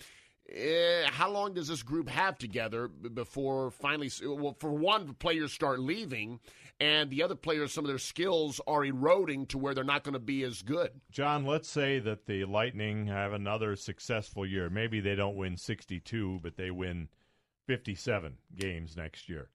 Eh, 0.49 1.05
how 1.09 1.31
long 1.31 1.53
does 1.53 1.67
this 1.67 1.83
group 1.83 2.09
have 2.09 2.37
together 2.37 2.87
before 2.87 3.71
finally? 3.71 4.11
Well, 4.23 4.55
for 4.59 4.71
one, 4.71 5.13
players 5.13 5.53
start 5.53 5.79
leaving, 5.79 6.39
and 6.79 7.09
the 7.09 7.23
other 7.23 7.35
players, 7.35 7.71
some 7.71 7.85
of 7.85 7.87
their 7.89 7.97
skills 7.97 8.59
are 8.67 8.83
eroding 8.83 9.45
to 9.47 9.57
where 9.57 9.73
they're 9.73 9.83
not 9.83 10.03
going 10.03 10.13
to 10.13 10.19
be 10.19 10.43
as 10.43 10.61
good. 10.61 10.91
John, 11.11 11.45
let's 11.45 11.69
say 11.69 11.99
that 11.99 12.25
the 12.25 12.43
Lightning 12.43 13.07
have 13.07 13.31
another 13.31 13.75
successful 13.75 14.45
year. 14.45 14.69
Maybe 14.69 14.99
they 14.99 15.15
don't 15.15 15.37
win 15.37 15.55
62, 15.55 16.39
but 16.43 16.57
they 16.57 16.71
win 16.71 17.07
57 17.65 18.37
games 18.55 18.97
next 18.97 19.29
year. 19.29 19.49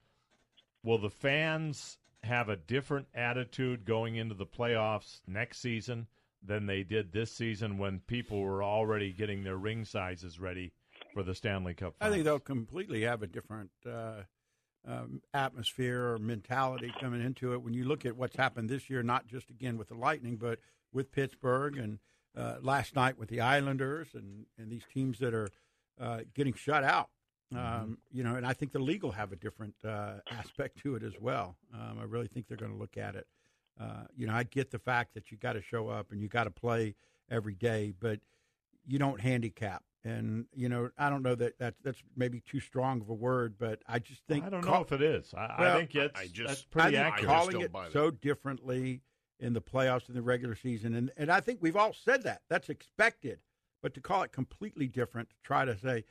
Will 0.82 0.98
the 0.98 1.10
fans 1.10 1.98
have 2.22 2.48
a 2.48 2.56
different 2.56 3.08
attitude 3.14 3.84
going 3.84 4.16
into 4.16 4.34
the 4.34 4.46
playoffs 4.46 5.20
next 5.26 5.60
season 5.60 6.06
than 6.42 6.66
they 6.66 6.82
did 6.82 7.12
this 7.12 7.32
season 7.32 7.78
when 7.78 8.00
people 8.00 8.40
were 8.40 8.62
already 8.62 9.12
getting 9.12 9.42
their 9.42 9.56
ring 9.56 9.84
sizes 9.84 10.40
ready 10.40 10.72
for 11.12 11.22
the 11.22 11.34
Stanley 11.34 11.74
Cup? 11.74 11.94
I 12.00 12.10
think 12.10 12.24
they'll 12.24 12.38
completely 12.38 13.02
have 13.02 13.22
a 13.22 13.26
different 13.26 13.70
uh, 13.86 14.22
um, 14.86 15.22
atmosphere 15.34 16.12
or 16.12 16.18
mentality 16.18 16.92
coming 17.00 17.22
into 17.22 17.52
it. 17.52 17.62
When 17.62 17.74
you 17.74 17.84
look 17.84 18.06
at 18.06 18.16
what's 18.16 18.36
happened 18.36 18.68
this 18.68 18.88
year, 18.88 19.02
not 19.02 19.26
just 19.26 19.50
again 19.50 19.76
with 19.78 19.88
the 19.88 19.94
Lightning, 19.94 20.36
but 20.36 20.58
with 20.92 21.12
Pittsburgh 21.12 21.76
and 21.76 21.98
uh, 22.36 22.56
last 22.62 22.94
night 22.94 23.18
with 23.18 23.28
the 23.28 23.40
Islanders 23.40 24.08
and, 24.14 24.46
and 24.58 24.70
these 24.70 24.84
teams 24.92 25.18
that 25.18 25.34
are 25.34 25.48
uh, 26.00 26.20
getting 26.34 26.54
shut 26.54 26.84
out. 26.84 27.10
Um, 27.54 27.98
You 28.12 28.22
know, 28.24 28.34
and 28.36 28.46
I 28.46 28.52
think 28.52 28.72
the 28.72 28.78
league 28.78 29.02
will 29.02 29.12
have 29.12 29.32
a 29.32 29.36
different 29.36 29.74
uh, 29.84 30.16
aspect 30.30 30.78
to 30.82 30.96
it 30.96 31.02
as 31.02 31.14
well. 31.18 31.56
Um, 31.72 31.98
I 31.98 32.04
really 32.04 32.28
think 32.28 32.46
they're 32.46 32.58
going 32.58 32.72
to 32.72 32.78
look 32.78 32.96
at 32.98 33.14
it. 33.14 33.26
Uh, 33.80 34.04
you 34.16 34.26
know, 34.26 34.34
I 34.34 34.42
get 34.42 34.70
the 34.70 34.78
fact 34.78 35.14
that 35.14 35.30
you 35.30 35.38
got 35.38 35.54
to 35.54 35.62
show 35.62 35.88
up 35.88 36.12
and 36.12 36.20
you 36.20 36.28
got 36.28 36.44
to 36.44 36.50
play 36.50 36.94
every 37.30 37.54
day, 37.54 37.94
but 37.98 38.20
you 38.86 38.98
don't 38.98 39.20
handicap. 39.20 39.82
And 40.04 40.46
you 40.54 40.68
know, 40.68 40.90
I 40.96 41.10
don't 41.10 41.22
know 41.22 41.34
that 41.34 41.58
that's 41.58 41.78
that's 41.82 42.02
maybe 42.16 42.40
too 42.40 42.60
strong 42.60 43.00
of 43.00 43.08
a 43.08 43.14
word, 43.14 43.56
but 43.58 43.82
I 43.86 43.98
just 43.98 44.22
think 44.28 44.44
I 44.44 44.48
don't 44.48 44.62
call- 44.62 44.74
know 44.74 44.80
if 44.82 44.92
it 44.92 45.02
is. 45.02 45.34
I, 45.34 45.54
I 45.58 45.78
think 45.78 45.94
it's 45.94 46.18
I 46.18 46.26
just- 46.26 46.48
that's 46.48 46.62
pretty 46.62 46.98
I 46.98 47.02
think 47.02 47.14
accurate. 47.14 47.26
calling 47.26 47.60
it 47.60 47.72
so 47.92 48.10
differently 48.10 49.02
in 49.40 49.52
the 49.52 49.60
playoffs 49.60 50.08
and 50.08 50.16
the 50.16 50.22
regular 50.22 50.54
season, 50.54 50.94
and 50.94 51.10
and 51.16 51.30
I 51.30 51.40
think 51.40 51.58
we've 51.60 51.76
all 51.76 51.92
said 51.92 52.22
that 52.24 52.42
that's 52.48 52.68
expected, 52.68 53.40
but 53.82 53.92
to 53.94 54.00
call 54.00 54.22
it 54.22 54.30
completely 54.32 54.86
different, 54.86 55.30
to 55.30 55.36
try 55.42 55.64
to 55.64 55.76
say, 55.76 56.04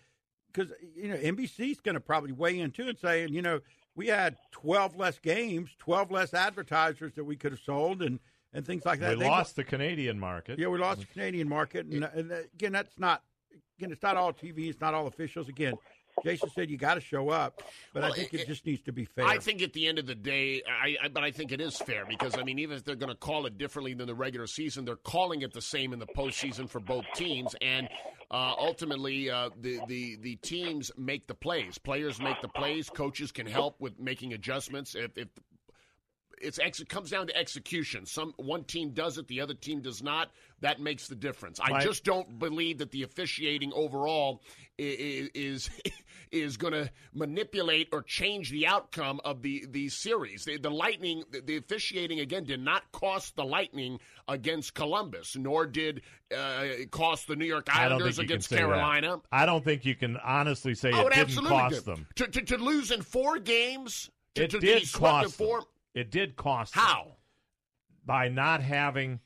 because 0.51 0.71
you 0.95 1.07
know 1.07 1.15
NBC's 1.17 1.79
going 1.79 1.95
to 1.95 2.01
probably 2.01 2.33
weigh 2.33 2.59
in 2.59 2.71
too 2.71 2.89
and 2.89 2.97
say, 2.97 3.23
and 3.23 3.33
you 3.33 3.41
know, 3.41 3.61
we 3.95 4.07
had 4.07 4.35
twelve 4.51 4.97
less 4.97 5.17
games, 5.17 5.69
twelve 5.79 6.11
less 6.11 6.33
advertisers 6.33 7.13
that 7.15 7.23
we 7.23 7.37
could 7.37 7.53
have 7.53 7.61
sold, 7.61 8.01
and 8.01 8.19
and 8.51 8.65
things 8.65 8.85
like 8.85 8.99
that. 8.99 9.17
We 9.17 9.23
They- 9.23 9.29
lost 9.29 9.55
the 9.55 9.63
Canadian 9.63 10.19
market. 10.19 10.59
yeah, 10.59 10.67
we 10.67 10.77
lost 10.77 10.99
mm. 10.99 11.07
the 11.07 11.13
Canadian 11.13 11.47
market, 11.47 11.85
and, 11.85 12.03
and 12.03 12.31
uh, 12.31 12.35
again, 12.53 12.73
that's 12.73 12.99
not 12.99 13.23
again, 13.77 13.91
it's 13.91 14.03
not 14.03 14.17
all 14.17 14.33
TV, 14.33 14.69
it's 14.69 14.81
not 14.81 14.93
all 14.93 15.07
officials. 15.07 15.49
Again, 15.49 15.75
Jason 16.23 16.49
said 16.49 16.69
you 16.69 16.77
got 16.77 16.95
to 16.95 17.01
show 17.01 17.29
up, 17.29 17.61
but 17.93 18.01
Well, 18.01 18.11
I 18.11 18.15
think 18.15 18.33
it- 18.33 18.41
it, 18.41 18.47
just 18.47 18.65
needs 18.65 18.81
to 18.83 18.91
be 18.91 19.05
fair. 19.05 19.25
I 19.25 19.37
think 19.37 19.61
at 19.61 19.73
the 19.73 19.87
end 19.87 19.99
of 19.99 20.07
the 20.07 20.15
day, 20.15 20.63
I, 20.67 20.97
I 21.03 21.07
but 21.09 21.23
I 21.23 21.29
think 21.31 21.51
it 21.51 21.61
is 21.61 21.77
fair 21.77 22.05
because 22.07 22.37
I 22.37 22.43
mean, 22.43 22.57
even 22.59 22.75
if 22.77 22.83
they're 22.83 22.95
going 22.95 23.11
to 23.11 23.15
call 23.17 23.45
it 23.45 23.57
differently 23.57 23.93
than 23.93 24.07
the 24.07 24.15
regular 24.15 24.47
season, 24.47 24.83
they're 24.83 24.95
calling 24.95 25.41
it 25.43 25.53
the 25.53 25.61
same 25.61 25.93
in 25.93 25.99
the 25.99 26.07
postseason 26.07 26.67
for 26.69 26.79
both 26.79 27.05
teams, 27.15 27.55
and 27.61 27.87
uh, 28.31 28.53
ultimately, 28.57 29.29
uh, 29.29 29.49
the 29.61 29.79
the 29.87 30.17
the 30.17 30.35
teams 30.37 30.91
make 30.97 31.27
the 31.27 31.35
plays. 31.35 31.77
Players 31.77 32.19
make 32.19 32.41
the 32.41 32.49
plays. 32.49 32.89
Coaches 32.89 33.31
can 33.31 33.45
help 33.45 33.79
with 33.79 33.99
making 33.99 34.33
adjustments 34.33 34.95
if. 34.95 35.15
if 35.17 35.27
it's 36.41 36.59
ex- 36.59 36.79
it 36.79 36.89
comes 36.89 37.09
down 37.09 37.27
to 37.27 37.35
execution. 37.37 38.05
Some 38.05 38.33
one 38.37 38.63
team 38.63 38.91
does 38.91 39.17
it, 39.17 39.27
the 39.27 39.41
other 39.41 39.53
team 39.53 39.81
does 39.81 40.01
not. 40.03 40.31
That 40.61 40.79
makes 40.79 41.07
the 41.07 41.15
difference. 41.15 41.59
I 41.59 41.81
just 41.81 42.03
don't 42.03 42.39
believe 42.39 42.79
that 42.79 42.89
the 42.91 43.03
officiating 43.03 43.71
overall 43.73 44.41
is 44.79 45.29
is, 45.35 45.69
is 46.31 46.57
going 46.57 46.73
to 46.73 46.89
manipulate 47.13 47.89
or 47.91 48.01
change 48.01 48.49
the 48.49 48.65
outcome 48.67 49.19
of 49.23 49.41
the 49.41 49.65
the 49.69 49.89
series. 49.89 50.45
The, 50.45 50.57
the 50.57 50.71
Lightning, 50.71 51.23
the, 51.31 51.41
the 51.41 51.57
officiating 51.57 52.19
again 52.21 52.43
did 52.43 52.59
not 52.59 52.91
cost 52.91 53.35
the 53.35 53.45
Lightning 53.45 53.99
against 54.27 54.73
Columbus, 54.73 55.35
nor 55.35 55.65
did 55.67 56.01
uh, 56.31 56.63
it 56.63 56.91
cost 56.91 57.27
the 57.27 57.35
New 57.35 57.45
York 57.45 57.67
Islanders 57.75 58.15
think 58.17 58.23
you 58.23 58.27
can 58.27 58.33
against 58.35 58.49
say 58.49 58.55
that. 58.55 58.61
Carolina. 58.63 59.21
I 59.31 59.45
don't 59.45 59.63
think 59.63 59.85
you 59.85 59.95
can 59.95 60.17
honestly 60.17 60.73
say 60.73 60.91
Oh, 60.93 61.07
it 61.07 61.17
it 61.17 61.27
didn't 61.27 61.45
cost 61.45 61.75
did. 61.75 61.85
them. 61.85 62.07
To, 62.15 62.27
to, 62.27 62.41
to 62.41 62.57
lose 62.57 62.91
in 62.91 63.01
four 63.03 63.37
games. 63.39 64.09
To, 64.35 64.43
It 64.43 64.49
to 64.51 64.59
did 64.59 64.91
cost 64.91 65.35
four. 65.35 65.63
Them. 65.93 66.01
It 66.01 66.11
did 66.11 66.35
cost 66.35 66.73
them. 66.73 66.83
How? 66.83 67.17
By 68.05 68.29
not 68.29 68.61
having 68.61 69.19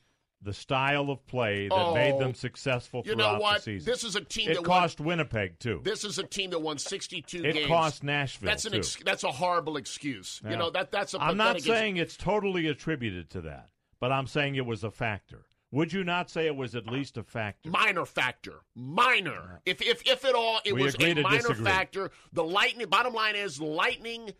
the 0.44 0.52
style 0.52 1.08
of 1.10 1.24
play 1.26 1.68
that 1.68 1.94
made 1.94 2.14
Oh, 2.14 2.18
them 2.18 2.34
successful 2.34 3.04
you 3.06 3.14
know 3.14 3.38
what? 3.38 3.64
This 3.64 4.02
is 4.02 4.16
a 4.16 4.20
team 4.20 4.50
It 4.50 4.54
that 4.54 4.60
won- 4.66 4.80
cost 4.80 5.00
Winnipeg 5.00 5.60
too. 5.60 5.80
This 5.84 6.02
is 6.02 6.18
a 6.18 6.24
team 6.24 6.50
that 6.50 6.58
won 6.60 6.78
62 6.78 7.38
It 7.38 7.42
games. 7.42 7.56
It 7.58 7.68
cost 7.68 8.02
Nashville, 8.02 8.48
That's 8.48 8.64
an 8.64 8.72
too. 8.72 8.78
ex- 8.78 8.96
that's 9.04 9.22
a 9.22 9.30
horrible 9.30 9.76
excuse. 9.76 10.40
Yeah. 10.42 10.50
You 10.50 10.56
know 10.56 10.70
that 10.70 10.90
that's 10.90 11.14
a. 11.14 11.22
I'm 11.22 11.36
not 11.36 11.56
ex- 11.56 11.64
saying 11.64 11.96
it's 11.96 12.16
totally 12.16 12.66
attributed 12.66 13.30
to 13.30 13.42
that, 13.42 13.68
but 14.00 14.10
I'm 14.10 14.26
saying 14.26 14.56
it 14.56 14.66
was 14.66 14.82
a 14.82 14.90
factor. 14.90 15.44
Would 15.70 15.92
you 15.92 16.02
not 16.02 16.28
say 16.28 16.46
it 16.46 16.56
was 16.56 16.74
at 16.74 16.86
least 16.88 17.16
a 17.18 17.22
factor? 17.22 17.70
minor 17.70 18.04
factor. 18.04 18.62
Minor. 18.74 19.60
If 19.64 19.80
if 19.80 20.02
if 20.04 20.24
at 20.24 20.34
all, 20.34 20.60
it 20.64 20.74
We 20.74 20.82
was 20.82 20.96
a 20.96 21.14
minor 21.14 21.36
disagree. 21.38 21.64
factor. 21.64 22.10
The 22.32 22.42
Lightning. 22.44 22.88
Bottom 22.88 23.14
line 23.14 23.36
is, 23.36 23.60
Lightning. 23.60 24.32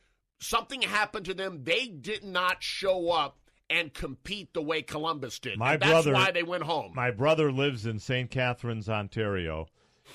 Something 0.42 0.82
happened 0.82 1.26
to 1.26 1.34
them. 1.34 1.64
They 1.64 1.86
did 1.86 2.24
not 2.24 2.62
show 2.62 3.10
up 3.10 3.38
and 3.70 3.94
compete 3.94 4.52
the 4.52 4.60
way 4.62 4.82
Columbus 4.82 5.38
did. 5.38 5.58
My 5.58 5.74
and 5.74 5.82
that's 5.82 5.90
brother, 5.90 6.12
why 6.12 6.30
they 6.30 6.42
went 6.42 6.64
home. 6.64 6.92
My 6.94 7.10
brother 7.10 7.50
lives 7.52 7.86
in 7.86 7.98
St. 7.98 8.30
Catharines, 8.30 8.88
Ontario, 8.88 9.68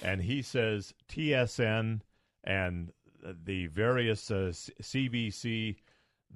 and 0.04 0.22
he 0.22 0.42
says 0.42 0.94
TSN 1.10 2.02
and 2.44 2.92
the 3.44 3.68
various 3.68 4.30
uh, 4.30 4.52
CBC 4.82 5.78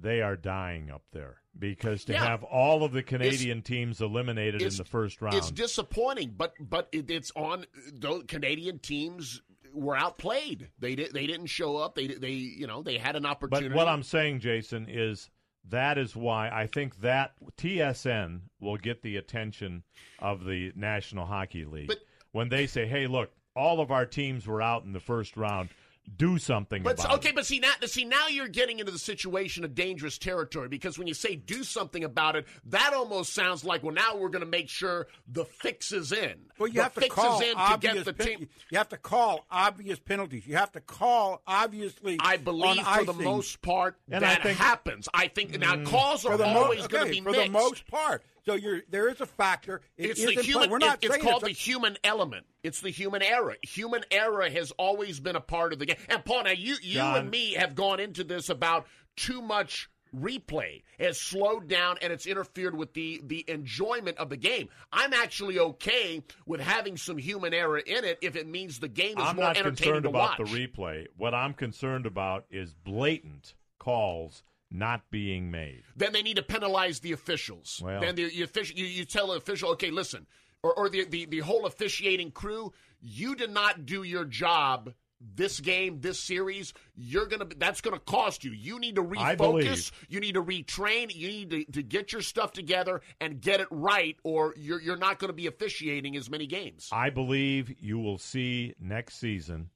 they 0.00 0.22
are 0.22 0.36
dying 0.36 0.90
up 0.90 1.02
there 1.12 1.36
because 1.58 2.04
to 2.06 2.12
Yeah. 2.14 2.24
have 2.26 2.42
all 2.44 2.82
of 2.82 2.92
the 2.92 3.02
Canadian 3.02 3.60
teams 3.62 4.00
eliminated 4.00 4.62
in 4.62 4.74
the 4.76 4.84
first 4.84 5.20
round. 5.20 5.36
It's 5.36 5.50
disappointing, 5.50 6.34
but 6.36 6.54
but 6.58 6.88
it, 6.92 7.10
it's 7.10 7.30
on. 7.36 7.66
The 7.92 8.24
Canadian 8.26 8.78
teams 8.78 9.42
were 9.72 9.96
outplayed. 9.96 10.68
They 10.78 10.94
did. 10.94 11.12
They 11.12 11.26
didn't 11.26 11.46
show 11.46 11.76
up. 11.76 11.94
They 11.94 12.06
they 12.08 12.30
you 12.30 12.66
know 12.66 12.82
they 12.82 12.98
had 12.98 13.16
an 13.16 13.26
opportunity. 13.26 13.68
But 13.68 13.76
what 13.76 13.88
I'm 13.88 14.02
saying, 14.02 14.40
Jason, 14.40 14.86
is 14.88 15.30
that 15.68 15.98
is 15.98 16.16
why 16.16 16.50
I 16.50 16.66
think 16.66 17.00
that 17.00 17.32
TSN 17.56 18.40
will 18.60 18.76
get 18.76 19.02
the 19.02 19.16
attention 19.16 19.82
of 20.18 20.44
the 20.44 20.72
National 20.74 21.26
Hockey 21.26 21.64
League 21.64 21.92
when 22.32 22.48
they 22.48 22.66
say, 22.66 22.86
"Hey, 22.86 23.06
look, 23.06 23.32
all 23.54 23.80
of 23.80 23.90
our 23.90 24.06
teams 24.06 24.46
were 24.46 24.62
out 24.62 24.84
in 24.84 24.92
the 24.92 25.00
first 25.00 25.36
round. 25.36 25.68
Do 26.16 26.36
something 26.36 26.82
But 26.82 26.98
about 27.00 27.14
okay, 27.18 27.28
it." 27.30 27.34
but 27.34 27.46
see 27.46 27.58
now, 27.58 27.70
see 27.86 28.04
now 28.04 28.26
you're 28.28 28.48
getting 28.48 28.80
into 28.80 28.92
the 28.92 28.98
situation 28.98 29.64
of 29.64 29.74
dangerous 29.74 30.18
territory 30.18 30.68
because 30.68 30.98
when 30.98 31.06
you 31.06 31.14
say 31.14 31.36
do 31.36 31.62
something 31.64 32.04
about 32.04 32.36
it, 32.36 32.46
that 32.66 32.92
almost 32.92 33.32
sounds 33.32 33.64
like 33.64 33.82
well 33.82 33.94
now 33.94 34.16
we're 34.16 34.28
going 34.28 34.44
to 34.44 34.50
make 34.50 34.68
sure 34.68 35.06
the 35.28 35.44
fix 35.44 35.90
is 35.92 36.12
in. 36.12 36.34
Well, 36.58 36.68
you 36.68 36.74
the 36.74 36.82
have 36.82 36.94
to 36.94 37.08
call 37.08 37.40
is 37.40 37.48
in 37.48 37.54
to 37.54 37.60
obvious 37.60 37.94
get 37.94 38.04
the 38.04 38.12
pen- 38.12 38.26
team. 38.26 38.48
You 38.70 38.78
have 38.78 38.88
to 38.90 38.96
call 38.98 39.46
obvious 39.50 39.98
penalties. 40.00 40.46
You 40.46 40.56
have 40.56 40.72
to 40.72 40.80
call 40.80 41.40
obviously. 41.46 42.18
I 42.20 42.36
believe 42.36 42.78
on 42.86 42.98
for 43.06 43.12
the 43.12 43.22
most 43.22 43.62
part 43.62 43.96
And 44.10 44.24
I 44.24 44.34
that 44.34 44.42
think- 44.42 44.58
happens. 44.58 45.08
I 45.14 45.28
think 45.28 45.58
now 45.58 45.76
Mm. 45.76 45.86
calls 45.86 46.24
are 46.26 46.36
the 46.36 46.44
mo- 46.44 46.64
always 46.64 46.86
going 46.88 47.06
to 47.06 47.10
be 47.10 47.20
for 47.20 47.30
mixed. 47.30 47.44
the 47.46 47.50
most 47.50 47.86
part. 47.86 48.22
So 48.44 48.54
you're 48.54 48.80
there 48.90 49.08
is 49.08 49.20
a 49.20 49.26
factor. 49.26 49.82
It 49.96 50.10
it's 50.10 50.24
the 50.24 50.42
human. 50.42 50.70
We're 50.70 50.78
not 50.78 51.02
it- 51.02 51.10
it's 51.12 51.22
called 51.22 51.42
a- 51.44 51.46
the 51.46 51.52
human 51.52 51.96
element. 52.02 52.46
It's 52.62 52.80
the 52.80 52.90
human 52.90 53.22
error. 53.22 53.56
Human 53.62 54.04
error 54.10 54.48
has 54.50 54.70
always 54.72 55.20
been 55.20 55.36
a 55.36 55.40
part 55.40 55.72
of 55.72 55.78
the 55.78 55.86
game. 55.86 55.96
And 56.08 56.24
Paul, 56.24 56.44
now 56.44 56.50
you 56.50 56.76
you 56.82 56.94
John. 56.94 57.18
and 57.18 57.30
me 57.30 57.54
have 57.54 57.74
gone 57.74 58.00
into 58.00 58.24
this 58.24 58.48
about 58.48 58.86
too 59.16 59.40
much 59.42 59.88
replay 60.14 60.82
has 60.98 61.18
slowed 61.18 61.68
down 61.68 61.96
and 62.02 62.12
it's 62.12 62.26
interfered 62.26 62.76
with 62.76 62.92
the 62.92 63.20
the 63.24 63.44
enjoyment 63.48 64.18
of 64.18 64.28
the 64.28 64.36
game. 64.36 64.68
I'm 64.92 65.12
actually 65.14 65.58
okay 65.58 66.22
with 66.44 66.60
having 66.60 66.98
some 66.98 67.16
human 67.16 67.54
error 67.54 67.78
in 67.78 68.04
it 68.04 68.18
if 68.20 68.36
it 68.36 68.46
means 68.46 68.78
the 68.78 68.88
game 68.88 69.16
is 69.18 69.24
I'm 69.24 69.36
more 69.36 69.46
not 69.46 69.56
entertaining 69.56 69.76
concerned 69.76 70.02
to 70.04 70.08
about 70.10 70.38
watch. 70.38 70.50
the 70.50 70.66
replay. 70.66 71.06
What 71.16 71.32
I'm 71.34 71.54
concerned 71.54 72.04
about 72.04 72.44
is 72.50 72.74
blatant 72.74 73.54
calls 73.78 74.42
not 74.72 75.10
being 75.10 75.50
made. 75.50 75.82
then 75.96 76.12
they 76.12 76.22
need 76.22 76.36
to 76.36 76.42
penalize 76.42 77.00
the 77.00 77.12
officials. 77.12 77.80
Well- 77.84 78.00
then 78.00 78.14
the, 78.14 78.28
the 78.28 78.42
official, 78.42 78.76
you, 78.76 78.86
you 78.86 79.04
tell 79.04 79.28
the 79.28 79.34
official, 79.34 79.70
okay, 79.70 79.90
listen, 79.90 80.26
or, 80.62 80.72
or 80.74 80.88
the, 80.88 81.04
the, 81.04 81.26
the 81.26 81.40
whole 81.40 81.66
officiating 81.66 82.30
crew, 82.30 82.72
you 83.00 83.34
did 83.34 83.50
not 83.50 83.84
do 83.84 84.02
your 84.02 84.24
job 84.24 84.94
this 85.34 85.60
game, 85.60 86.00
this 86.00 86.18
series. 86.18 86.74
You're 86.96 87.26
gonna 87.26 87.46
that's 87.56 87.80
gonna 87.80 88.00
cost 88.00 88.42
you. 88.44 88.50
You 88.52 88.78
need 88.80 88.96
to 88.96 89.04
refocus. 89.04 89.92
You 90.08 90.20
need 90.20 90.34
to 90.34 90.42
retrain. 90.42 91.14
You 91.14 91.28
need 91.28 91.50
to, 91.50 91.64
to 91.72 91.82
get 91.82 92.12
your 92.12 92.22
stuff 92.22 92.52
together 92.52 93.02
and 93.20 93.40
get 93.40 93.60
it 93.60 93.68
right, 93.70 94.16
or 94.24 94.54
you're 94.56 94.80
you're 94.80 94.96
not 94.96 95.18
going 95.18 95.28
to 95.28 95.34
be 95.34 95.46
officiating 95.46 96.16
as 96.16 96.28
many 96.28 96.46
games. 96.46 96.88
I 96.92 97.10
believe 97.10 97.72
you 97.80 97.98
will 97.98 98.18
see 98.18 98.74
next 98.80 99.18
season 99.18 99.70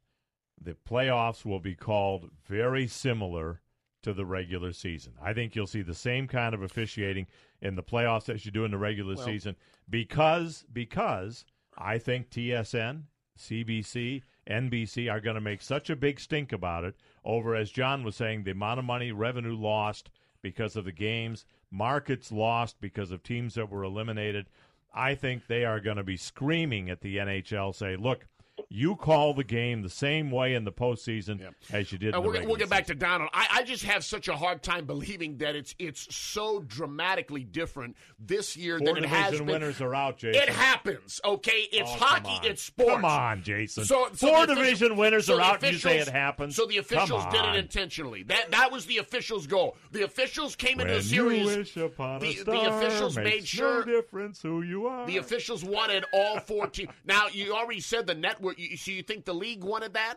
the 0.61 0.77
playoffs 0.89 1.45
will 1.45 1.61
be 1.61 1.75
called 1.75 2.31
very 2.49 2.89
similar 2.89 3.61
to 4.03 4.13
the 4.13 4.25
regular 4.25 4.73
season. 4.73 5.15
I 5.21 5.33
think 5.33 5.55
you'll 5.57 5.67
see 5.67 5.83
the 5.83 5.95
same 5.95 6.29
kind 6.29 6.55
of 6.55 6.63
officiating 6.63 7.27
in 7.61 7.75
the 7.75 7.83
playoffs 7.83 8.33
as 8.33 8.45
you 8.45 8.53
do 8.53 8.65
in 8.65 8.71
the 8.71 8.79
regular 8.79 9.15
Well- 9.17 9.25
season 9.25 9.57
because 9.89 10.65
because 10.73 11.45
I 11.77 11.99
think 11.99 12.31
TSN, 12.31 13.05
CBC, 13.37 14.23
NBC 14.47 15.11
are 15.11 15.21
going 15.21 15.35
to 15.35 15.41
make 15.41 15.61
such 15.61 15.91
a 15.91 15.97
big 15.97 16.21
stink 16.21 16.53
about 16.53 16.85
it 16.85 16.95
over 17.25 17.55
as 17.55 17.71
John 17.71 18.03
was 18.05 18.17
saying 18.17 18.45
the 18.45 18.53
amount 18.53 18.79
of 18.79 18.85
money 18.85 19.13
revenue 19.13 19.57
lost 19.57 20.11
because 20.41 20.77
of 20.77 20.85
the 20.85 20.93
games, 20.93 21.45
markets 21.71 22.31
lost 22.31 22.81
because 22.81 23.11
of 23.11 23.23
teams 23.23 23.55
that 23.55 23.69
were 23.71 23.83
eliminated. 23.83 24.47
I 24.95 25.15
think 25.15 25.47
they 25.47 25.65
are 25.65 25.81
going 25.81 25.97
to 25.97 26.05
be 26.05 26.17
screaming 26.17 26.89
at 26.89 27.01
the 27.01 27.17
NHL 27.19 27.75
say, 27.75 27.97
"Look, 27.97 28.27
you 28.69 28.97
call 28.97 29.35
the 29.35 29.45
game 29.45 29.83
the 29.83 29.89
same 29.91 30.31
way 30.31 30.55
in 30.55 30.65
the 30.65 30.73
postseason 30.73 31.41
as 31.73 31.93
you 31.93 31.99
did." 31.99 32.15
And 32.15 32.17
in 32.17 32.23
the 32.23 32.27
we're, 32.27 32.33
regular 32.35 32.49
we'll 32.49 32.57
get 32.59 32.69
back 32.71 32.87
to 32.87 32.95
Donald. 32.95 33.31
I, 33.33 33.47
I 33.53 33.63
just 33.63 33.85
have 33.85 34.05
such 34.05 34.29
a 34.29 34.37
hard 34.37 34.63
time 34.63 34.87
believing 34.87 35.39
that 35.39 35.55
it's 35.57 35.75
it's 35.79 36.15
so 36.15 36.61
dramatically 36.61 37.45
different 37.45 37.97
this 38.19 38.57
year 38.57 38.79
Four 38.79 38.95
than 38.95 39.05
it 39.05 39.09
has 39.09 39.39
been. 39.39 39.47
winners 39.47 39.81
are 39.81 39.95
out, 39.95 40.19
Jason. 40.19 40.43
It 40.43 40.49
happens, 40.49 41.21
okay? 41.25 41.69
It's 41.73 41.91
Oh, 41.91 41.97
hockey, 41.99 42.49
it's 42.49 42.63
sports. 42.63 42.91
Come 42.93 43.05
on, 43.05 43.43
Jason. 43.43 43.85
So, 43.85 44.09
so 44.15 44.27
Four 44.29 44.45
official- 44.45 44.55
division 44.63 44.97
winners 44.97 45.27
so 45.27 45.37
are 45.37 45.41
out. 45.41 45.63
and 45.63 45.73
You 45.73 45.79
say 45.79 45.99
it 45.99 46.09
happens. 46.09 46.57
So 46.57 46.67
the 46.67 46.79
officials 46.79 47.25
did 47.27 47.45
it 47.45 47.55
intentionally. 47.57 48.23
That 48.25 48.51
that 48.51 48.73
was 48.73 48.87
the 48.87 48.99
officials' 48.99 49.47
goal. 49.47 49.77
The 49.93 50.03
officials 50.05 50.57
came 50.57 50.81
into 50.81 50.95
the 50.95 51.03
series. 51.03 51.41
you 51.41 51.59
wish 51.59 51.77
upon 51.77 52.21
the, 52.21 52.35
the 52.45 52.61
officials 52.77 53.17
made 53.17 53.47
sure 53.47 53.85
no 53.87 53.93
difference 54.01 54.43
who 54.43 54.63
you 54.63 54.87
are. 54.87 55.07
the 55.07 55.19
officials 55.19 55.65
wanted 55.65 56.05
all 56.13 56.41
four 56.41 56.67
teams. 56.67 56.91
Now 57.05 57.29
you 57.33 57.55
already 57.55 57.81
said 57.81 58.07
the 58.07 58.15
network. 58.15 58.56
You, 58.57 58.77
so 58.77 58.91
you 58.91 59.03
think 59.03 59.25
the 59.25 59.35
league 59.35 59.63
wanted 59.65 59.95
that? 59.95 60.17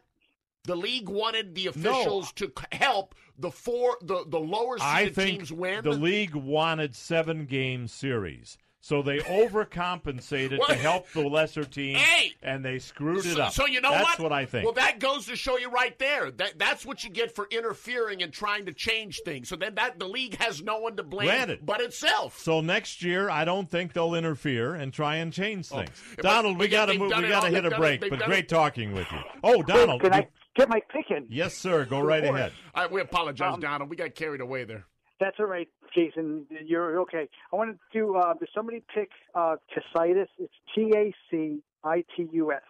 The 0.66 0.76
league 0.76 1.10
wanted 1.10 1.56
the 1.56 1.68
officials 1.68 2.32
to 2.34 2.52
help 2.72 3.16
the 3.38 3.50
four 3.52 3.98
the 4.02 4.26
the 4.28 4.40
lower 4.40 4.78
seeded 4.78 5.16
teams 5.16 5.52
win. 5.52 5.84
the 5.84 5.92
league 5.92 6.36
wanted 6.36 6.96
seven 6.96 7.46
game 7.46 7.88
series, 7.88 8.58
so 8.82 9.02
they 9.02 9.20
overcompensated 9.20 10.66
to 10.66 10.76
help 10.76 11.10
the 11.12 11.22
lesser 11.28 11.64
team, 11.64 11.96
Hey! 11.96 12.32
and 12.42 12.64
they 12.64 12.80
screwed 12.80 13.26
it 13.26 13.36
so, 13.36 13.42
up. 13.44 13.52
so 13.54 13.66
you 13.66 13.82
know 13.82 13.92
that's 13.92 14.18
what? 14.18 14.32
what 14.32 14.32
I 14.34 14.46
think. 14.46 14.66
Well, 14.66 14.74
that 14.74 15.00
goes 15.00 15.26
to 15.28 15.36
show 15.36 15.58
you 15.58 15.70
right 15.70 15.98
there. 16.00 16.32
That 16.32 16.58
that's 16.58 16.86
what 16.86 17.04
you 17.04 17.10
get 17.10 17.36
for 17.36 17.48
interfering 17.52 18.24
and 18.24 18.32
trying 18.32 18.66
to 18.68 18.74
change 18.74 19.20
things. 19.26 19.50
So 19.50 19.56
then 19.56 19.76
that 19.76 20.00
the 20.00 20.08
league 20.08 20.38
has 20.38 20.62
no 20.62 20.80
one 20.80 20.96
to 20.98 21.04
blame 21.04 21.28
Granted. 21.28 21.66
but 21.66 21.82
itself. 21.82 22.38
so 22.40 22.62
next 22.62 23.04
year, 23.04 23.30
I 23.30 23.46
don't 23.46 23.70
think 23.70 23.94
they'll 23.94 24.16
interfere 24.16 24.76
and 24.76 24.94
try 24.94 25.16
and 25.18 25.32
change 25.34 25.68
things. 25.68 25.90
but- 26.16 26.24
Donald, 26.24 26.58
we 26.58 26.68
got 26.68 26.86
to 26.88 26.98
move. 26.98 27.12
We 27.16 27.28
got 27.28 27.42
to 27.44 27.50
hit 27.50 27.66
a 27.66 27.70
done 27.70 27.74
it- 27.74 27.78
break. 28.00 28.10
But 28.10 28.20
great 28.20 28.46
it- 28.46 28.50
talking 28.50 28.94
with 28.94 29.12
you. 29.12 29.20
Oh, 29.44 29.62
Donald, 29.62 30.02
Can 30.02 30.14
I 30.14 30.28
get 30.56 30.70
my 30.70 30.82
pick 30.92 31.12
in? 31.12 31.26
yes, 31.30 31.54
sir. 31.56 31.86
Go 31.86 32.00
right 32.02 32.24
ahead. 32.24 32.54
I, 32.74 32.88
we 32.88 33.02
apologize, 33.02 33.54
Um, 33.56 33.60
Donald. 33.60 33.90
We 33.90 33.96
got 33.96 34.16
carried 34.16 34.42
away 34.42 34.64
there. 34.64 34.86
That's 35.20 35.36
all 35.40 35.46
right, 35.48 35.68
Jason. 35.94 36.46
You're 36.66 37.00
okay. 37.02 37.28
I 37.52 37.56
wanted 37.56 37.78
to. 37.94 38.16
Uh, 38.16 38.34
does 38.36 38.50
somebody 38.56 38.82
pick 38.94 39.10
uh, 39.36 39.58
Tacitus? 39.74 40.30
It's 40.38 40.54
T 40.74 40.92
A 40.96 41.14
C 41.30 41.60
I 41.84 42.04
T 42.16 42.28
U 42.32 42.52
S. 42.54 42.62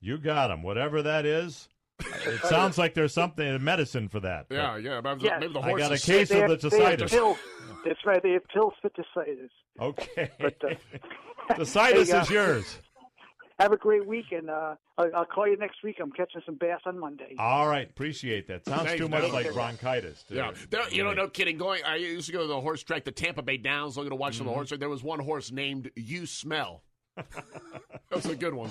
You 0.00 0.16
got 0.18 0.50
him. 0.50 0.62
Whatever 0.62 1.02
that 1.02 1.26
is. 1.26 1.68
It 2.26 2.40
sounds 2.44 2.78
like 2.78 2.94
there's 2.94 3.12
something 3.12 3.44
in 3.46 3.62
medicine 3.64 4.08
for 4.08 4.20
that. 4.20 4.46
Yeah, 4.50 4.76
yeah. 4.76 5.00
Maybe, 5.00 5.24
Yes. 5.24 5.38
maybe 5.40 5.52
the 5.54 5.60
I 5.60 5.72
got 5.76 5.90
a 5.92 5.98
case 5.98 6.28
sick. 6.28 6.48
of 6.48 6.60
the 6.60 6.68
They 6.68 6.80
have 6.82 6.98
cystitis. 7.00 7.10
pills. 7.10 7.38
That's 7.84 8.04
right. 8.06 8.22
They 8.22 8.30
have 8.32 8.46
pills 8.48 8.74
for 8.80 8.90
cystitis. 8.90 9.48
Okay. 9.80 10.30
But 10.38 10.54
uh, 10.64 11.54
The 11.56 11.66
cytus 11.66 12.10
Hey, 12.10 12.16
uh, 12.18 12.22
is 12.22 12.30
yours. 12.30 12.78
Have 13.58 13.72
a 13.72 13.76
great 13.76 14.06
week, 14.06 14.26
and 14.30 14.48
uh, 14.48 14.74
I'll, 14.96 15.10
I'll 15.16 15.24
call 15.24 15.48
you 15.48 15.56
next 15.56 15.82
week. 15.82 15.96
I'm 16.00 16.12
catching 16.12 16.40
some 16.46 16.54
bass 16.56 16.80
on 16.86 16.98
Monday. 16.98 17.34
All 17.38 17.66
right, 17.68 17.88
appreciate 17.88 18.46
that. 18.48 18.64
Sounds 18.64 18.82
Thanks, 18.82 19.00
too 19.00 19.08
much 19.08 19.22
Bill. 19.22 19.32
like 19.32 19.52
bronchitis. 19.52 20.22
to- 20.28 20.34
Yeah, 20.34 20.52
there, 20.70 20.88
you 20.90 21.02
know, 21.02 21.12
no 21.12 21.28
kidding. 21.28 21.58
Going, 21.58 21.82
I 21.84 21.96
used 21.96 22.26
to 22.26 22.32
go 22.32 22.42
to 22.42 22.46
the 22.46 22.60
horse 22.60 22.82
track, 22.82 23.04
the 23.04 23.12
Tampa 23.12 23.42
Bay 23.42 23.56
Downs, 23.56 23.96
looking 23.96 24.10
to 24.10 24.16
watch 24.16 24.36
some 24.36 24.46
of 24.46 24.50
the 24.50 24.52
Mhm. 24.52 24.68
horse. 24.68 24.78
There 24.78 24.88
was 24.88 25.02
one 25.02 25.18
horse 25.20 25.50
named 25.50 25.90
You 25.96 26.26
Smell. 26.26 26.82
that 27.16 27.26
was 28.12 28.26
a 28.26 28.36
good 28.36 28.54
one. 28.54 28.70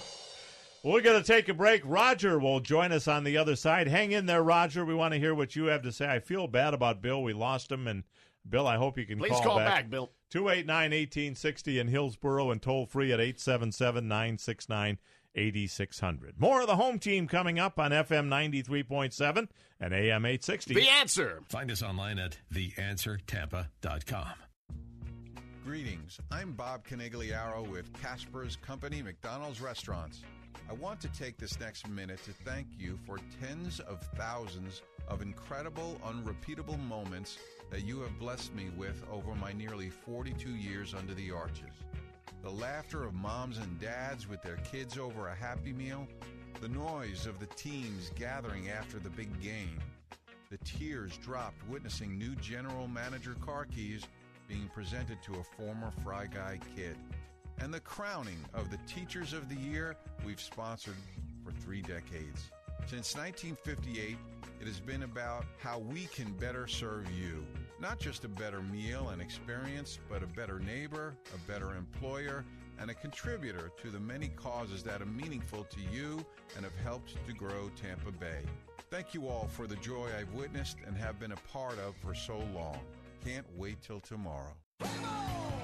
We're 0.83 1.01
going 1.01 1.21
to 1.21 1.27
take 1.27 1.49
a 1.49 1.53
break. 1.53 1.81
Roger 1.83 2.39
will 2.39 2.61
join 2.61 2.93
us 2.93 3.09
on 3.09 3.25
the 3.25 3.35
other 3.37 3.57
side. 3.57 3.87
Hang 3.87 4.13
in 4.13 4.25
there, 4.25 4.41
Roger. 4.43 4.85
We 4.85 4.93
want 4.95 5.13
to 5.13 5.19
hear 5.19 5.35
what 5.35 5.53
you 5.55 5.65
have 5.65 5.81
to 5.81 5.91
say. 5.91 6.07
I 6.07 6.19
feel 6.19 6.47
bad 6.47 6.73
about 6.73 7.01
Bill. 7.01 7.21
We 7.23 7.33
lost 7.33 7.71
him, 7.71 7.87
and 7.87 8.03
Bill, 8.47 8.65
I 8.65 8.77
hope 8.77 8.97
you 8.97 9.05
can 9.05 9.17
Please 9.17 9.31
call, 9.31 9.41
call 9.41 9.57
back, 9.57 9.89
Bill. 9.89 10.11
289 10.29 10.91
1860 10.91 11.79
in 11.79 11.87
Hillsboro 11.87 12.51
and 12.51 12.61
toll 12.61 12.85
free 12.85 13.13
at 13.13 13.19
877 13.19 14.07
969 14.07 14.97
8600. 15.35 16.39
More 16.39 16.61
of 16.61 16.67
the 16.67 16.75
home 16.75 16.99
team 16.99 17.27
coming 17.27 17.59
up 17.59 17.79
on 17.79 17.91
FM 17.91 18.27
93.7 18.27 19.47
and 19.79 19.93
AM 19.93 20.25
860. 20.25 20.73
The 20.73 20.89
answer. 20.89 21.41
Find 21.49 21.71
us 21.71 21.83
online 21.83 22.19
at 22.19 22.37
theanswertampa.com. 22.53 24.33
Greetings. 25.63 26.19
I'm 26.31 26.53
Bob 26.53 26.87
Canigliaro 26.87 27.69
with 27.69 27.91
Casper's 28.01 28.55
Company 28.55 29.01
McDonald's 29.01 29.61
Restaurants. 29.61 30.21
I 30.69 30.73
want 30.73 30.99
to 31.01 31.07
take 31.09 31.37
this 31.37 31.59
next 31.59 31.87
minute 31.87 32.23
to 32.23 32.31
thank 32.31 32.67
you 32.77 32.97
for 33.05 33.19
tens 33.41 33.79
of 33.81 34.01
thousands 34.17 34.81
of 35.07 35.21
incredible, 35.21 35.99
unrepeatable 36.03 36.77
moments 36.77 37.37
that 37.69 37.83
you 37.83 37.99
have 38.01 38.19
blessed 38.19 38.53
me 38.55 38.69
with 38.77 39.03
over 39.11 39.35
my 39.35 39.53
nearly 39.53 39.89
42 39.89 40.49
years 40.49 40.93
under 40.93 41.13
the 41.13 41.31
arches. 41.31 41.73
The 42.43 42.49
laughter 42.49 43.03
of 43.03 43.13
moms 43.13 43.57
and 43.57 43.79
dads 43.79 44.27
with 44.27 44.41
their 44.41 44.57
kids 44.57 44.97
over 44.97 45.27
a 45.27 45.35
happy 45.35 45.73
meal, 45.73 46.07
the 46.61 46.69
noise 46.69 47.25
of 47.25 47.39
the 47.39 47.47
teams 47.47 48.11
gathering 48.15 48.69
after 48.69 48.99
the 48.99 49.09
big 49.09 49.41
game, 49.41 49.79
the 50.49 50.57
tears 50.59 51.17
dropped 51.17 51.67
witnessing 51.67 52.17
new 52.17 52.33
general 52.35 52.87
manager 52.87 53.35
car 53.41 53.65
keys 53.65 54.03
being 54.47 54.69
presented 54.73 55.21
to 55.23 55.33
a 55.33 55.43
former 55.43 55.91
Fry 56.03 56.25
Guy 56.27 56.57
kid, 56.73 56.95
and 57.59 57.73
the 57.73 57.81
crowning 57.81 58.39
of 58.53 58.71
the 58.71 58.79
Teachers 58.87 59.33
of 59.33 59.49
the 59.49 59.55
Year 59.55 59.95
we've 60.25 60.39
sponsored 60.39 60.95
for 61.43 61.51
three 61.51 61.81
decades. 61.81 62.49
Since 62.85 63.15
1958, 63.17 64.17
it 64.59 64.67
has 64.67 64.79
been 64.79 65.03
about 65.03 65.45
how 65.59 65.79
we 65.79 66.05
can 66.05 66.31
better 66.33 66.67
serve 66.67 67.09
you. 67.11 67.45
Not 67.79 67.99
just 67.99 68.25
a 68.25 68.27
better 68.27 68.61
meal 68.61 69.09
and 69.09 69.21
experience, 69.21 69.99
but 70.09 70.23
a 70.23 70.27
better 70.27 70.59
neighbor, 70.59 71.15
a 71.33 71.51
better 71.51 71.75
employer, 71.75 72.43
and 72.79 72.89
a 72.89 72.93
contributor 72.93 73.71
to 73.81 73.89
the 73.89 73.99
many 73.99 74.29
causes 74.29 74.83
that 74.83 75.01
are 75.01 75.05
meaningful 75.05 75.63
to 75.65 75.79
you 75.91 76.25
and 76.55 76.63
have 76.63 76.75
helped 76.83 77.15
to 77.25 77.33
grow 77.33 77.69
Tampa 77.81 78.11
Bay. 78.11 78.41
Thank 78.89 79.13
you 79.13 79.27
all 79.27 79.47
for 79.47 79.67
the 79.67 79.75
joy 79.77 80.09
I've 80.17 80.33
witnessed 80.33 80.77
and 80.85 80.95
have 80.97 81.19
been 81.19 81.33
a 81.33 81.51
part 81.51 81.77
of 81.79 81.95
for 81.97 82.15
so 82.15 82.37
long. 82.55 82.79
Can't 83.23 83.45
wait 83.55 83.81
till 83.81 83.99
tomorrow. 83.99 84.53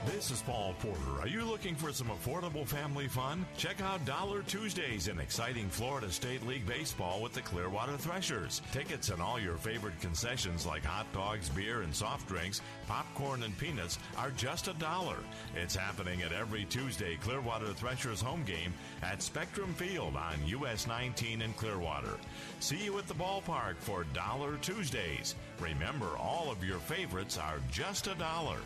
This 0.06 0.32
is 0.32 0.42
Paul 0.42 0.74
Porter. 0.80 1.22
Are 1.22 1.28
you 1.28 1.44
looking 1.44 1.76
for 1.76 1.94
some 1.94 2.08
affordable 2.08 2.68
family 2.68 3.08
fun? 3.08 3.46
Check 3.58 3.82
out 3.82 4.06
Dollar 4.06 4.44
Tuesdays 4.44 5.08
in 5.08 5.18
exciting 5.18 5.70
Florida 5.70 6.12
State 6.12 6.46
League 6.46 6.66
baseball 6.66 7.22
with 7.22 7.34
the 7.34 7.42
Clearwater 7.42 7.98
Threshers. 7.98 8.62
Tickets 8.72 9.10
and 9.10 9.22
all 9.22 9.40
your 9.40 9.56
favorite 9.56 10.00
concessions 10.02 10.66
like 10.66 10.84
hot 10.84 11.12
dogs, 11.14 11.48
beer, 11.50 11.82
and 11.82 11.96
soft 11.96 12.28
drinks, 12.28 12.62
popcorn, 12.86 13.44
and 13.44 13.58
peanuts 13.58 13.98
are 14.18 14.32
just 14.32 14.68
a 14.68 14.74
dollar. 14.74 15.18
It's 15.56 15.76
happening 15.76 16.22
at 16.22 16.34
every 16.34 16.66
Tuesday 16.66 17.18
Clearwater 17.22 17.74
Threshers 17.74 18.22
home 18.22 18.44
game 18.44 18.74
at 19.02 19.22
Spectrum 19.22 19.74
Field 19.74 20.16
on 20.16 20.46
US 20.46 20.86
19 20.86 21.42
in 21.42 21.54
Clearwater. 21.54 22.18
See 22.60 22.84
you 22.84 22.98
at 22.98 23.08
the 23.08 23.14
ballpark 23.14 23.76
for 23.78 24.06
Dollar 24.14 24.58
Tuesdays. 24.62 25.36
Remember, 25.60 26.18
all 26.18 26.52
of 26.52 26.64
your 26.64 26.80
favorites 26.80 27.38
are 27.38 27.60
just 27.72 28.08
a 28.08 28.16
dollar. 28.16 28.60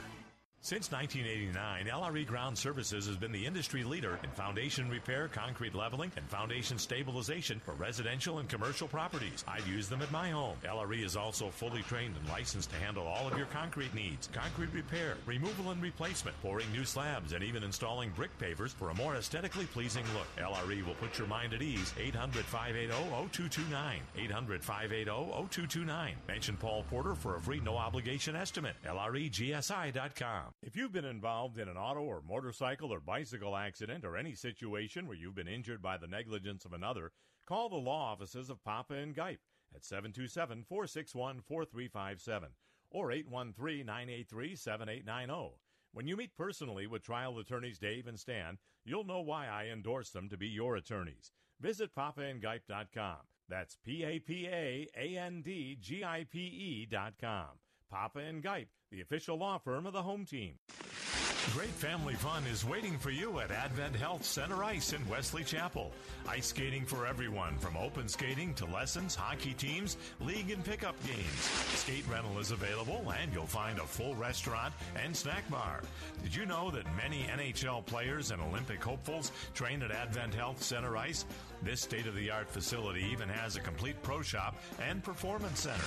Since 0.61 0.91
1989, 0.91 1.85
LRE 1.85 2.27
Ground 2.27 2.57
Services 2.57 3.07
has 3.07 3.15
been 3.15 3.31
the 3.31 3.45
industry 3.45 3.85
leader 3.85 4.19
in 4.21 4.29
foundation 4.31 4.89
repair, 4.89 5.29
concrete 5.29 5.73
leveling, 5.73 6.11
and 6.17 6.27
foundation 6.27 6.77
stabilization 6.77 7.61
for 7.63 7.73
residential 7.75 8.39
and 8.39 8.49
commercial 8.49 8.89
properties. 8.89 9.45
I'd 9.47 9.65
use 9.65 9.87
them 9.87 10.01
at 10.01 10.11
my 10.11 10.31
home. 10.31 10.57
LRE 10.65 11.05
is 11.05 11.15
also 11.15 11.51
fully 11.51 11.83
trained 11.83 12.17
and 12.17 12.27
licensed 12.27 12.69
to 12.71 12.75
handle 12.77 13.07
all 13.07 13.27
of 13.27 13.37
your 13.37 13.45
concrete 13.45 13.93
needs, 13.93 14.27
concrete 14.33 14.73
repair, 14.73 15.15
removal 15.25 15.71
and 15.71 15.81
replacement, 15.81 16.35
pouring 16.41 16.69
new 16.73 16.83
slabs, 16.83 17.31
and 17.31 17.45
even 17.45 17.63
installing 17.63 18.09
brick 18.09 18.37
pavers 18.37 18.71
for 18.71 18.89
a 18.89 18.95
more 18.95 19.15
aesthetically 19.15 19.67
pleasing 19.67 20.03
look. 20.15 20.27
LRE 20.37 20.85
will 20.85 20.95
put 20.95 21.17
your 21.17 21.27
mind 21.27 21.53
at 21.53 21.61
ease. 21.61 21.93
800 21.97 22.43
580 22.43 22.91
0229. 22.91 24.01
800 24.17 24.63
580 24.65 25.05
0229. 25.05 26.15
Mention 26.27 26.57
Paul 26.57 26.83
Porter 26.89 27.15
for 27.15 27.37
a 27.37 27.41
free 27.41 27.61
no 27.61 27.77
obligation 27.77 28.35
estimate. 28.35 28.75
LREGSI.com. 28.85 30.46
If 30.61 30.75
you've 30.75 30.91
been 30.91 31.05
involved 31.05 31.57
in 31.57 31.67
an 31.67 31.77
auto 31.77 32.01
or 32.01 32.21
motorcycle 32.21 32.93
or 32.93 32.99
bicycle 32.99 33.55
accident 33.55 34.05
or 34.05 34.17
any 34.17 34.35
situation 34.35 35.07
where 35.07 35.17
you've 35.17 35.35
been 35.35 35.47
injured 35.47 35.81
by 35.81 35.97
the 35.97 36.07
negligence 36.07 36.65
of 36.65 36.73
another, 36.73 37.11
call 37.45 37.69
the 37.69 37.75
law 37.75 38.11
offices 38.11 38.49
of 38.49 38.63
Papa 38.63 38.93
and 38.93 39.15
Gipe 39.15 39.39
at 39.75 39.83
727 39.83 40.63
461 40.63 41.41
4357 41.41 42.49
or 42.91 43.11
813 43.11 43.85
983 43.85 44.55
7890. 44.55 45.57
When 45.93 46.07
you 46.07 46.15
meet 46.15 46.35
personally 46.37 46.87
with 46.87 47.03
trial 47.03 47.39
attorneys 47.39 47.79
Dave 47.79 48.07
and 48.07 48.19
Stan, 48.19 48.57
you'll 48.85 49.03
know 49.03 49.21
why 49.21 49.47
I 49.47 49.65
endorse 49.65 50.11
them 50.11 50.29
to 50.29 50.37
be 50.37 50.47
your 50.47 50.75
attorneys. 50.75 51.31
Visit 51.59 51.95
papaandgipe.com. 51.95 53.17
That's 53.49 53.77
P 53.83 54.03
A 54.03 54.19
P 54.19 54.47
A 54.47 54.87
A 54.95 55.17
N 55.17 55.41
D 55.41 55.77
G 55.79 56.03
I 56.03 56.25
P 56.29 56.39
E 56.39 56.85
dot 56.85 57.13
com. 57.19 57.59
Papa 57.89 58.19
and 58.19 58.43
Gipe, 58.43 58.69
the 58.91 59.01
official 59.01 59.37
law 59.37 59.57
firm 59.57 59.85
of 59.85 59.93
the 59.93 60.03
home 60.03 60.25
team. 60.25 60.55
Great 61.53 61.69
family 61.69 62.13
fun 62.15 62.43
is 62.51 62.65
waiting 62.65 62.97
for 62.97 63.09
you 63.09 63.39
at 63.39 63.51
Advent 63.51 63.95
Health 63.95 64.25
Center 64.25 64.65
Ice 64.65 64.91
in 64.91 65.07
Wesley 65.07 65.45
Chapel. 65.45 65.93
Ice 66.27 66.47
skating 66.47 66.85
for 66.85 67.07
everyone, 67.07 67.57
from 67.57 67.77
open 67.77 68.09
skating 68.09 68.53
to 68.55 68.65
lessons, 68.65 69.15
hockey 69.15 69.53
teams, 69.53 69.95
league 70.19 70.51
and 70.51 70.63
pickup 70.65 70.95
games. 71.07 71.39
Skate 71.75 72.03
rental 72.11 72.37
is 72.39 72.51
available, 72.51 73.13
and 73.21 73.31
you'll 73.33 73.45
find 73.45 73.79
a 73.79 73.83
full 73.83 74.13
restaurant 74.15 74.73
and 75.01 75.15
snack 75.15 75.49
bar. 75.49 75.81
Did 76.21 76.35
you 76.35 76.45
know 76.45 76.69
that 76.71 76.83
many 76.97 77.23
NHL 77.23 77.85
players 77.85 78.31
and 78.31 78.41
Olympic 78.41 78.83
hopefuls 78.83 79.31
train 79.53 79.81
at 79.83 79.91
Advent 79.91 80.33
Health 80.35 80.61
Center 80.61 80.97
Ice? 80.97 81.25
This 81.63 81.81
state 81.81 82.05
of 82.05 82.13
the 82.15 82.29
art 82.29 82.47
facility 82.49 83.03
even 83.11 83.27
has 83.29 83.55
a 83.55 83.61
complete 83.61 83.95
pro 84.03 84.21
shop 84.21 84.61
and 84.87 85.03
performance 85.03 85.61
center. 85.61 85.83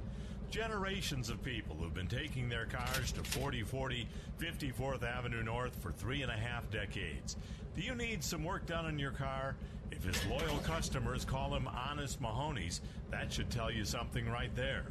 Generations 0.50 1.30
of 1.30 1.40
people 1.44 1.76
who've 1.76 1.94
been 1.94 2.08
taking 2.08 2.48
their 2.48 2.66
cars 2.66 3.12
to 3.12 3.22
4040 3.22 4.08
54th 4.40 5.04
Avenue 5.04 5.44
North 5.44 5.76
for 5.80 5.92
three 5.92 6.22
and 6.22 6.30
a 6.30 6.36
half 6.36 6.68
decades. 6.72 7.36
Do 7.76 7.82
you 7.82 7.94
need 7.94 8.24
some 8.24 8.42
work 8.42 8.66
done 8.66 8.84
on 8.84 8.98
your 8.98 9.12
car? 9.12 9.54
If 9.92 10.02
his 10.02 10.26
loyal 10.26 10.58
customers 10.58 11.24
call 11.24 11.54
him 11.54 11.68
Honest 11.68 12.20
Mahoney's, 12.20 12.80
that 13.12 13.32
should 13.32 13.48
tell 13.48 13.70
you 13.70 13.84
something 13.84 14.28
right 14.28 14.54
there. 14.56 14.86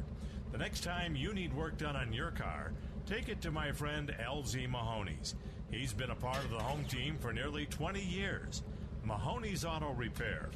The 0.50 0.56
next 0.56 0.82
time 0.82 1.14
you 1.14 1.34
need 1.34 1.54
work 1.54 1.76
done 1.76 1.94
on 1.94 2.14
your 2.14 2.30
car, 2.30 2.72
take 3.06 3.28
it 3.28 3.42
to 3.42 3.50
my 3.50 3.70
friend 3.70 4.14
LZ 4.18 4.66
Mahoney's. 4.70 5.34
He's 5.70 5.92
been 5.92 6.10
a 6.10 6.16
part 6.16 6.42
of 6.42 6.50
the 6.50 6.58
home 6.58 6.84
team 6.84 7.18
for 7.20 7.34
nearly 7.34 7.66
20 7.66 8.00
years. 8.00 8.62
Mahoney's 9.04 9.66
Auto 9.66 9.92
Repair. 9.92 10.48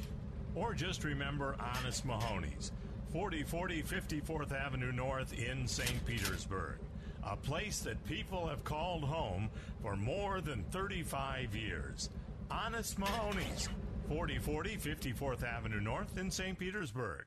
Or 0.55 0.73
just 0.73 1.03
remember 1.03 1.55
Honest 1.59 2.05
Mahoney's, 2.05 2.71
4040 3.15 3.81
54th 3.81 4.51
Avenue 4.51 4.91
North 4.91 5.31
in 5.39 5.65
St. 5.69 6.05
Petersburg. 6.05 6.79
A 7.23 7.37
place 7.37 7.79
that 7.79 8.05
people 8.05 8.45
have 8.45 8.65
called 8.65 9.05
home 9.05 9.49
for 9.81 9.95
more 9.95 10.41
than 10.41 10.65
35 10.71 11.55
years. 11.55 12.09
Honest 12.51 12.99
Mahoney's, 12.99 13.69
4040 14.09 14.75
54th 14.75 15.43
Avenue 15.43 15.79
North 15.79 16.17
in 16.17 16.29
St. 16.29 16.59
Petersburg. 16.59 17.23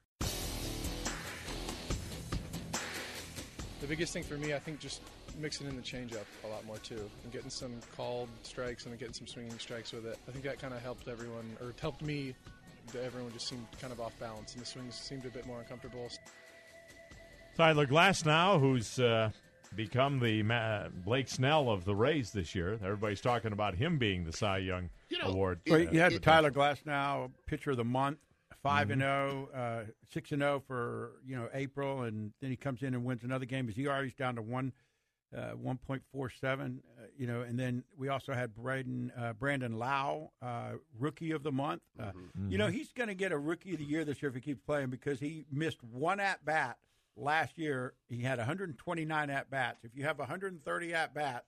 The 3.81 3.87
biggest 3.89 4.13
thing 4.13 4.25
for 4.25 4.37
me, 4.37 4.53
I 4.53 4.59
think, 4.59 4.81
just 4.81 5.01
mixing 5.39 5.69
in 5.69 5.77
the 5.77 5.81
changeup 5.81 6.27
a 6.45 6.49
lot 6.49 6.67
more 6.67 6.77
too, 6.77 7.09
and 7.25 7.33
getting 7.33 7.49
some 7.49 7.73
called 7.97 8.29
strikes 8.43 8.85
and 8.85 8.99
getting 8.99 9.15
some 9.15 9.27
swinging 9.27 9.59
strikes 9.59 9.93
with 9.93 10.05
it. 10.05 10.19
I 10.29 10.33
think 10.33 10.45
that 10.45 10.61
kind 10.61 10.75
of 10.75 10.83
helped 10.83 11.09
everyone, 11.09 11.57
or 11.63 11.73
helped 11.81 12.03
me. 12.03 12.35
That 12.93 13.05
everyone 13.05 13.33
just 13.33 13.49
seemed 13.49 13.67
kind 13.81 13.93
of 13.93 14.01
off 14.01 14.19
balance, 14.19 14.55
and 14.55 14.63
the 14.63 14.67
swings 14.67 14.95
seemed 14.95 15.25
a 15.27 15.29
bit 15.31 15.47
more 15.47 15.59
uncomfortable. 15.61 16.09
Tyler 17.57 17.87
Glasnow, 17.87 18.59
who's 18.61 18.99
uh, 18.99 19.31
become 19.75 20.21
the 20.21 20.43
Ma- 20.43 20.89
Blake 20.89 21.29
Snell 21.29 21.69
of 21.71 21.85
the 21.85 21.95
Rays 21.95 22.31
this 22.33 22.55
year. 22.55 22.75
Everybody's 22.83 23.21
talking 23.21 23.53
about 23.53 23.75
him 23.75 23.99
being 23.99 24.25
the 24.25 24.33
Cy 24.33 24.59
Young 24.59 24.91
Award. 25.23 25.61
Well, 25.69 25.81
uh, 25.81 25.91
you 25.91 26.01
had 26.01 26.13
it- 26.13 26.23
Tyler 26.23 26.51
Glasnow, 26.51 27.31
pitcher 27.47 27.73
of 27.73 27.77
the 27.77 27.85
month, 27.85 28.19
5 28.63 28.91
and 28.91 29.01
zero, 29.03 29.49
uh, 29.55 29.91
six 30.13 30.33
and 30.33 30.41
zero 30.43 30.63
for 30.67 31.13
you 31.27 31.37
know 31.37 31.49
April, 31.53 32.03
and 32.03 32.33
then 32.41 32.51
he 32.51 32.57
comes 32.57 32.83
in 32.83 32.95
and 32.95 33.05
wins 33.05 33.23
another 33.23 33.45
game. 33.45 33.67
His 33.67 33.79
ERA's 33.79 34.15
down 34.15 34.37
to 34.37 34.43
one. 34.43 34.73
Uh, 35.37 35.53
1.47, 35.63 36.79
uh, 36.79 37.03
you 37.19 37.27
know, 37.27 37.43
and 37.43 37.59
then 37.59 37.85
we 37.99 38.09
also 38.09 38.33
had 38.33 38.55
Braden, 38.55 39.13
uh, 39.15 39.35
Brandon 39.35 39.79
Lowe, 39.79 40.33
uh, 40.41 40.73
rookie 40.99 41.33
of 41.33 41.43
the 41.43 41.53
month. 41.53 41.83
Uh, 42.01 42.13
You 42.49 42.57
know, 42.57 42.69
he's 42.69 42.93
going 42.93 43.09
to 43.09 43.15
get 43.15 43.31
a 43.31 43.39
rookie 43.39 43.73
of 43.75 43.79
the 43.79 43.85
year 43.85 44.05
this 44.07 44.23
year 44.23 44.31
if 44.31 44.35
he 44.35 44.41
keeps 44.41 44.63
playing 44.65 44.89
because 44.89 45.21
he 45.21 45.45
missed 45.53 45.83
one 45.85 46.19
at 46.19 46.43
bat 46.47 46.79
last 47.15 47.59
year. 47.59 47.93
He 48.09 48.23
had 48.23 48.39
129 48.39 49.29
at 49.31 49.51
bats. 49.51 49.85
If 49.85 49.95
you 49.95 50.05
have 50.05 50.19
130 50.19 50.95
at 50.95 51.13
bats, 51.13 51.47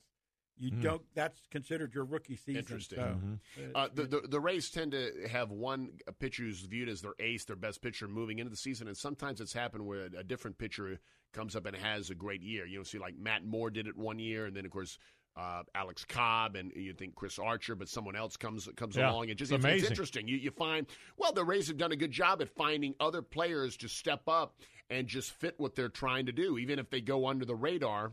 you 0.60 0.70
Mhm. 0.70 0.82
don't. 0.82 1.02
That's 1.14 1.40
considered 1.50 1.94
your 1.94 2.04
rookie 2.04 2.36
season. 2.36 2.56
Interesting. 2.60 3.40
So, 3.56 3.62
Uh, 3.74 3.88
the, 3.92 4.04
the 4.04 4.20
the 4.20 4.40
Rays 4.40 4.70
tend 4.70 4.92
to 4.92 5.26
have 5.28 5.50
one 5.50 5.98
pitcher 6.18 6.42
who's 6.44 6.60
viewed 6.60 6.88
as 6.88 7.00
their 7.02 7.14
ace, 7.18 7.44
their 7.46 7.56
best 7.56 7.80
pitcher 7.82 8.06
moving 8.06 8.38
into 8.38 8.50
the 8.50 8.56
season, 8.56 8.86
and 8.86 8.96
sometimes 8.96 9.40
it's 9.40 9.54
happened 9.54 9.86
where 9.86 10.04
a 10.16 10.22
different 10.22 10.58
pitcher 10.58 11.00
comes 11.32 11.56
up 11.56 11.64
and 11.66 11.76
has 11.76 12.10
a 12.10 12.14
great 12.14 12.42
year. 12.42 12.66
You 12.66 12.78
know, 12.78 12.84
see 12.84 12.98
like 12.98 13.16
Matt 13.16 13.44
Moore 13.44 13.70
did 13.70 13.86
it 13.86 13.96
one 13.96 14.18
year, 14.18 14.46
and 14.46 14.54
then 14.56 14.64
of 14.64 14.70
course. 14.70 14.98
Uh, 15.36 15.62
Alex 15.76 16.04
Cobb 16.04 16.56
and 16.56 16.72
you 16.74 16.92
think 16.92 17.14
Chris 17.14 17.38
Archer, 17.38 17.76
but 17.76 17.88
someone 17.88 18.16
else 18.16 18.36
comes 18.36 18.68
comes 18.74 18.96
Yeah, 18.96 19.12
along 19.12 19.30
and 19.30 19.38
just 19.38 19.52
it's 19.52 19.64
it's, 19.64 19.82
it's 19.82 19.90
interesting. 19.90 20.26
You 20.26 20.36
you 20.36 20.50
find 20.50 20.88
well 21.16 21.32
the 21.32 21.44
Rays 21.44 21.68
have 21.68 21.76
done 21.76 21.92
a 21.92 21.96
good 21.96 22.10
job 22.10 22.42
at 22.42 22.48
finding 22.50 22.96
other 22.98 23.22
players 23.22 23.76
to 23.78 23.88
step 23.88 24.22
up 24.26 24.58
and 24.90 25.06
just 25.06 25.30
fit 25.30 25.54
what 25.58 25.76
they're 25.76 25.88
trying 25.88 26.26
to 26.26 26.32
do, 26.32 26.58
even 26.58 26.80
if 26.80 26.90
they 26.90 27.00
go 27.00 27.28
under 27.28 27.44
the 27.44 27.54
radar. 27.54 28.12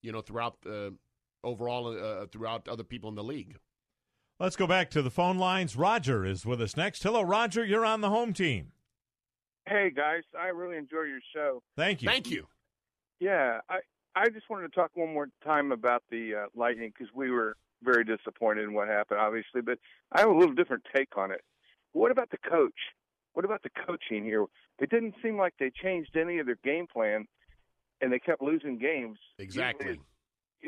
You 0.00 0.12
know, 0.12 0.22
throughout 0.22 0.62
the 0.62 0.96
overall 1.44 1.86
uh, 1.88 2.26
throughout 2.26 2.68
other 2.68 2.84
people 2.84 3.08
in 3.08 3.14
the 3.14 3.24
league. 3.24 3.56
Let's 4.38 4.56
go 4.56 4.66
back 4.66 4.90
to 4.90 5.02
the 5.02 5.10
phone 5.10 5.38
lines. 5.38 5.76
Roger 5.76 6.24
is 6.26 6.44
with 6.44 6.60
us 6.60 6.76
next. 6.76 7.02
Hello, 7.02 7.22
Roger. 7.22 7.64
You're 7.64 7.86
on 7.86 8.02
the 8.02 8.10
home 8.10 8.32
team. 8.32 8.72
Hey 9.66 9.90
guys, 9.90 10.22
I 10.38 10.48
really 10.48 10.76
enjoy 10.76 11.02
your 11.02 11.20
show. 11.34 11.62
Thank 11.76 12.02
you. 12.02 12.08
Thank 12.08 12.30
you. 12.30 12.46
Yeah, 13.18 13.60
I 13.68 13.78
I 14.14 14.28
just 14.28 14.48
wanted 14.48 14.68
to 14.68 14.74
talk 14.74 14.90
one 14.94 15.12
more 15.12 15.28
time 15.44 15.72
about 15.72 16.02
the 16.10 16.34
uh, 16.34 16.46
Lightning 16.54 16.92
because 16.96 17.12
we 17.14 17.30
were 17.30 17.56
very 17.82 18.04
disappointed 18.04 18.64
in 18.64 18.74
what 18.74 18.88
happened, 18.88 19.20
obviously. 19.20 19.62
But 19.62 19.78
I 20.12 20.20
have 20.20 20.30
a 20.30 20.34
little 20.34 20.54
different 20.54 20.84
take 20.94 21.16
on 21.16 21.32
it. 21.32 21.40
What 21.92 22.10
about 22.10 22.30
the 22.30 22.38
coach? 22.38 22.78
What 23.32 23.44
about 23.44 23.62
the 23.62 23.70
coaching 23.86 24.24
here? 24.24 24.44
It 24.78 24.90
didn't 24.90 25.14
seem 25.22 25.36
like 25.36 25.54
they 25.58 25.70
changed 25.82 26.16
any 26.16 26.38
of 26.38 26.46
their 26.46 26.58
game 26.62 26.86
plan, 26.86 27.26
and 28.00 28.12
they 28.12 28.18
kept 28.18 28.42
losing 28.42 28.78
games. 28.78 29.18
Exactly. 29.38 29.98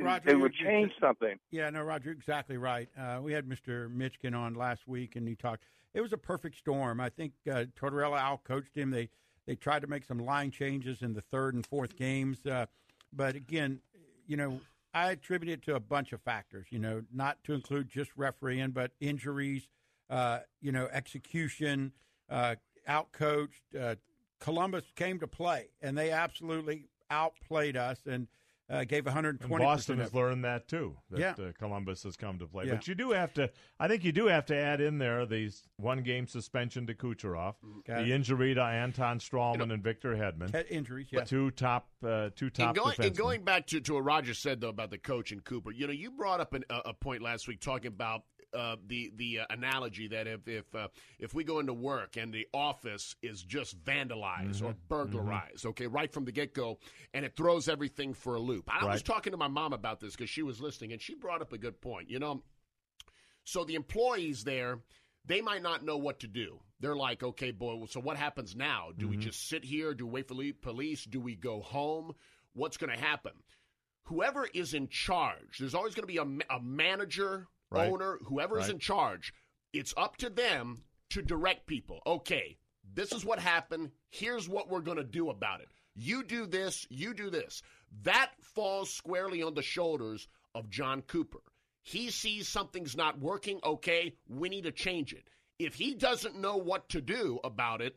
Roger, 0.02 0.24
they 0.24 0.34
would 0.34 0.54
change 0.54 0.92
something. 1.00 1.38
Yeah, 1.50 1.70
no, 1.70 1.82
Roger, 1.82 2.10
exactly 2.10 2.56
right. 2.56 2.88
Uh, 2.98 3.20
we 3.22 3.32
had 3.32 3.46
Mr. 3.46 3.90
Mitchkin 3.90 4.34
on 4.34 4.54
last 4.54 4.86
week, 4.86 5.16
and 5.16 5.26
he 5.26 5.34
talked. 5.34 5.64
It 5.94 6.00
was 6.00 6.12
a 6.12 6.18
perfect 6.18 6.56
storm. 6.56 7.00
I 7.00 7.08
think 7.08 7.32
uh, 7.50 7.64
Tortorella 7.80 8.18
out 8.18 8.44
coached 8.44 8.76
him. 8.76 8.90
They 8.90 9.08
they 9.46 9.54
tried 9.54 9.82
to 9.82 9.88
make 9.88 10.04
some 10.04 10.18
line 10.18 10.50
changes 10.50 11.02
in 11.02 11.14
the 11.14 11.22
third 11.22 11.54
and 11.54 11.66
fourth 11.66 11.96
games, 11.96 12.44
uh, 12.46 12.66
but 13.12 13.34
again, 13.34 13.80
you 14.26 14.36
know, 14.36 14.60
I 14.92 15.12
attribute 15.12 15.52
it 15.52 15.62
to 15.66 15.74
a 15.74 15.80
bunch 15.80 16.12
of 16.12 16.20
factors. 16.20 16.66
You 16.70 16.78
know, 16.78 17.02
not 17.12 17.42
to 17.44 17.54
include 17.54 17.88
just 17.88 18.10
refereeing, 18.16 18.70
but 18.70 18.92
injuries. 19.00 19.68
Uh, 20.10 20.38
you 20.62 20.72
know, 20.72 20.88
execution, 20.90 21.92
uh, 22.30 22.54
out 22.86 23.12
coached. 23.12 23.62
Uh, 23.78 23.94
Columbus 24.40 24.84
came 24.96 25.18
to 25.20 25.26
play, 25.26 25.68
and 25.82 25.98
they 25.98 26.10
absolutely 26.10 26.88
outplayed 27.10 27.76
us 27.76 28.00
and 28.06 28.28
uh, 28.70 28.84
gave 28.84 29.06
120. 29.06 29.54
And 29.54 29.62
Boston 29.62 29.98
has 29.98 30.12
learned 30.12 30.44
that 30.44 30.68
too. 30.68 30.96
That 31.10 31.20
Yeah. 31.20 31.44
uh, 31.44 31.52
Columbus 31.58 32.02
has 32.02 32.16
come 32.16 32.38
to 32.38 32.46
play. 32.46 32.66
Yeah. 32.66 32.74
But 32.74 32.86
you 32.88 32.94
do 32.94 33.10
have 33.12 33.32
to. 33.34 33.50
I 33.80 33.88
think 33.88 34.04
you 34.04 34.12
do 34.12 34.26
have 34.26 34.46
to 34.46 34.56
add 34.56 34.80
in 34.80 34.98
there 34.98 35.24
these 35.26 35.62
one 35.76 36.02
game 36.02 36.26
suspension 36.26 36.86
to 36.86 36.94
Kucherov, 36.94 37.54
Okay. 37.80 38.04
the 38.04 38.12
injury 38.12 38.54
to 38.54 38.62
Anton 38.62 39.18
Stralman 39.20 39.72
and 39.72 39.82
Victor 39.82 40.14
Hedman, 40.14 40.52
Head 40.52 40.66
injuries, 40.68 41.08
yeah. 41.10 41.24
two 41.24 41.50
top 41.52 41.88
uh, 42.04 42.30
two 42.36 42.50
top 42.50 42.68
and 42.68 42.76
going, 42.76 42.96
and 42.98 43.16
going 43.16 43.42
back 43.44 43.66
to, 43.68 43.80
to 43.80 43.94
what 43.94 44.04
Roger 44.04 44.34
said 44.34 44.60
though 44.60 44.68
about 44.68 44.90
the 44.90 44.98
coach 44.98 45.32
and 45.32 45.42
Cooper, 45.44 45.70
you 45.72 45.86
know, 45.86 45.92
you 45.92 46.10
brought 46.10 46.40
up 46.40 46.52
an, 46.54 46.64
a, 46.70 46.76
a 46.86 46.94
point 46.94 47.22
last 47.22 47.48
week 47.48 47.60
talking 47.60 47.88
about 47.88 48.24
uh, 48.54 48.76
the 48.86 49.12
the 49.16 49.40
uh, 49.40 49.46
analogy 49.50 50.08
that 50.08 50.26
if 50.26 50.46
if 50.48 50.74
uh, 50.74 50.88
if 51.18 51.34
we 51.34 51.44
go 51.44 51.58
into 51.58 51.72
work 51.74 52.16
and 52.16 52.32
the 52.32 52.46
office 52.54 53.14
is 53.22 53.42
just 53.42 53.82
vandalized 53.84 54.62
or 54.62 54.72
Mhm. 54.72 54.76
burglarized, 54.88 55.66
okay, 55.66 55.86
right 55.86 56.12
from 56.12 56.24
the 56.24 56.32
get 56.32 56.54
go, 56.54 56.78
and 57.14 57.24
it 57.24 57.36
throws 57.36 57.68
everything 57.68 58.14
for 58.14 58.34
a 58.36 58.40
loop. 58.40 58.64
I 58.68 58.84
was 58.86 59.02
talking 59.02 59.32
to 59.32 59.36
my 59.36 59.48
mom 59.48 59.72
about 59.72 60.00
this 60.00 60.14
because 60.16 60.30
she 60.30 60.42
was 60.42 60.60
listening, 60.60 60.92
and 60.92 61.00
she 61.02 61.14
brought 61.14 61.42
up 61.42 61.52
a 61.52 61.58
good 61.58 61.80
point. 61.80 62.08
You 62.10 62.18
know, 62.18 62.42
so 63.44 63.64
the 63.64 63.74
employees 63.74 64.44
there, 64.44 64.80
they 65.24 65.40
might 65.40 65.62
not 65.62 65.84
know 65.84 65.96
what 65.96 66.20
to 66.20 66.26
do. 66.28 66.60
They're 66.80 66.96
like, 66.96 67.22
okay, 67.22 67.50
boy, 67.50 67.84
so 67.86 68.00
what 68.00 68.16
happens 68.16 68.54
now? 68.54 68.90
Do 68.96 69.08
we 69.08 69.16
Mm-hmm. 69.16 69.22
just 69.22 69.48
sit 69.48 69.64
here? 69.64 69.94
Do 69.94 70.06
we 70.06 70.12
wait 70.12 70.28
for 70.28 70.34
le- 70.34 70.52
police? 70.54 71.04
Do 71.04 71.20
we 71.20 71.34
go 71.34 71.60
home? 71.60 72.14
What's 72.54 72.76
going 72.76 72.96
to 72.96 73.04
happen? 73.04 73.32
Whoever 74.04 74.46
is 74.54 74.74
in 74.74 74.88
charge, 74.88 75.58
there's 75.58 75.74
always 75.74 75.94
going 75.94 76.04
to 76.06 76.12
be 76.12 76.18
a, 76.18 76.24
ma- 76.24 76.44
a 76.48 76.60
manager, 76.60 77.46
Right. 77.70 77.90
owner, 77.90 78.18
whoever 78.24 78.58
is 78.58 78.64
Right. 78.66 78.74
in 78.74 78.78
charge. 78.78 79.32
It's 79.72 79.92
up 79.96 80.16
to 80.18 80.30
them 80.30 80.84
to 81.10 81.22
direct 81.22 81.66
people. 81.66 82.00
Okay, 82.06 82.58
this 82.94 83.12
is 83.12 83.24
what 83.24 83.38
happened. 83.38 83.90
Here's 84.10 84.48
what 84.48 84.68
we're 84.68 84.80
going 84.80 84.96
to 84.96 85.04
do 85.04 85.30
about 85.30 85.60
it. 85.60 85.68
You 85.94 86.22
do 86.22 86.46
this, 86.46 86.86
you 86.90 87.12
do 87.12 87.28
this. 87.30 87.62
That 88.02 88.32
falls 88.40 88.90
squarely 88.92 89.42
on 89.42 89.54
the 89.54 89.62
shoulders 89.62 90.28
of 90.54 90.70
Jon 90.70 91.02
Cooper. 91.02 91.40
He 91.82 92.10
sees 92.10 92.48
something's 92.48 92.96
not 92.96 93.18
working. 93.18 93.60
Okay, 93.64 94.14
we 94.28 94.48
need 94.48 94.64
to 94.64 94.72
change 94.72 95.12
it. 95.12 95.28
If 95.58 95.74
he 95.74 95.94
doesn't 95.94 96.36
know 96.38 96.56
what 96.56 96.88
to 96.90 97.00
do 97.00 97.40
about 97.42 97.80
it, 97.80 97.96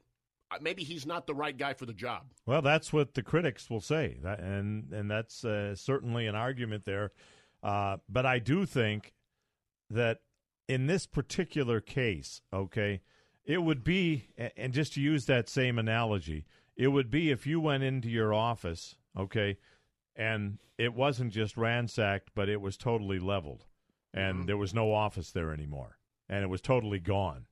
uh, 0.49 0.57
maybe 0.61 0.83
he's 0.83 1.05
not 1.05 1.27
the 1.27 1.35
right 1.35 1.55
guy 1.55 1.73
for 1.73 1.85
the 1.85 1.93
job. 1.93 2.33
Well, 2.45 2.61
that's 2.61 2.91
what 2.91 3.13
the 3.13 3.21
critics 3.23 3.69
will 3.69 3.81
say, 3.81 4.17
and 4.23 4.91
and 4.91 5.09
that's 5.11 5.45
uh, 5.45 5.75
certainly 5.75 6.27
an 6.27 6.35
argument 6.35 6.85
there. 6.85 7.11
Uh, 7.63 7.97
but 8.09 8.25
I 8.25 8.39
do 8.39 8.65
think 8.65 9.13
that 9.93 10.19
in 10.67 10.87
this 10.87 11.05
particular 11.05 11.81
case, 11.81 12.41
okay, 12.53 13.01
it 13.45 13.63
would 13.63 13.83
be, 13.83 14.29
and 14.55 14.73
just 14.73 14.93
to 14.93 15.01
use 15.01 15.25
that 15.25 15.49
same 15.49 15.77
analogy, 15.77 16.45
it 16.75 16.87
would 16.89 17.09
be 17.09 17.31
if 17.31 17.45
you 17.45 17.59
went 17.59 17.83
into 17.83 18.09
your 18.09 18.33
office, 18.33 18.95
okay, 19.17 19.57
and 20.15 20.59
it 20.77 20.93
wasn't 20.93 21.33
just 21.33 21.57
ransacked, 21.57 22.29
but 22.33 22.49
it 22.49 22.61
was 22.61 22.77
totally 22.77 23.19
leveled, 23.19 23.65
and 24.13 24.37
mm-hmm. 24.37 24.45
there 24.47 24.57
was 24.57 24.73
no 24.73 24.93
office 24.93 25.31
there 25.31 25.53
anymore, 25.53 25.97
and 26.29 26.43
it 26.43 26.49
was 26.49 26.61
totally 26.61 26.99
gone. 26.99 27.45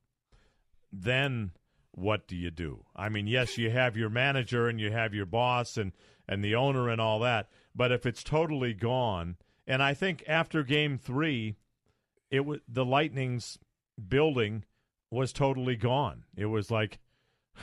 Then 0.92 1.52
what 1.92 2.26
do 2.26 2.36
you 2.36 2.50
do? 2.50 2.84
I 2.96 3.08
mean, 3.08 3.26
yes, 3.26 3.58
you 3.58 3.70
have 3.70 3.96
your 3.96 4.10
manager 4.10 4.68
and 4.68 4.80
you 4.80 4.90
have 4.90 5.14
your 5.14 5.26
boss 5.26 5.76
and 5.76 5.92
and 6.28 6.44
the 6.44 6.54
owner 6.54 6.88
and 6.88 7.00
all 7.00 7.18
that, 7.20 7.48
but 7.74 7.90
if 7.90 8.06
it's 8.06 8.22
totally 8.22 8.72
gone, 8.72 9.36
and 9.66 9.82
I 9.82 9.94
think 9.94 10.22
after 10.28 10.62
game 10.62 10.96
3, 10.96 11.56
it 12.30 12.44
was 12.46 12.60
the 12.68 12.84
Lightning's 12.84 13.58
building 14.08 14.64
was 15.10 15.32
totally 15.32 15.76
gone. 15.76 16.24
It 16.36 16.46
was 16.46 16.70
like 16.70 16.98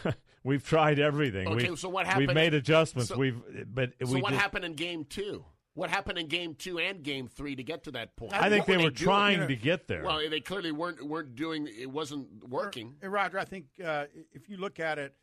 we've 0.43 0.63
tried 0.65 0.99
everything. 0.99 1.47
Okay, 1.47 1.69
we've, 1.69 1.79
so 1.79 1.89
what 1.89 2.05
happened? 2.05 2.21
We've 2.27 2.29
happened- 2.29 2.45
made 2.45 2.53
adjustments. 2.53 3.09
so- 3.09 3.17
we've 3.17 3.41
but 3.73 3.93
So 4.05 4.13
we 4.13 4.21
what 4.21 4.31
just- 4.31 4.41
happened 4.41 4.65
in 4.65 4.73
game 4.73 5.05
two? 5.05 5.45
What 5.73 5.91
happened 5.91 6.17
in 6.17 6.27
game 6.27 6.55
two 6.55 6.79
and 6.79 7.03
game 7.03 7.27
three 7.27 7.55
to 7.55 7.61
get 7.63 7.83
to 7.83 7.91
that 7.91 8.15
point? 8.15 8.33
I 8.33 8.49
think 8.49 8.67
What 8.67 8.77
they 8.77 8.83
were 8.83 8.89
doing? 8.89 8.95
trying 8.95 9.47
to 9.47 9.55
get 9.55 9.87
there. 9.87 10.03
Well, 10.03 10.27
they 10.27 10.39
clearly 10.39 10.71
weren't 10.71 11.05
weren't 11.05 11.35
doing. 11.35 11.67
It 11.67 11.91
wasn't 11.91 12.27
working. 12.49 12.95
Hey, 12.99 13.09
Roger, 13.09 13.37
I 13.37 13.45
think 13.45 13.65
uh, 13.85 14.05
if 14.33 14.49
you 14.49 14.57
look 14.57 14.79
at 14.79 14.97
it, 14.97 15.13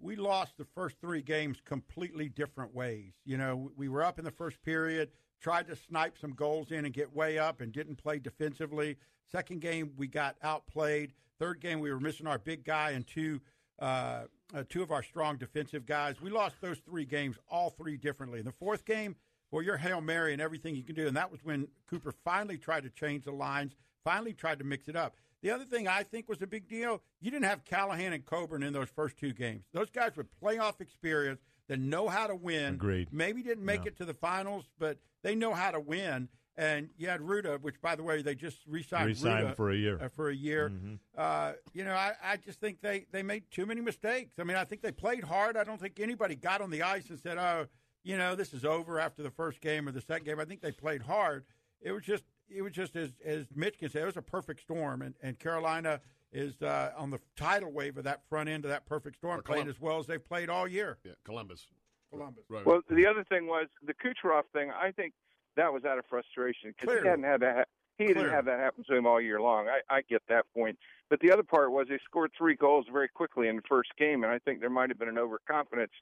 we 0.00 0.14
lost 0.14 0.56
the 0.56 0.66
first 0.76 0.96
three 1.00 1.20
games 1.20 1.58
completely 1.64 2.28
different 2.28 2.72
ways. 2.72 3.12
You 3.24 3.38
know, 3.38 3.72
we 3.76 3.88
were 3.88 4.04
up 4.04 4.20
in 4.20 4.24
the 4.24 4.30
first 4.30 4.62
period, 4.62 5.10
tried 5.44 5.68
to 5.68 5.76
snipe 5.76 6.16
some 6.18 6.32
goals 6.32 6.70
in 6.70 6.86
and 6.86 6.94
get 6.94 7.14
way 7.14 7.38
up, 7.38 7.60
and 7.60 7.70
didn't 7.70 7.96
play 7.96 8.18
defensively. 8.18 8.96
Second 9.30 9.60
game, 9.60 9.92
we 9.98 10.06
got 10.06 10.36
outplayed. 10.42 11.12
Third 11.38 11.60
game, 11.60 11.80
we 11.80 11.92
were 11.92 12.00
missing 12.00 12.26
our 12.26 12.38
big 12.38 12.64
guy 12.64 12.92
and 12.92 13.06
two 13.06 13.42
uh, 13.78 14.22
uh, 14.54 14.62
two 14.70 14.82
of 14.82 14.90
our 14.90 15.02
strong 15.02 15.36
defensive 15.36 15.84
guys. 15.84 16.20
We 16.22 16.30
lost 16.30 16.54
those 16.62 16.78
three 16.78 17.04
games, 17.04 17.36
all 17.50 17.70
three 17.70 17.98
differently. 17.98 18.38
In 18.38 18.46
the 18.46 18.52
fourth 18.52 18.86
game, 18.86 19.16
well, 19.50 19.60
you're 19.60 19.76
Hail 19.76 20.00
Mary 20.00 20.32
and 20.32 20.40
everything 20.40 20.76
you 20.76 20.82
can 20.82 20.94
do. 20.94 21.08
And 21.08 21.16
that 21.16 21.30
was 21.30 21.44
when 21.44 21.68
Cooper 21.90 22.14
finally 22.24 22.56
tried 22.56 22.84
to 22.84 22.90
change 22.90 23.24
the 23.24 23.32
lines, 23.32 23.74
finally 24.02 24.32
tried 24.32 24.60
to 24.60 24.64
mix 24.64 24.88
it 24.88 24.96
up. 24.96 25.16
The 25.42 25.50
other 25.50 25.64
thing 25.64 25.88
I 25.88 26.04
think 26.04 26.28
was 26.28 26.40
a 26.40 26.46
big 26.46 26.68
deal, 26.68 27.02
you 27.20 27.30
didn't 27.30 27.46
have 27.46 27.64
Callahan 27.64 28.14
and 28.14 28.24
Coburn 28.24 28.62
in 28.62 28.72
those 28.72 28.88
first 28.88 29.18
two 29.18 29.32
games. 29.34 29.64
Those 29.74 29.90
guys 29.90 30.16
with 30.16 30.28
playoff 30.40 30.80
experience 30.80 31.40
that 31.68 31.78
know 31.78 32.08
how 32.08 32.26
to 32.26 32.34
win. 32.34 32.74
Agreed. 32.74 33.08
Maybe 33.12 33.42
didn't 33.42 33.64
make 33.64 33.82
Yeah. 33.82 33.88
it 33.88 33.96
to 33.98 34.04
the 34.04 34.14
finals, 34.14 34.64
but 34.78 34.98
they 35.22 35.34
know 35.34 35.54
how 35.54 35.70
to 35.70 35.80
win. 35.80 36.28
And 36.56 36.90
you 36.96 37.08
had 37.08 37.20
Rutta, 37.20 37.60
which, 37.62 37.80
by 37.80 37.96
the 37.96 38.04
way, 38.04 38.22
they 38.22 38.36
just 38.36 38.58
re-signed, 38.68 39.06
Re-signed 39.08 39.48
Rutta, 39.48 39.56
for 39.56 39.70
a 39.72 39.76
year. 39.76 39.98
uh, 40.00 40.08
for 40.08 40.28
a 40.28 40.34
year. 40.34 40.70
Mhm. 40.70 40.98
Uh, 41.16 41.54
you 41.72 41.82
know, 41.84 41.94
I, 41.94 42.12
I 42.22 42.36
just 42.36 42.60
think 42.60 42.80
they, 42.80 43.06
they 43.10 43.24
made 43.24 43.50
too 43.50 43.66
many 43.66 43.80
mistakes. 43.80 44.34
I 44.38 44.44
mean, 44.44 44.56
I 44.56 44.64
think 44.64 44.80
they 44.82 44.92
played 44.92 45.24
hard. 45.24 45.56
I 45.56 45.64
don't 45.64 45.80
think 45.80 45.98
anybody 45.98 46.36
got 46.36 46.60
on 46.60 46.70
the 46.70 46.82
ice 46.82 47.10
and 47.10 47.18
said, 47.18 47.38
"Oh, 47.38 47.66
you 48.04 48.16
know, 48.16 48.36
this 48.36 48.54
is 48.54 48.64
over 48.64 49.00
after 49.00 49.24
the 49.24 49.32
first 49.32 49.60
game 49.60 49.88
or 49.88 49.90
the 49.92 50.00
second 50.00 50.26
game." 50.26 50.38
I 50.38 50.44
think 50.44 50.60
they 50.60 50.70
played 50.70 51.02
hard. 51.02 51.44
It 51.80 51.90
was 51.90 52.04
just 52.04 52.22
it 52.48 52.62
was 52.62 52.72
just 52.72 52.94
as 52.94 53.10
as 53.24 53.46
Mitch 53.56 53.78
can 53.78 53.88
say, 53.88 54.02
it 54.02 54.06
was 54.06 54.16
a 54.16 54.22
perfect 54.22 54.60
storm, 54.60 55.02
and, 55.02 55.16
and 55.22 55.36
Carolina 55.40 56.00
is 56.34 56.60
uh, 56.62 56.90
on 56.96 57.10
the 57.10 57.20
tidal 57.36 57.72
wave 57.72 57.96
of 57.96 58.04
that 58.04 58.20
front 58.28 58.48
end 58.48 58.64
of 58.64 58.70
that 58.70 58.84
perfect 58.86 59.16
storm, 59.16 59.38
Or 59.38 59.42
playing 59.42 59.68
as 59.68 59.80
well 59.80 59.98
as 59.98 60.06
they've 60.06 60.22
played 60.24 60.50
all 60.50 60.66
year. 60.68 60.98
Yeah, 61.04 61.12
Columbus. 61.24 61.66
Columbus. 62.10 62.44
Right. 62.50 62.66
Well, 62.66 62.80
the 62.90 63.06
other 63.06 63.24
thing 63.24 63.46
was 63.46 63.66
the 63.86 63.94
Kucherov 63.94 64.42
thing. 64.52 64.70
I 64.70 64.90
think 64.90 65.14
that 65.56 65.72
was 65.72 65.84
out 65.84 65.98
of 65.98 66.04
frustration 66.10 66.74
because 66.78 67.00
he 67.02 67.08
hadn't 67.08 67.24
had 67.24 67.40
that. 67.40 67.56
Ha- 67.56 67.64
he 67.96 68.06
didn't 68.06 68.16
Clearly. 68.22 68.34
have 68.34 68.44
that 68.46 68.58
happen 68.58 68.82
to 68.88 68.96
him 68.96 69.06
all 69.06 69.20
year 69.20 69.40
long. 69.40 69.68
I, 69.68 69.80
I 69.98 70.02
get 70.02 70.20
that 70.28 70.46
point, 70.52 70.76
but 71.10 71.20
the 71.20 71.30
other 71.30 71.44
part 71.44 71.70
was 71.70 71.86
they 71.88 71.98
scored 72.04 72.32
three 72.36 72.56
goals 72.56 72.86
very 72.92 73.06
quickly 73.08 73.46
in 73.46 73.54
the 73.54 73.62
first 73.68 73.90
game, 73.96 74.24
and 74.24 74.32
I 74.32 74.40
think 74.40 74.58
there 74.58 74.68
might 74.70 74.90
have 74.90 74.98
been 74.98 75.08
an 75.08 75.18
overconfidence, 75.18 75.92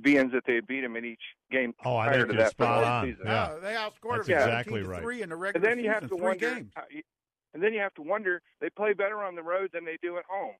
being 0.00 0.30
that 0.30 0.44
they 0.46 0.60
beat 0.60 0.84
him 0.84 0.94
in 0.94 1.04
each 1.04 1.20
game 1.50 1.74
Oh, 1.84 1.96
I 1.96 2.06
prior 2.06 2.18
think 2.18 2.28
to 2.28 2.34
you're 2.34 2.42
that 2.44 2.50
spot 2.52 2.76
point 2.76 2.86
on. 2.88 3.04
the 3.06 3.12
season. 3.12 3.26
Yeah. 3.26 3.48
No, 3.48 3.60
they 3.60 3.72
outscored 3.74 4.16
That's 4.18 4.28
them 4.28 4.38
exactly 4.38 4.82
right. 4.84 5.02
three 5.02 5.22
in 5.22 5.28
the 5.30 5.34
And 5.34 5.42
regular 5.42 5.68
then 5.68 5.78
you 5.82 5.90
have 5.90 6.04
season, 6.04 6.08
to 6.10 6.16
three 6.16 6.26
wonder. 6.28 6.54
games. 6.54 6.72
And 7.54 7.62
then 7.62 7.72
you 7.72 7.80
have 7.80 7.94
to 7.94 8.02
wonder 8.02 8.42
they 8.60 8.70
play 8.70 8.92
better 8.92 9.22
on 9.22 9.34
the 9.34 9.42
road 9.42 9.70
than 9.72 9.84
they 9.84 9.98
do 10.02 10.16
at 10.18 10.24
home. 10.28 10.54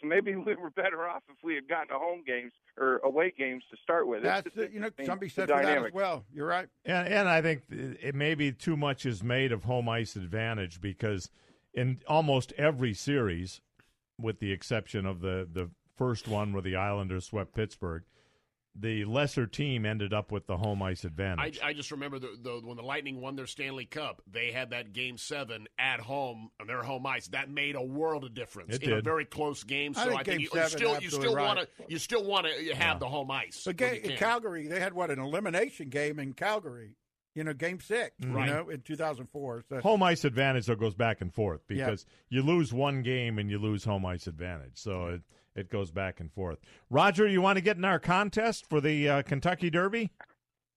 So 0.00 0.06
maybe 0.06 0.34
we 0.36 0.54
were 0.54 0.70
better 0.70 1.08
off 1.08 1.22
if 1.28 1.36
we 1.42 1.54
had 1.54 1.68
gotten 1.68 1.88
to 1.88 1.98
home 1.98 2.22
games 2.26 2.52
or 2.76 2.98
away 2.98 3.32
games 3.36 3.62
to 3.70 3.76
start 3.82 4.06
with. 4.06 4.18
It's 4.18 4.26
That's 4.26 4.44
just 4.44 4.56
it. 4.56 4.72
you 4.72 4.80
know 4.80 4.90
somebody 5.04 5.28
said 5.28 5.48
that 5.48 5.64
as 5.64 5.92
well. 5.92 6.24
You're 6.32 6.46
right. 6.46 6.68
And, 6.84 7.08
and 7.08 7.28
I 7.28 7.42
think 7.42 7.62
it 7.70 8.14
maybe 8.14 8.52
too 8.52 8.76
much 8.76 9.06
is 9.06 9.22
made 9.22 9.52
of 9.52 9.64
home 9.64 9.88
ice 9.88 10.16
advantage 10.16 10.80
because 10.80 11.30
in 11.74 12.00
almost 12.08 12.52
every 12.56 12.94
series, 12.94 13.60
with 14.18 14.40
the 14.40 14.52
exception 14.52 15.06
of 15.06 15.20
the, 15.20 15.48
the 15.50 15.70
first 15.96 16.28
one 16.28 16.52
where 16.52 16.62
the 16.62 16.76
Islanders 16.76 17.26
swept 17.26 17.54
Pittsburgh, 17.54 18.02
the 18.76 19.04
lesser 19.04 19.46
team 19.46 19.84
ended 19.84 20.14
up 20.14 20.30
with 20.30 20.46
the 20.46 20.56
home 20.56 20.80
ice 20.82 21.04
advantage. 21.04 21.58
I 21.62 21.72
just 21.72 21.90
remember 21.90 22.18
the, 22.18 22.38
the, 22.40 22.60
when 22.64 22.76
the 22.76 22.82
Lightning 22.84 23.20
won 23.20 23.34
their 23.36 23.46
Stanley 23.46 23.84
Cup, 23.84 24.22
they 24.30 24.52
had 24.52 24.70
that 24.70 24.92
game 24.92 25.18
seven 25.18 25.66
at 25.78 26.00
home 26.00 26.50
on 26.60 26.66
their 26.68 26.82
home 26.82 27.04
ice. 27.04 27.26
That 27.28 27.50
made 27.50 27.74
a 27.74 27.82
world 27.82 28.22
of 28.24 28.32
difference 28.32 28.76
It 28.76 28.84
in 28.84 28.92
a 28.92 29.02
very 29.02 29.24
close 29.24 29.64
game. 29.64 29.92
I 29.96 30.04
So 30.04 30.08
think 30.10 30.20
I, 30.20 30.22
think 30.24 30.40
you, 30.42 30.48
seven, 30.48 30.68
still 30.70 31.00
you 31.00 31.10
still 31.10 31.34
right. 31.34 31.46
want 31.56 31.58
to 31.60 31.68
you 31.88 31.98
still 31.98 32.24
want 32.24 32.46
to 32.46 32.74
have 32.74 33.00
the 33.00 33.08
home 33.08 33.30
ice. 33.30 33.62
But 33.66 33.76
ga- 33.76 34.00
in. 34.02 34.16
Calgary, 34.16 34.68
they 34.68 34.78
had 34.80 34.92
what 34.94 35.10
an 35.10 35.18
elimination 35.18 35.88
game 35.88 36.18
in 36.20 36.32
Calgary. 36.32 36.94
You 37.36 37.44
know, 37.44 37.52
game 37.52 37.78
6 37.80 38.10
Right. 38.26 38.48
You 38.48 38.52
know, 38.54 38.68
in 38.70 38.80
2004. 38.80 39.64
So 39.68 39.80
home 39.80 40.02
ice 40.02 40.24
advantage 40.24 40.66
though 40.66 40.74
goes 40.74 40.94
back 40.94 41.20
and 41.20 41.32
forth 41.32 41.60
Yeah. 41.68 41.86
because 41.86 42.04
you 42.28 42.42
lose 42.42 42.72
one 42.72 43.02
game 43.02 43.38
and 43.38 43.48
you 43.48 43.58
lose 43.58 43.84
home 43.84 44.04
ice 44.04 44.26
advantage. 44.26 44.72
So 44.78 45.06
it, 45.06 45.22
it 45.60 45.70
goes 45.70 45.90
back 45.90 46.18
and 46.18 46.32
forth. 46.32 46.58
Roger, 46.90 47.28
you 47.28 47.40
want 47.40 47.56
to 47.56 47.62
get 47.62 47.76
in 47.76 47.84
our 47.84 48.00
contest 48.00 48.68
for 48.68 48.80
the 48.80 49.08
uh, 49.08 49.22
Kentucky 49.22 49.70
Derby? 49.70 50.10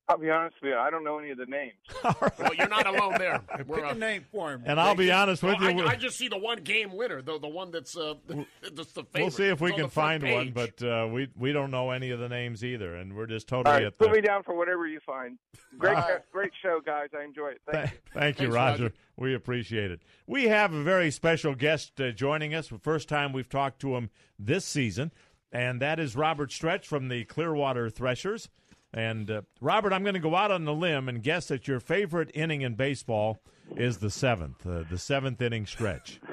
I'll 0.09 0.17
be 0.17 0.29
honest 0.29 0.55
with 0.61 0.71
you, 0.71 0.77
I 0.77 0.89
don't 0.89 1.05
know 1.05 1.17
any 1.17 1.29
of 1.29 1.37
the 1.37 1.45
names. 1.45 1.73
well, 2.03 2.53
you're 2.57 2.67
not 2.67 2.85
alone 2.85 3.15
there. 3.17 3.39
We're, 3.67 3.77
pick 3.77 3.85
uh, 3.85 3.89
a 3.89 3.95
name 3.95 4.25
for 4.31 4.51
him. 4.51 4.63
And 4.65 4.77
I'll 4.77 4.95
be 4.95 5.11
honest 5.11 5.41
with 5.41 5.59
well, 5.61 5.71
you. 5.71 5.85
I, 5.85 5.91
I 5.91 5.95
just 5.95 6.17
see 6.17 6.27
the 6.27 6.37
one 6.37 6.57
game 6.57 6.91
winner, 6.91 7.21
the 7.21 7.39
the 7.39 7.47
one 7.47 7.71
that's 7.71 7.95
uh, 7.95 8.15
that's 8.27 8.91
the 8.91 9.03
favorite. 9.03 9.21
We'll 9.21 9.31
see 9.31 9.45
if 9.45 9.61
we 9.61 9.69
It's 9.69 9.75
on 9.75 9.79
can 9.79 9.85
the 9.85 9.91
front 9.91 10.21
find 10.21 10.33
one, 10.33 10.45
page. 10.53 10.75
but 10.79 10.85
uh, 10.85 11.07
we 11.07 11.29
we 11.37 11.53
don't 11.53 11.71
know 11.71 11.91
any 11.91 12.11
of 12.11 12.19
the 12.19 12.27
names 12.27 12.65
either, 12.65 12.95
and 12.95 13.15
we're 13.15 13.27
just 13.27 13.47
totally 13.47 13.75
right, 13.75 13.83
at 13.85 13.97
the. 13.97 14.05
put 14.05 14.13
me 14.13 14.21
down 14.21 14.43
for 14.43 14.55
whatever 14.55 14.85
you 14.87 14.99
find. 15.05 15.37
Great, 15.77 15.95
All 15.95 16.01
right. 16.01 16.31
great 16.33 16.51
show, 16.61 16.81
guys. 16.85 17.07
I 17.17 17.23
enjoy 17.23 17.51
it. 17.51 17.61
Thank 17.71 17.91
you. 17.91 17.97
Thank 18.13 18.39
you, 18.39 18.45
Thanks, 18.47 18.55
Roger. 18.55 18.83
Roger. 18.83 18.95
We 19.15 19.35
appreciate 19.35 19.89
it. 19.89 20.01
We 20.27 20.45
have 20.45 20.73
a 20.73 20.83
very 20.83 21.11
special 21.11 21.55
guest 21.55 22.01
uh, 22.01 22.11
joining 22.11 22.53
us. 22.53 22.67
The 22.67 22.77
first 22.77 23.07
time 23.07 23.31
we've 23.31 23.49
talked 23.49 23.79
to 23.81 23.95
him 23.95 24.09
this 24.37 24.65
season, 24.65 25.11
and 25.51 25.81
that 25.81 25.99
is 25.99 26.15
Robert 26.15 26.51
Stretch 26.51 26.87
from 26.87 27.07
the 27.07 27.23
Clearwater 27.23 27.89
Threshers. 27.89 28.49
And 28.93 29.29
uh, 29.29 29.41
Robert, 29.59 29.91
I'm 29.91 30.03
going 30.03 30.13
to 30.13 30.19
go 30.19 30.35
out 30.35 30.51
on 30.51 30.65
the 30.65 30.73
limb 30.73 31.09
and 31.09 31.23
guess 31.23 31.47
that 31.47 31.67
your 31.67 31.79
favorite 31.79 32.29
inning 32.33 32.61
in 32.61 32.75
baseball 32.75 33.39
is 33.75 33.97
the 33.97 34.11
seventh, 34.11 34.67
uh, 34.67 34.83
the 34.89 34.97
seventh 34.97 35.41
inning 35.41 35.65
stretch. 35.65 36.19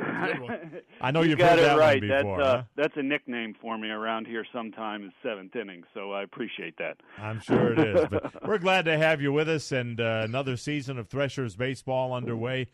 I 1.00 1.10
know 1.10 1.22
you 1.22 1.30
you've 1.30 1.38
got 1.38 1.52
heard 1.52 1.58
it 1.60 1.62
that 1.62 1.78
right. 1.78 2.02
one 2.02 2.08
before. 2.08 2.38
That's 2.38 2.48
uh, 2.48 2.56
huh? 2.56 2.62
that's 2.76 2.96
a 2.96 3.02
nickname 3.02 3.54
for 3.60 3.78
me 3.78 3.88
around 3.88 4.26
here. 4.26 4.44
Sometimes 4.52 5.12
seventh 5.22 5.56
inning, 5.56 5.84
so 5.94 6.12
I 6.12 6.22
appreciate 6.22 6.76
that. 6.78 6.98
I'm 7.18 7.40
sure 7.40 7.72
it 7.72 7.78
is. 7.78 8.06
But 8.10 8.44
we're 8.46 8.58
glad 8.58 8.84
to 8.84 8.98
have 8.98 9.22
you 9.22 9.32
with 9.32 9.48
us 9.48 9.72
and 9.72 10.00
uh, 10.00 10.22
another 10.24 10.56
season 10.56 10.98
of 10.98 11.08
Threshers 11.08 11.56
baseball 11.56 12.12
underway. 12.12 12.68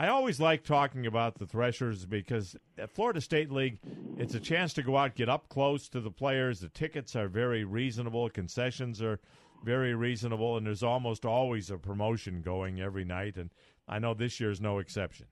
I 0.00 0.06
always 0.06 0.38
like 0.38 0.62
talking 0.62 1.06
about 1.06 1.40
the 1.40 1.46
Threshers 1.46 2.06
because 2.06 2.54
at 2.78 2.88
Florida 2.88 3.20
State 3.20 3.50
League, 3.50 3.80
it's 4.16 4.36
a 4.36 4.38
chance 4.38 4.72
to 4.74 4.82
go 4.84 4.96
out, 4.96 5.16
get 5.16 5.28
up 5.28 5.48
close 5.48 5.88
to 5.88 6.00
the 6.00 6.10
players. 6.10 6.60
The 6.60 6.68
tickets 6.68 7.16
are 7.16 7.26
very 7.26 7.64
reasonable, 7.64 8.30
concessions 8.30 9.02
are 9.02 9.18
very 9.64 9.96
reasonable, 9.96 10.56
and 10.56 10.64
there's 10.64 10.84
almost 10.84 11.24
always 11.24 11.68
a 11.72 11.78
promotion 11.78 12.42
going 12.42 12.80
every 12.80 13.04
night. 13.04 13.36
And 13.36 13.50
I 13.88 13.98
know 13.98 14.14
this 14.14 14.38
year's 14.38 14.60
no 14.60 14.78
exception. 14.78 15.26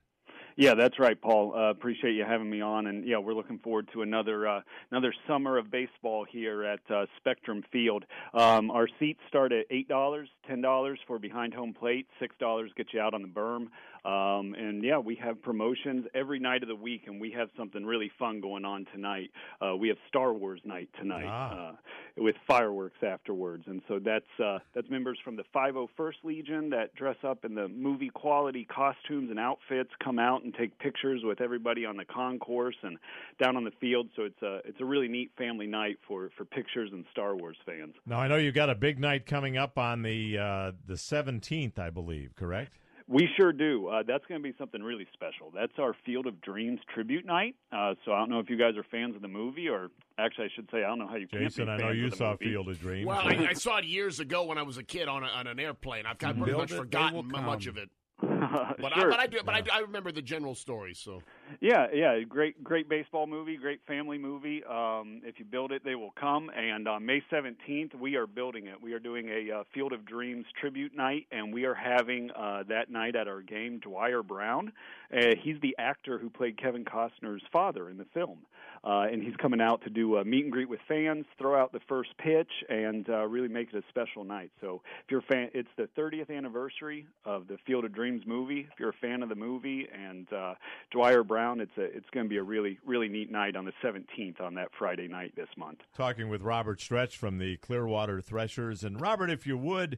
Yeah, 0.57 0.73
that's 0.73 0.97
right, 0.97 1.21
Paul. 1.21 1.53
Uh, 1.55 1.69
appreciate 1.69 2.13
you 2.13 2.25
having 2.27 2.49
me 2.49 2.61
on, 2.61 2.87
and 2.87 3.07
yeah, 3.07 3.19
we're 3.19 3.35
looking 3.35 3.59
forward 3.59 3.87
to 3.93 4.01
another 4.01 4.47
uh, 4.47 4.61
another 4.89 5.13
summer 5.27 5.59
of 5.59 5.69
baseball 5.69 6.25
here 6.27 6.63
at 6.63 6.79
uh, 6.89 7.05
Spectrum 7.17 7.63
Field. 7.71 8.05
Um, 8.33 8.71
our 8.71 8.87
seats 8.99 9.19
start 9.27 9.51
at 9.51 9.67
eight 9.69 9.87
dollars, 9.87 10.27
ten 10.47 10.59
dollars 10.61 10.97
for 11.05 11.19
behind 11.19 11.53
home 11.53 11.75
plate, 11.75 12.07
six 12.19 12.35
dollars 12.39 12.71
get 12.75 12.87
you 12.91 12.99
out 12.99 13.13
on 13.13 13.21
the 13.21 13.27
berm, 13.27 13.67
um, 14.05 14.53
and 14.57 14.83
yeah, 14.83 14.97
we 14.97 15.15
have 15.15 15.41
promotions 15.41 16.05
every 16.13 16.39
night 16.39 16.63
of 16.63 16.69
the 16.69 16.75
week, 16.75 17.03
and 17.07 17.19
we 17.19 17.31
have 17.31 17.49
something 17.57 17.85
really 17.85 18.11
fun 18.19 18.41
going 18.41 18.65
on 18.65 18.85
tonight. 18.93 19.31
Uh, 19.61 19.75
we 19.75 19.87
have 19.89 19.97
Star 20.07 20.33
Wars 20.33 20.61
night 20.65 20.89
tonight 20.99 21.25
Ah. 21.27 21.69
uh, 21.69 21.75
with 22.17 22.35
fireworks 22.47 22.97
afterwards, 23.03 23.63
and 23.67 23.81
so 23.87 23.99
that's 23.99 24.25
uh, 24.43 24.59
that's 24.73 24.89
members 24.89 25.17
from 25.23 25.35
the 25.35 25.43
501st 25.55 26.13
Legion 26.23 26.69
that 26.69 26.93
dress 26.95 27.17
up 27.23 27.45
in 27.45 27.55
the 27.55 27.67
movie 27.67 28.09
quality 28.09 28.65
costumes 28.65 29.29
and 29.29 29.39
outfits, 29.39 29.91
come 30.03 30.19
out 30.19 30.43
and 30.43 30.53
take 30.53 30.77
pictures 30.79 31.21
with 31.23 31.41
everybody 31.41 31.85
on 31.85 31.97
the 31.97 32.05
concourse 32.05 32.75
and 32.83 32.97
down 33.39 33.55
on 33.57 33.63
the 33.63 33.71
field. 33.79 34.07
So 34.15 34.23
it's 34.23 34.41
a 34.41 34.61
it's 34.65 34.79
a 34.81 34.85
really 34.85 35.07
neat 35.07 35.31
family 35.37 35.67
night 35.67 35.97
for 36.07 36.29
for 36.37 36.45
pictures 36.45 36.89
and 36.91 37.05
Star 37.11 37.35
Wars 37.35 37.57
fans. 37.65 37.93
Now 38.05 38.19
I 38.19 38.27
know 38.27 38.37
you've 38.37 38.55
got 38.55 38.69
a 38.69 38.75
big 38.75 38.99
night 38.99 39.25
coming 39.25 39.57
up 39.57 39.77
on 39.77 40.01
the 40.01 40.37
uh, 40.37 40.71
the 40.87 40.95
17th, 40.95 41.77
I 41.79 41.89
believe. 41.89 42.35
Correct? 42.35 42.73
We 43.09 43.29
sure 43.37 43.53
do. 43.53 43.87
Uh, 43.87 44.03
that's 44.05 44.25
going 44.25 44.41
to 44.41 44.43
be 44.43 44.53
something 44.57 44.83
really 44.83 45.07
special. 45.13 45.51
That's 45.55 45.71
our 45.79 45.95
Field 46.05 46.27
of 46.27 46.41
Dreams 46.41 46.79
tribute 46.93 47.25
night. 47.25 47.55
Uh, 47.71 47.95
so 48.03 48.11
I 48.11 48.19
don't 48.19 48.29
know 48.29 48.39
if 48.39 48.49
you 48.49 48.57
guys 48.57 48.75
are 48.75 48.83
fans 48.91 49.15
of 49.15 49.21
the 49.21 49.29
movie, 49.29 49.69
or 49.69 49.89
actually, 50.17 50.45
I 50.45 50.49
should 50.53 50.69
say, 50.71 50.79
I 50.79 50.87
don't 50.87 50.99
know 50.99 51.07
how 51.07 51.15
you 51.15 51.27
can't 51.27 51.43
Jason, 51.43 51.65
be 51.65 51.71
I 51.71 51.77
know 51.77 51.91
you 51.91 52.09
saw 52.11 52.31
movie. 52.31 52.45
Field 52.45 52.67
of 52.67 52.79
Dreams. 52.81 53.07
Well, 53.07 53.19
I, 53.19 53.47
I 53.49 53.53
saw 53.53 53.77
it 53.77 53.85
years 53.85 54.19
ago 54.19 54.43
when 54.43 54.57
I 54.57 54.63
was 54.63 54.77
a 54.77 54.83
kid 54.83 55.07
on, 55.07 55.23
a, 55.23 55.27
on 55.27 55.47
an 55.47 55.57
airplane. 55.57 56.05
I've 56.05 56.17
kind 56.17 56.37
of 56.37 56.43
pretty 56.43 56.57
much 56.57 56.71
it, 56.71 56.77
forgotten 56.77 57.27
much 57.29 57.67
of 57.67 57.77
it. 57.77 57.89
But, 58.79 58.95
I, 58.95 59.03
but 59.09 59.19
I 59.19 59.27
do. 59.27 59.39
But 59.45 59.55
I, 59.55 59.61
do- 59.61 59.71
I 59.73 59.79
remember 59.79 60.11
the 60.11 60.21
general 60.21 60.55
story. 60.55 60.93
So 60.93 61.21
Yeah, 61.59 61.87
yeah, 61.93 62.19
great, 62.21 62.63
great 62.63 62.87
baseball 62.87 63.27
movie, 63.27 63.57
great 63.57 63.81
family 63.87 64.17
movie. 64.17 64.63
Um, 64.63 65.21
if 65.23 65.39
you 65.39 65.45
build 65.45 65.71
it, 65.71 65.83
they 65.83 65.95
will 65.95 66.13
come. 66.19 66.49
And 66.55 66.87
uh, 66.87 66.99
May 66.99 67.21
seventeenth, 67.29 67.93
we 67.95 68.15
are 68.15 68.27
building 68.27 68.67
it. 68.67 68.81
We 68.81 68.93
are 68.93 68.99
doing 68.99 69.29
a 69.29 69.59
uh, 69.59 69.63
Field 69.73 69.93
of 69.93 70.05
Dreams 70.05 70.45
tribute 70.59 70.95
night, 70.95 71.27
and 71.31 71.53
we 71.53 71.65
are 71.65 71.73
having 71.73 72.31
uh, 72.31 72.63
that 72.69 72.89
night 72.89 73.15
at 73.15 73.27
our 73.27 73.41
game 73.41 73.79
Dwier 73.79 74.23
Brown. 74.25 74.71
Uh, 75.11 75.35
he's 75.41 75.59
the 75.61 75.75
actor 75.77 76.17
who 76.17 76.29
played 76.29 76.61
Kevin 76.61 76.85
Costner's 76.85 77.43
father 77.51 77.89
in 77.89 77.97
the 77.97 78.05
film, 78.13 78.39
uh, 78.83 79.07
and 79.11 79.23
he's 79.23 79.35
coming 79.35 79.61
out 79.61 79.83
to 79.83 79.89
do 79.89 80.17
a 80.17 80.25
meet 80.25 80.43
and 80.43 80.51
greet 80.51 80.69
with 80.69 80.79
fans, 80.87 81.25
throw 81.37 81.59
out 81.59 81.71
the 81.71 81.79
first 81.87 82.09
pitch, 82.17 82.51
and 82.69 83.09
uh, 83.09 83.25
really 83.25 83.47
make 83.47 83.73
it 83.73 83.77
a 83.77 83.83
special 83.89 84.23
night. 84.23 84.51
So 84.61 84.81
if 85.03 85.11
you're 85.11 85.19
a 85.19 85.23
fan, 85.23 85.49
it's 85.53 85.69
the 85.77 85.89
30th 85.97 86.35
anniversary 86.35 87.07
of 87.25 87.47
the 87.47 87.57
Field 87.65 87.85
of 87.85 87.93
Dreams 87.93 88.23
movie. 88.25 88.67
If 88.71 88.79
you're 88.79 88.89
a 88.89 88.93
fan 89.01 89.23
of 89.23 89.29
the 89.29 89.35
movie 89.35 89.87
and 89.93 90.31
uh, 90.31 90.53
Dwier 90.93 91.23
Brown. 91.25 91.59
It's 91.59 91.77
a 91.77 91.83
it's 91.83 92.09
going 92.11 92.25
to 92.25 92.29
be 92.29 92.37
a 92.37 92.43
really 92.43 92.79
really 92.85 93.07
neat 93.07 93.31
night 93.31 93.55
on 93.55 93.65
the 93.65 93.73
17th 93.83 94.41
on 94.41 94.55
that 94.55 94.69
Friday 94.77 95.07
night 95.07 95.33
this 95.35 95.49
month. 95.57 95.79
Talking 95.95 96.29
with 96.29 96.41
Robert 96.41 96.81
Stretch 96.81 97.17
from 97.17 97.37
the 97.37 97.57
Clearwater 97.57 98.21
Threshers, 98.21 98.83
and 98.83 98.99
Robert, 98.99 99.29
if 99.29 99.45
you 99.45 99.57
would 99.57 99.97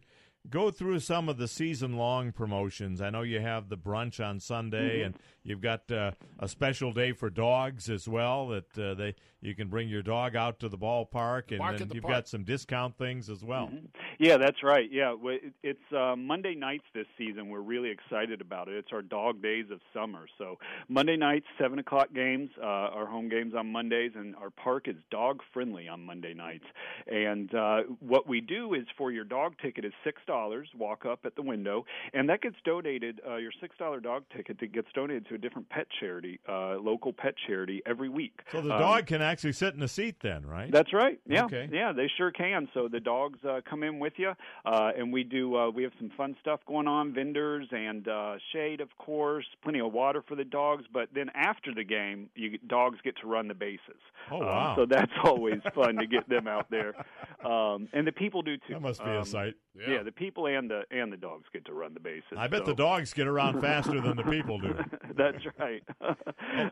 go 0.50 0.72
through 0.72 1.00
some 1.00 1.30
of 1.30 1.38
the 1.38 1.48
season 1.48 1.98
long 1.98 2.32
promotions. 2.32 3.02
I 3.02 3.10
know 3.10 3.22
you 3.22 3.40
have 3.40 3.70
the 3.70 3.78
brunch 3.78 4.24
on 4.24 4.40
Sunday, 4.40 5.00
Mm-hmm. 5.00 5.06
and 5.06 5.18
you've 5.44 5.62
got 5.62 5.92
uh, 5.92 6.12
a 6.40 6.48
special 6.48 6.92
day 6.92 7.12
for 7.12 7.30
dogs 7.30 7.90
as 7.90 8.08
well. 8.08 8.48
That 8.50 8.78
uh, 8.78 8.94
they 8.94 9.16
you 9.42 9.56
can 9.56 9.70
bring 9.70 9.88
your 9.88 10.02
dog 10.02 10.36
out 10.36 10.60
to 10.60 10.70
the 10.70 10.78
ballpark, 10.78 11.52
and 11.58 11.80
the 11.80 11.96
you've 11.96 12.04
park. 12.04 12.14
got 12.14 12.28
some 12.28 12.44
discount 12.44 12.98
things 12.98 13.30
as 13.30 13.44
well. 13.44 13.72
Yeah, 14.20 14.36
that's 14.38 14.62
right. 14.64 14.90
Yeah, 14.92 15.16
it's 15.64 15.80
uh, 15.96 16.16
Monday 16.18 16.56
nights 16.56 16.84
this 16.94 17.08
season. 17.18 17.48
We're 17.48 17.62
really 17.62 17.90
excited 17.90 18.42
about 18.42 18.68
it. 18.68 18.76
It's 18.76 18.90
our 18.92 19.02
dog 19.02 19.42
days 19.42 19.66
of 19.72 19.80
summer. 19.94 20.26
So 20.38 20.58
Monday 20.90 21.16
nights, 21.16 21.46
seven 21.60 21.80
o'clock 21.80 22.10
games. 22.14 22.50
Uh, 22.62 22.66
our 22.66 23.06
home 23.06 23.30
games 23.30 23.54
on 23.58 23.72
Mondays, 23.72 24.12
and 24.16 24.36
our 24.36 24.50
park 24.50 24.88
is 24.88 24.96
dog 25.10 25.42
friendly 25.54 25.88
on 25.88 26.04
Monday 26.06 26.34
nights. 26.34 26.66
And 27.08 27.54
uh, 27.56 27.82
what 28.02 28.28
we 28.28 28.42
do 28.42 28.74
is 28.74 28.84
for 28.98 29.12
your 29.12 29.24
dog 29.24 29.54
ticket 29.62 29.86
is 29.86 29.94
six 30.04 30.22
dollars. 30.30 30.70
Walk 30.78 31.06
up 31.06 31.22
at 31.26 31.36
the 31.36 31.42
window, 31.42 31.86
and 32.14 32.30
that 32.30 32.42
gets 32.42 32.56
donated. 32.64 33.20
Uh, 33.28 33.36
your 33.38 33.52
six 33.60 33.76
dollar 33.78 34.00
dog 34.00 34.24
ticket 34.36 34.60
that 34.60 34.72
gets 34.72 34.88
donated 34.94 35.28
to 35.30 35.36
a 35.36 35.38
different 35.38 35.68
pet 35.70 35.88
charity, 36.00 36.40
uh, 36.48 36.76
local 36.78 37.12
pet 37.12 37.34
charity, 37.48 37.82
every 37.86 38.08
week. 38.10 38.40
So 38.52 38.62
the 38.62 38.74
Um, 38.74 38.80
dog 38.80 39.06
can 39.08 39.22
actually 39.22 39.54
sit 39.54 39.74
in 39.74 39.80
the 39.80 39.88
seat 39.88 40.18
then, 40.22 40.46
right? 40.46 40.72
that's 40.72 40.94
right. 40.94 41.20
Yeah. 41.26 41.46
Okay. 41.46 41.68
Yeah, 41.72 41.92
they 41.92 42.08
sure 42.18 42.32
can. 42.32 42.70
So 42.74 42.88
the 42.88 43.00
dogs 43.00 43.40
uh, 43.44 43.62
come 43.70 43.82
in 43.84 43.98
with 44.00 44.14
you, 44.18 44.34
uh, 44.66 44.92
and 44.98 45.12
we 45.12 45.24
do. 45.24 45.56
Uh, 45.58 45.70
we 45.72 45.82
have 45.84 45.94
some 46.00 46.12
fun 46.16 46.36
stuff 46.42 46.60
going 46.68 46.88
on, 46.88 47.12
vendors 47.14 47.68
and 47.72 48.08
uh, 48.08 48.36
shade, 48.54 48.80
of 48.82 48.90
course, 49.00 49.46
plenty 49.64 49.80
of 49.82 49.92
water 49.92 50.22
for 50.28 50.36
the 50.36 50.46
dogs. 50.46 50.86
But 50.94 51.10
then 51.14 51.30
after 51.34 51.74
the 51.74 51.84
game, 51.84 52.30
you 52.36 52.58
dogs 52.68 53.00
get 53.04 53.18
to 53.22 53.28
run 53.28 53.48
the 53.48 53.56
bases. 53.56 54.00
Oh, 54.32 54.38
Um, 54.42 54.46
wow. 54.46 54.74
so 54.76 54.86
that's 54.86 55.12
always 55.24 55.60
fun 55.74 55.96
to 55.98 56.06
get 56.06 56.30
them 56.30 56.48
out 56.48 56.68
there, 56.70 56.94
um, 57.44 57.88
and 57.94 58.06
the 58.06 58.12
people 58.12 58.42
do 58.44 58.58
too. 58.58 58.74
That 58.74 58.82
must 58.82 59.04
be 59.04 59.10
a 59.10 59.20
Um, 59.20 59.26
sight. 59.26 59.56
Yeah. 59.76 60.04
the 60.04 60.12
people 60.20 60.46
and 60.46 60.70
the 60.70 60.82
and 60.92 61.12
the 61.12 61.18
dogs 61.18 61.46
get 61.52 61.66
to 61.66 61.74
run 61.74 61.94
the 61.94 62.00
bases. 62.00 62.38
I 62.38 62.48
bet 62.48 62.60
so- 62.60 62.66
the 62.66 62.76
dogs 62.76 63.14
get 63.14 63.26
around 63.26 63.60
faster 63.62 64.00
than 64.02 64.18
the 64.18 64.24
people 64.24 64.60
do. 64.60 64.76
that's 65.18 65.44
right. 65.58 65.82
Oh. 66.02 66.14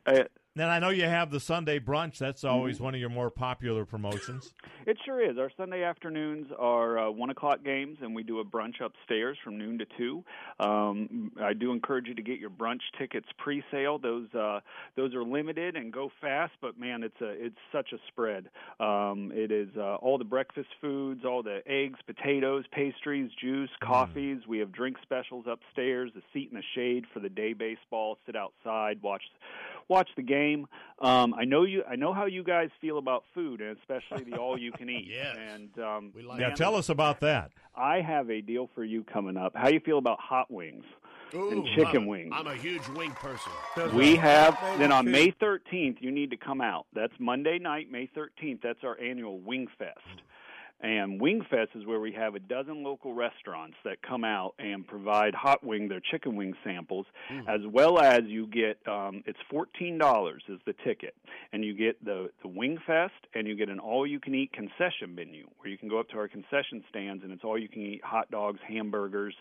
Uh, 0.06 0.24
Then 0.58 0.70
I 0.70 0.80
know 0.80 0.90
you 0.90 1.06
have 1.06 1.30
the 1.32 1.40
Sunday 1.40 1.80
brunch. 1.80 2.18
That's 2.18 2.42
Mm-hmm. 2.44 2.54
always 2.56 2.80
one 2.80 2.94
of 2.96 3.00
your 3.00 3.10
more 3.10 3.30
popular 3.30 3.86
promotions. 3.86 4.54
It 4.88 4.98
sure 5.04 5.20
is. 5.22 5.38
Our 5.38 5.52
Sunday 5.58 5.84
afternoons 5.84 6.48
are 6.58 6.98
uh, 6.98 7.10
one 7.12 7.30
o'clock 7.30 7.62
games, 7.62 7.98
and 8.02 8.16
we 8.16 8.24
do 8.24 8.40
a 8.40 8.46
brunch 8.46 8.80
upstairs 8.82 9.38
from 9.44 9.58
noon 9.58 9.78
to 9.80 9.86
two. 9.98 10.24
Um, 10.62 11.34
I 11.44 11.52
do 11.52 11.74
encourage 11.74 12.08
you 12.08 12.14
to 12.16 12.22
get 12.22 12.40
your 12.40 12.50
brunch 12.50 12.80
tickets 12.98 13.28
pre-sale. 13.38 13.98
Those 13.98 14.34
uh, 14.34 14.62
those 14.96 15.14
are 15.14 15.26
limited 15.26 15.76
and 15.76 15.92
go 15.92 16.10
fast, 16.22 16.54
but 16.62 16.80
man, 16.80 17.04
it's 17.04 17.20
a 17.20 17.32
it's 17.32 17.58
such 17.70 17.92
a 17.92 17.98
spread. 18.08 18.46
Um, 18.80 19.30
it 19.36 19.52
is 19.52 19.68
uh, 19.78 19.96
all 19.96 20.18
the 20.18 20.24
breakfast 20.24 20.70
foods, 20.80 21.26
all 21.26 21.44
the 21.44 21.60
eggs, 21.68 22.00
potatoes, 22.06 22.64
pastries, 22.72 23.30
juice, 23.42 23.70
coffees. 23.84 24.48
We 24.48 24.60
have 24.60 24.72
drink 24.72 24.96
specials 25.04 25.48
upstairs. 25.52 26.12
A 26.16 26.22
seat 26.32 26.48
in 26.50 26.56
the 26.56 26.64
shade 26.76 27.04
for 27.14 27.20
the 27.20 27.28
day 27.30 27.52
baseball. 27.52 28.20
Sit 28.26 28.38
outside, 28.38 29.02
watch 29.02 29.24
watch 29.90 30.08
the 30.16 30.24
game. 30.24 30.47
Um, 31.00 31.34
I 31.34 31.46
know 31.46 31.64
you. 31.64 31.84
I 31.90 31.96
know 31.96 32.14
how 32.14 32.26
you 32.26 32.44
guys 32.44 32.70
feel 32.82 32.98
about 32.98 33.24
food, 33.34 33.62
and 33.62 33.78
especially 33.78 34.30
the 34.30 34.38
all 34.38 34.58
you 34.58 34.72
can 34.72 34.90
eat. 34.98 35.08
Yes. 35.10 35.38
And 35.38 35.80
um, 35.80 36.12
we 36.16 36.26
yeah, 36.40 36.52
tell 36.52 36.76
us 36.76 36.90
about 36.90 37.20
that. 37.22 37.52
I 37.76 38.02
have 38.02 38.30
a 38.30 38.42
deal 38.42 38.70
for 38.74 38.84
you 38.84 39.04
coming 39.04 39.38
up. 39.38 39.54
How 39.56 39.68
you 39.68 39.80
feel 39.80 40.00
about 40.00 40.20
hot 40.20 40.50
wings 40.50 40.84
and 41.34 41.66
chicken 41.76 42.04
I'm, 42.04 42.06
wings? 42.08 42.34
I'm 42.34 42.48
a 42.48 42.56
huge 42.56 42.88
wing 42.90 43.12
person. 43.12 43.52
We 43.94 44.16
have 44.16 44.58
then 44.80 44.92
on 44.92 45.10
May 45.10 45.32
13th. 45.32 45.98
You 46.02 46.12
need 46.12 46.32
to 46.32 46.38
come 46.38 46.62
out. 46.62 46.88
That's 46.94 47.14
Monday 47.20 47.60
night, 47.60 47.92
May 47.92 48.10
13th. 48.16 48.62
That's 48.64 48.84
our 48.84 49.00
annual 49.00 49.40
Wing 49.40 49.68
Fest. 49.78 50.00
And 50.80 51.20
Wing 51.20 51.42
Fest 51.50 51.72
is 51.74 51.86
where 51.88 52.00
we 52.00 52.12
have 52.14 52.36
a 52.36 52.40
dozen 52.40 52.84
local 52.84 53.14
restaurants 53.14 53.78
that 53.84 54.02
come 54.04 54.24
out 54.24 54.54
and 54.60 54.86
provide 54.86 55.34
hot 55.34 55.66
wing, 55.66 55.88
their 55.88 56.02
chicken 56.12 56.36
wing 56.36 56.54
samples, 56.64 57.08
as 57.48 57.62
well 57.68 58.00
as 58.00 58.22
you 58.26 58.46
get 58.46 58.78
um, 58.88 59.24
it's 59.26 59.40
fourteen 59.50 59.98
dollars 59.98 60.44
is 60.48 60.60
the 60.68 60.74
ticket, 60.86 61.16
and 61.52 61.66
you 61.66 61.74
get 61.74 62.04
the 62.06 62.30
the 62.44 62.48
Wing 62.48 62.78
Fest, 62.86 63.14
and 63.34 63.48
you 63.48 63.56
get 63.56 63.70
an 63.70 63.80
all 63.80 64.06
you 64.06 64.20
can 64.20 64.36
eat 64.36 64.54
concession 64.54 65.16
menu 65.16 65.48
where 65.58 65.70
you 65.70 65.80
can 65.80 65.90
go 65.90 66.00
up 66.00 66.10
to 66.10 66.18
our 66.18 66.28
concession 66.28 66.84
stands 66.90 67.24
and 67.24 67.32
it's 67.32 67.44
all 67.44 67.58
you 67.58 67.70
can 67.70 67.82
eat 67.82 68.04
hot 68.04 68.30
dogs, 68.30 68.60
hamburgers, 68.68 69.34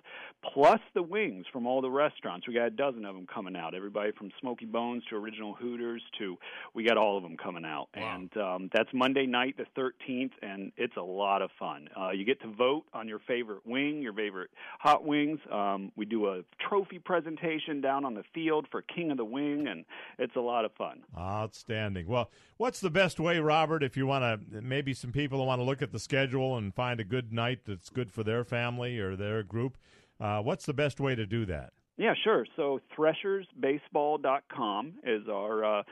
plus 0.54 0.80
the 0.94 1.02
wings 1.02 1.44
from 1.52 1.66
all 1.66 1.82
the 1.82 1.90
restaurants. 1.90 2.48
We 2.48 2.54
got 2.54 2.66
a 2.66 2.70
dozen 2.70 3.04
of 3.04 3.14
them 3.14 3.26
coming 3.26 3.56
out. 3.56 3.74
Everybody 3.74 4.12
from 4.12 4.30
Smokey 4.40 4.66
Bones 4.66 5.02
to 5.10 5.16
Original 5.16 5.52
Hooters 5.52 6.02
to 6.18 6.38
we 6.72 6.84
got 6.84 6.96
all 6.96 7.18
of 7.18 7.22
them 7.22 7.36
coming 7.36 7.66
out, 7.66 7.88
and 7.92 8.34
um, 8.38 8.70
that's 8.72 8.88
Monday 8.94 9.26
night 9.26 9.56
the 9.58 9.66
13th, 9.78 10.32
and 10.40 10.72
it's 10.78 10.96
a 10.96 11.02
lot 11.02 11.25
of 11.42 11.50
fun. 11.58 11.88
Uh, 11.98 12.10
you 12.10 12.24
get 12.24 12.40
to 12.42 12.48
vote 12.48 12.84
on 12.92 13.08
your 13.08 13.18
favorite 13.18 13.66
wing, 13.66 14.00
your 14.02 14.12
favorite 14.12 14.50
hot 14.78 15.04
wings. 15.04 15.38
Um, 15.50 15.92
we 15.96 16.04
do 16.04 16.28
a 16.28 16.42
trophy 16.68 16.98
presentation 16.98 17.80
down 17.80 18.04
on 18.04 18.14
the 18.14 18.24
field 18.34 18.66
for 18.70 18.82
King 18.82 19.10
of 19.10 19.16
the 19.16 19.24
Wing, 19.24 19.66
and 19.68 19.84
it's 20.18 20.36
a 20.36 20.40
lot 20.40 20.64
of 20.64 20.72
fun. 20.72 21.02
Outstanding. 21.18 22.06
Well, 22.06 22.30
what's 22.56 22.80
the 22.80 22.90
best 22.90 23.18
way, 23.20 23.38
Robert, 23.38 23.82
if 23.82 23.96
you 23.96 24.06
want 24.06 24.22
to, 24.22 24.62
maybe 24.62 24.94
some 24.94 25.12
people 25.12 25.44
want 25.46 25.60
to 25.60 25.64
look 25.64 25.82
at 25.82 25.92
the 25.92 25.98
schedule 25.98 26.56
and 26.56 26.74
find 26.74 27.00
a 27.00 27.04
good 27.04 27.32
night 27.32 27.60
that's 27.66 27.90
good 27.90 28.10
for 28.12 28.22
their 28.22 28.44
family 28.44 28.98
or 28.98 29.16
their 29.16 29.42
group? 29.42 29.76
Uh, 30.20 30.40
what's 30.40 30.64
the 30.66 30.74
best 30.74 31.00
way 31.00 31.14
to 31.14 31.26
do 31.26 31.44
that? 31.46 31.72
Yeah, 31.98 32.14
sure. 32.24 32.46
So 32.56 32.80
threshersbaseball.com 32.96 34.92
is 35.04 35.28
our 35.28 35.64
uh, 35.64 35.82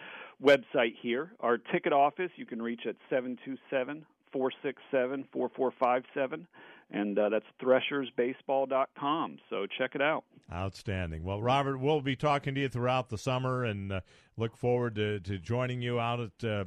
website 0.42 0.94
here. 1.00 1.32
Our 1.40 1.56
ticket 1.58 1.92
office 1.94 2.30
you 2.36 2.44
can 2.46 2.60
reach 2.60 2.82
at 2.86 2.96
727 3.08 4.04
467 4.34 5.28
4457, 5.32 6.46
and 6.90 7.18
uh, 7.18 7.28
that's 7.28 7.46
threshersbaseball.com. 7.62 9.38
So 9.48 9.66
check 9.78 9.92
it 9.94 10.02
out. 10.02 10.24
Outstanding. 10.52 11.22
Well, 11.22 11.40
Robert, 11.40 11.78
we'll 11.78 12.00
be 12.00 12.16
talking 12.16 12.54
to 12.56 12.60
you 12.60 12.68
throughout 12.68 13.08
the 13.08 13.16
summer 13.16 13.64
and 13.64 13.92
uh, 13.92 14.00
look 14.36 14.56
forward 14.56 14.96
to, 14.96 15.20
to 15.20 15.38
joining 15.38 15.80
you 15.80 16.00
out 16.00 16.20
at 16.20 16.44
uh, 16.44 16.64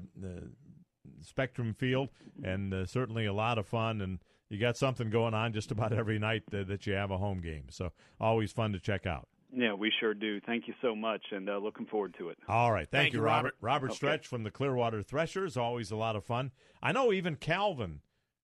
Spectrum 1.22 1.73
Field, 1.73 2.10
and 2.41 2.73
uh, 2.73 2.85
certainly 2.85 3.26
a 3.26 3.34
lot 3.34 3.57
of 3.57 3.68
fun. 3.68 3.99
And 4.02 4.19
you 4.49 4.57
got 4.57 4.77
something 4.77 5.10
going 5.10 5.34
on 5.34 5.52
just 5.52 5.72
about 5.72 5.91
every 5.91 6.19
night 6.19 6.44
that 6.52 6.88
you 6.88 6.94
have 6.94 7.11
a 7.11 7.18
home 7.18 7.41
game. 7.41 7.65
So 7.69 7.91
always 8.19 8.52
fun 8.53 8.72
to 8.72 8.80
check 8.80 9.06
out. 9.06 9.27
Yeah, 9.53 9.74
we 9.74 9.91
sure 9.99 10.14
do. 10.14 10.40
Thank 10.41 10.68
you 10.68 10.74
so 10.82 10.95
much, 10.95 11.22
and 11.32 11.49
uh, 11.49 11.57
looking 11.57 11.86
forward 11.86 12.15
to 12.19 12.30
it. 12.30 12.38
All 12.49 12.72
right. 12.72 12.88
Thank, 12.90 13.03
Thank 13.06 13.14
you, 13.14 13.19
you, 13.19 13.26
Robert. 13.26 13.56
Robert. 13.61 13.74
Robert 13.76 13.86
Okay. 13.91 13.95
Stretch 13.95 14.28
from 14.28 14.44
the 14.44 14.52
Clearwater 14.52 15.02
Threshers. 15.02 15.56
Always 15.56 15.90
a 15.91 15.95
lot 15.95 16.15
of 16.15 16.26
fun. 16.26 16.52
I 16.84 16.91
know 16.91 17.14
even 17.14 17.36
Calvin 17.36 18.02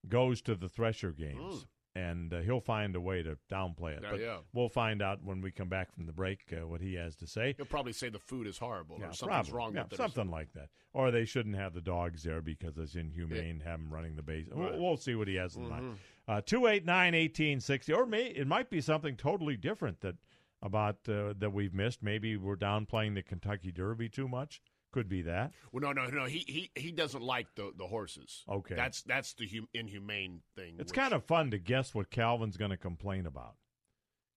goes 0.07 0.41
to 0.43 0.55
the 0.55 0.69
Thresher 0.69 1.11
games, 1.11 1.65
and 1.93 2.33
uh, 2.33 2.39
he'll 2.39 2.61
find 2.61 2.95
a 2.95 3.01
way 3.01 3.21
to 3.21 3.37
downplay 3.51 3.97
it. 3.97 3.99
Yeah, 4.03 4.11
but 4.11 4.19
yeah. 4.21 4.37
we'll 4.53 4.69
find 4.69 5.01
out 5.01 5.19
when 5.23 5.41
we 5.41 5.51
come 5.51 5.67
back 5.69 5.93
from 5.93 6.05
the 6.05 6.13
break 6.13 6.39
uh, 6.53 6.65
what 6.67 6.79
he 6.81 6.95
has 6.95 7.15
to 7.17 7.27
say. 7.27 7.53
He'll 7.57 7.65
probably 7.65 7.93
say 7.93 8.07
the 8.09 8.17
food 8.19 8.47
is 8.47 8.57
horrible 8.57 8.97
Yeah, 8.99 9.07
or 9.09 9.13
something's 9.13 9.49
probably. 9.49 9.53
wrong 9.53 9.75
Yeah, 9.75 9.83
with 9.83 9.93
it. 9.93 9.97
something 9.97 10.29
like 10.31 10.53
that. 10.53 10.69
Or 10.93 11.11
they 11.11 11.25
shouldn't 11.25 11.55
have 11.55 11.73
the 11.73 11.81
dogs 11.81 12.23
there 12.23 12.41
because 12.41 12.77
it's 12.77 12.95
inhumane. 12.95 13.61
Have 13.65 13.79
them 13.79 13.93
running 13.93 14.15
the 14.15 14.21
base. 14.21 14.47
We'll, 14.51 14.79
we'll 14.81 14.97
see 14.97 15.15
what 15.15 15.27
he 15.27 15.35
has 15.35 15.55
in 15.57 15.67
mind. 15.67 15.83
Mhm. 15.83 15.95
Uh, 16.25 16.41
Two 16.45 16.67
eight 16.67 16.85
nine 16.85 17.13
eighteen 17.13 17.59
sixty, 17.59 17.91
or 17.91 18.05
may 18.05 18.27
it 18.27 18.47
might 18.47 18.69
be 18.69 18.79
something 18.79 19.17
totally 19.17 19.57
different 19.57 19.99
that 20.01 20.15
about 20.63 20.97
uh, 21.07 21.33
that 21.37 21.51
we've 21.53 21.73
missed. 21.73 22.01
Maybe 22.01 22.37
we're 22.37 22.55
downplaying 22.55 23.13
the 23.13 23.21
Kentucky 23.21 23.71
Derby 23.71 24.09
too 24.09 24.27
much. 24.27 24.61
Could 24.91 25.09
be 25.09 25.21
that. 25.23 25.51
Well, 25.71 25.81
no, 25.81 25.91
no, 25.91 26.09
no. 26.09 26.25
He 26.25 26.45
he 26.47 26.71
he 26.75 26.91
doesn't 26.91 27.21
like 27.23 27.53
the 27.55 27.71
the 27.77 27.87
horses. 27.87 28.43
Okay. 28.47 28.75
that's 28.75 29.01
that's 29.01 29.33
the 29.33 29.47
hum, 29.47 29.67
inhumane 29.73 30.41
thing. 30.55 30.75
It's 30.79 30.91
which- 30.91 30.97
kind 30.99 31.13
of 31.13 31.23
fun 31.25 31.51
to 31.51 31.57
guess 31.57 31.93
what 31.93 32.09
Calvin's 32.11 32.57
going 32.57 32.71
to 32.71 32.77
complain 32.77 33.25
about. 33.25 33.55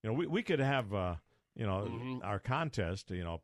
You 0.03 0.11
know, 0.11 0.15
we 0.15 0.27
we 0.27 0.43
could 0.43 0.61
have 0.61 0.93
uh, 0.95 1.15
you 1.55 1.67
know 1.67 1.87
Mhm. 1.91 2.25
our 2.25 2.39
contest. 2.39 3.11
You 3.11 3.23
know, 3.25 3.43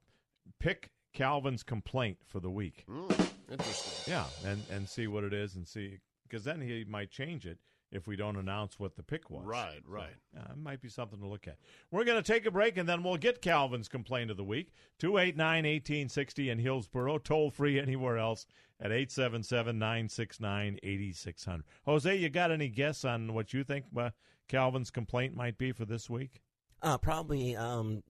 pick 0.58 0.90
Calvin's 1.12 1.62
complaint 1.62 2.16
for 2.26 2.40
the 2.40 2.50
week. 2.50 2.84
Mm, 2.88 3.30
interesting. 3.50 4.12
Yeah, 4.14 4.24
and 4.46 4.62
and 4.70 4.88
see 4.88 5.06
what 5.06 5.22
it 5.22 5.34
is, 5.34 5.54
and 5.54 5.68
see 5.68 5.98
because 6.22 6.44
then 6.44 6.62
he 6.62 6.84
might 6.88 7.10
change 7.10 7.44
it 7.46 7.58
if 7.92 8.06
we 8.06 8.16
don't 8.16 8.36
announce 8.36 8.78
what 8.78 8.96
the 8.96 9.02
pick 9.02 9.30
was. 9.30 9.44
Right, 9.44 9.82
right. 9.86 10.16
Uh, 10.36 10.52
it 10.52 10.58
might 10.58 10.80
be 10.80 10.88
something 10.88 11.20
to 11.20 11.26
look 11.26 11.46
at. 11.46 11.58
We're 11.90 12.04
going 12.04 12.22
to 12.22 12.32
take 12.32 12.46
a 12.46 12.50
break, 12.50 12.78
and 12.78 12.88
then 12.88 13.02
we'll 13.02 13.18
get 13.18 13.42
Calvin's 13.42 13.88
complaint 13.88 14.30
of 14.30 14.36
the 14.36 14.44
week. 14.44 14.72
289 14.98 15.64
1860 15.64 16.50
in 16.50 16.58
Hillsborough, 16.58 17.18
toll 17.18 17.50
free 17.50 17.78
anywhere 17.78 18.18
else 18.18 18.46
at 18.80 18.90
877 18.90 19.78
969 19.78 20.78
8600. 20.82 21.64
Jose, 21.84 22.16
you 22.16 22.28
got 22.28 22.50
any 22.50 22.68
guess 22.68 23.04
on 23.04 23.34
what 23.34 23.52
you 23.52 23.62
think 23.62 23.84
uh, 23.96 24.10
Calvin's 24.48 24.90
complaint 24.90 25.36
might 25.36 25.58
be 25.58 25.72
for 25.72 25.84
this 25.84 26.08
week? 26.10 26.42
Uh, 26.82 26.98
probably 26.98 27.54
um, 27.54 28.02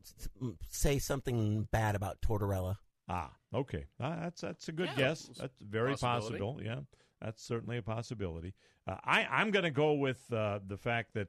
say 0.71 0.99
something 0.99 1.69
bad 1.73 1.95
about 1.95 2.21
Tortorella. 2.23 2.77
Ah, 3.09 3.31
okay. 3.53 3.85
Uh, 4.01 4.21
that's 4.21 4.41
that's 4.41 4.69
a 4.69 4.73
good 4.73 4.89
Yeah, 4.91 4.97
guess. 4.97 5.29
That's 5.39 5.59
very 5.61 5.95
possible. 5.97 6.59
Yeah, 6.65 6.81
that's 7.23 7.43
certainly 7.43 7.78
a 7.78 7.82
possibility. 7.82 8.55
Uh, 8.86 8.97
I 9.05 9.27
I'm 9.31 9.51
going 9.51 9.65
to 9.65 9.70
go 9.70 9.94
with 9.94 10.32
uh, 10.32 10.59
the 10.66 10.77
fact 10.77 11.15
that 11.15 11.28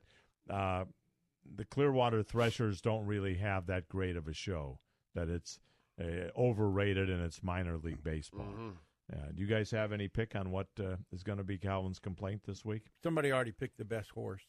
uh, 0.49 0.86
the 1.56 1.65
Clearwater 1.65 2.24
Threshers 2.24 2.82
don't 2.82 3.06
really 3.06 3.36
have 3.36 3.68
that 3.68 3.88
great 3.88 4.15
of 4.15 4.28
a 4.28 4.34
show. 4.34 4.80
That 5.15 5.30
it's 5.30 5.60
uh, 6.02 6.30
overrated 6.38 7.10
and 7.10 7.24
it's 7.24 7.44
minor 7.44 7.78
league 7.78 8.03
baseball. 8.03 8.48
Mm-hmm. 8.48 8.70
Uh, 9.11 9.32
do 9.36 9.41
you 9.41 9.48
guys 9.48 9.70
have 9.70 9.91
any 9.91 10.07
pick 10.07 10.36
on 10.36 10.49
what 10.49 10.68
uh, 10.80 10.95
is 11.11 11.24
going 11.24 11.38
to 11.38 11.44
be 11.44 11.57
Calvin's 11.57 11.99
complaint 11.99 12.41
this 12.45 12.65
week? 12.65 12.84
Somebody 13.03 13.32
already 13.32 13.52
picked 13.52 13.78
the 13.78 13.86
best 13.86 14.10
horse. 14.10 14.44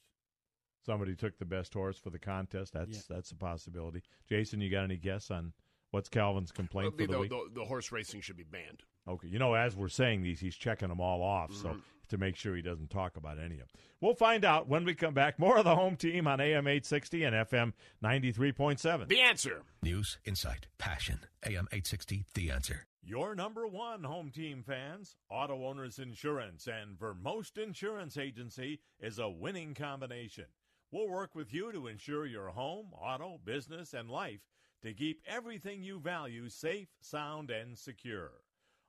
Somebody 0.87 1.15
took 1.15 1.39
the 1.39 1.45
best 1.45 1.75
horse 1.75 1.99
for 1.99 2.11
the 2.11 2.19
contest. 2.19 2.73
That's 2.73 3.07
that's 3.07 3.31
a 3.31 3.37
possibility. 3.37 4.03
Jason, 4.29 4.61
you 4.61 4.71
got 4.71 4.85
any 4.85 4.97
guess 4.97 5.31
on 5.31 5.53
what's 5.91 6.09
Calvin's 6.09 6.53
complaint 6.53 6.89
It'd 6.89 6.99
be 6.99 7.07
for 7.07 7.13
the, 7.13 7.15
the, 7.15 7.21
week? 7.21 7.31
the, 7.31 7.61
the 7.61 7.65
horse 7.67 7.93
racing 7.93 8.21
should 8.21 8.37
be 8.37 8.45
banned. 8.45 8.83
Okay, 9.07 9.29
you 9.29 9.39
know, 9.39 9.55
as 9.55 9.77
we're 9.77 9.89
saying 9.89 10.23
these, 10.23 10.41
he's 10.41 10.57
checking 10.57 10.89
them 10.89 11.01
all 11.01 11.23
off, 11.23 11.53
so 11.53 11.69
Mhm. 11.75 11.83
to 12.09 12.19
make 12.19 12.37
sure 12.37 12.57
he 12.57 12.63
doesn't 12.63 12.91
talk 12.91 13.17
about 13.17 13.39
any 13.39 13.55
of 13.61 13.71
them. 13.73 13.81
We'll 14.01 14.15
find 14.15 14.45
out 14.45 14.67
when 14.69 14.85
we 14.85 14.95
come 14.95 15.13
back. 15.15 15.39
More 15.39 15.59
of 15.59 15.65
the 15.65 15.75
home 15.77 15.97
team 15.97 16.27
on 16.27 16.41
AM 16.41 16.67
860 16.67 17.23
and 17.25 17.35
FM 17.35 17.75
93.7. 18.01 19.09
The 19.09 19.21
answer. 19.21 19.63
News, 19.83 20.19
insight, 20.25 20.67
passion. 20.79 21.21
AM 21.45 21.67
860, 21.73 22.25
The 22.35 22.51
Answer. 22.51 22.87
Your 23.03 23.35
number 23.35 23.67
one 23.67 24.05
home 24.05 24.31
team 24.31 24.63
fans, 24.63 25.17
Auto 25.29 25.67
Owners 25.67 25.99
Insurance 25.99 26.67
and 26.67 26.99
Vermost 26.99 27.59
Insurance 27.59 28.17
Agency 28.17 28.81
is 28.99 29.19
a 29.19 29.29
winning 29.29 29.75
combination. 29.75 30.47
We'll 30.91 31.09
work 31.11 31.35
with 31.35 31.53
you 31.53 31.71
to 31.73 31.87
insure 31.87 32.25
your 32.25 32.49
home, 32.51 32.95
auto, 32.95 33.37
business, 33.45 33.93
and 33.93 34.09
life 34.09 34.41
to 34.81 34.95
keep 34.95 35.21
everything 35.27 35.83
you 35.83 36.01
value 36.01 36.49
safe, 36.49 36.89
sound, 37.01 37.51
and 37.51 37.77
secure. 37.79 38.44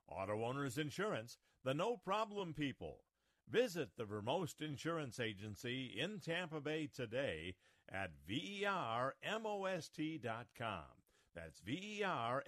Auto 0.08 0.44
Owners 0.44 0.78
Insurance, 0.78 1.38
the 1.64 1.74
no 1.74 1.96
problem 1.96 2.54
people. 2.54 3.00
Visit 3.48 3.90
the 3.96 4.04
Vermost 4.04 4.60
Insurance 4.60 5.20
Agency 5.20 5.94
in 5.98 6.18
Tampa 6.20 6.60
Bay 6.60 6.88
today 6.92 7.54
at 7.88 8.10
vermost.com. 8.28 9.22
That's 11.34 11.60
vermost.com. 11.60 12.46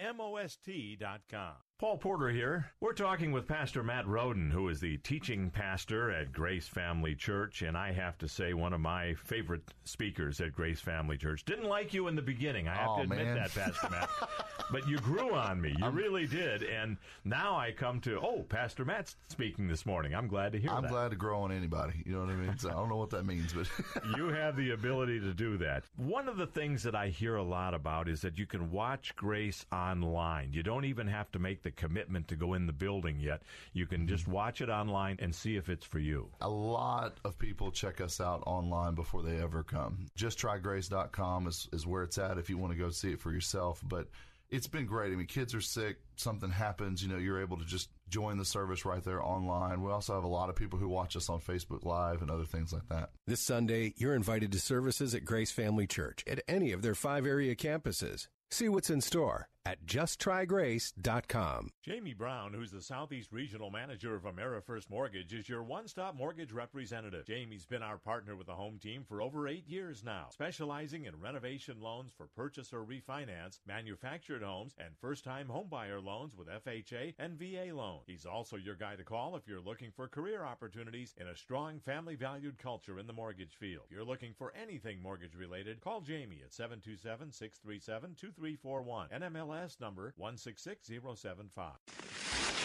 Paul 1.79 1.97
Porter 1.97 2.29
here. 2.31 2.73
We're 2.81 2.93
talking 2.93 3.31
with 3.31 3.47
Pastor 3.47 3.85
Matt 3.85 4.05
Roden, 4.09 4.51
who 4.51 4.69
is 4.69 4.81
the 4.81 4.97
teaching 4.97 5.49
pastor 5.49 6.11
at 6.11 6.33
Grace 6.33 6.67
Family 6.67 7.15
Church, 7.15 7.63
and 7.63 7.79
I 7.79 7.93
have 7.93 8.19
to 8.19 8.27
say, 8.27 8.53
one 8.53 8.73
of 8.73 8.81
my 8.81 9.15
favorite 9.15 9.63
speakers 9.85 10.41
at 10.41 10.53
Grace 10.53 10.81
Family 10.81 11.17
Church. 11.17 11.45
Didn't 11.45 11.67
like 11.69 11.95
you 11.95 12.09
in 12.09 12.17
the 12.17 12.23
beginning. 12.23 12.67
I 12.67 12.75
have 12.75 12.89
Oh, 12.91 12.97
to 12.97 13.03
admit 13.03 13.27
man. 13.27 13.37
that, 13.37 13.55
Pastor 13.55 13.89
Matt. 13.93 14.09
but 14.73 14.89
you 14.89 14.99
grew 14.99 15.35
on 15.37 15.61
me. 15.61 15.73
You 15.79 15.89
really 15.91 16.27
did. 16.27 16.65
And 16.65 16.97
now 17.25 17.57
I 17.57 17.71
come 17.71 18.01
to, 18.01 18.19
oh, 18.19 18.45
Pastor 18.49 18.85
Matt's 18.85 19.15
speaking 19.29 19.69
this 19.69 19.87
morning. 19.87 20.17
I'm 20.17 20.27
glad 20.27 20.51
to 20.53 20.59
hear 20.59 20.71
that." 20.71 20.77
I'm 20.79 20.83
that. 20.83 20.91
glad 20.91 21.11
to 21.13 21.17
grow 21.17 21.43
on 21.43 21.53
anybody. 21.53 22.03
You 22.05 22.15
know 22.15 22.21
what 22.23 22.31
I 22.31 22.35
mean? 22.35 22.59
So 22.59 22.71
I 22.71 22.73
don't 22.73 22.89
know 22.89 22.97
what 22.97 23.11
that 23.11 23.25
means, 23.25 23.53
but 23.53 23.69
you 24.17 24.27
have 24.31 24.57
the 24.57 24.73
ability 24.73 25.21
to 25.21 25.33
do 25.33 25.57
that. 25.59 25.85
One 25.97 26.29
of 26.29 26.39
the 26.39 26.47
things 26.49 26.83
that 26.83 26.97
I 26.97 27.07
hear 27.07 27.37
a 27.37 27.43
lot 27.45 27.73
about 27.73 28.09
is 28.09 28.21
that 28.23 28.37
you 28.37 28.47
can 28.47 28.73
watch 28.73 29.15
Grace 29.15 29.65
online. 29.71 30.53
You 30.53 30.65
don't 30.65 30.85
even 30.85 31.07
have 31.07 31.31
to 31.31 31.39
make 31.39 31.63
the 31.63 31.68
commitment 31.71 32.29
to 32.29 32.37
go 32.37 32.55
in 32.55 32.67
the 32.67 32.73
building 32.73 33.19
yet. 33.21 33.43
You 33.73 33.87
can 33.87 34.07
just 34.07 34.25
mm-hmm. 34.25 34.33
watch 34.33 34.61
it 34.61 34.69
online 34.69 35.19
and 35.21 35.35
see 35.35 35.57
if 35.57 35.69
it's 35.69 35.85
for 35.85 35.99
you. 35.99 36.29
a 36.41 36.49
lot 36.49 37.19
of 37.25 37.39
people 37.39 37.71
check 37.71 38.01
us 38.01 38.21
out 38.21 38.43
online 38.47 38.95
before 38.95 39.23
they 39.23 39.41
ever 39.41 39.63
come. 39.63 40.07
JustTryGrace.com 40.19 41.47
is, 41.47 41.69
is 41.73 41.87
where 41.87 42.03
it's 42.03 42.19
at 42.19 42.39
if 42.39 42.51
you 42.51 42.59
want 42.59 42.73
to 42.73 42.79
go 42.79 42.91
see 42.91 43.13
it 43.13 43.21
for 43.21 43.33
yourself. 43.33 43.81
But 43.87 44.09
it's 44.51 44.67
been 44.67 44.87
great. 44.87 45.13
I 45.13 45.17
mean, 45.17 45.27
kids 45.27 45.55
are 45.55 45.61
sick, 45.61 45.99
something 46.17 46.51
happens, 46.51 47.03
you 47.03 47.09
know, 47.09 47.19
you're 47.19 47.41
able 47.41 47.59
to 47.59 47.65
just 47.65 47.91
join 48.09 48.39
the 48.39 48.45
service 48.45 48.85
right 48.85 49.05
there 49.05 49.23
online. 49.23 49.83
We 49.83 49.91
also 49.91 50.15
have 50.15 50.25
a 50.25 50.29
lot 50.29 50.49
of 50.49 50.57
people 50.57 50.79
who 50.79 50.89
watch 50.89 51.17
us 51.17 51.29
on 51.29 51.41
Facebook 51.41 51.85
Live 51.85 52.23
and 52.23 52.31
other 52.31 52.45
things 52.45 52.73
like 52.73 52.89
that. 52.89 53.11
This 53.27 53.41
Sunday, 53.41 53.95
you're 53.97 54.15
invited 54.15 54.53
to 54.53 54.61
services 54.61 55.15
at 55.15 55.25
Grace 55.25 55.51
Family 55.51 55.87
Church 55.87 56.25
at 56.27 56.43
any 56.49 56.73
of 56.73 56.83
their 56.83 56.95
five 56.95 57.27
area 57.27 57.55
campuses. 57.55 58.29
See 58.51 58.69
what's 58.69 58.89
in 58.89 59.03
store 59.03 59.49
at 59.69 59.85
justtrygrace.com. 59.85 61.69
Jamie 61.85 62.15
Brown, 62.15 62.55
who's 62.55 62.71
the 62.71 62.81
Southeast 62.81 63.31
Regional 63.33 63.71
Manager 63.71 64.15
of 64.15 64.23
AmeriFirst 64.23 64.89
Mortgage, 64.89 65.35
is 65.35 65.47
your 65.47 65.63
one 65.63 65.87
stop 65.87 66.17
mortgage 66.17 66.53
representative. 66.53 67.27
Jamie's 67.27 67.67
been 67.67 67.83
our 67.83 67.99
partner 67.99 68.35
with 68.35 68.47
the 68.47 68.55
home 68.55 68.79
team 68.79 69.05
for 69.07 69.21
over 69.21 69.47
eight 69.47 69.69
years 69.69 70.03
now, 70.03 70.29
specializing 70.31 71.05
in 71.05 71.21
renovation 71.21 71.83
loans 71.83 72.11
for 72.17 72.29
purchase 72.35 72.73
or 72.73 72.83
refinance, 72.83 73.61
manufactured 73.67 74.43
homes, 74.43 74.75
and 74.79 74.97
first 75.03 75.23
time 75.23 75.49
homebuyer 75.49 76.03
loans 76.03 76.35
with 76.35 76.49
FHA 76.49 77.13
and 77.19 77.39
VA 77.39 77.75
loans. 77.75 78.05
He's 78.07 78.25
also 78.25 78.57
your 78.57 78.75
guy 78.75 78.97
to 78.97 79.05
call 79.05 79.37
if 79.37 79.47
you're 79.47 79.61
looking 79.61 79.91
for 79.95 80.09
career 80.09 80.47
opportunities 80.47 81.15
in 81.21 81.29
a 81.29 81.37
strong 81.37 81.79
family 81.81 82.15
valued 82.15 82.57
culture 82.57 82.99
in 82.99 83.07
the 83.07 83.13
mortgage 83.13 83.57
field. 83.57 83.85
If 83.91 83.95
you're 83.95 84.03
looking 84.03 84.33
for 84.33 84.55
anything 84.59 85.03
mortgage 85.03 85.35
related, 85.35 85.83
call 85.83 86.01
Jamie 86.01 86.41
at 86.43 86.55
727 86.55 87.33
637 87.33 88.15
2341. 88.19 89.09
NMLS 89.11 89.58
number 89.81 90.13
166075. 90.17 91.73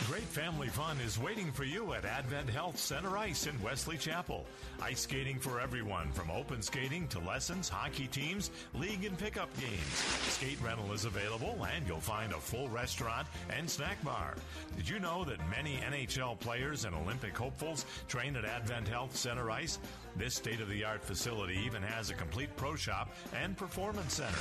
Great 0.08 0.24
family 0.24 0.68
fun 0.68 0.98
is 1.06 1.20
waiting 1.20 1.52
for 1.52 1.64
you 1.64 1.94
at 1.94 2.04
Advent 2.04 2.50
Health 2.50 2.78
Center 2.78 3.18
Ice 3.18 3.48
in 3.48 3.62
Wesley 3.62 3.98
Chapel. 3.98 4.46
Ice 4.82 5.02
skating 5.02 5.40
for 5.40 5.60
everyone 5.60 6.12
from 6.12 6.30
open 6.30 6.62
skating 6.62 7.08
to 7.10 7.20
lessons, 7.20 7.70
hockey 7.70 8.08
teams, 8.08 8.52
league 8.74 9.06
and 9.06 9.18
pickup 9.18 9.50
games. 9.60 10.04
Skate 10.28 10.60
rental 10.62 10.92
is 10.94 11.06
available 11.06 11.66
and 11.74 11.88
you'll 11.88 12.00
find 12.00 12.34
a 12.34 12.38
full 12.38 12.70
restaurant 12.70 13.28
and 13.50 13.70
snack 13.70 14.04
bar. 14.04 14.36
Did 14.76 14.90
you 14.90 15.00
know 15.00 15.24
that 15.24 15.40
many 15.50 15.78
NHL 15.78 16.40
players 16.40 16.86
and 16.86 16.96
Olympic 16.96 17.38
hopefuls 17.38 17.86
train 18.08 18.36
at 18.36 18.46
Advent 18.46 18.88
Health 18.88 19.16
Center 19.16 19.50
Ice? 19.52 19.80
This 20.16 20.36
state 20.36 20.62
of 20.62 20.70
the 20.70 20.84
art 20.84 21.04
facility 21.04 21.60
even 21.66 21.82
has 21.82 22.12
a 22.12 22.14
complete 22.14 22.56
pro 22.56 22.76
shop 22.76 23.10
and 23.42 23.58
performance 23.58 24.14
center. 24.14 24.38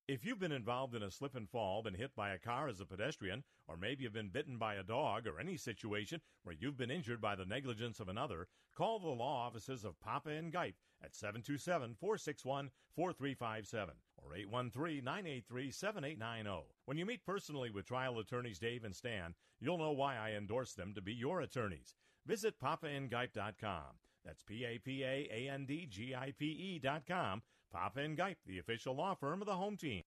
If 0.07 0.25
you've 0.25 0.39
been 0.39 0.51
involved 0.51 0.95
in 0.95 1.03
a 1.03 1.11
slip 1.11 1.35
and 1.35 1.47
fall, 1.47 1.83
been 1.83 1.93
hit 1.93 2.15
by 2.15 2.31
a 2.31 2.39
car 2.39 2.67
as 2.67 2.81
a 2.81 2.85
pedestrian, 2.85 3.43
or 3.67 3.77
maybe 3.77 4.05
you've 4.05 4.13
been 4.13 4.29
bitten 4.29 4.57
by 4.57 4.73
a 4.73 4.83
dog, 4.83 5.27
or 5.27 5.39
any 5.39 5.55
situation 5.55 6.19
where 6.41 6.55
you've 6.59 6.79
been 6.79 6.89
injured 6.89 7.21
by 7.21 7.35
the 7.35 7.45
negligence 7.45 7.99
of 7.99 8.09
another, 8.09 8.47
call 8.75 8.97
the 8.97 9.07
law 9.07 9.45
offices 9.45 9.85
of 9.85 9.99
Papa 9.99 10.31
and 10.31 10.51
Gipe 10.51 10.77
at 11.03 11.15
727 11.15 11.93
461 11.99 12.71
4357 12.95 13.93
or 14.25 14.35
813 14.35 15.03
983 15.03 15.71
7890. 15.71 16.67
When 16.85 16.97
you 16.97 17.05
meet 17.05 17.25
personally 17.25 17.69
with 17.69 17.85
trial 17.85 18.19
attorneys 18.19 18.59
Dave 18.59 18.83
and 18.83 18.95
Stan, 18.95 19.35
you'll 19.59 19.77
know 19.77 19.91
why 19.91 20.17
I 20.17 20.31
endorse 20.31 20.73
them 20.73 20.93
to 20.95 21.01
be 21.01 21.13
your 21.13 21.41
attorneys. 21.41 21.95
Visit 22.25 22.59
papaandgipe.com. 22.59 23.97
That's 24.23 24.43
P 24.43 24.65
A 24.65 24.77
P 24.77 25.03
A 25.03 25.27
A 25.31 25.49
N 25.49 25.65
D 25.65 25.87
G 25.89 26.13
I 26.15 26.33
P 26.37 26.45
E 26.45 26.79
dot 26.79 27.03
com. 27.07 27.41
Papa 27.71 28.01
and 28.01 28.17
Gipe, 28.17 28.37
the 28.45 28.59
official 28.59 28.95
law 28.95 29.15
firm 29.15 29.41
of 29.41 29.47
the 29.47 29.55
home 29.55 29.77
team. 29.77 30.03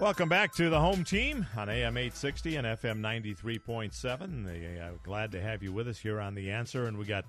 Welcome 0.00 0.28
back 0.28 0.52
to 0.54 0.70
the 0.70 0.80
home 0.80 1.04
team 1.04 1.46
on 1.56 1.68
AM 1.68 1.96
860 1.96 2.56
and 2.56 2.66
FM 2.66 3.00
93.7. 3.00 4.44
They, 4.44 4.80
uh, 4.80 4.90
glad 5.04 5.30
to 5.32 5.40
have 5.40 5.62
you 5.62 5.72
with 5.72 5.86
us 5.86 5.98
here 5.98 6.20
on 6.20 6.34
The 6.34 6.50
Answer. 6.50 6.86
And 6.86 6.98
we 6.98 7.04
got 7.04 7.24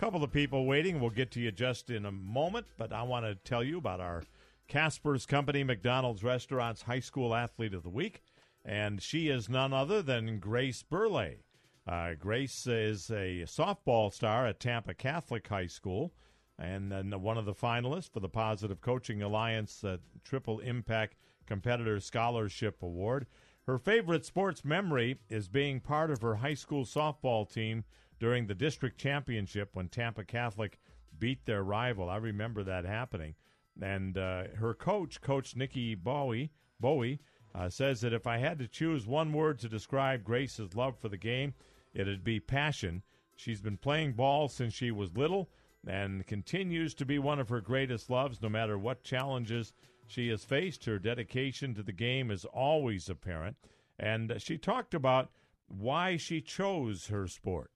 couple 0.00 0.24
of 0.24 0.32
people 0.32 0.64
waiting. 0.64 0.98
We'll 0.98 1.10
get 1.10 1.30
to 1.32 1.40
you 1.40 1.52
just 1.52 1.90
in 1.90 2.06
a 2.06 2.10
moment, 2.10 2.64
but 2.78 2.90
I 2.90 3.02
want 3.02 3.26
to 3.26 3.34
tell 3.34 3.62
you 3.62 3.76
about 3.76 4.00
our 4.00 4.22
Casper's 4.66 5.26
Company 5.26 5.62
McDonald's 5.62 6.24
Restaurant's 6.24 6.80
High 6.80 7.00
School 7.00 7.34
Athlete 7.34 7.74
of 7.74 7.82
the 7.82 7.90
Week. 7.90 8.22
And 8.64 9.02
she 9.02 9.28
is 9.28 9.50
none 9.50 9.74
other 9.74 10.00
than 10.00 10.38
Grace 10.38 10.82
Burley. 10.82 11.40
Uh, 11.86 12.14
Grace 12.18 12.66
is 12.66 13.10
a 13.10 13.44
softball 13.44 14.10
star 14.10 14.46
at 14.46 14.58
Tampa 14.58 14.94
Catholic 14.94 15.46
High 15.46 15.66
School 15.66 16.14
and 16.58 16.90
then 16.90 17.10
one 17.20 17.36
of 17.36 17.44
the 17.44 17.52
finalists 17.52 18.10
for 18.10 18.20
the 18.20 18.28
Positive 18.28 18.80
Coaching 18.80 19.20
Alliance 19.20 19.84
uh, 19.84 19.98
Triple 20.24 20.60
Impact 20.60 21.14
Competitor 21.46 22.00
Scholarship 22.00 22.82
Award. 22.82 23.26
Her 23.66 23.76
favorite 23.76 24.24
sports 24.24 24.64
memory 24.64 25.20
is 25.28 25.48
being 25.48 25.78
part 25.78 26.10
of 26.10 26.22
her 26.22 26.36
high 26.36 26.54
school 26.54 26.86
softball 26.86 27.46
team 27.46 27.84
during 28.20 28.46
the 28.46 28.54
district 28.54 28.98
championship 28.98 29.70
when 29.72 29.88
Tampa 29.88 30.22
Catholic 30.22 30.78
beat 31.18 31.44
their 31.46 31.64
rival. 31.64 32.08
I 32.08 32.18
remember 32.18 32.62
that 32.62 32.84
happening. 32.84 33.34
And 33.80 34.16
uh, 34.16 34.44
her 34.56 34.74
coach, 34.74 35.20
Coach 35.20 35.56
Nikki 35.56 35.94
Bowie, 35.94 36.52
Bowie 36.78 37.20
uh, 37.54 37.68
says 37.68 38.02
that 38.02 38.12
if 38.12 38.26
I 38.26 38.38
had 38.38 38.58
to 38.58 38.68
choose 38.68 39.06
one 39.06 39.32
word 39.32 39.58
to 39.60 39.68
describe 39.68 40.22
Grace's 40.22 40.76
love 40.76 40.98
for 40.98 41.08
the 41.08 41.16
game, 41.16 41.54
it'd 41.94 42.22
be 42.22 42.38
passion. 42.38 43.02
She's 43.36 43.60
been 43.60 43.78
playing 43.78 44.12
ball 44.12 44.48
since 44.48 44.74
she 44.74 44.90
was 44.90 45.16
little 45.16 45.50
and 45.86 46.26
continues 46.26 46.92
to 46.94 47.06
be 47.06 47.18
one 47.18 47.40
of 47.40 47.48
her 47.48 47.62
greatest 47.62 48.10
loves 48.10 48.42
no 48.42 48.50
matter 48.50 48.78
what 48.78 49.02
challenges 49.02 49.72
she 50.06 50.28
has 50.28 50.44
faced. 50.44 50.84
Her 50.84 50.98
dedication 50.98 51.74
to 51.74 51.82
the 51.82 51.92
game 51.92 52.30
is 52.30 52.44
always 52.44 53.08
apparent. 53.08 53.56
And 53.98 54.34
she 54.38 54.58
talked 54.58 54.92
about 54.92 55.30
why 55.68 56.16
she 56.16 56.40
chose 56.40 57.06
her 57.06 57.26
sport. 57.26 57.70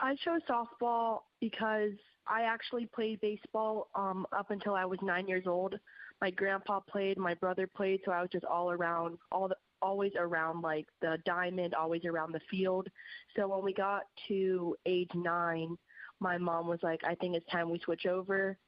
I 0.00 0.16
chose 0.24 0.40
softball 0.48 1.20
because 1.40 1.92
I 2.26 2.42
actually 2.42 2.86
played 2.86 3.20
baseball 3.20 3.88
um, 3.94 4.26
up 4.36 4.50
until 4.50 4.74
I 4.74 4.84
was 4.84 4.98
nine 5.02 5.28
years 5.28 5.44
old. 5.46 5.74
My 6.20 6.30
grandpa 6.30 6.80
played, 6.80 7.18
my 7.18 7.34
brother 7.34 7.66
played, 7.66 8.00
so 8.04 8.12
I 8.12 8.20
was 8.20 8.30
just 8.30 8.44
all 8.44 8.70
around, 8.70 9.18
all 9.32 9.48
the, 9.48 9.56
always 9.82 10.12
around 10.18 10.62
like 10.62 10.86
the 11.00 11.18
diamond, 11.24 11.74
always 11.74 12.04
around 12.04 12.32
the 12.32 12.40
field. 12.50 12.88
So 13.36 13.48
when 13.48 13.64
we 13.64 13.72
got 13.72 14.02
to 14.28 14.76
age 14.86 15.10
nine, 15.14 15.76
my 16.20 16.36
mom 16.38 16.66
was 16.66 16.80
like, 16.82 17.02
"I 17.04 17.14
think 17.14 17.36
it's 17.36 17.46
time 17.46 17.70
we 17.70 17.78
switch 17.80 18.06
over." 18.06 18.58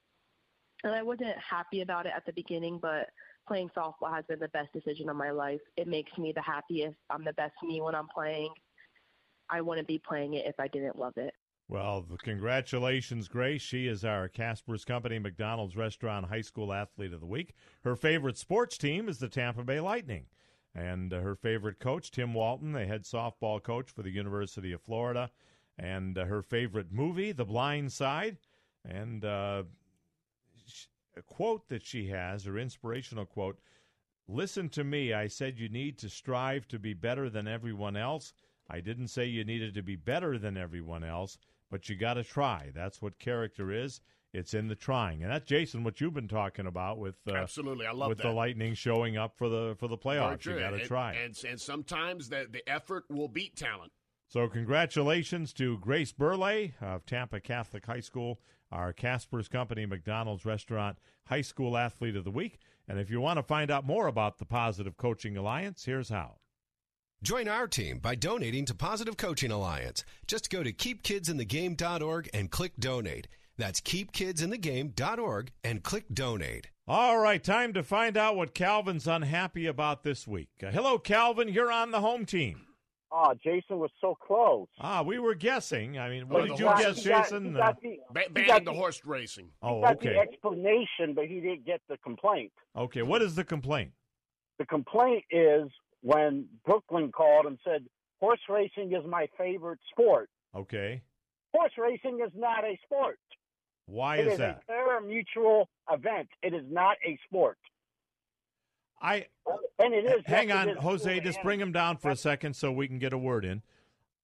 And 0.84 0.94
I 0.94 1.02
wasn't 1.02 1.36
happy 1.38 1.82
about 1.82 2.06
it 2.06 2.12
at 2.16 2.26
the 2.26 2.32
beginning, 2.32 2.78
but 2.78 3.10
playing 3.46 3.70
softball 3.76 4.12
has 4.12 4.24
been 4.26 4.38
the 4.38 4.48
best 4.48 4.72
decision 4.72 5.08
of 5.08 5.16
my 5.16 5.30
life. 5.30 5.60
It 5.76 5.86
makes 5.86 6.16
me 6.18 6.32
the 6.32 6.42
happiest. 6.42 6.96
I'm 7.10 7.24
the 7.24 7.34
best 7.34 7.54
me 7.62 7.80
when 7.80 7.94
I'm 7.94 8.08
playing. 8.08 8.52
I 9.52 9.60
wouldn't 9.60 9.86
be 9.86 9.98
playing 9.98 10.34
it 10.34 10.46
if 10.46 10.58
I 10.58 10.66
didn't 10.66 10.98
love 10.98 11.16
it. 11.18 11.34
Well, 11.68 12.06
congratulations, 12.22 13.28
Grace. 13.28 13.62
She 13.62 13.86
is 13.86 14.04
our 14.04 14.28
Casper's 14.28 14.84
Company 14.84 15.18
McDonald's 15.18 15.76
Restaurant 15.76 16.26
High 16.26 16.40
School 16.40 16.72
Athlete 16.72 17.12
of 17.12 17.20
the 17.20 17.26
Week. 17.26 17.54
Her 17.84 17.94
favorite 17.94 18.38
sports 18.38 18.78
team 18.78 19.08
is 19.08 19.18
the 19.18 19.28
Tampa 19.28 19.62
Bay 19.62 19.78
Lightning. 19.78 20.26
And 20.74 21.12
uh, 21.12 21.20
her 21.20 21.34
favorite 21.34 21.78
coach, 21.78 22.10
Tim 22.10 22.32
Walton, 22.32 22.72
the 22.72 22.86
head 22.86 23.04
softball 23.04 23.62
coach 23.62 23.90
for 23.90 24.02
the 24.02 24.10
University 24.10 24.72
of 24.72 24.80
Florida. 24.80 25.30
And 25.78 26.16
uh, 26.16 26.24
her 26.24 26.42
favorite 26.42 26.90
movie, 26.90 27.32
The 27.32 27.44
Blind 27.44 27.92
Side. 27.92 28.38
And 28.86 29.24
uh, 29.24 29.64
a 31.16 31.22
quote 31.22 31.68
that 31.68 31.84
she 31.84 32.08
has, 32.08 32.44
her 32.44 32.58
inspirational 32.58 33.26
quote 33.26 33.58
Listen 34.28 34.68
to 34.70 34.84
me. 34.84 35.12
I 35.12 35.26
said 35.26 35.58
you 35.58 35.68
need 35.68 35.98
to 35.98 36.08
strive 36.08 36.66
to 36.68 36.78
be 36.78 36.94
better 36.94 37.28
than 37.28 37.46
everyone 37.46 37.96
else. 37.96 38.32
I 38.72 38.80
didn't 38.80 39.08
say 39.08 39.26
you 39.26 39.44
needed 39.44 39.74
to 39.74 39.82
be 39.82 39.96
better 39.96 40.38
than 40.38 40.56
everyone 40.56 41.04
else, 41.04 41.36
but 41.70 41.88
you 41.88 41.96
got 41.96 42.14
to 42.14 42.24
try. 42.24 42.70
That's 42.74 43.02
what 43.02 43.18
character 43.18 43.70
is. 43.70 44.00
It's 44.32 44.54
in 44.54 44.68
the 44.68 44.74
trying, 44.74 45.22
and 45.22 45.30
that's 45.30 45.44
Jason. 45.44 45.84
What 45.84 46.00
you've 46.00 46.14
been 46.14 46.26
talking 46.26 46.66
about 46.66 46.96
with 46.96 47.16
uh, 47.28 47.34
absolutely, 47.34 47.86
I 47.86 47.92
love 47.92 48.08
with 48.08 48.16
that. 48.18 48.28
the 48.28 48.32
Lightning 48.32 48.72
showing 48.72 49.18
up 49.18 49.36
for 49.36 49.50
the 49.50 49.76
for 49.78 49.88
the 49.88 49.98
playoffs. 49.98 50.46
You 50.46 50.58
got 50.58 50.70
to 50.70 50.86
try. 50.86 51.12
And, 51.12 51.38
and 51.46 51.60
sometimes 51.60 52.30
the 52.30 52.46
the 52.50 52.66
effort 52.66 53.04
will 53.10 53.28
beat 53.28 53.56
talent. 53.56 53.92
So, 54.28 54.48
congratulations 54.48 55.52
to 55.54 55.76
Grace 55.76 56.12
Burley 56.12 56.72
of 56.80 57.04
Tampa 57.04 57.40
Catholic 57.40 57.84
High 57.84 58.00
School, 58.00 58.40
our 58.70 58.94
Casper's 58.94 59.48
Company 59.48 59.84
McDonald's 59.84 60.46
Restaurant 60.46 60.96
High 61.26 61.42
School 61.42 61.76
Athlete 61.76 62.16
of 62.16 62.24
the 62.24 62.30
Week. 62.30 62.58
And 62.88 62.98
if 62.98 63.10
you 63.10 63.20
want 63.20 63.36
to 63.36 63.42
find 63.42 63.70
out 63.70 63.84
more 63.84 64.06
about 64.06 64.38
the 64.38 64.46
Positive 64.46 64.96
Coaching 64.96 65.36
Alliance, 65.36 65.84
here's 65.84 66.08
how. 66.08 66.36
Join 67.22 67.46
our 67.46 67.68
team 67.68 67.98
by 67.98 68.16
donating 68.16 68.64
to 68.64 68.74
Positive 68.74 69.16
Coaching 69.16 69.52
Alliance. 69.52 70.04
Just 70.26 70.50
go 70.50 70.64
to 70.64 70.72
keepkidsinthegame.org 70.72 72.28
and 72.34 72.50
click 72.50 72.72
donate. 72.80 73.28
That's 73.56 73.80
keepkidsinthegame.org 73.80 75.52
and 75.62 75.82
click 75.84 76.06
donate. 76.12 76.70
All 76.88 77.18
right, 77.18 77.42
time 77.42 77.74
to 77.74 77.84
find 77.84 78.16
out 78.16 78.34
what 78.34 78.54
Calvin's 78.54 79.06
unhappy 79.06 79.66
about 79.66 80.02
this 80.02 80.26
week. 80.26 80.48
Uh, 80.66 80.70
hello, 80.72 80.98
Calvin. 80.98 81.46
You're 81.46 81.70
on 81.70 81.92
the 81.92 82.00
home 82.00 82.26
team. 82.26 82.62
Oh, 83.12 83.34
Jason 83.44 83.78
was 83.78 83.90
so 84.00 84.16
close. 84.20 84.66
Ah, 84.80 85.02
we 85.02 85.20
were 85.20 85.34
guessing. 85.34 85.98
I 85.98 86.08
mean, 86.08 86.28
what 86.28 86.40
Well, 86.40 86.46
did 86.48 86.58
you 86.58 86.64
got- 86.64 86.78
guess, 86.80 87.02
he 87.04 87.08
got- 87.10 87.24
Jason? 87.24 87.44
he 87.44 87.52
got 87.52 87.76
Uh, 87.76 87.80
the- 87.82 88.00
Ba- 88.10 88.20
he 88.22 88.28
banning 88.30 88.48
got 88.48 88.64
the 88.64 88.72
horse 88.72 89.04
racing. 89.04 89.50
oh, 89.62 89.80
got 89.82 89.96
okay. 89.96 90.08
the 90.14 90.18
explanation, 90.18 91.14
but 91.14 91.26
he 91.28 91.34
didn't 91.40 91.64
get 91.66 91.82
the 91.88 91.98
complaint. 91.98 92.50
Okay, 92.74 93.02
what 93.02 93.22
is 93.22 93.36
the 93.36 93.44
complaint? 93.44 93.92
The 94.58 94.66
complaint 94.66 95.24
is 95.30 95.68
when 96.02 96.46
Brooklyn 96.64 97.10
called 97.10 97.46
and 97.46 97.58
said, 97.64 97.84
horse 98.20 98.40
racing 98.48 98.92
is 98.92 99.04
my 99.08 99.26
favorite 99.38 99.80
sport. 99.90 100.28
Okay. 100.54 101.02
Horse 101.54 101.72
racing 101.78 102.20
is 102.24 102.32
not 102.34 102.64
a 102.64 102.78
sport. 102.84 103.18
Why 103.86 104.16
It 104.16 104.26
is 104.26 104.32
is 104.34 104.38
that? 104.38 104.48
It 104.48 104.50
is 104.50 104.62
a 104.68 104.72
pari-mutuel 104.72 105.64
event. 105.90 106.28
It 106.42 106.54
is 106.54 106.64
not 106.70 106.96
a 107.06 107.18
sport. 107.26 107.58
I 109.00 109.26
and 109.80 109.92
it 109.92 110.04
is. 110.04 110.22
Hang 110.26 110.52
on, 110.52 110.68
is 110.68 110.78
Jose, 110.78 111.20
just 111.20 111.42
bring 111.42 111.60
him 111.60 111.72
down 111.72 111.96
for 111.96 112.10
a 112.10 112.16
second 112.16 112.54
so 112.54 112.70
we 112.70 112.86
can 112.86 113.00
get 113.00 113.12
a 113.12 113.18
word 113.18 113.44
in. 113.44 113.62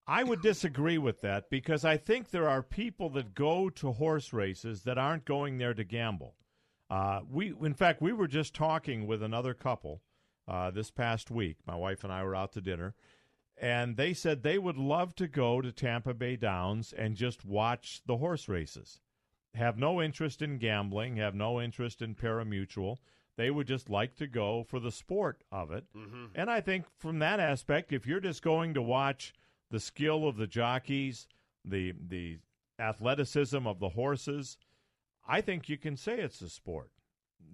I 0.07 0.23
would 0.23 0.41
disagree 0.41 0.99
with 0.99 1.21
that 1.23 1.51
because 1.51 1.85
I 1.85 1.97
think 1.97 2.31
there 2.31 2.49
are 2.49 2.63
people 2.63 3.11
that 3.11 3.35
go 3.35 3.69
to 3.71 3.93
horse 3.93 4.33
races 4.33 4.85
that 4.85 4.97
aren't 4.97 5.25
going 5.25 5.59
there 5.59 5.75
to 5.75 5.85
gamble. 5.85 6.37
Uh, 6.89 7.21
we, 7.29 7.53
in 7.61 7.75
fact, 7.75 8.01
we 8.01 8.13
were 8.13 8.29
just 8.29 8.55
talking 8.55 9.07
with 9.07 9.23
another 9.23 9.53
couple 9.53 10.01
uh, 10.49 10.71
this 10.71 10.91
past 10.91 11.31
week. 11.31 11.59
My 11.67 11.77
wife 11.77 12.03
and 12.03 12.13
I 12.13 12.25
were 12.25 12.35
out 12.35 12.53
to 12.55 12.61
dinner, 12.61 12.95
and 13.61 13.97
they 13.97 14.15
said 14.15 14.43
they 14.43 14.59
would 14.59 14.79
love 14.79 15.15
to 15.17 15.29
go 15.29 15.61
to 15.61 15.71
Tampa 15.71 16.15
Bay 16.15 16.37
Downs 16.37 16.93
and 16.93 17.15
just 17.17 17.45
watch 17.45 18.01
the 18.07 18.17
horse 18.17 18.49
races. 18.49 19.01
Have 19.55 19.79
no 19.79 20.01
interest 20.01 20.41
in 20.43 20.59
gambling, 20.59 21.17
have 21.17 21.35
no 21.35 21.61
interest 21.61 22.01
in 22.03 22.15
parimutuel. 22.15 22.99
They 23.37 23.51
would 23.51 23.67
just 23.69 23.89
like 23.89 24.17
to 24.17 24.27
go 24.27 24.65
for 24.65 24.81
the 24.81 24.91
sport 24.91 25.43
of 25.53 25.71
it. 25.71 25.85
Mhm. 25.95 26.31
And 26.35 26.51
I 26.51 26.61
think 26.61 26.87
from 26.97 27.19
that 27.21 27.39
aspect, 27.39 27.93
if 27.93 28.07
you're 28.07 28.21
just 28.21 28.43
going 28.43 28.75
to 28.75 28.83
watch 28.83 29.33
the 29.71 29.79
skill 29.81 30.27
of 30.27 30.37
the 30.37 30.47
jockeys, 30.47 31.29
the 31.65 31.93
the 31.93 32.39
athleticism 32.79 33.67
of 33.67 33.81
the 33.81 33.91
horses, 33.91 34.57
I 35.27 35.41
think 35.41 35.69
you 35.69 35.77
can 35.77 35.97
say 35.97 36.19
it's 36.21 36.41
a 36.41 36.49
sport. 36.49 36.91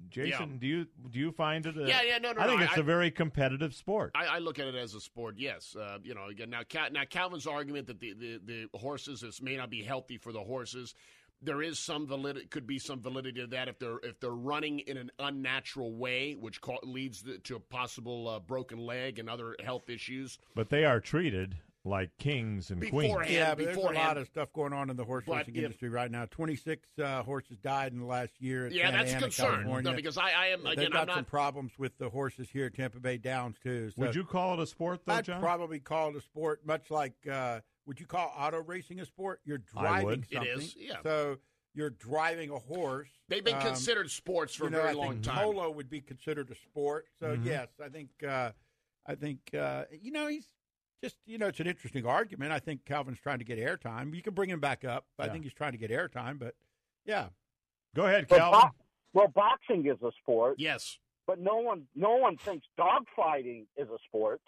Jason, 0.09 0.51
Yeah. 0.52 0.56
do 0.61 0.66
you 0.66 0.86
do 1.11 1.19
you 1.19 1.32
find 1.32 1.66
it? 1.66 1.77
A, 1.77 1.89
Yeah, 1.89 2.02
yeah, 2.02 2.19
no, 2.19 2.32
no, 2.32 2.40
I 2.40 2.47
think 2.47 2.61
no, 2.61 2.66
it's 2.66 2.77
I- 2.78 2.81
a 2.81 2.85
very 2.85 3.11
competitive 3.11 3.74
sport. 3.74 4.12
I, 4.15 4.27
I 4.27 4.39
look 4.39 4.59
at 4.61 4.66
it 4.69 4.74
as 4.77 4.94
a 4.94 5.01
sport. 5.01 5.36
Yes, 5.39 5.74
uh, 5.74 5.98
you 6.05 6.15
know. 6.15 6.27
Again, 6.27 6.51
now, 6.51 6.62
Cal- 6.69 6.90
now 6.93 7.05
Calvin's 7.05 7.47
argument 7.47 7.89
that 7.89 7.98
the, 7.98 8.12
the, 8.15 8.40
the 8.73 8.78
horses 8.78 9.23
this 9.23 9.43
may 9.43 9.56
not 9.56 9.70
be 9.70 9.82
healthy 9.82 10.16
for 10.16 10.31
the 10.32 10.40
horses. 10.43 10.94
There 11.43 11.62
is 11.62 11.78
some 11.81 12.06
validity, 12.06 12.47
could 12.47 12.66
be 12.66 12.78
some 12.78 13.02
validity 13.02 13.40
to 13.40 13.47
that 13.48 13.66
if 13.69 13.78
they're 13.81 13.98
if 14.05 14.20
they're 14.20 14.31
running 14.31 14.78
in 14.78 14.97
an 14.97 15.11
unnatural 15.19 15.93
way, 15.93 16.35
which 16.39 16.61
ca- 16.61 16.78
leads 16.85 17.24
to 17.43 17.56
a 17.56 17.61
possible 17.61 18.28
uh, 18.28 18.39
broken 18.39 18.78
leg 18.78 19.19
and 19.19 19.28
other 19.28 19.56
health 19.62 19.90
issues. 19.90 20.39
But 20.55 20.70
they 20.70 20.85
are 20.85 21.01
treated 21.01 21.56
like 21.86 22.11
kings 22.19 22.70
and 22.70 22.81
queens. 22.89 23.15
Yeah, 23.28 23.55
but 23.55 23.65
there's 23.66 23.77
a 23.77 23.81
lot 23.81 24.16
of 24.16 24.27
stuff 24.27 24.51
going 24.55 24.73
on 24.73 24.89
in 24.89 24.97
the 24.97 25.05
horse 25.05 25.24
But 25.27 25.36
racing 25.39 25.56
if- 25.56 25.65
industry 25.65 25.89
right 25.90 26.11
now. 26.11 26.24
26 26.27 26.89
uh, 26.98 27.23
horses 27.23 27.59
died 27.59 27.93
in 27.93 27.98
the 28.01 28.06
last 28.06 28.32
year. 28.40 28.66
At 28.66 28.73
Yeah, 28.73 28.86
Santa 28.86 28.97
that's 28.98 29.11
Ana, 29.12 29.20
concern. 29.23 29.51
California. 29.55 29.90
No, 29.90 29.97
because 29.97 30.16
I, 30.16 30.31
I 30.32 30.47
am 30.48 30.65
They've 30.65 30.73
again. 30.78 30.90
got 30.93 31.01
I'm 31.02 31.09
some 31.09 31.16
not. 31.19 31.27
problems 31.27 31.73
with 31.78 31.97
the 31.98 32.09
horses 32.09 32.48
here 32.51 32.66
at 32.66 32.74
Tampa 32.74 33.01
Bay 33.01 33.19
Downs 33.19 33.56
too. 33.62 33.90
So 33.90 34.02
Would 34.02 34.15
you 34.15 34.24
call 34.24 34.55
it 34.55 34.61
a 34.62 34.66
sport, 34.66 35.01
though, 35.05 35.12
I'd 35.15 35.24
John? 35.27 35.40
probably 35.40 35.78
call 35.78 36.09
it 36.11 36.16
a 36.16 36.20
sport, 36.23 36.65
much 36.66 36.90
like 36.90 37.15
uh, 37.31 37.61
would 37.86 38.01
you 38.01 38.06
call 38.06 38.32
auto 38.36 38.62
racing 38.62 39.01
a 39.01 39.05
sport? 39.05 39.40
You're 39.44 39.61
I 39.77 39.81
driving 39.82 40.06
would. 40.06 40.19
It 40.31 40.32
something. 40.32 40.51
is, 40.59 40.74
yeah. 40.78 40.97
So 41.02 41.36
you're 41.74 41.90
driving 41.90 42.48
a 42.48 42.59
horse. 42.59 43.11
They've 43.28 43.44
been 43.44 43.56
Um, 43.56 43.61
considered 43.62 44.11
sports 44.11 44.55
for 44.55 44.65
you 44.65 44.70
know, 44.70 44.78
a 44.78 44.82
very 44.85 44.93
I 44.94 44.97
long 44.98 45.11
think 45.15 45.24
time. 45.24 45.39
Polo 45.44 45.70
would 45.70 45.90
be 45.90 46.01
considered 46.01 46.51
a 46.51 46.55
sport. 46.55 47.09
So 47.20 47.36
Mhm. 47.36 47.44
yes, 47.44 47.69
I 47.85 47.90
think 47.90 48.09
uh, 48.27 48.52
I 49.06 49.16
think 49.16 49.52
uh, 49.52 49.85
you 50.01 50.12
know 50.12 50.28
he's 50.28 50.48
just 51.02 51.16
you 51.26 51.38
know 51.38 51.46
it's 51.48 51.60
an 51.60 51.66
interesting 51.66 52.06
argument. 52.06 52.52
I 52.52 52.58
think 52.58 52.84
Calvin's 52.84 53.18
trying 53.20 53.38
to 53.38 53.44
get 53.44 53.58
airtime. 53.58 54.14
You 54.14 54.22
can 54.22 54.34
bring 54.34 54.50
him 54.50 54.60
back 54.60 54.84
up. 54.84 55.04
I 55.18 55.28
think 55.28 55.44
he's 55.44 55.52
trying 55.54 55.72
to 55.72 55.78
get 55.78 55.90
airtime, 55.90 56.38
but 56.38 56.54
yeah. 57.04 57.28
Go 57.94 58.06
ahead, 58.06 58.26
But 58.28 58.38
Calvin. 58.38 58.60
bo- 58.60 59.20
well, 59.20 59.28
boxing 59.28 59.86
is 59.86 60.02
a 60.02 60.10
sport. 60.20 60.56
Yes. 60.58 60.98
But 61.26 61.38
no 61.38 61.56
one, 61.58 61.84
no 61.94 62.16
one 62.16 62.36
thinks 62.36 62.66
dogfighting 62.78 63.66
is 63.76 63.88
a 63.88 63.98
sport. 64.08 64.40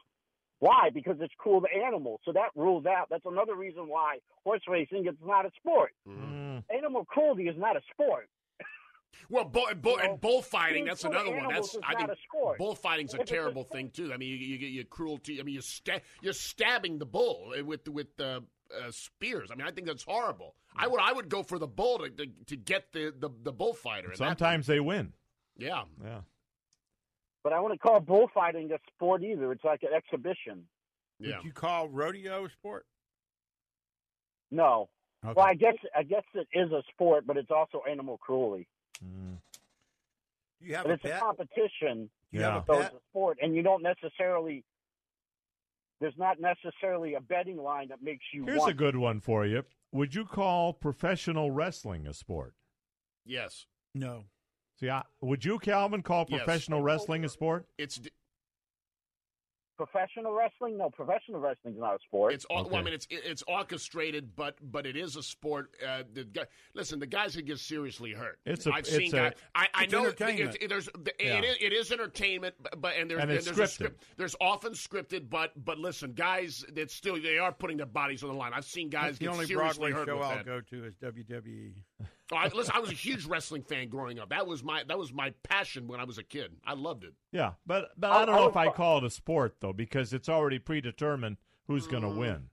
Why? 0.58 0.90
Because 0.92 1.16
it's 1.20 1.32
cruel 1.38 1.60
to 1.60 1.68
animals. 1.72 2.20
So 2.24 2.32
that 2.32 2.48
rules 2.56 2.86
out. 2.86 3.06
That's 3.10 3.24
another 3.26 3.54
reason 3.54 3.88
why 3.88 4.18
horse 4.42 4.62
racing 4.68 5.06
is 5.06 5.14
not 5.24 5.46
a 5.46 5.50
sport. 5.60 5.92
Mm. 6.08 6.64
Animal 6.74 7.04
cruelty 7.04 7.44
is 7.48 7.56
not 7.56 7.76
a 7.76 7.80
sport. 7.92 8.28
Well, 9.28 9.44
bull, 9.44 9.66
bull, 9.80 9.98
and 9.98 10.20
bullfighting, 10.20 10.84
that's 10.84 11.04
another 11.04 11.30
one. 11.34 11.48
That's 11.48 11.76
I 11.86 11.94
think 11.94 12.10
bullfighting's 12.58 13.14
a 13.14 13.16
If 13.16 13.22
it's 13.22 13.30
a 13.30 13.34
terrible 13.34 13.64
thing 13.64 13.90
too. 13.90 14.12
I 14.12 14.16
mean, 14.16 14.28
you, 14.30 14.36
you 14.36 14.58
get 14.58 14.70
your 14.70 14.84
cruelty. 14.84 15.40
I 15.40 15.42
mean, 15.42 15.54
you 15.54 15.60
sta- 15.60 16.00
you're 16.20 16.32
stabbing 16.32 16.98
the 16.98 17.06
bull 17.06 17.52
with 17.64 17.88
with 17.88 18.08
uh, 18.20 18.40
uh, 18.70 18.90
spears. 18.90 19.50
I 19.50 19.54
mean, 19.56 19.66
I 19.66 19.70
think 19.70 19.86
that's 19.86 20.04
horrible. 20.04 20.54
I 20.76 20.86
would 20.86 21.00
I 21.00 21.12
would 21.12 21.28
go 21.28 21.42
for 21.42 21.58
the 21.58 21.66
bull 21.66 21.98
to 21.98 22.10
to, 22.10 22.26
to 22.46 22.56
get 22.56 22.92
the 22.92 23.12
the, 23.18 23.30
the 23.42 23.52
bullfighter. 23.52 24.14
Sometimes 24.14 24.66
they 24.66 24.80
win. 24.80 25.12
yeah. 25.56 25.84
Yeah. 26.04 26.20
But 27.42 27.52
I 27.52 27.60
wouldn't 27.60 27.80
call 27.80 28.00
bullfighting 28.00 28.72
a 28.72 28.78
sport 28.92 29.22
either. 29.22 29.52
It's 29.52 29.62
like 29.62 29.84
an 29.84 29.90
exhibition. 29.94 30.64
Yeah. 31.20 31.36
Would 31.36 31.44
you 31.44 31.52
call 31.52 31.88
rodeo 31.88 32.44
a 32.44 32.50
sport? 32.50 32.86
No. 34.50 34.88
Okay. 35.24 35.34
Well, 35.36 35.46
I 35.46 35.54
guess 35.54 35.74
I 35.96 36.02
guess 36.02 36.24
it 36.34 36.46
is 36.52 36.70
a 36.72 36.82
sport, 36.92 37.24
but 37.26 37.36
it's 37.36 37.50
also 37.50 37.82
animal 37.88 38.18
cruelty. 38.18 38.66
Mm. 39.04 39.38
You 40.60 40.74
have 40.74 40.84
But 40.84 40.90
a 40.90 40.94
it's 40.94 41.04
a 41.04 41.18
competition. 41.18 42.10
Do 42.32 42.38
you 42.38 42.42
have 42.42 42.62
a 42.62 42.64
So 42.66 42.74
pet? 42.74 42.86
it's 42.86 42.94
a 42.94 43.00
sport, 43.10 43.38
and 43.40 43.54
you 43.54 43.62
don't 43.62 43.82
necessarily 43.82 44.64
there's 46.00 46.16
not 46.18 46.38
necessarily 46.40 47.14
a 47.14 47.20
betting 47.20 47.56
line 47.56 47.88
that 47.88 48.02
makes 48.02 48.24
you. 48.32 48.44
Here's 48.44 48.58
want 48.58 48.70
a 48.72 48.74
good 48.74 48.96
one 48.96 49.20
for 49.20 49.46
you. 49.46 49.64
Would 49.92 50.14
you 50.14 50.24
call 50.26 50.72
professional 50.74 51.50
wrestling 51.50 52.06
a 52.06 52.12
sport? 52.12 52.54
Yes. 53.24 53.66
No. 53.94 54.24
See, 54.78 54.90
I, 54.90 55.02
would 55.22 55.42
you, 55.44 55.58
Calvin, 55.58 56.02
call 56.02 56.26
Yes. 56.28 56.38
professional 56.42 56.82
wrestling 56.82 57.24
a 57.24 57.30
sport? 57.30 57.66
It's 57.78 57.96
d- 57.96 58.10
professional 59.76 60.32
wrestling. 60.32 60.76
No, 60.78 60.90
professional 60.90 61.40
wrestling 61.40 61.74
is 61.74 61.80
not 61.80 61.94
a 61.94 61.98
sport. 62.06 62.32
It's 62.32 62.44
all, 62.46 62.64
well, 62.64 62.76
I 62.76 62.82
mean, 62.82 62.94
it's 62.94 63.06
it's 63.10 63.42
orchestrated, 63.46 64.34
but 64.36 64.56
but 64.62 64.86
it 64.86 64.96
is 64.96 65.16
a 65.16 65.22
sport. 65.22 65.70
Uh, 65.86 66.02
the 66.12 66.24
guy, 66.24 66.44
listen, 66.74 66.98
the 66.98 67.06
guys 67.06 67.34
who 67.34 67.42
get 67.42 67.58
seriously 67.58 68.12
hurt. 68.12 68.38
It's 68.46 68.66
a- 68.66 68.72
I've 68.72 68.80
it's 68.80 68.96
seen 68.96 69.14
a- 69.14 69.16
guys. 69.30 69.32
I, 69.54 69.68
I 69.74 69.82
it's 69.84 69.92
know 69.92 70.00
entertainment. 70.04 70.56
It's, 70.60 70.68
there's 70.68 70.86
the, 70.86 71.12
Yeah. 71.20 71.38
it, 71.38 71.44
is, 71.44 71.56
it 71.60 71.72
is 71.72 71.92
entertainment, 71.92 72.54
but- 72.62 72.80
but 72.80 72.96
and 72.96 73.10
there's 73.10 73.22
And 73.22 73.30
it's 73.30 73.44
there's 73.44 73.58
a 73.58 73.62
scripted. 73.62 73.68
script. 73.70 74.04
There's 74.16 74.36
often 74.40 74.72
scripted, 74.72 75.28
but 75.30 75.52
but 75.64 75.78
listen, 75.78 76.12
guys, 76.12 76.64
that 76.74 76.90
still 76.90 77.20
they 77.20 77.38
are 77.38 77.52
putting 77.52 77.76
their 77.76 77.86
bodies 77.86 78.22
on 78.22 78.30
the 78.30 78.36
line. 78.36 78.52
I've 78.54 78.64
seen 78.64 78.88
guys 78.88 79.04
That's 79.04 79.18
the 79.18 79.24
get 79.26 79.32
only 79.32 79.46
seriously 79.46 79.90
Broadway 79.92 79.92
hurt 79.92 80.08
show 80.08 80.16
with 80.18 80.26
I'll 80.26 80.36
that. 80.36 80.46
go 80.46 80.60
to 80.60 80.84
is 80.84 80.94
E. 80.94 81.04
WWE. 81.04 81.72
Oh, 82.32 82.36
I, 82.36 82.48
listen, 82.48 82.72
I 82.74 82.80
was 82.80 82.90
a 82.90 82.94
huge 82.94 83.24
wrestling 83.24 83.62
fan 83.62 83.88
growing 83.88 84.18
up. 84.18 84.30
That 84.30 84.46
was 84.48 84.64
my 84.64 84.82
that 84.88 84.98
was 84.98 85.12
my 85.12 85.30
passion 85.44 85.86
when 85.86 86.00
I 86.00 86.04
was 86.04 86.18
a 86.18 86.24
kid. 86.24 86.50
I 86.64 86.74
loved 86.74 87.04
it. 87.04 87.14
Yeah, 87.30 87.52
but 87.66 87.90
but 87.96 88.10
I- 88.10 88.22
I 88.22 88.24
don't 88.26 88.34
I 88.34 88.38
know 88.38 88.48
if 88.48 88.56
I 88.56 88.68
call 88.70 88.98
it 88.98 89.04
a 89.04 89.10
sport 89.10 89.56
though, 89.60 89.72
because 89.72 90.12
it's 90.12 90.28
already 90.28 90.58
predetermined 90.58 91.36
who's 91.68 91.86
going 91.86 92.02
to 92.02 92.08
Mm. 92.08 92.16
win. 92.18 92.50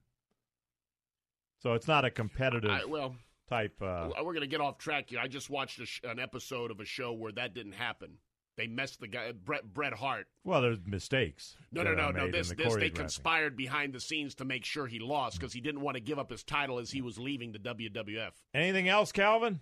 So 1.60 1.72
it's 1.74 1.88
not 1.88 2.04
a 2.04 2.10
competitive 2.10 2.70
I, 2.70 2.84
well, 2.84 3.16
type. 3.48 3.80
Uh, 3.82 4.10
we're 4.18 4.32
going 4.34 4.40
to 4.42 4.46
get 4.46 4.60
off 4.60 4.78
track 4.78 5.10
here. 5.10 5.18
I 5.18 5.28
just 5.28 5.50
watched 5.50 5.80
a 5.80 5.86
sh- 5.86 6.00
an 6.04 6.18
episode 6.20 6.70
of 6.70 6.78
a 6.80 6.84
show 6.84 7.12
where 7.12 7.32
that 7.32 7.54
didn't 7.54 7.72
happen. 7.72 8.18
They 8.56 8.66
messed 8.66 9.00
the 9.00 9.08
guy 9.08 9.32
Brett 9.32 9.64
Bret 9.72 9.94
Hart. 9.94 10.26
well, 10.44 10.62
there's 10.62 10.78
mistakes. 10.86 11.56
No, 11.72 11.82
no, 11.82 11.94
no, 11.94 12.10
no. 12.10 12.30
This, 12.30 12.50
the 12.50 12.54
this 12.54 12.76
they 12.76 12.90
conspired 12.90 13.56
behind 13.56 13.92
the 13.92 14.00
scenes 14.00 14.34
to 14.36 14.44
make 14.44 14.64
sure 14.64 14.86
he 14.86 14.98
lost 14.98 15.38
because 15.38 15.52
he 15.52 15.60
didn't 15.60 15.80
want 15.80 15.96
to 15.96 16.00
give 16.00 16.18
up 16.18 16.30
his 16.30 16.44
title 16.44 16.78
as 16.78 16.90
he 16.90 17.02
was 17.02 17.18
leaving 17.18 17.52
the 17.52 17.58
WWF. 17.58 18.30
Anything 18.54 18.88
else, 18.88 19.10
Calvin? 19.12 19.60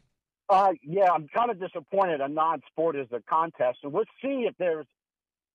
Uh, 0.48 0.72
yeah, 0.82 1.10
I'm 1.10 1.28
kind 1.28 1.50
of 1.50 1.58
disappointed 1.58 2.20
a 2.20 2.28
non-sport 2.28 2.96
is 2.96 3.08
a 3.12 3.22
contest, 3.28 3.78
and 3.82 3.92
we'll 3.92 4.04
see 4.20 4.46
if 4.48 4.54
there's 4.58 4.86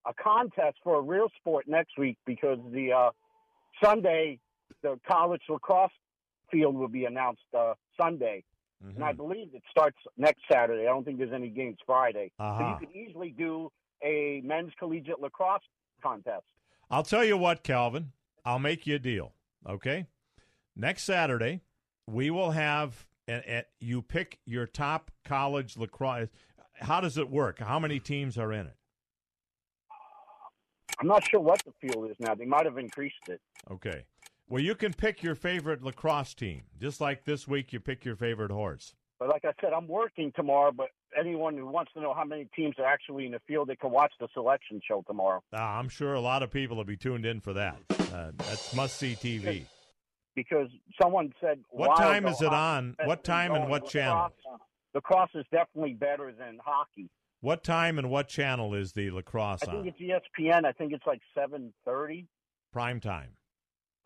a 0.07 0.13
contest 0.13 0.77
for 0.83 0.97
a 0.97 1.01
real 1.01 1.27
sport 1.37 1.65
next 1.67 1.97
week 1.97 2.17
because 2.25 2.57
the 2.71 2.91
uh, 2.91 3.09
Sunday 3.83 4.39
the 4.81 4.99
college 5.07 5.41
lacrosse 5.49 5.91
field 6.51 6.75
will 6.75 6.87
be 6.87 7.05
announced 7.05 7.41
uh, 7.57 7.73
Sunday, 7.99 8.43
and 8.83 8.93
Mm-hmm. 8.93 9.03
I 9.03 9.11
believe 9.13 9.49
it 9.53 9.63
starts 9.71 9.97
next 10.17 10.41
Saturday. 10.51 10.83
I 10.83 10.85
don't 10.91 11.03
think 11.03 11.17
there's 11.17 11.33
any 11.33 11.49
games 11.49 11.77
Friday, 11.85 12.31
so 12.37 12.43
Uh-huh. 12.43 12.77
you 12.79 12.87
could 12.87 12.95
easily 12.95 13.31
do 13.31 13.71
a 14.03 14.41
men's 14.43 14.71
collegiate 14.77 15.19
lacrosse 15.19 15.61
contest. 16.01 16.45
I'll 16.91 17.03
tell 17.03 17.23
you 17.25 17.37
what, 17.37 17.63
Calvin. 17.63 18.11
I'll 18.45 18.59
make 18.59 18.85
you 18.87 18.95
a 18.95 18.99
deal. 18.99 19.33
Okay, 19.67 20.05
next 20.75 21.03
Saturday 21.03 21.61
we 22.07 22.29
will 22.29 22.51
have 22.51 23.05
and, 23.27 23.43
and 23.45 23.65
you 23.79 24.01
pick 24.01 24.39
your 24.45 24.65
top 24.65 25.11
college 25.25 25.75
lacrosse. 25.75 26.29
How 26.75 27.01
does 27.01 27.17
it 27.17 27.29
work? 27.29 27.59
How 27.59 27.79
many 27.79 27.99
teams 27.99 28.37
are 28.37 28.53
in 28.53 28.67
it? 28.67 28.75
I'm 30.99 31.07
not 31.07 31.27
sure 31.29 31.39
what 31.39 31.61
the 31.65 31.73
field 31.81 32.09
is 32.09 32.15
now. 32.19 32.33
They 32.35 32.45
might 32.45 32.65
have 32.65 32.77
increased 32.77 33.27
it. 33.27 33.41
Okay. 33.69 34.05
Well, 34.49 34.63
you 34.63 34.75
can 34.75 34.93
pick 34.93 35.23
your 35.23 35.35
favorite 35.35 35.83
lacrosse 35.83 36.33
team, 36.33 36.63
just 36.79 37.01
like 37.01 37.25
this 37.25 37.47
week 37.47 37.73
you 37.73 37.81
pick 37.81 38.05
your 38.05 38.15
favorite 38.15 38.51
horse. 38.51 38.95
But 39.19 39.29
like 39.29 39.43
I 39.43 39.51
said, 39.59 39.73
I'm 39.73 39.87
working 39.87 40.31
tomorrow. 40.35 40.71
But 40.71 40.87
anyone 41.19 41.57
who 41.57 41.65
wants 41.67 41.91
to 41.93 42.01
know 42.01 42.13
how 42.13 42.23
many 42.23 42.47
teams 42.55 42.75
are 42.77 42.85
actually 42.85 43.25
in 43.25 43.31
the 43.31 43.41
field, 43.47 43.67
they 43.67 43.75
can 43.75 43.91
watch 43.91 44.13
the 44.19 44.27
selection 44.33 44.79
show 44.87 45.03
tomorrow. 45.05 45.43
Uh, 45.51 45.57
I'm 45.57 45.89
sure 45.89 46.13
a 46.13 46.21
lot 46.21 46.43
of 46.43 46.51
people 46.51 46.77
will 46.77 46.85
be 46.85 46.95
tuned 46.95 47.25
in 47.25 47.41
for 47.41 47.53
that. 47.53 47.77
Uh, 47.89 48.31
that's 48.37 48.73
must 48.73 48.97
see 48.97 49.15
TV. 49.15 49.65
Because 50.35 50.69
someone 51.01 51.33
said, 51.41 51.59
What 51.71 51.97
time 51.97 52.25
ago, 52.25 52.33
is 52.33 52.41
it 52.41 52.53
on? 52.53 52.95
What 53.03 53.23
time 53.23 53.53
and 53.53 53.69
what 53.69 53.87
channel? 53.87 54.31
lacrosse. 54.93 55.29
Is 55.35 55.45
definitely 55.51 55.93
better 55.93 56.31
than 56.31 56.59
hockey. 56.63 57.09
What 57.41 57.63
time 57.63 57.99
and 57.99 58.09
what 58.09 58.27
channel 58.27 58.73
is 58.73 58.93
the 58.93 59.11
lacrosse 59.11 59.63
on? 59.63 59.69
I 59.69 59.83
think 59.83 59.95
on? 59.99 60.05
it's 60.09 60.39
ESPN. 60.39 60.65
I 60.65 60.71
think 60.71 60.93
it's 60.93 61.05
like 61.05 61.21
7:30, 61.35 62.27
Prime 62.71 62.99
time. 62.99 63.36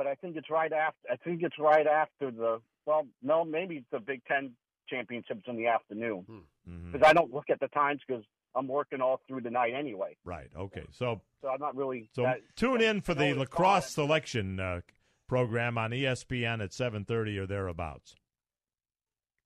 But 0.01 0.09
I 0.09 0.15
think 0.15 0.35
it's 0.35 0.49
right 0.49 0.73
after. 0.73 1.11
I 1.11 1.15
think 1.17 1.43
it's 1.43 1.59
right 1.59 1.85
after 1.85 2.31
the. 2.31 2.59
Well, 2.87 3.05
no, 3.21 3.45
maybe 3.45 3.75
it's 3.75 3.85
the 3.91 3.99
Big 3.99 4.23
Ten 4.25 4.53
championships 4.89 5.43
in 5.47 5.57
the 5.57 5.67
afternoon. 5.67 6.25
Mhm. 6.67 6.91
Because 6.91 7.07
I 7.07 7.13
don't 7.13 7.31
look 7.31 7.51
at 7.51 7.59
the 7.59 7.67
times 7.67 8.01
because 8.07 8.23
I'm 8.55 8.67
working 8.67 8.99
all 8.99 9.21
through 9.27 9.41
the 9.41 9.51
night 9.51 9.75
anyway. 9.75 10.17
Right. 10.23 10.49
Okay. 10.55 10.85
So 10.89 11.21
So 11.41 11.49
I'm 11.49 11.59
not 11.59 11.75
really. 11.75 12.09
so 12.15 12.23
that, 12.23 12.39
tune 12.55 12.81
in 12.81 13.01
for 13.01 13.13
the 13.13 13.25
know 13.25 13.29
it's 13.29 13.51
lacrosse 13.51 13.93
selection 13.93 14.59
uh, 14.59 14.81
program 15.27 15.77
on 15.77 15.91
ESPN 15.91 16.63
at 16.63 16.71
7:30 16.71 17.37
or 17.37 17.45
thereabouts. 17.45 18.15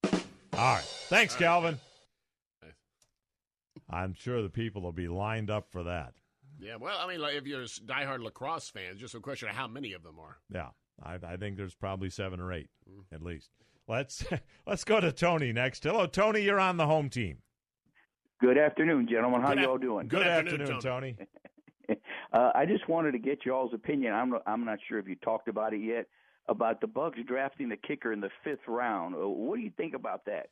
All 0.06 0.12
right. 0.54 0.84
Thanks, 1.10 1.36
Calvin. 1.36 1.80
I'm 3.90 4.14
sure 4.14 4.42
the 4.42 4.50
people 4.50 4.82
will 4.82 4.94
be 4.94 5.10
lined 5.10 5.50
up 5.50 5.70
for 5.70 5.84
that. 5.84 6.14
Yeah, 6.60 6.76
well, 6.80 6.98
I 7.00 7.08
mean, 7.08 7.20
like, 7.20 7.36
if 7.36 7.46
you're 7.46 7.64
diehard 7.64 8.22
lacrosse 8.22 8.70
fans, 8.70 9.00
just 9.00 9.16
a 9.16 9.20
question 9.20 9.50
of 9.50 9.56
how 9.56 9.68
many 9.68 9.94
of 9.94 10.04
them 10.04 10.16
are. 10.20 10.38
Yeah, 10.54 10.70
I, 11.04 11.16
I 11.34 11.38
think 11.38 11.58
there's 11.58 11.76
probably 11.76 12.10
seven 12.10 12.40
or 12.40 12.54
eight 12.54 12.70
at 13.12 13.22
least. 13.22 13.50
Let's 13.88 14.26
let's 14.68 14.84
go 14.84 15.00
to 15.00 15.12
Tony 15.12 15.52
next. 15.52 15.84
Hello, 15.84 16.06
Tony. 16.06 16.42
You're 16.42 16.60
on 16.60 16.78
the 16.78 16.86
home 16.86 17.10
team. 17.10 17.40
Good 18.42 18.58
afternoon, 18.58 19.08
gentlemen. 19.10 19.42
How 19.42 19.54
Good 19.54 19.62
you 19.62 19.70
all 19.70 19.78
doing? 19.78 20.08
Good, 20.08 20.28
afternoon, 20.28 20.80
Tony. 20.80 21.16
Uh, 22.34 22.52
I 22.54 22.66
just 22.66 22.90
wanted 22.90 23.12
to 23.12 23.20
get 23.20 23.46
y'all's 23.46 23.74
opinion. 23.74 24.12
I'm 24.12 24.34
I'm 24.48 24.66
not 24.66 24.80
sure 24.90 24.98
if 24.98 25.08
you 25.08 25.16
talked 25.16 25.48
about 25.48 25.72
it 25.72 25.82
yet 25.82 26.08
about 26.50 26.82
the 26.82 26.88
Bucs 26.88 27.26
drafting 27.26 27.70
the 27.70 27.78
kicker 27.78 28.12
in 28.12 28.20
the 28.20 28.32
fifth 28.44 28.68
round. 28.68 29.16
Uh, 29.16 29.28
What 29.30 29.58
do 29.58 29.62
you 29.62 29.72
think 29.78 29.94
about 29.94 30.26
that? 30.26 30.48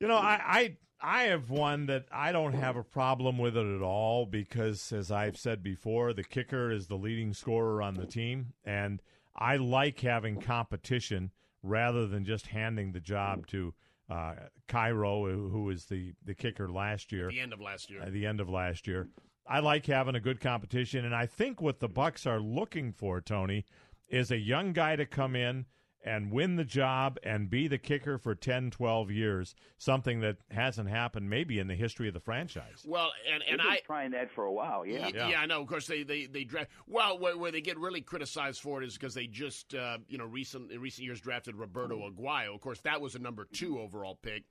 You 0.00 0.08
know, 0.08 0.16
I, 0.16 0.40
I 0.44 0.76
I 1.00 1.22
have 1.24 1.50
one 1.50 1.86
that 1.86 2.06
I 2.10 2.32
don't 2.32 2.54
have 2.54 2.76
a 2.76 2.82
problem 2.82 3.38
with 3.38 3.56
it 3.56 3.76
at 3.76 3.82
all 3.82 4.26
because, 4.26 4.92
as 4.92 5.10
I've 5.10 5.36
said 5.36 5.62
before, 5.62 6.12
the 6.12 6.24
kicker 6.24 6.70
is 6.70 6.86
the 6.86 6.96
leading 6.96 7.34
scorer 7.34 7.82
on 7.82 7.94
the 7.94 8.06
team, 8.06 8.54
and 8.64 9.02
I 9.36 9.56
like 9.56 10.00
having 10.00 10.40
competition 10.40 11.30
rather 11.62 12.06
than 12.06 12.24
just 12.24 12.46
handing 12.48 12.92
the 12.92 13.00
job 13.00 13.46
to 13.48 13.74
uh, 14.08 14.34
Cairo, 14.66 15.26
who 15.26 15.64
was 15.64 15.86
the 15.86 16.14
the 16.24 16.34
kicker 16.34 16.70
last 16.70 17.12
year. 17.12 17.28
At 17.28 17.34
the 17.34 17.40
end 17.40 17.52
of 17.52 17.60
last 17.60 17.90
year. 17.90 18.02
At 18.02 18.12
the 18.12 18.26
end 18.26 18.40
of 18.40 18.48
last 18.48 18.86
year, 18.86 19.08
I 19.46 19.60
like 19.60 19.86
having 19.86 20.14
a 20.14 20.20
good 20.20 20.40
competition, 20.40 21.04
and 21.04 21.14
I 21.14 21.26
think 21.26 21.60
what 21.60 21.80
the 21.80 21.88
Bucs 21.88 22.26
are 22.26 22.40
looking 22.40 22.92
for, 22.92 23.20
Tony, 23.20 23.64
is 24.08 24.30
a 24.30 24.38
young 24.38 24.72
guy 24.72 24.96
to 24.96 25.06
come 25.06 25.36
in 25.36 25.66
and 26.04 26.30
win 26.30 26.56
the 26.56 26.64
job 26.64 27.18
and 27.22 27.48
be 27.48 27.66
the 27.66 27.78
kicker 27.78 28.18
for 28.18 28.34
10, 28.34 28.70
12 28.70 29.10
years, 29.10 29.54
something 29.78 30.20
that 30.20 30.36
hasn't 30.50 30.88
happened 30.88 31.28
maybe 31.30 31.58
in 31.58 31.66
the 31.66 31.74
history 31.74 32.06
of 32.08 32.14
the 32.14 32.20
franchise. 32.20 32.84
Well, 32.86 33.10
and 33.32 33.42
and 33.42 33.58
They've 33.58 33.66
been 33.66 33.72
I 33.72 33.80
trying 33.84 34.10
that 34.10 34.30
for 34.30 34.44
a 34.44 34.52
while. 34.52 34.84
Yeah. 34.84 35.04
Y- 35.06 35.30
yeah, 35.30 35.40
I 35.40 35.46
know. 35.46 35.62
Of 35.62 35.68
course, 35.68 35.86
they 35.86 36.02
they 36.02 36.26
they 36.26 36.44
draft. 36.44 36.70
Well, 36.86 37.18
where, 37.18 37.36
where 37.38 37.50
they 37.50 37.62
get 37.62 37.78
really 37.78 38.02
criticized 38.02 38.60
for 38.60 38.82
it 38.82 38.86
is 38.86 38.94
because 38.94 39.14
they 39.14 39.26
just 39.26 39.74
uh, 39.74 39.98
you 40.08 40.18
know 40.18 40.26
recent 40.26 40.70
in 40.70 40.80
recent 40.80 41.06
years 41.06 41.20
drafted 41.20 41.56
Roberto 41.56 42.08
Aguayo. 42.08 42.54
Of 42.54 42.60
course, 42.60 42.80
that 42.80 43.00
was 43.00 43.14
a 43.14 43.18
number 43.18 43.48
two 43.52 43.80
overall 43.80 44.18
pick. 44.20 44.44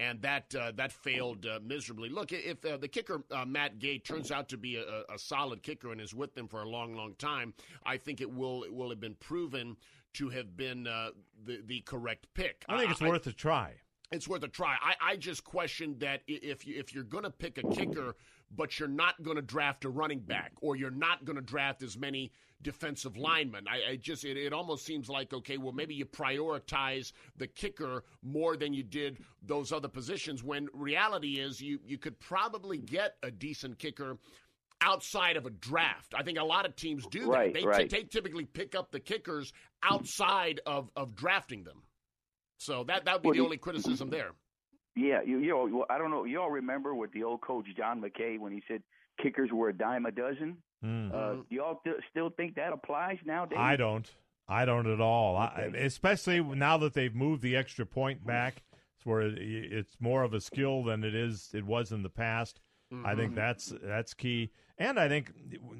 And 0.00 0.22
that 0.22 0.54
uh, 0.54 0.70
that 0.76 0.92
failed 0.92 1.44
uh, 1.44 1.58
miserably. 1.60 2.08
Look, 2.08 2.30
if 2.30 2.64
uh, 2.64 2.76
the 2.76 2.86
kicker 2.86 3.24
uh, 3.32 3.44
Matt 3.44 3.80
Gay 3.80 3.98
turns 3.98 4.30
out 4.30 4.48
to 4.50 4.56
be 4.56 4.76
a, 4.76 5.02
a 5.12 5.18
solid 5.18 5.64
kicker 5.64 5.90
and 5.90 6.00
is 6.00 6.14
with 6.14 6.36
them 6.36 6.46
for 6.46 6.62
a 6.62 6.68
long, 6.68 6.94
long 6.94 7.14
time, 7.18 7.52
I 7.84 7.96
think 7.96 8.20
it 8.20 8.32
will 8.32 8.62
it 8.62 8.72
will 8.72 8.90
have 8.90 9.00
been 9.00 9.16
proven 9.16 9.76
to 10.14 10.28
have 10.30 10.56
been 10.56 10.86
uh, 10.86 11.10
the 11.44 11.60
the 11.66 11.80
correct 11.80 12.26
pick. 12.34 12.64
I 12.68 12.78
think 12.78 12.90
it's 12.92 13.00
worth 13.00 13.26
a 13.26 13.32
try. 13.32 13.74
It's 14.10 14.26
worth 14.26 14.42
a 14.42 14.48
try. 14.48 14.76
I, 14.80 14.94
I 15.12 15.16
just 15.16 15.44
question 15.44 15.96
that 15.98 16.22
if 16.26 16.66
you 16.66 16.78
if 16.78 16.94
you're 16.94 17.04
going 17.04 17.24
to 17.24 17.30
pick 17.30 17.58
a 17.58 17.68
kicker, 17.74 18.16
but 18.54 18.78
you're 18.78 18.88
not 18.88 19.22
going 19.22 19.36
to 19.36 19.42
draft 19.42 19.84
a 19.84 19.90
running 19.90 20.20
back, 20.20 20.52
or 20.60 20.76
you're 20.76 20.90
not 20.90 21.24
going 21.24 21.36
to 21.36 21.42
draft 21.42 21.82
as 21.82 21.96
many 21.96 22.32
defensive 22.62 23.16
linemen. 23.16 23.66
I, 23.68 23.92
I 23.92 23.96
just 23.96 24.24
it, 24.24 24.36
it 24.36 24.52
almost 24.52 24.84
seems 24.84 25.08
like 25.08 25.32
okay, 25.32 25.58
well 25.58 25.72
maybe 25.72 25.94
you 25.94 26.06
prioritize 26.06 27.12
the 27.36 27.46
kicker 27.46 28.04
more 28.22 28.56
than 28.56 28.72
you 28.72 28.82
did 28.82 29.18
those 29.42 29.72
other 29.72 29.88
positions. 29.88 30.42
When 30.42 30.68
reality 30.72 31.38
is 31.40 31.60
you 31.60 31.78
you 31.86 31.98
could 31.98 32.18
probably 32.18 32.78
get 32.78 33.16
a 33.22 33.30
decent 33.30 33.78
kicker 33.78 34.16
outside 34.80 35.36
of 35.36 35.46
a 35.46 35.50
draft. 35.50 36.14
I 36.14 36.22
think 36.22 36.38
a 36.38 36.44
lot 36.44 36.66
of 36.66 36.76
teams 36.76 37.06
do 37.06 37.30
Right, 37.30 37.52
that. 37.52 37.60
They, 37.60 37.66
right. 37.66 37.90
they 37.90 38.02
typically 38.04 38.44
pick 38.44 38.74
up 38.74 38.90
the 38.92 39.00
kickers 39.00 39.52
outside 39.82 40.60
of, 40.66 40.90
of 40.96 41.14
drafting 41.14 41.64
them. 41.64 41.82
So 42.58 42.84
that 42.84 43.04
that 43.04 43.14
would 43.14 43.22
be 43.22 43.28
Well, 43.28 43.32
the 43.34 43.36
you- 43.38 43.44
only 43.44 43.56
criticism 43.56 44.10
there. 44.10 44.30
Yeah, 44.96 45.22
you 45.24 45.38
you 45.38 45.52
all, 45.56 45.68
well, 45.70 45.86
I 45.88 45.96
don't 45.98 46.10
know. 46.10 46.24
You 46.24 46.40
all 46.40 46.50
remember 46.50 46.92
with 46.94 47.12
the 47.12 47.22
old 47.22 47.40
coach 47.40 47.66
John 47.76 48.00
McKay 48.02 48.36
when 48.38 48.50
he 48.52 48.62
said 48.66 48.82
kickers 49.22 49.50
were 49.52 49.68
a 49.68 49.72
dime 49.72 50.06
a 50.06 50.10
dozen? 50.10 50.56
Mm. 50.84 51.14
Uh, 51.14 51.32
do 51.48 51.54
y'all 51.56 51.80
th- 51.84 51.96
still 52.10 52.30
think 52.30 52.56
that 52.56 52.72
applies 52.72 53.18
nowadays? 53.24 53.58
I 53.60 53.76
don't. 53.76 54.10
I 54.48 54.64
don't 54.64 54.86
at 54.88 55.00
all. 55.00 55.36
I, 55.36 55.70
especially 55.76 56.40
now 56.42 56.78
that 56.78 56.94
they've 56.94 57.14
moved 57.14 57.42
the 57.42 57.54
extra 57.54 57.84
point 57.86 58.26
back, 58.26 58.62
it's 58.96 59.04
where 59.06 59.20
it, 59.20 59.38
it's 59.38 59.94
more 60.00 60.22
of 60.24 60.34
a 60.34 60.40
skill 60.40 60.82
than 60.82 61.04
it 61.04 61.14
is 61.14 61.50
it 61.54 61.64
was 61.64 61.92
in 61.92 62.02
the 62.02 62.08
past. 62.08 62.60
I 63.04 63.14
think 63.14 63.32
Mhm. 63.32 63.36
that's 63.36 63.72
that's 63.82 64.14
key, 64.14 64.50
and 64.78 64.98
I 64.98 65.08
think 65.08 65.32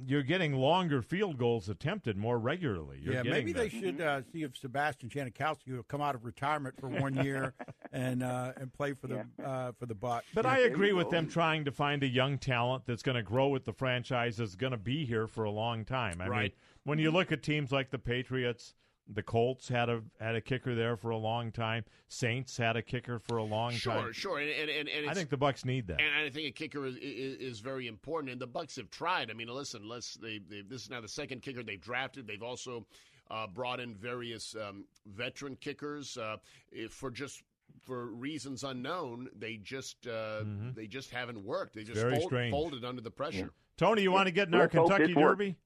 you're 0.07 0.23
getting 0.23 0.55
longer 0.55 1.03
field 1.03 1.39
goals 1.39 1.69
attempted 1.69 2.17
more 2.17 2.39
regularly. 2.39 2.99
You're 3.03 3.15
yeah, 3.15 3.23
getting 3.23 3.33
maybe 3.33 3.53
they 3.53 3.69
should 3.69 4.01
uh, 4.01 4.23
see 4.33 4.43
if 4.43 4.57
Sebastian 4.57 5.09
Janikowski 5.09 5.77
will 5.77 5.83
come 5.83 6.01
out 6.01 6.15
of 6.15 6.25
retirement 6.25 6.75
for 6.81 6.89
one 6.89 7.15
year 7.15 7.55
and 7.93 8.23
uh, 8.23 8.53
and 8.57 8.73
play 8.73 8.95
for 8.95 9.07
the 9.07 9.27
uh, 9.45 9.73
for 9.79 9.87
the 9.87 9.95
Buc. 9.95 10.23
But 10.35 10.47
I 10.47 10.61
agree 10.61 10.93
with 10.93 11.11
them 11.11 11.29
trying 11.29 11.65
to 11.67 11.73
find 11.73 12.03
a 12.03 12.09
young 12.09 12.39
talent 12.39 12.85
that's 12.87 13.03
going 13.03 13.17
to 13.17 13.23
grow 13.23 13.49
with 13.49 13.65
the 13.65 13.73
franchise 13.73 14.39
that's 14.39 14.55
going 14.57 14.73
to 14.73 14.79
be 14.79 15.05
here 15.05 15.27
for 15.27 15.45
a 15.45 15.51
long 15.51 15.85
time. 15.85 16.21
I 16.21 16.25
mean, 16.25 16.31
Right. 16.31 16.55
when 16.85 16.99
you 16.99 17.11
look 17.11 17.33
at 17.33 17.43
teams 17.43 17.71
like 17.73 17.91
the 17.91 17.99
Patriots, 17.99 18.75
the 19.11 19.23
Colts 19.23 19.69
had 19.69 19.89
a 19.89 20.03
had 20.21 20.35
a 20.35 20.41
kicker 20.41 20.75
there 20.75 20.97
for 20.97 21.11
a 21.11 21.17
long 21.17 21.51
time. 21.51 21.85
Saints 22.09 22.57
had 22.57 22.77
a 22.77 22.83
kicker 22.83 23.19
for 23.19 23.39
a 23.39 23.43
long 23.45 23.73
Sure, 23.73 23.93
time. 23.95 24.13
sure, 24.13 24.39
and 24.39 24.51
and, 24.51 24.71
and, 24.71 24.89
and 24.89 25.09
I 25.11 25.15
think 25.15 25.31
the 25.31 25.39
Bucs 25.39 25.65
need 25.65 25.87
that. 25.87 26.01
And 26.01 26.27
I 26.27 26.31
think 26.31 26.47
a 26.49 26.51
kicker 26.51 26.85
is, 26.87 26.97
is, 26.97 27.37
is 27.37 27.61
very 27.61 27.87
important, 27.87 28.33
and 28.33 28.41
the 28.41 28.49
Bucs 28.49 28.77
have 28.77 28.91
tried. 28.91 29.31
I 29.31 29.35
mean, 29.35 29.49
listen, 29.49 29.89
let's 29.89 30.15
they, 30.15 30.39
they 30.49 30.63
this 30.63 30.83
is 30.83 30.91
now 30.91 31.01
the 31.01 31.09
second 31.09 31.43
kicker 31.43 31.63
they've 31.63 31.81
drafted. 31.81 32.27
They've 32.27 32.43
also 32.43 32.87
uh, 33.31 33.47
brought 33.47 33.81
in 33.81 33.95
various 33.95 34.55
um, 34.57 34.85
veteran 35.07 35.57
kickers 35.57 36.17
uh, 36.19 36.37
if 36.71 36.93
for 36.93 37.11
just 37.11 37.43
for 37.85 38.07
reasons 38.07 38.65
unknown. 38.65 39.29
They 39.39 39.57
just 39.57 40.07
uh, 40.07 40.45
they 40.75 40.87
just 40.87 41.11
haven't 41.11 41.43
worked. 41.45 41.75
They 41.75 41.85
just 41.85 41.99
Mm-hmm. 41.99 42.29
Very 42.29 42.51
fold, 42.51 42.71
folded 42.71 42.85
under 42.85 43.01
the 43.03 43.11
pressure. 43.11 43.51
Tony, 43.77 44.03
you 44.03 44.11
want 44.13 44.27
to 44.27 44.33
get 44.33 44.49
in 44.49 44.55
our 44.55 44.63
Let's 44.63 44.73
Kentucky 44.75 45.07
this 45.09 45.17
works. 45.17 45.39
Derby? 45.39 45.57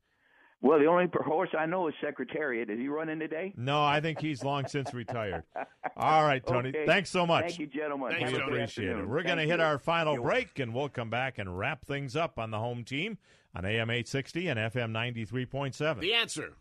Well, 0.62 0.78
the 0.78 0.86
only 0.86 1.08
horse 1.12 1.50
I 1.58 1.66
know 1.66 1.88
is 1.88 1.94
Secretariat. 2.00 2.70
Is 2.70 2.78
he 2.78 2.86
running 2.86 3.18
today? 3.18 3.52
No, 3.56 3.82
I 3.82 4.00
think 4.00 4.20
he's 4.20 4.44
long 4.44 4.66
since 4.68 4.94
retired. 4.94 5.42
All 5.96 6.22
right, 6.22 6.44
Tony. 6.46 6.68
Okay. 6.68 6.86
Thanks 6.86 7.10
so 7.10 7.26
much. 7.26 7.46
Thank 7.46 7.58
you, 7.58 7.66
gentlemen. 7.66 8.14
we 8.14 8.20
Have 8.22 8.28
a 8.28 8.32
good 8.32 8.42
appreciate 8.42 8.86
it. 8.86 8.90
afternoon. 8.90 9.08
We're 9.10 9.24
going 9.24 9.38
to 9.38 9.44
hit 9.44 9.58
you. 9.58 9.64
our 9.64 9.78
final 9.78 10.14
You're 10.14 10.22
break, 10.22 10.60
and 10.60 10.72
we'll 10.72 10.88
come 10.88 11.10
back 11.10 11.38
and 11.38 11.58
wrap 11.58 11.84
things 11.84 12.14
up 12.14 12.38
on 12.38 12.52
the 12.52 12.58
home 12.60 12.84
team 12.84 13.18
on 13.56 13.64
AM 13.64 13.90
860 13.90 14.48
and 14.48 14.58
FM 14.60 14.92
93.7. 14.92 15.98
The 16.00 16.14
answer. 16.14 16.52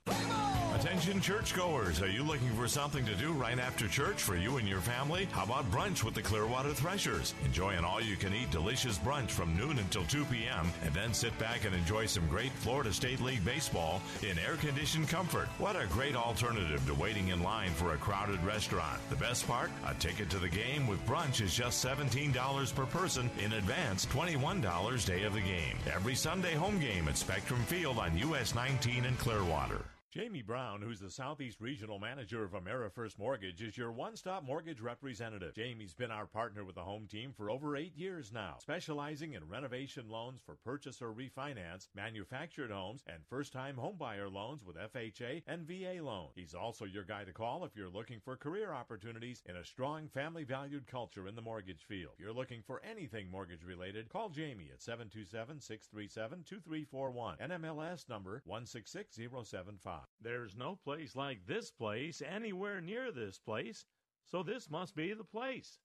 Attention 0.82 1.22
churchgoers, 1.22 2.02
are 2.02 2.10
you 2.10 2.24
looking 2.24 2.50
for 2.56 2.68
something 2.68 3.06
to 3.06 3.14
do 3.14 3.34
right 3.34 3.60
after 3.60 3.88
church 3.88 4.20
for 4.20 4.36
you 4.36 4.58
and 4.58 4.68
your 4.68 4.82
family? 4.82 5.26
How 5.26 5.44
about 5.44 5.70
brunch 5.70 6.04
with 6.04 6.16
the 6.16 6.24
Clearwater 6.24 6.74
Threshers? 6.74 7.36
Enjoy 7.46 7.70
an 7.74 7.86
all-you-can-eat 7.86 8.50
delicious 8.50 8.98
brunch 8.98 9.30
from 9.30 9.56
noon 9.56 9.78
until 9.78 10.04
2 10.06 10.26
p.m. 10.26 10.72
and 10.84 10.92
then 10.92 11.14
sit 11.14 11.38
back 11.38 11.66
and 11.66 11.76
enjoy 11.76 12.08
some 12.08 12.26
great 12.30 12.52
Florida 12.54 12.92
State 12.92 13.22
League 13.22 13.46
baseball 13.46 14.02
in 14.24 14.40
air-conditioned 14.40 15.08
comfort. 15.08 15.50
What 15.60 15.76
a 15.76 15.86
great 15.86 16.16
alternative 16.16 16.84
to 16.88 16.96
waiting 16.96 17.28
in 17.28 17.44
line 17.44 17.70
for 17.70 17.94
a 17.94 17.98
crowded 17.98 18.44
restaurant. 18.44 19.00
The 19.12 19.18
best 19.18 19.48
part? 19.48 19.70
A 19.86 19.94
ticket 19.94 20.32
to 20.32 20.40
the 20.40 20.50
game 20.50 20.88
with 20.88 21.06
brunch 21.06 21.42
is 21.42 21.54
just 21.54 21.86
$17 21.86 22.74
per 22.74 22.86
person 22.88 23.30
in 23.38 23.54
advance, 23.54 24.08
$21 24.08 25.06
day 25.06 25.26
of 25.26 25.36
the 25.36 25.42
game. 25.42 25.78
Every 25.94 26.16
Sunday 26.16 26.56
home 26.56 26.80
game 26.80 27.08
at 27.08 27.18
Spectrum 27.18 27.62
Field 27.66 28.00
on 28.00 28.18
US 28.18 28.56
19 28.56 29.06
in 29.06 29.16
Clearwater. 29.18 29.86
Jamie 30.14 30.42
Brown, 30.42 30.82
who's 30.82 31.00
the 31.00 31.10
Southeast 31.10 31.62
Regional 31.62 31.98
Manager 31.98 32.44
of 32.44 32.52
AmeriFirst 32.52 33.18
Mortgage, 33.18 33.62
is 33.62 33.78
your 33.78 33.94
one 33.94 34.18
stop 34.18 34.44
mortgage 34.44 34.82
representative. 34.82 35.56
Jamie's 35.56 35.94
been 35.94 36.12
our 36.12 36.26
partner 36.26 36.66
with 36.66 36.76
the 36.76 36.82
home 36.82 37.08
team 37.08 37.32
for 37.32 37.50
over 37.50 37.78
eight 37.78 37.96
years 37.96 38.34
now, 38.34 38.58
specializing 38.60 39.36
in 39.36 39.48
renovation 39.48 40.10
loans 40.10 40.42
for 40.46 40.58
purchase 40.66 41.02
or 41.02 41.14
refinance, 41.14 41.88
manufactured 41.96 42.72
homes, 42.72 43.06
and 43.08 43.20
first 43.30 43.54
time 43.54 43.78
homebuyer 43.78 44.30
loans 44.30 44.66
with 44.66 44.76
FHA 44.76 45.44
and 45.48 45.66
VA 45.66 46.04
loan. 46.04 46.28
He's 46.36 46.54
also 46.54 46.84
your 46.84 47.06
guy 47.06 47.24
to 47.24 47.32
call 47.32 47.64
if 47.64 47.78
you're 47.78 47.88
looking 47.88 48.20
for 48.20 48.36
career 48.36 48.74
opportunities 48.74 49.42
in 49.48 49.56
a 49.56 49.64
strong 49.64 50.10
family 50.10 50.44
valued 50.44 50.88
culture 50.88 51.30
in 51.30 51.36
the 51.36 51.42
mortgage 51.42 51.86
field. 51.88 52.16
If 52.16 52.20
you're 52.20 52.34
looking 52.34 52.64
for 52.68 52.82
anything 52.84 53.32
mortgage 53.32 53.64
related, 53.64 54.10
call 54.10 54.28
Jamie 54.28 54.72
at 54.74 54.82
727 54.82 55.62
637 55.62 56.44
2341. 56.44 57.38
NMLS 57.38 58.10
number 58.10 58.42
166075. 58.46 60.01
There's 60.22 60.56
no 60.56 60.76
place 60.76 61.16
like 61.16 61.46
this 61.46 61.72
place 61.72 62.22
anywhere 62.22 62.82
near 62.82 63.12
this 63.12 63.40
place, 63.40 63.86
so 64.26 64.44
this 64.44 64.70
must 64.70 64.96
be 64.96 65.14
the 65.14 65.24
place. 65.24 65.80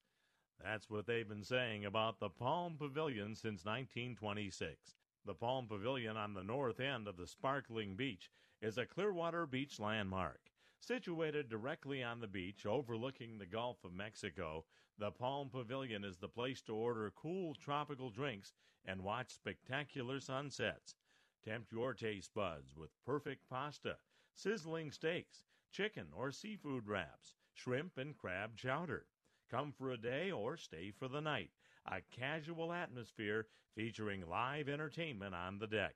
That's 0.62 0.88
what 0.88 1.06
they've 1.06 1.28
been 1.28 1.44
saying 1.44 1.84
about 1.84 2.18
the 2.18 2.30
Palm 2.30 2.76
Pavilion 2.78 3.34
since 3.34 3.64
1926. 3.64 4.94
The 5.24 5.34
Palm 5.34 5.66
Pavilion 5.66 6.16
on 6.16 6.34
the 6.34 6.42
north 6.42 6.80
end 6.80 7.08
of 7.08 7.16
the 7.16 7.26
sparkling 7.26 7.96
beach 7.96 8.30
is 8.62 8.78
a 8.78 8.86
Clearwater 8.86 9.46
Beach 9.46 9.78
landmark. 9.78 10.40
Situated 10.80 11.48
directly 11.48 12.02
on 12.02 12.20
the 12.20 12.26
beach 12.26 12.64
overlooking 12.64 13.38
the 13.38 13.46
Gulf 13.46 13.84
of 13.84 13.92
Mexico, 13.92 14.64
the 14.98 15.10
Palm 15.10 15.50
Pavilion 15.50 16.04
is 16.04 16.16
the 16.16 16.28
place 16.28 16.62
to 16.62 16.74
order 16.74 17.10
cool 17.10 17.54
tropical 17.54 18.08
drinks 18.08 18.54
and 18.84 19.02
watch 19.02 19.30
spectacular 19.30 20.20
sunsets. 20.20 20.94
Tempt 21.46 21.70
your 21.70 21.94
taste 21.94 22.34
buds 22.34 22.74
with 22.76 22.90
perfect 23.04 23.48
pasta, 23.48 23.98
sizzling 24.34 24.90
steaks, 24.90 25.44
chicken 25.70 26.08
or 26.12 26.32
seafood 26.32 26.88
wraps, 26.88 27.34
shrimp 27.54 27.98
and 27.98 28.18
crab 28.18 28.56
chowder. 28.56 29.06
Come 29.48 29.70
for 29.70 29.92
a 29.92 29.96
day 29.96 30.32
or 30.32 30.56
stay 30.56 30.90
for 30.90 31.06
the 31.06 31.20
night. 31.20 31.50
A 31.86 32.00
casual 32.10 32.72
atmosphere 32.72 33.46
featuring 33.76 34.28
live 34.28 34.68
entertainment 34.68 35.36
on 35.36 35.60
the 35.60 35.68
deck. 35.68 35.94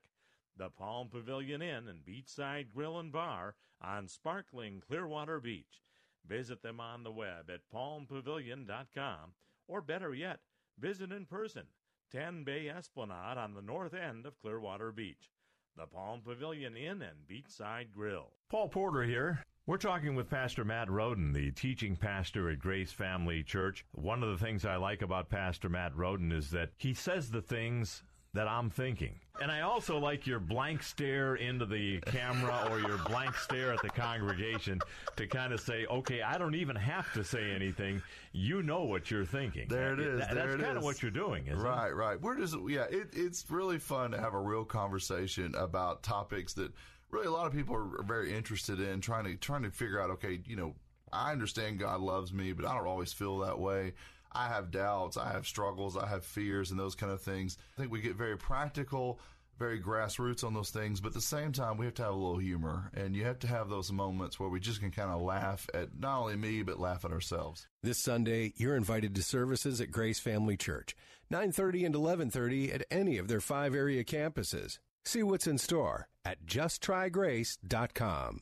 The 0.55 0.69
Palm 0.69 1.09
Pavilion 1.09 1.61
Inn 1.61 1.89
and 1.89 2.05
Beachside 2.05 2.71
Grill 2.73 2.97
and 2.97 3.11
Bar 3.11 3.55
on 3.81 4.07
sparkling 4.07 4.79
Clearwater 4.79 5.41
Beach. 5.41 5.81
Visit 6.25 6.61
them 6.61 6.79
on 6.79 7.03
the 7.03 7.11
web 7.11 7.49
at 7.49 7.69
palmpavilion.com 7.73 9.33
or 9.67 9.81
better 9.81 10.13
yet, 10.13 10.39
visit 10.79 11.11
in 11.11 11.25
person. 11.25 11.67
10 12.11 12.45
Bay 12.45 12.69
Esplanade 12.69 13.37
on 13.37 13.53
the 13.53 13.61
north 13.61 13.93
end 13.93 14.25
of 14.25 14.39
Clearwater 14.41 14.93
Beach. 14.93 15.29
The 15.77 15.85
Palm 15.87 16.21
Pavilion 16.21 16.75
Inn 16.75 17.01
and 17.01 17.27
Beachside 17.29 17.91
Grill. 17.93 18.31
Paul 18.49 18.67
Porter 18.67 19.03
here. 19.03 19.43
We're 19.65 19.77
talking 19.77 20.15
with 20.15 20.29
Pastor 20.29 20.65
Matt 20.65 20.89
Roden, 20.89 21.31
the 21.31 21.51
teaching 21.51 21.95
pastor 21.95 22.49
at 22.49 22.59
Grace 22.59 22.91
Family 22.91 23.41
Church. 23.41 23.85
One 23.93 24.21
of 24.21 24.29
the 24.29 24.43
things 24.43 24.65
I 24.65 24.75
like 24.75 25.01
about 25.01 25.29
Pastor 25.29 25.69
Matt 25.69 25.95
Roden 25.95 26.31
is 26.31 26.49
that 26.51 26.71
he 26.75 26.93
says 26.93 27.31
the 27.31 27.41
things 27.41 28.03
that 28.33 28.47
I'm 28.47 28.69
thinking. 28.69 29.15
And 29.41 29.51
I 29.51 29.61
also 29.61 29.97
like 29.97 30.27
your 30.27 30.39
blank 30.39 30.83
stare 30.83 31.35
into 31.35 31.65
the 31.65 31.99
camera 32.01 32.67
or 32.69 32.79
your 32.79 32.97
blank 32.99 33.35
stare 33.35 33.73
at 33.73 33.81
the 33.81 33.89
congregation 33.89 34.79
to 35.17 35.27
kind 35.27 35.51
of 35.51 35.59
say, 35.59 35.85
okay, 35.87 36.21
I 36.21 36.37
don't 36.37 36.55
even 36.55 36.75
have 36.75 37.11
to 37.13 37.23
say 37.23 37.51
anything. 37.51 38.01
You 38.33 38.61
know 38.61 38.83
what 38.83 39.09
you're 39.09 39.25
thinking. 39.25 39.67
There 39.67 39.93
it 39.93 39.99
is. 39.99 40.19
That- 40.19 40.35
there 40.35 40.47
that's 40.51 40.63
kind 40.63 40.77
of 40.77 40.83
what 40.83 41.01
you're 41.01 41.11
doing, 41.11 41.47
isn't 41.47 41.59
it? 41.59 41.63
right, 41.69 41.89
right. 41.89 42.21
We're 42.21 42.37
just 42.37 42.55
yeah. 42.67 42.85
It, 42.89 43.09
it's 43.13 43.45
really 43.49 43.79
fun 43.79 44.11
to 44.11 44.19
have 44.19 44.33
a 44.33 44.39
real 44.39 44.63
conversation 44.63 45.55
about 45.55 46.03
topics 46.03 46.53
that 46.53 46.71
really 47.09 47.27
a 47.27 47.31
lot 47.31 47.47
of 47.47 47.53
people 47.53 47.75
are, 47.75 47.99
are 47.99 48.03
very 48.03 48.33
interested 48.33 48.79
in 48.79 49.01
trying 49.01 49.25
to 49.25 49.35
trying 49.35 49.63
to 49.63 49.71
figure 49.71 49.99
out. 49.99 50.11
Okay, 50.11 50.39
you 50.45 50.55
know, 50.55 50.75
I 51.11 51.31
understand 51.31 51.79
God 51.79 51.99
loves 51.99 52.31
me, 52.31 52.53
but 52.53 52.65
I 52.65 52.75
don't 52.75 52.87
always 52.87 53.11
feel 53.11 53.39
that 53.39 53.59
way. 53.59 53.93
I 54.31 54.47
have 54.47 54.71
doubts, 54.71 55.17
I 55.17 55.31
have 55.31 55.45
struggles, 55.45 55.97
I 55.97 56.07
have 56.07 56.23
fears, 56.23 56.71
and 56.71 56.79
those 56.79 56.95
kind 56.95 57.11
of 57.11 57.21
things. 57.21 57.57
I 57.77 57.81
think 57.81 57.91
we 57.91 58.01
get 58.01 58.15
very 58.15 58.37
practical. 58.37 59.19
Very 59.59 59.79
grassroots 59.79 60.43
on 60.43 60.55
those 60.55 60.71
things, 60.71 61.01
but 61.01 61.09
at 61.09 61.13
the 61.13 61.21
same 61.21 61.51
time, 61.51 61.77
we 61.77 61.85
have 61.85 61.93
to 61.95 62.03
have 62.03 62.13
a 62.13 62.17
little 62.17 62.39
humor, 62.39 62.89
and 62.95 63.15
you 63.15 63.25
have 63.25 63.37
to 63.39 63.47
have 63.47 63.69
those 63.69 63.91
moments 63.91 64.39
where 64.39 64.49
we 64.49 64.59
just 64.59 64.79
can 64.79 64.89
kind 64.89 65.11
of 65.11 65.21
laugh 65.21 65.69
at 65.75 65.99
not 65.99 66.21
only 66.21 66.35
me, 66.35 66.63
but 66.63 66.79
laugh 66.79 67.05
at 67.05 67.11
ourselves. 67.11 67.67
This 67.83 67.99
Sunday, 67.99 68.53
you're 68.57 68.75
invited 68.75 69.13
to 69.13 69.21
services 69.21 69.79
at 69.79 69.91
Grace 69.91 70.19
Family 70.19 70.57
Church, 70.57 70.95
9:30 71.29 71.85
and 71.85 71.93
11:30 71.93 72.73
at 72.73 72.87
any 72.89 73.19
of 73.19 73.27
their 73.27 73.41
five 73.41 73.75
area 73.75 74.03
campuses. 74.03 74.79
See 75.05 75.21
what's 75.21 75.45
in 75.45 75.59
store 75.59 76.07
at 76.25 76.45
justtrygrace.com. 76.45 78.41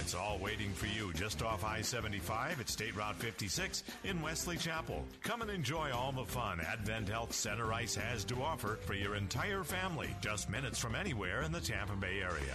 It's 0.00 0.14
all 0.14 0.38
waiting 0.38 0.72
for 0.72 0.86
you 0.86 1.12
just 1.12 1.42
off 1.42 1.64
I 1.64 1.80
75 1.80 2.60
at 2.60 2.68
State 2.68 2.96
Route 2.96 3.16
56 3.16 3.84
in 4.04 4.20
Wesley 4.20 4.56
Chapel. 4.64 5.04
Come 5.22 5.42
and 5.42 5.50
enjoy 5.50 5.90
all 5.92 6.10
the 6.10 6.24
fun 6.24 6.58
Advent 6.58 7.10
Health 7.10 7.34
Center 7.34 7.70
Ice 7.74 7.94
has 7.96 8.24
to 8.24 8.42
offer 8.42 8.78
for 8.86 8.94
your 8.94 9.14
entire 9.14 9.62
family, 9.62 10.08
just 10.22 10.48
minutes 10.48 10.78
from 10.78 10.94
anywhere 10.94 11.42
in 11.42 11.52
the 11.52 11.60
Tampa 11.60 11.94
Bay 11.96 12.22
area. 12.22 12.54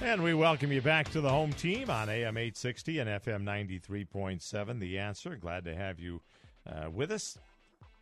And 0.00 0.22
we 0.22 0.32
welcome 0.32 0.72
you 0.72 0.80
back 0.80 1.10
to 1.10 1.20
the 1.20 1.28
home 1.28 1.52
team 1.52 1.90
on 1.90 2.08
AM 2.08 2.38
860 2.38 3.00
and 3.00 3.10
FM 3.10 3.42
93.7. 3.42 4.80
The 4.80 4.98
answer. 4.98 5.36
Glad 5.36 5.66
to 5.66 5.76
have 5.76 6.00
you 6.00 6.22
uh, 6.66 6.88
with 6.88 7.10
us. 7.10 7.36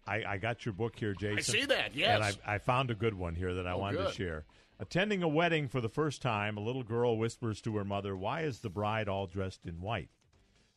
I, 0.07 0.23
I, 0.25 0.37
got 0.39 0.65
your 0.65 0.73
book 0.73 0.95
here, 0.97 1.15
Jason. 1.15 1.37
I 1.37 1.41
see 1.41 1.67
that, 1.67 1.97
yes. 1.97 2.15
And 2.15 2.39
I, 2.47 2.55
I 2.55 2.59
found 2.59 2.93
a 2.93 2.95
good 2.95 3.15
one 3.15 3.35
here 3.35 3.55
that 3.55 3.67
I 3.67 3.73
oh, 3.73 3.79
wanted 3.79 3.97
good. 3.97 4.09
to 4.11 4.15
share. 4.15 4.45
Attending 4.81 5.23
a 5.23 5.29
wedding 5.29 5.67
for 5.67 5.81
the 5.81 5.89
first 5.89 6.23
time, 6.23 6.57
a 6.57 6.61
little 6.63 6.85
girl 6.85 7.19
whispers 7.19 7.61
to 7.63 7.77
her 7.77 7.85
mother, 7.85 8.17
Why 8.17 8.43
is 8.43 8.61
the 8.61 8.71
bride 8.71 9.09
all 9.09 9.27
dressed 9.27 9.67
in 9.67 9.81
white? 9.81 10.11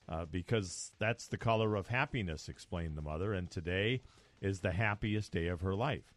Uh, 0.10 0.26
because 0.26 0.92
that's 1.00 1.28
the 1.28 1.38
color 1.38 1.76
of 1.76 1.88
happiness, 1.88 2.50
explained 2.50 2.98
the 2.98 3.02
mother, 3.02 3.32
and 3.34 3.50
today 3.50 4.02
is 4.42 4.60
the 4.60 4.72
happiest 4.72 5.32
day 5.32 5.48
of 5.48 5.62
her 5.62 5.76
life. 5.76 6.16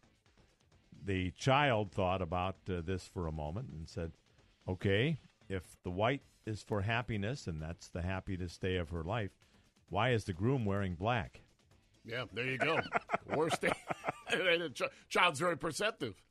The 1.05 1.33
child 1.33 1.93
thought 1.93 2.23
about 2.23 2.57
uh, 2.69 2.81
this 2.81 3.07
for 3.07 3.27
a 3.27 3.33
moment 3.33 3.69
and 3.71 3.87
said, 3.87 4.13
Okay, 4.67 5.19
if 5.51 5.77
the 5.85 5.91
white 5.91 6.23
is 6.47 6.63
for 6.63 6.81
happiness 6.81 7.47
and 7.47 7.61
that's 7.61 7.89
the 7.89 8.01
happiest 8.03 8.63
day 8.63 8.77
of 8.77 8.89
her 8.89 9.05
life, 9.05 9.33
why 9.91 10.11
is 10.11 10.25
the 10.25 10.33
groom 10.33 10.65
wearing 10.65 10.95
black? 10.95 11.43
Yeah, 12.05 12.25
there 12.33 12.47
you 12.47 12.59
go. 12.59 12.81
Worst 13.37 13.61
day. 13.61 13.73
the 14.31 14.71
ch- 14.75 14.83
child's 15.11 15.39
very 15.39 15.57
perceptive. 15.57 16.23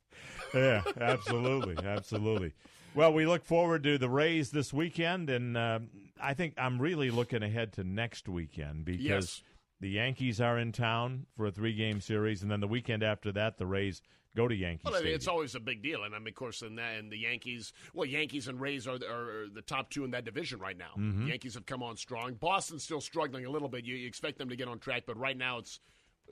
Yeah, 0.54 0.82
absolutely, 1.00 1.76
absolutely. 1.84 2.52
Well, 2.94 3.12
we 3.12 3.26
look 3.26 3.44
forward 3.44 3.82
to 3.84 3.98
the 3.98 4.08
Rays 4.08 4.50
this 4.50 4.72
weekend, 4.72 5.28
and 5.30 5.56
uh, 5.56 5.80
I 6.20 6.34
think 6.34 6.54
I'm 6.56 6.80
really 6.80 7.10
looking 7.10 7.42
ahead 7.42 7.72
to 7.74 7.84
next 7.84 8.28
weekend 8.28 8.84
because 8.84 9.04
Yes. 9.04 9.42
the 9.80 9.88
Yankees 9.90 10.40
are 10.40 10.58
in 10.58 10.70
town 10.72 11.26
for 11.36 11.46
a 11.46 11.50
three-game 11.50 12.00
series, 12.00 12.42
and 12.42 12.50
then 12.50 12.60
the 12.60 12.68
weekend 12.68 13.02
after 13.02 13.32
that, 13.32 13.58
the 13.58 13.66
Rays 13.66 14.00
go 14.36 14.46
to 14.48 14.54
Yankees. 14.54 14.84
Well, 14.84 14.94
I 15.00 15.02
mean, 15.02 15.12
it's 15.14 15.26
always 15.28 15.54
a 15.56 15.60
big 15.60 15.82
deal, 15.82 16.04
and 16.04 16.14
I 16.14 16.18
mean, 16.18 16.28
of 16.28 16.34
course, 16.34 16.62
and, 16.62 16.78
and 16.78 17.10
the 17.10 17.18
Yankees. 17.18 17.72
Well, 17.92 18.06
Yankees 18.06 18.46
and 18.48 18.60
Rays 18.60 18.86
are, 18.86 18.94
are 18.94 19.46
the 19.52 19.62
top 19.62 19.90
two 19.90 20.04
in 20.04 20.10
that 20.12 20.24
division 20.24 20.60
right 20.60 20.76
now. 20.78 20.90
Mhm. 20.96 21.28
Yankees 21.28 21.54
have 21.54 21.66
come 21.66 21.82
on 21.82 21.96
strong. 21.96 22.34
Boston's 22.34 22.84
still 22.84 23.00
struggling 23.00 23.44
a 23.44 23.50
little 23.50 23.68
bit. 23.68 23.84
You, 23.84 23.94
you 23.96 24.06
expect 24.06 24.38
them 24.38 24.48
to 24.48 24.56
get 24.56 24.68
on 24.68 24.78
track, 24.78 25.02
but 25.06 25.16
right 25.16 25.36
now 25.36 25.58
it's 25.58 25.80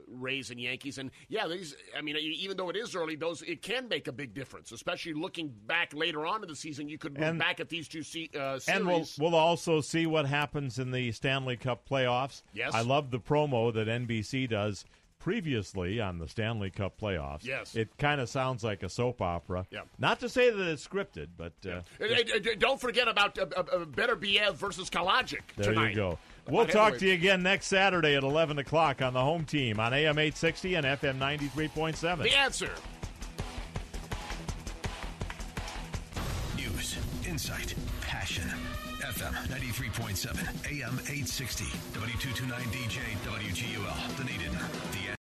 Rays 0.07 0.51
and 0.51 0.59
Yankees. 0.59 0.97
And 0.97 1.11
yeah, 1.29 1.47
these. 1.47 1.75
I 1.97 2.01
mean, 2.01 2.15
even 2.17 2.57
though 2.57 2.69
it 2.69 2.75
is 2.75 2.95
early, 2.95 3.15
those 3.15 3.41
it 3.41 3.61
can 3.61 3.87
make 3.87 4.07
a 4.07 4.11
big 4.11 4.33
difference, 4.33 4.71
especially 4.71 5.13
looking 5.13 5.53
back 5.65 5.93
later 5.93 6.25
on 6.25 6.41
in 6.43 6.49
the 6.49 6.55
season. 6.55 6.87
You 6.89 6.97
could 6.97 7.13
look 7.13 7.23
And- 7.27 7.39
back 7.39 7.59
at 7.59 7.69
these 7.69 7.87
two 7.87 8.03
se- 8.03 8.29
uh, 8.37 8.59
series. 8.59 8.67
And 8.69 8.87
we'll 8.87 9.07
we'll 9.19 9.35
also 9.35 9.81
see 9.81 10.05
what 10.05 10.25
happens 10.25 10.77
in 10.79 10.91
the 10.91 11.11
Stanley 11.13 11.57
Cup 11.57 11.87
playoffs. 11.89 12.43
Yes. 12.53 12.73
I 12.73 12.81
love 12.81 13.11
the 13.11 13.19
promo 13.19 13.73
that 13.73 13.87
NBC 13.87 14.47
does 14.49 14.85
previously 15.19 16.01
on 16.01 16.19
the 16.19 16.27
Stanley 16.27 16.69
Cup 16.69 16.99
playoffs. 16.99 17.45
Yes. 17.45 17.75
It 17.75 17.97
kind 17.97 18.19
of 18.19 18.27
sounds 18.29 18.61
like 18.63 18.83
a 18.83 18.89
soap 18.89 19.21
opera. 19.21 19.65
Yeah. 19.71 19.81
Not 19.97 20.19
to 20.19 20.27
say 20.27 20.49
that 20.49 20.67
it's 20.67 20.85
scripted, 20.85 21.29
but 21.37 21.53
uh, 21.65 21.79
don't 22.59 22.79
forget 22.79 23.07
about 23.07 23.39
uh, 23.39 23.45
uh, 23.55 23.59
uh, 23.61 23.85
Beterbiev 23.85 24.55
versus 24.55 24.89
Kalajdzic 24.89 25.39
there 25.55 25.71
tonight. 25.73 25.91
you 25.91 25.95
go. 25.95 26.19
We'll 26.47 26.63
Light 26.63 26.73
talk 26.73 26.97
to 26.97 27.07
you 27.07 27.13
again 27.13 27.41
next 27.41 27.67
Saturday 27.67 28.15
at 28.15 28.23
11 28.23 28.59
o'clock 28.59 29.01
on 29.01 29.13
the 29.13 29.21
home 29.21 29.45
team 29.45 29.79
on 29.79 29.93
AM 29.93 30.19
860 30.19 30.75
and 30.75 30.85
FM 30.85 31.17
93.7. 31.17 32.23
The 32.23 32.37
answer. 32.37 32.69
News, 36.57 36.97
insight, 37.25 37.73
passion. 38.01 38.43
FM 38.99 39.33
93.7, 39.47 40.31
AM 40.71 40.95
860, 40.95 41.65
W229DJ, 41.93 42.99
WGUL, 43.23 44.17
Dunedin. 44.17 44.51
The 44.91 45.03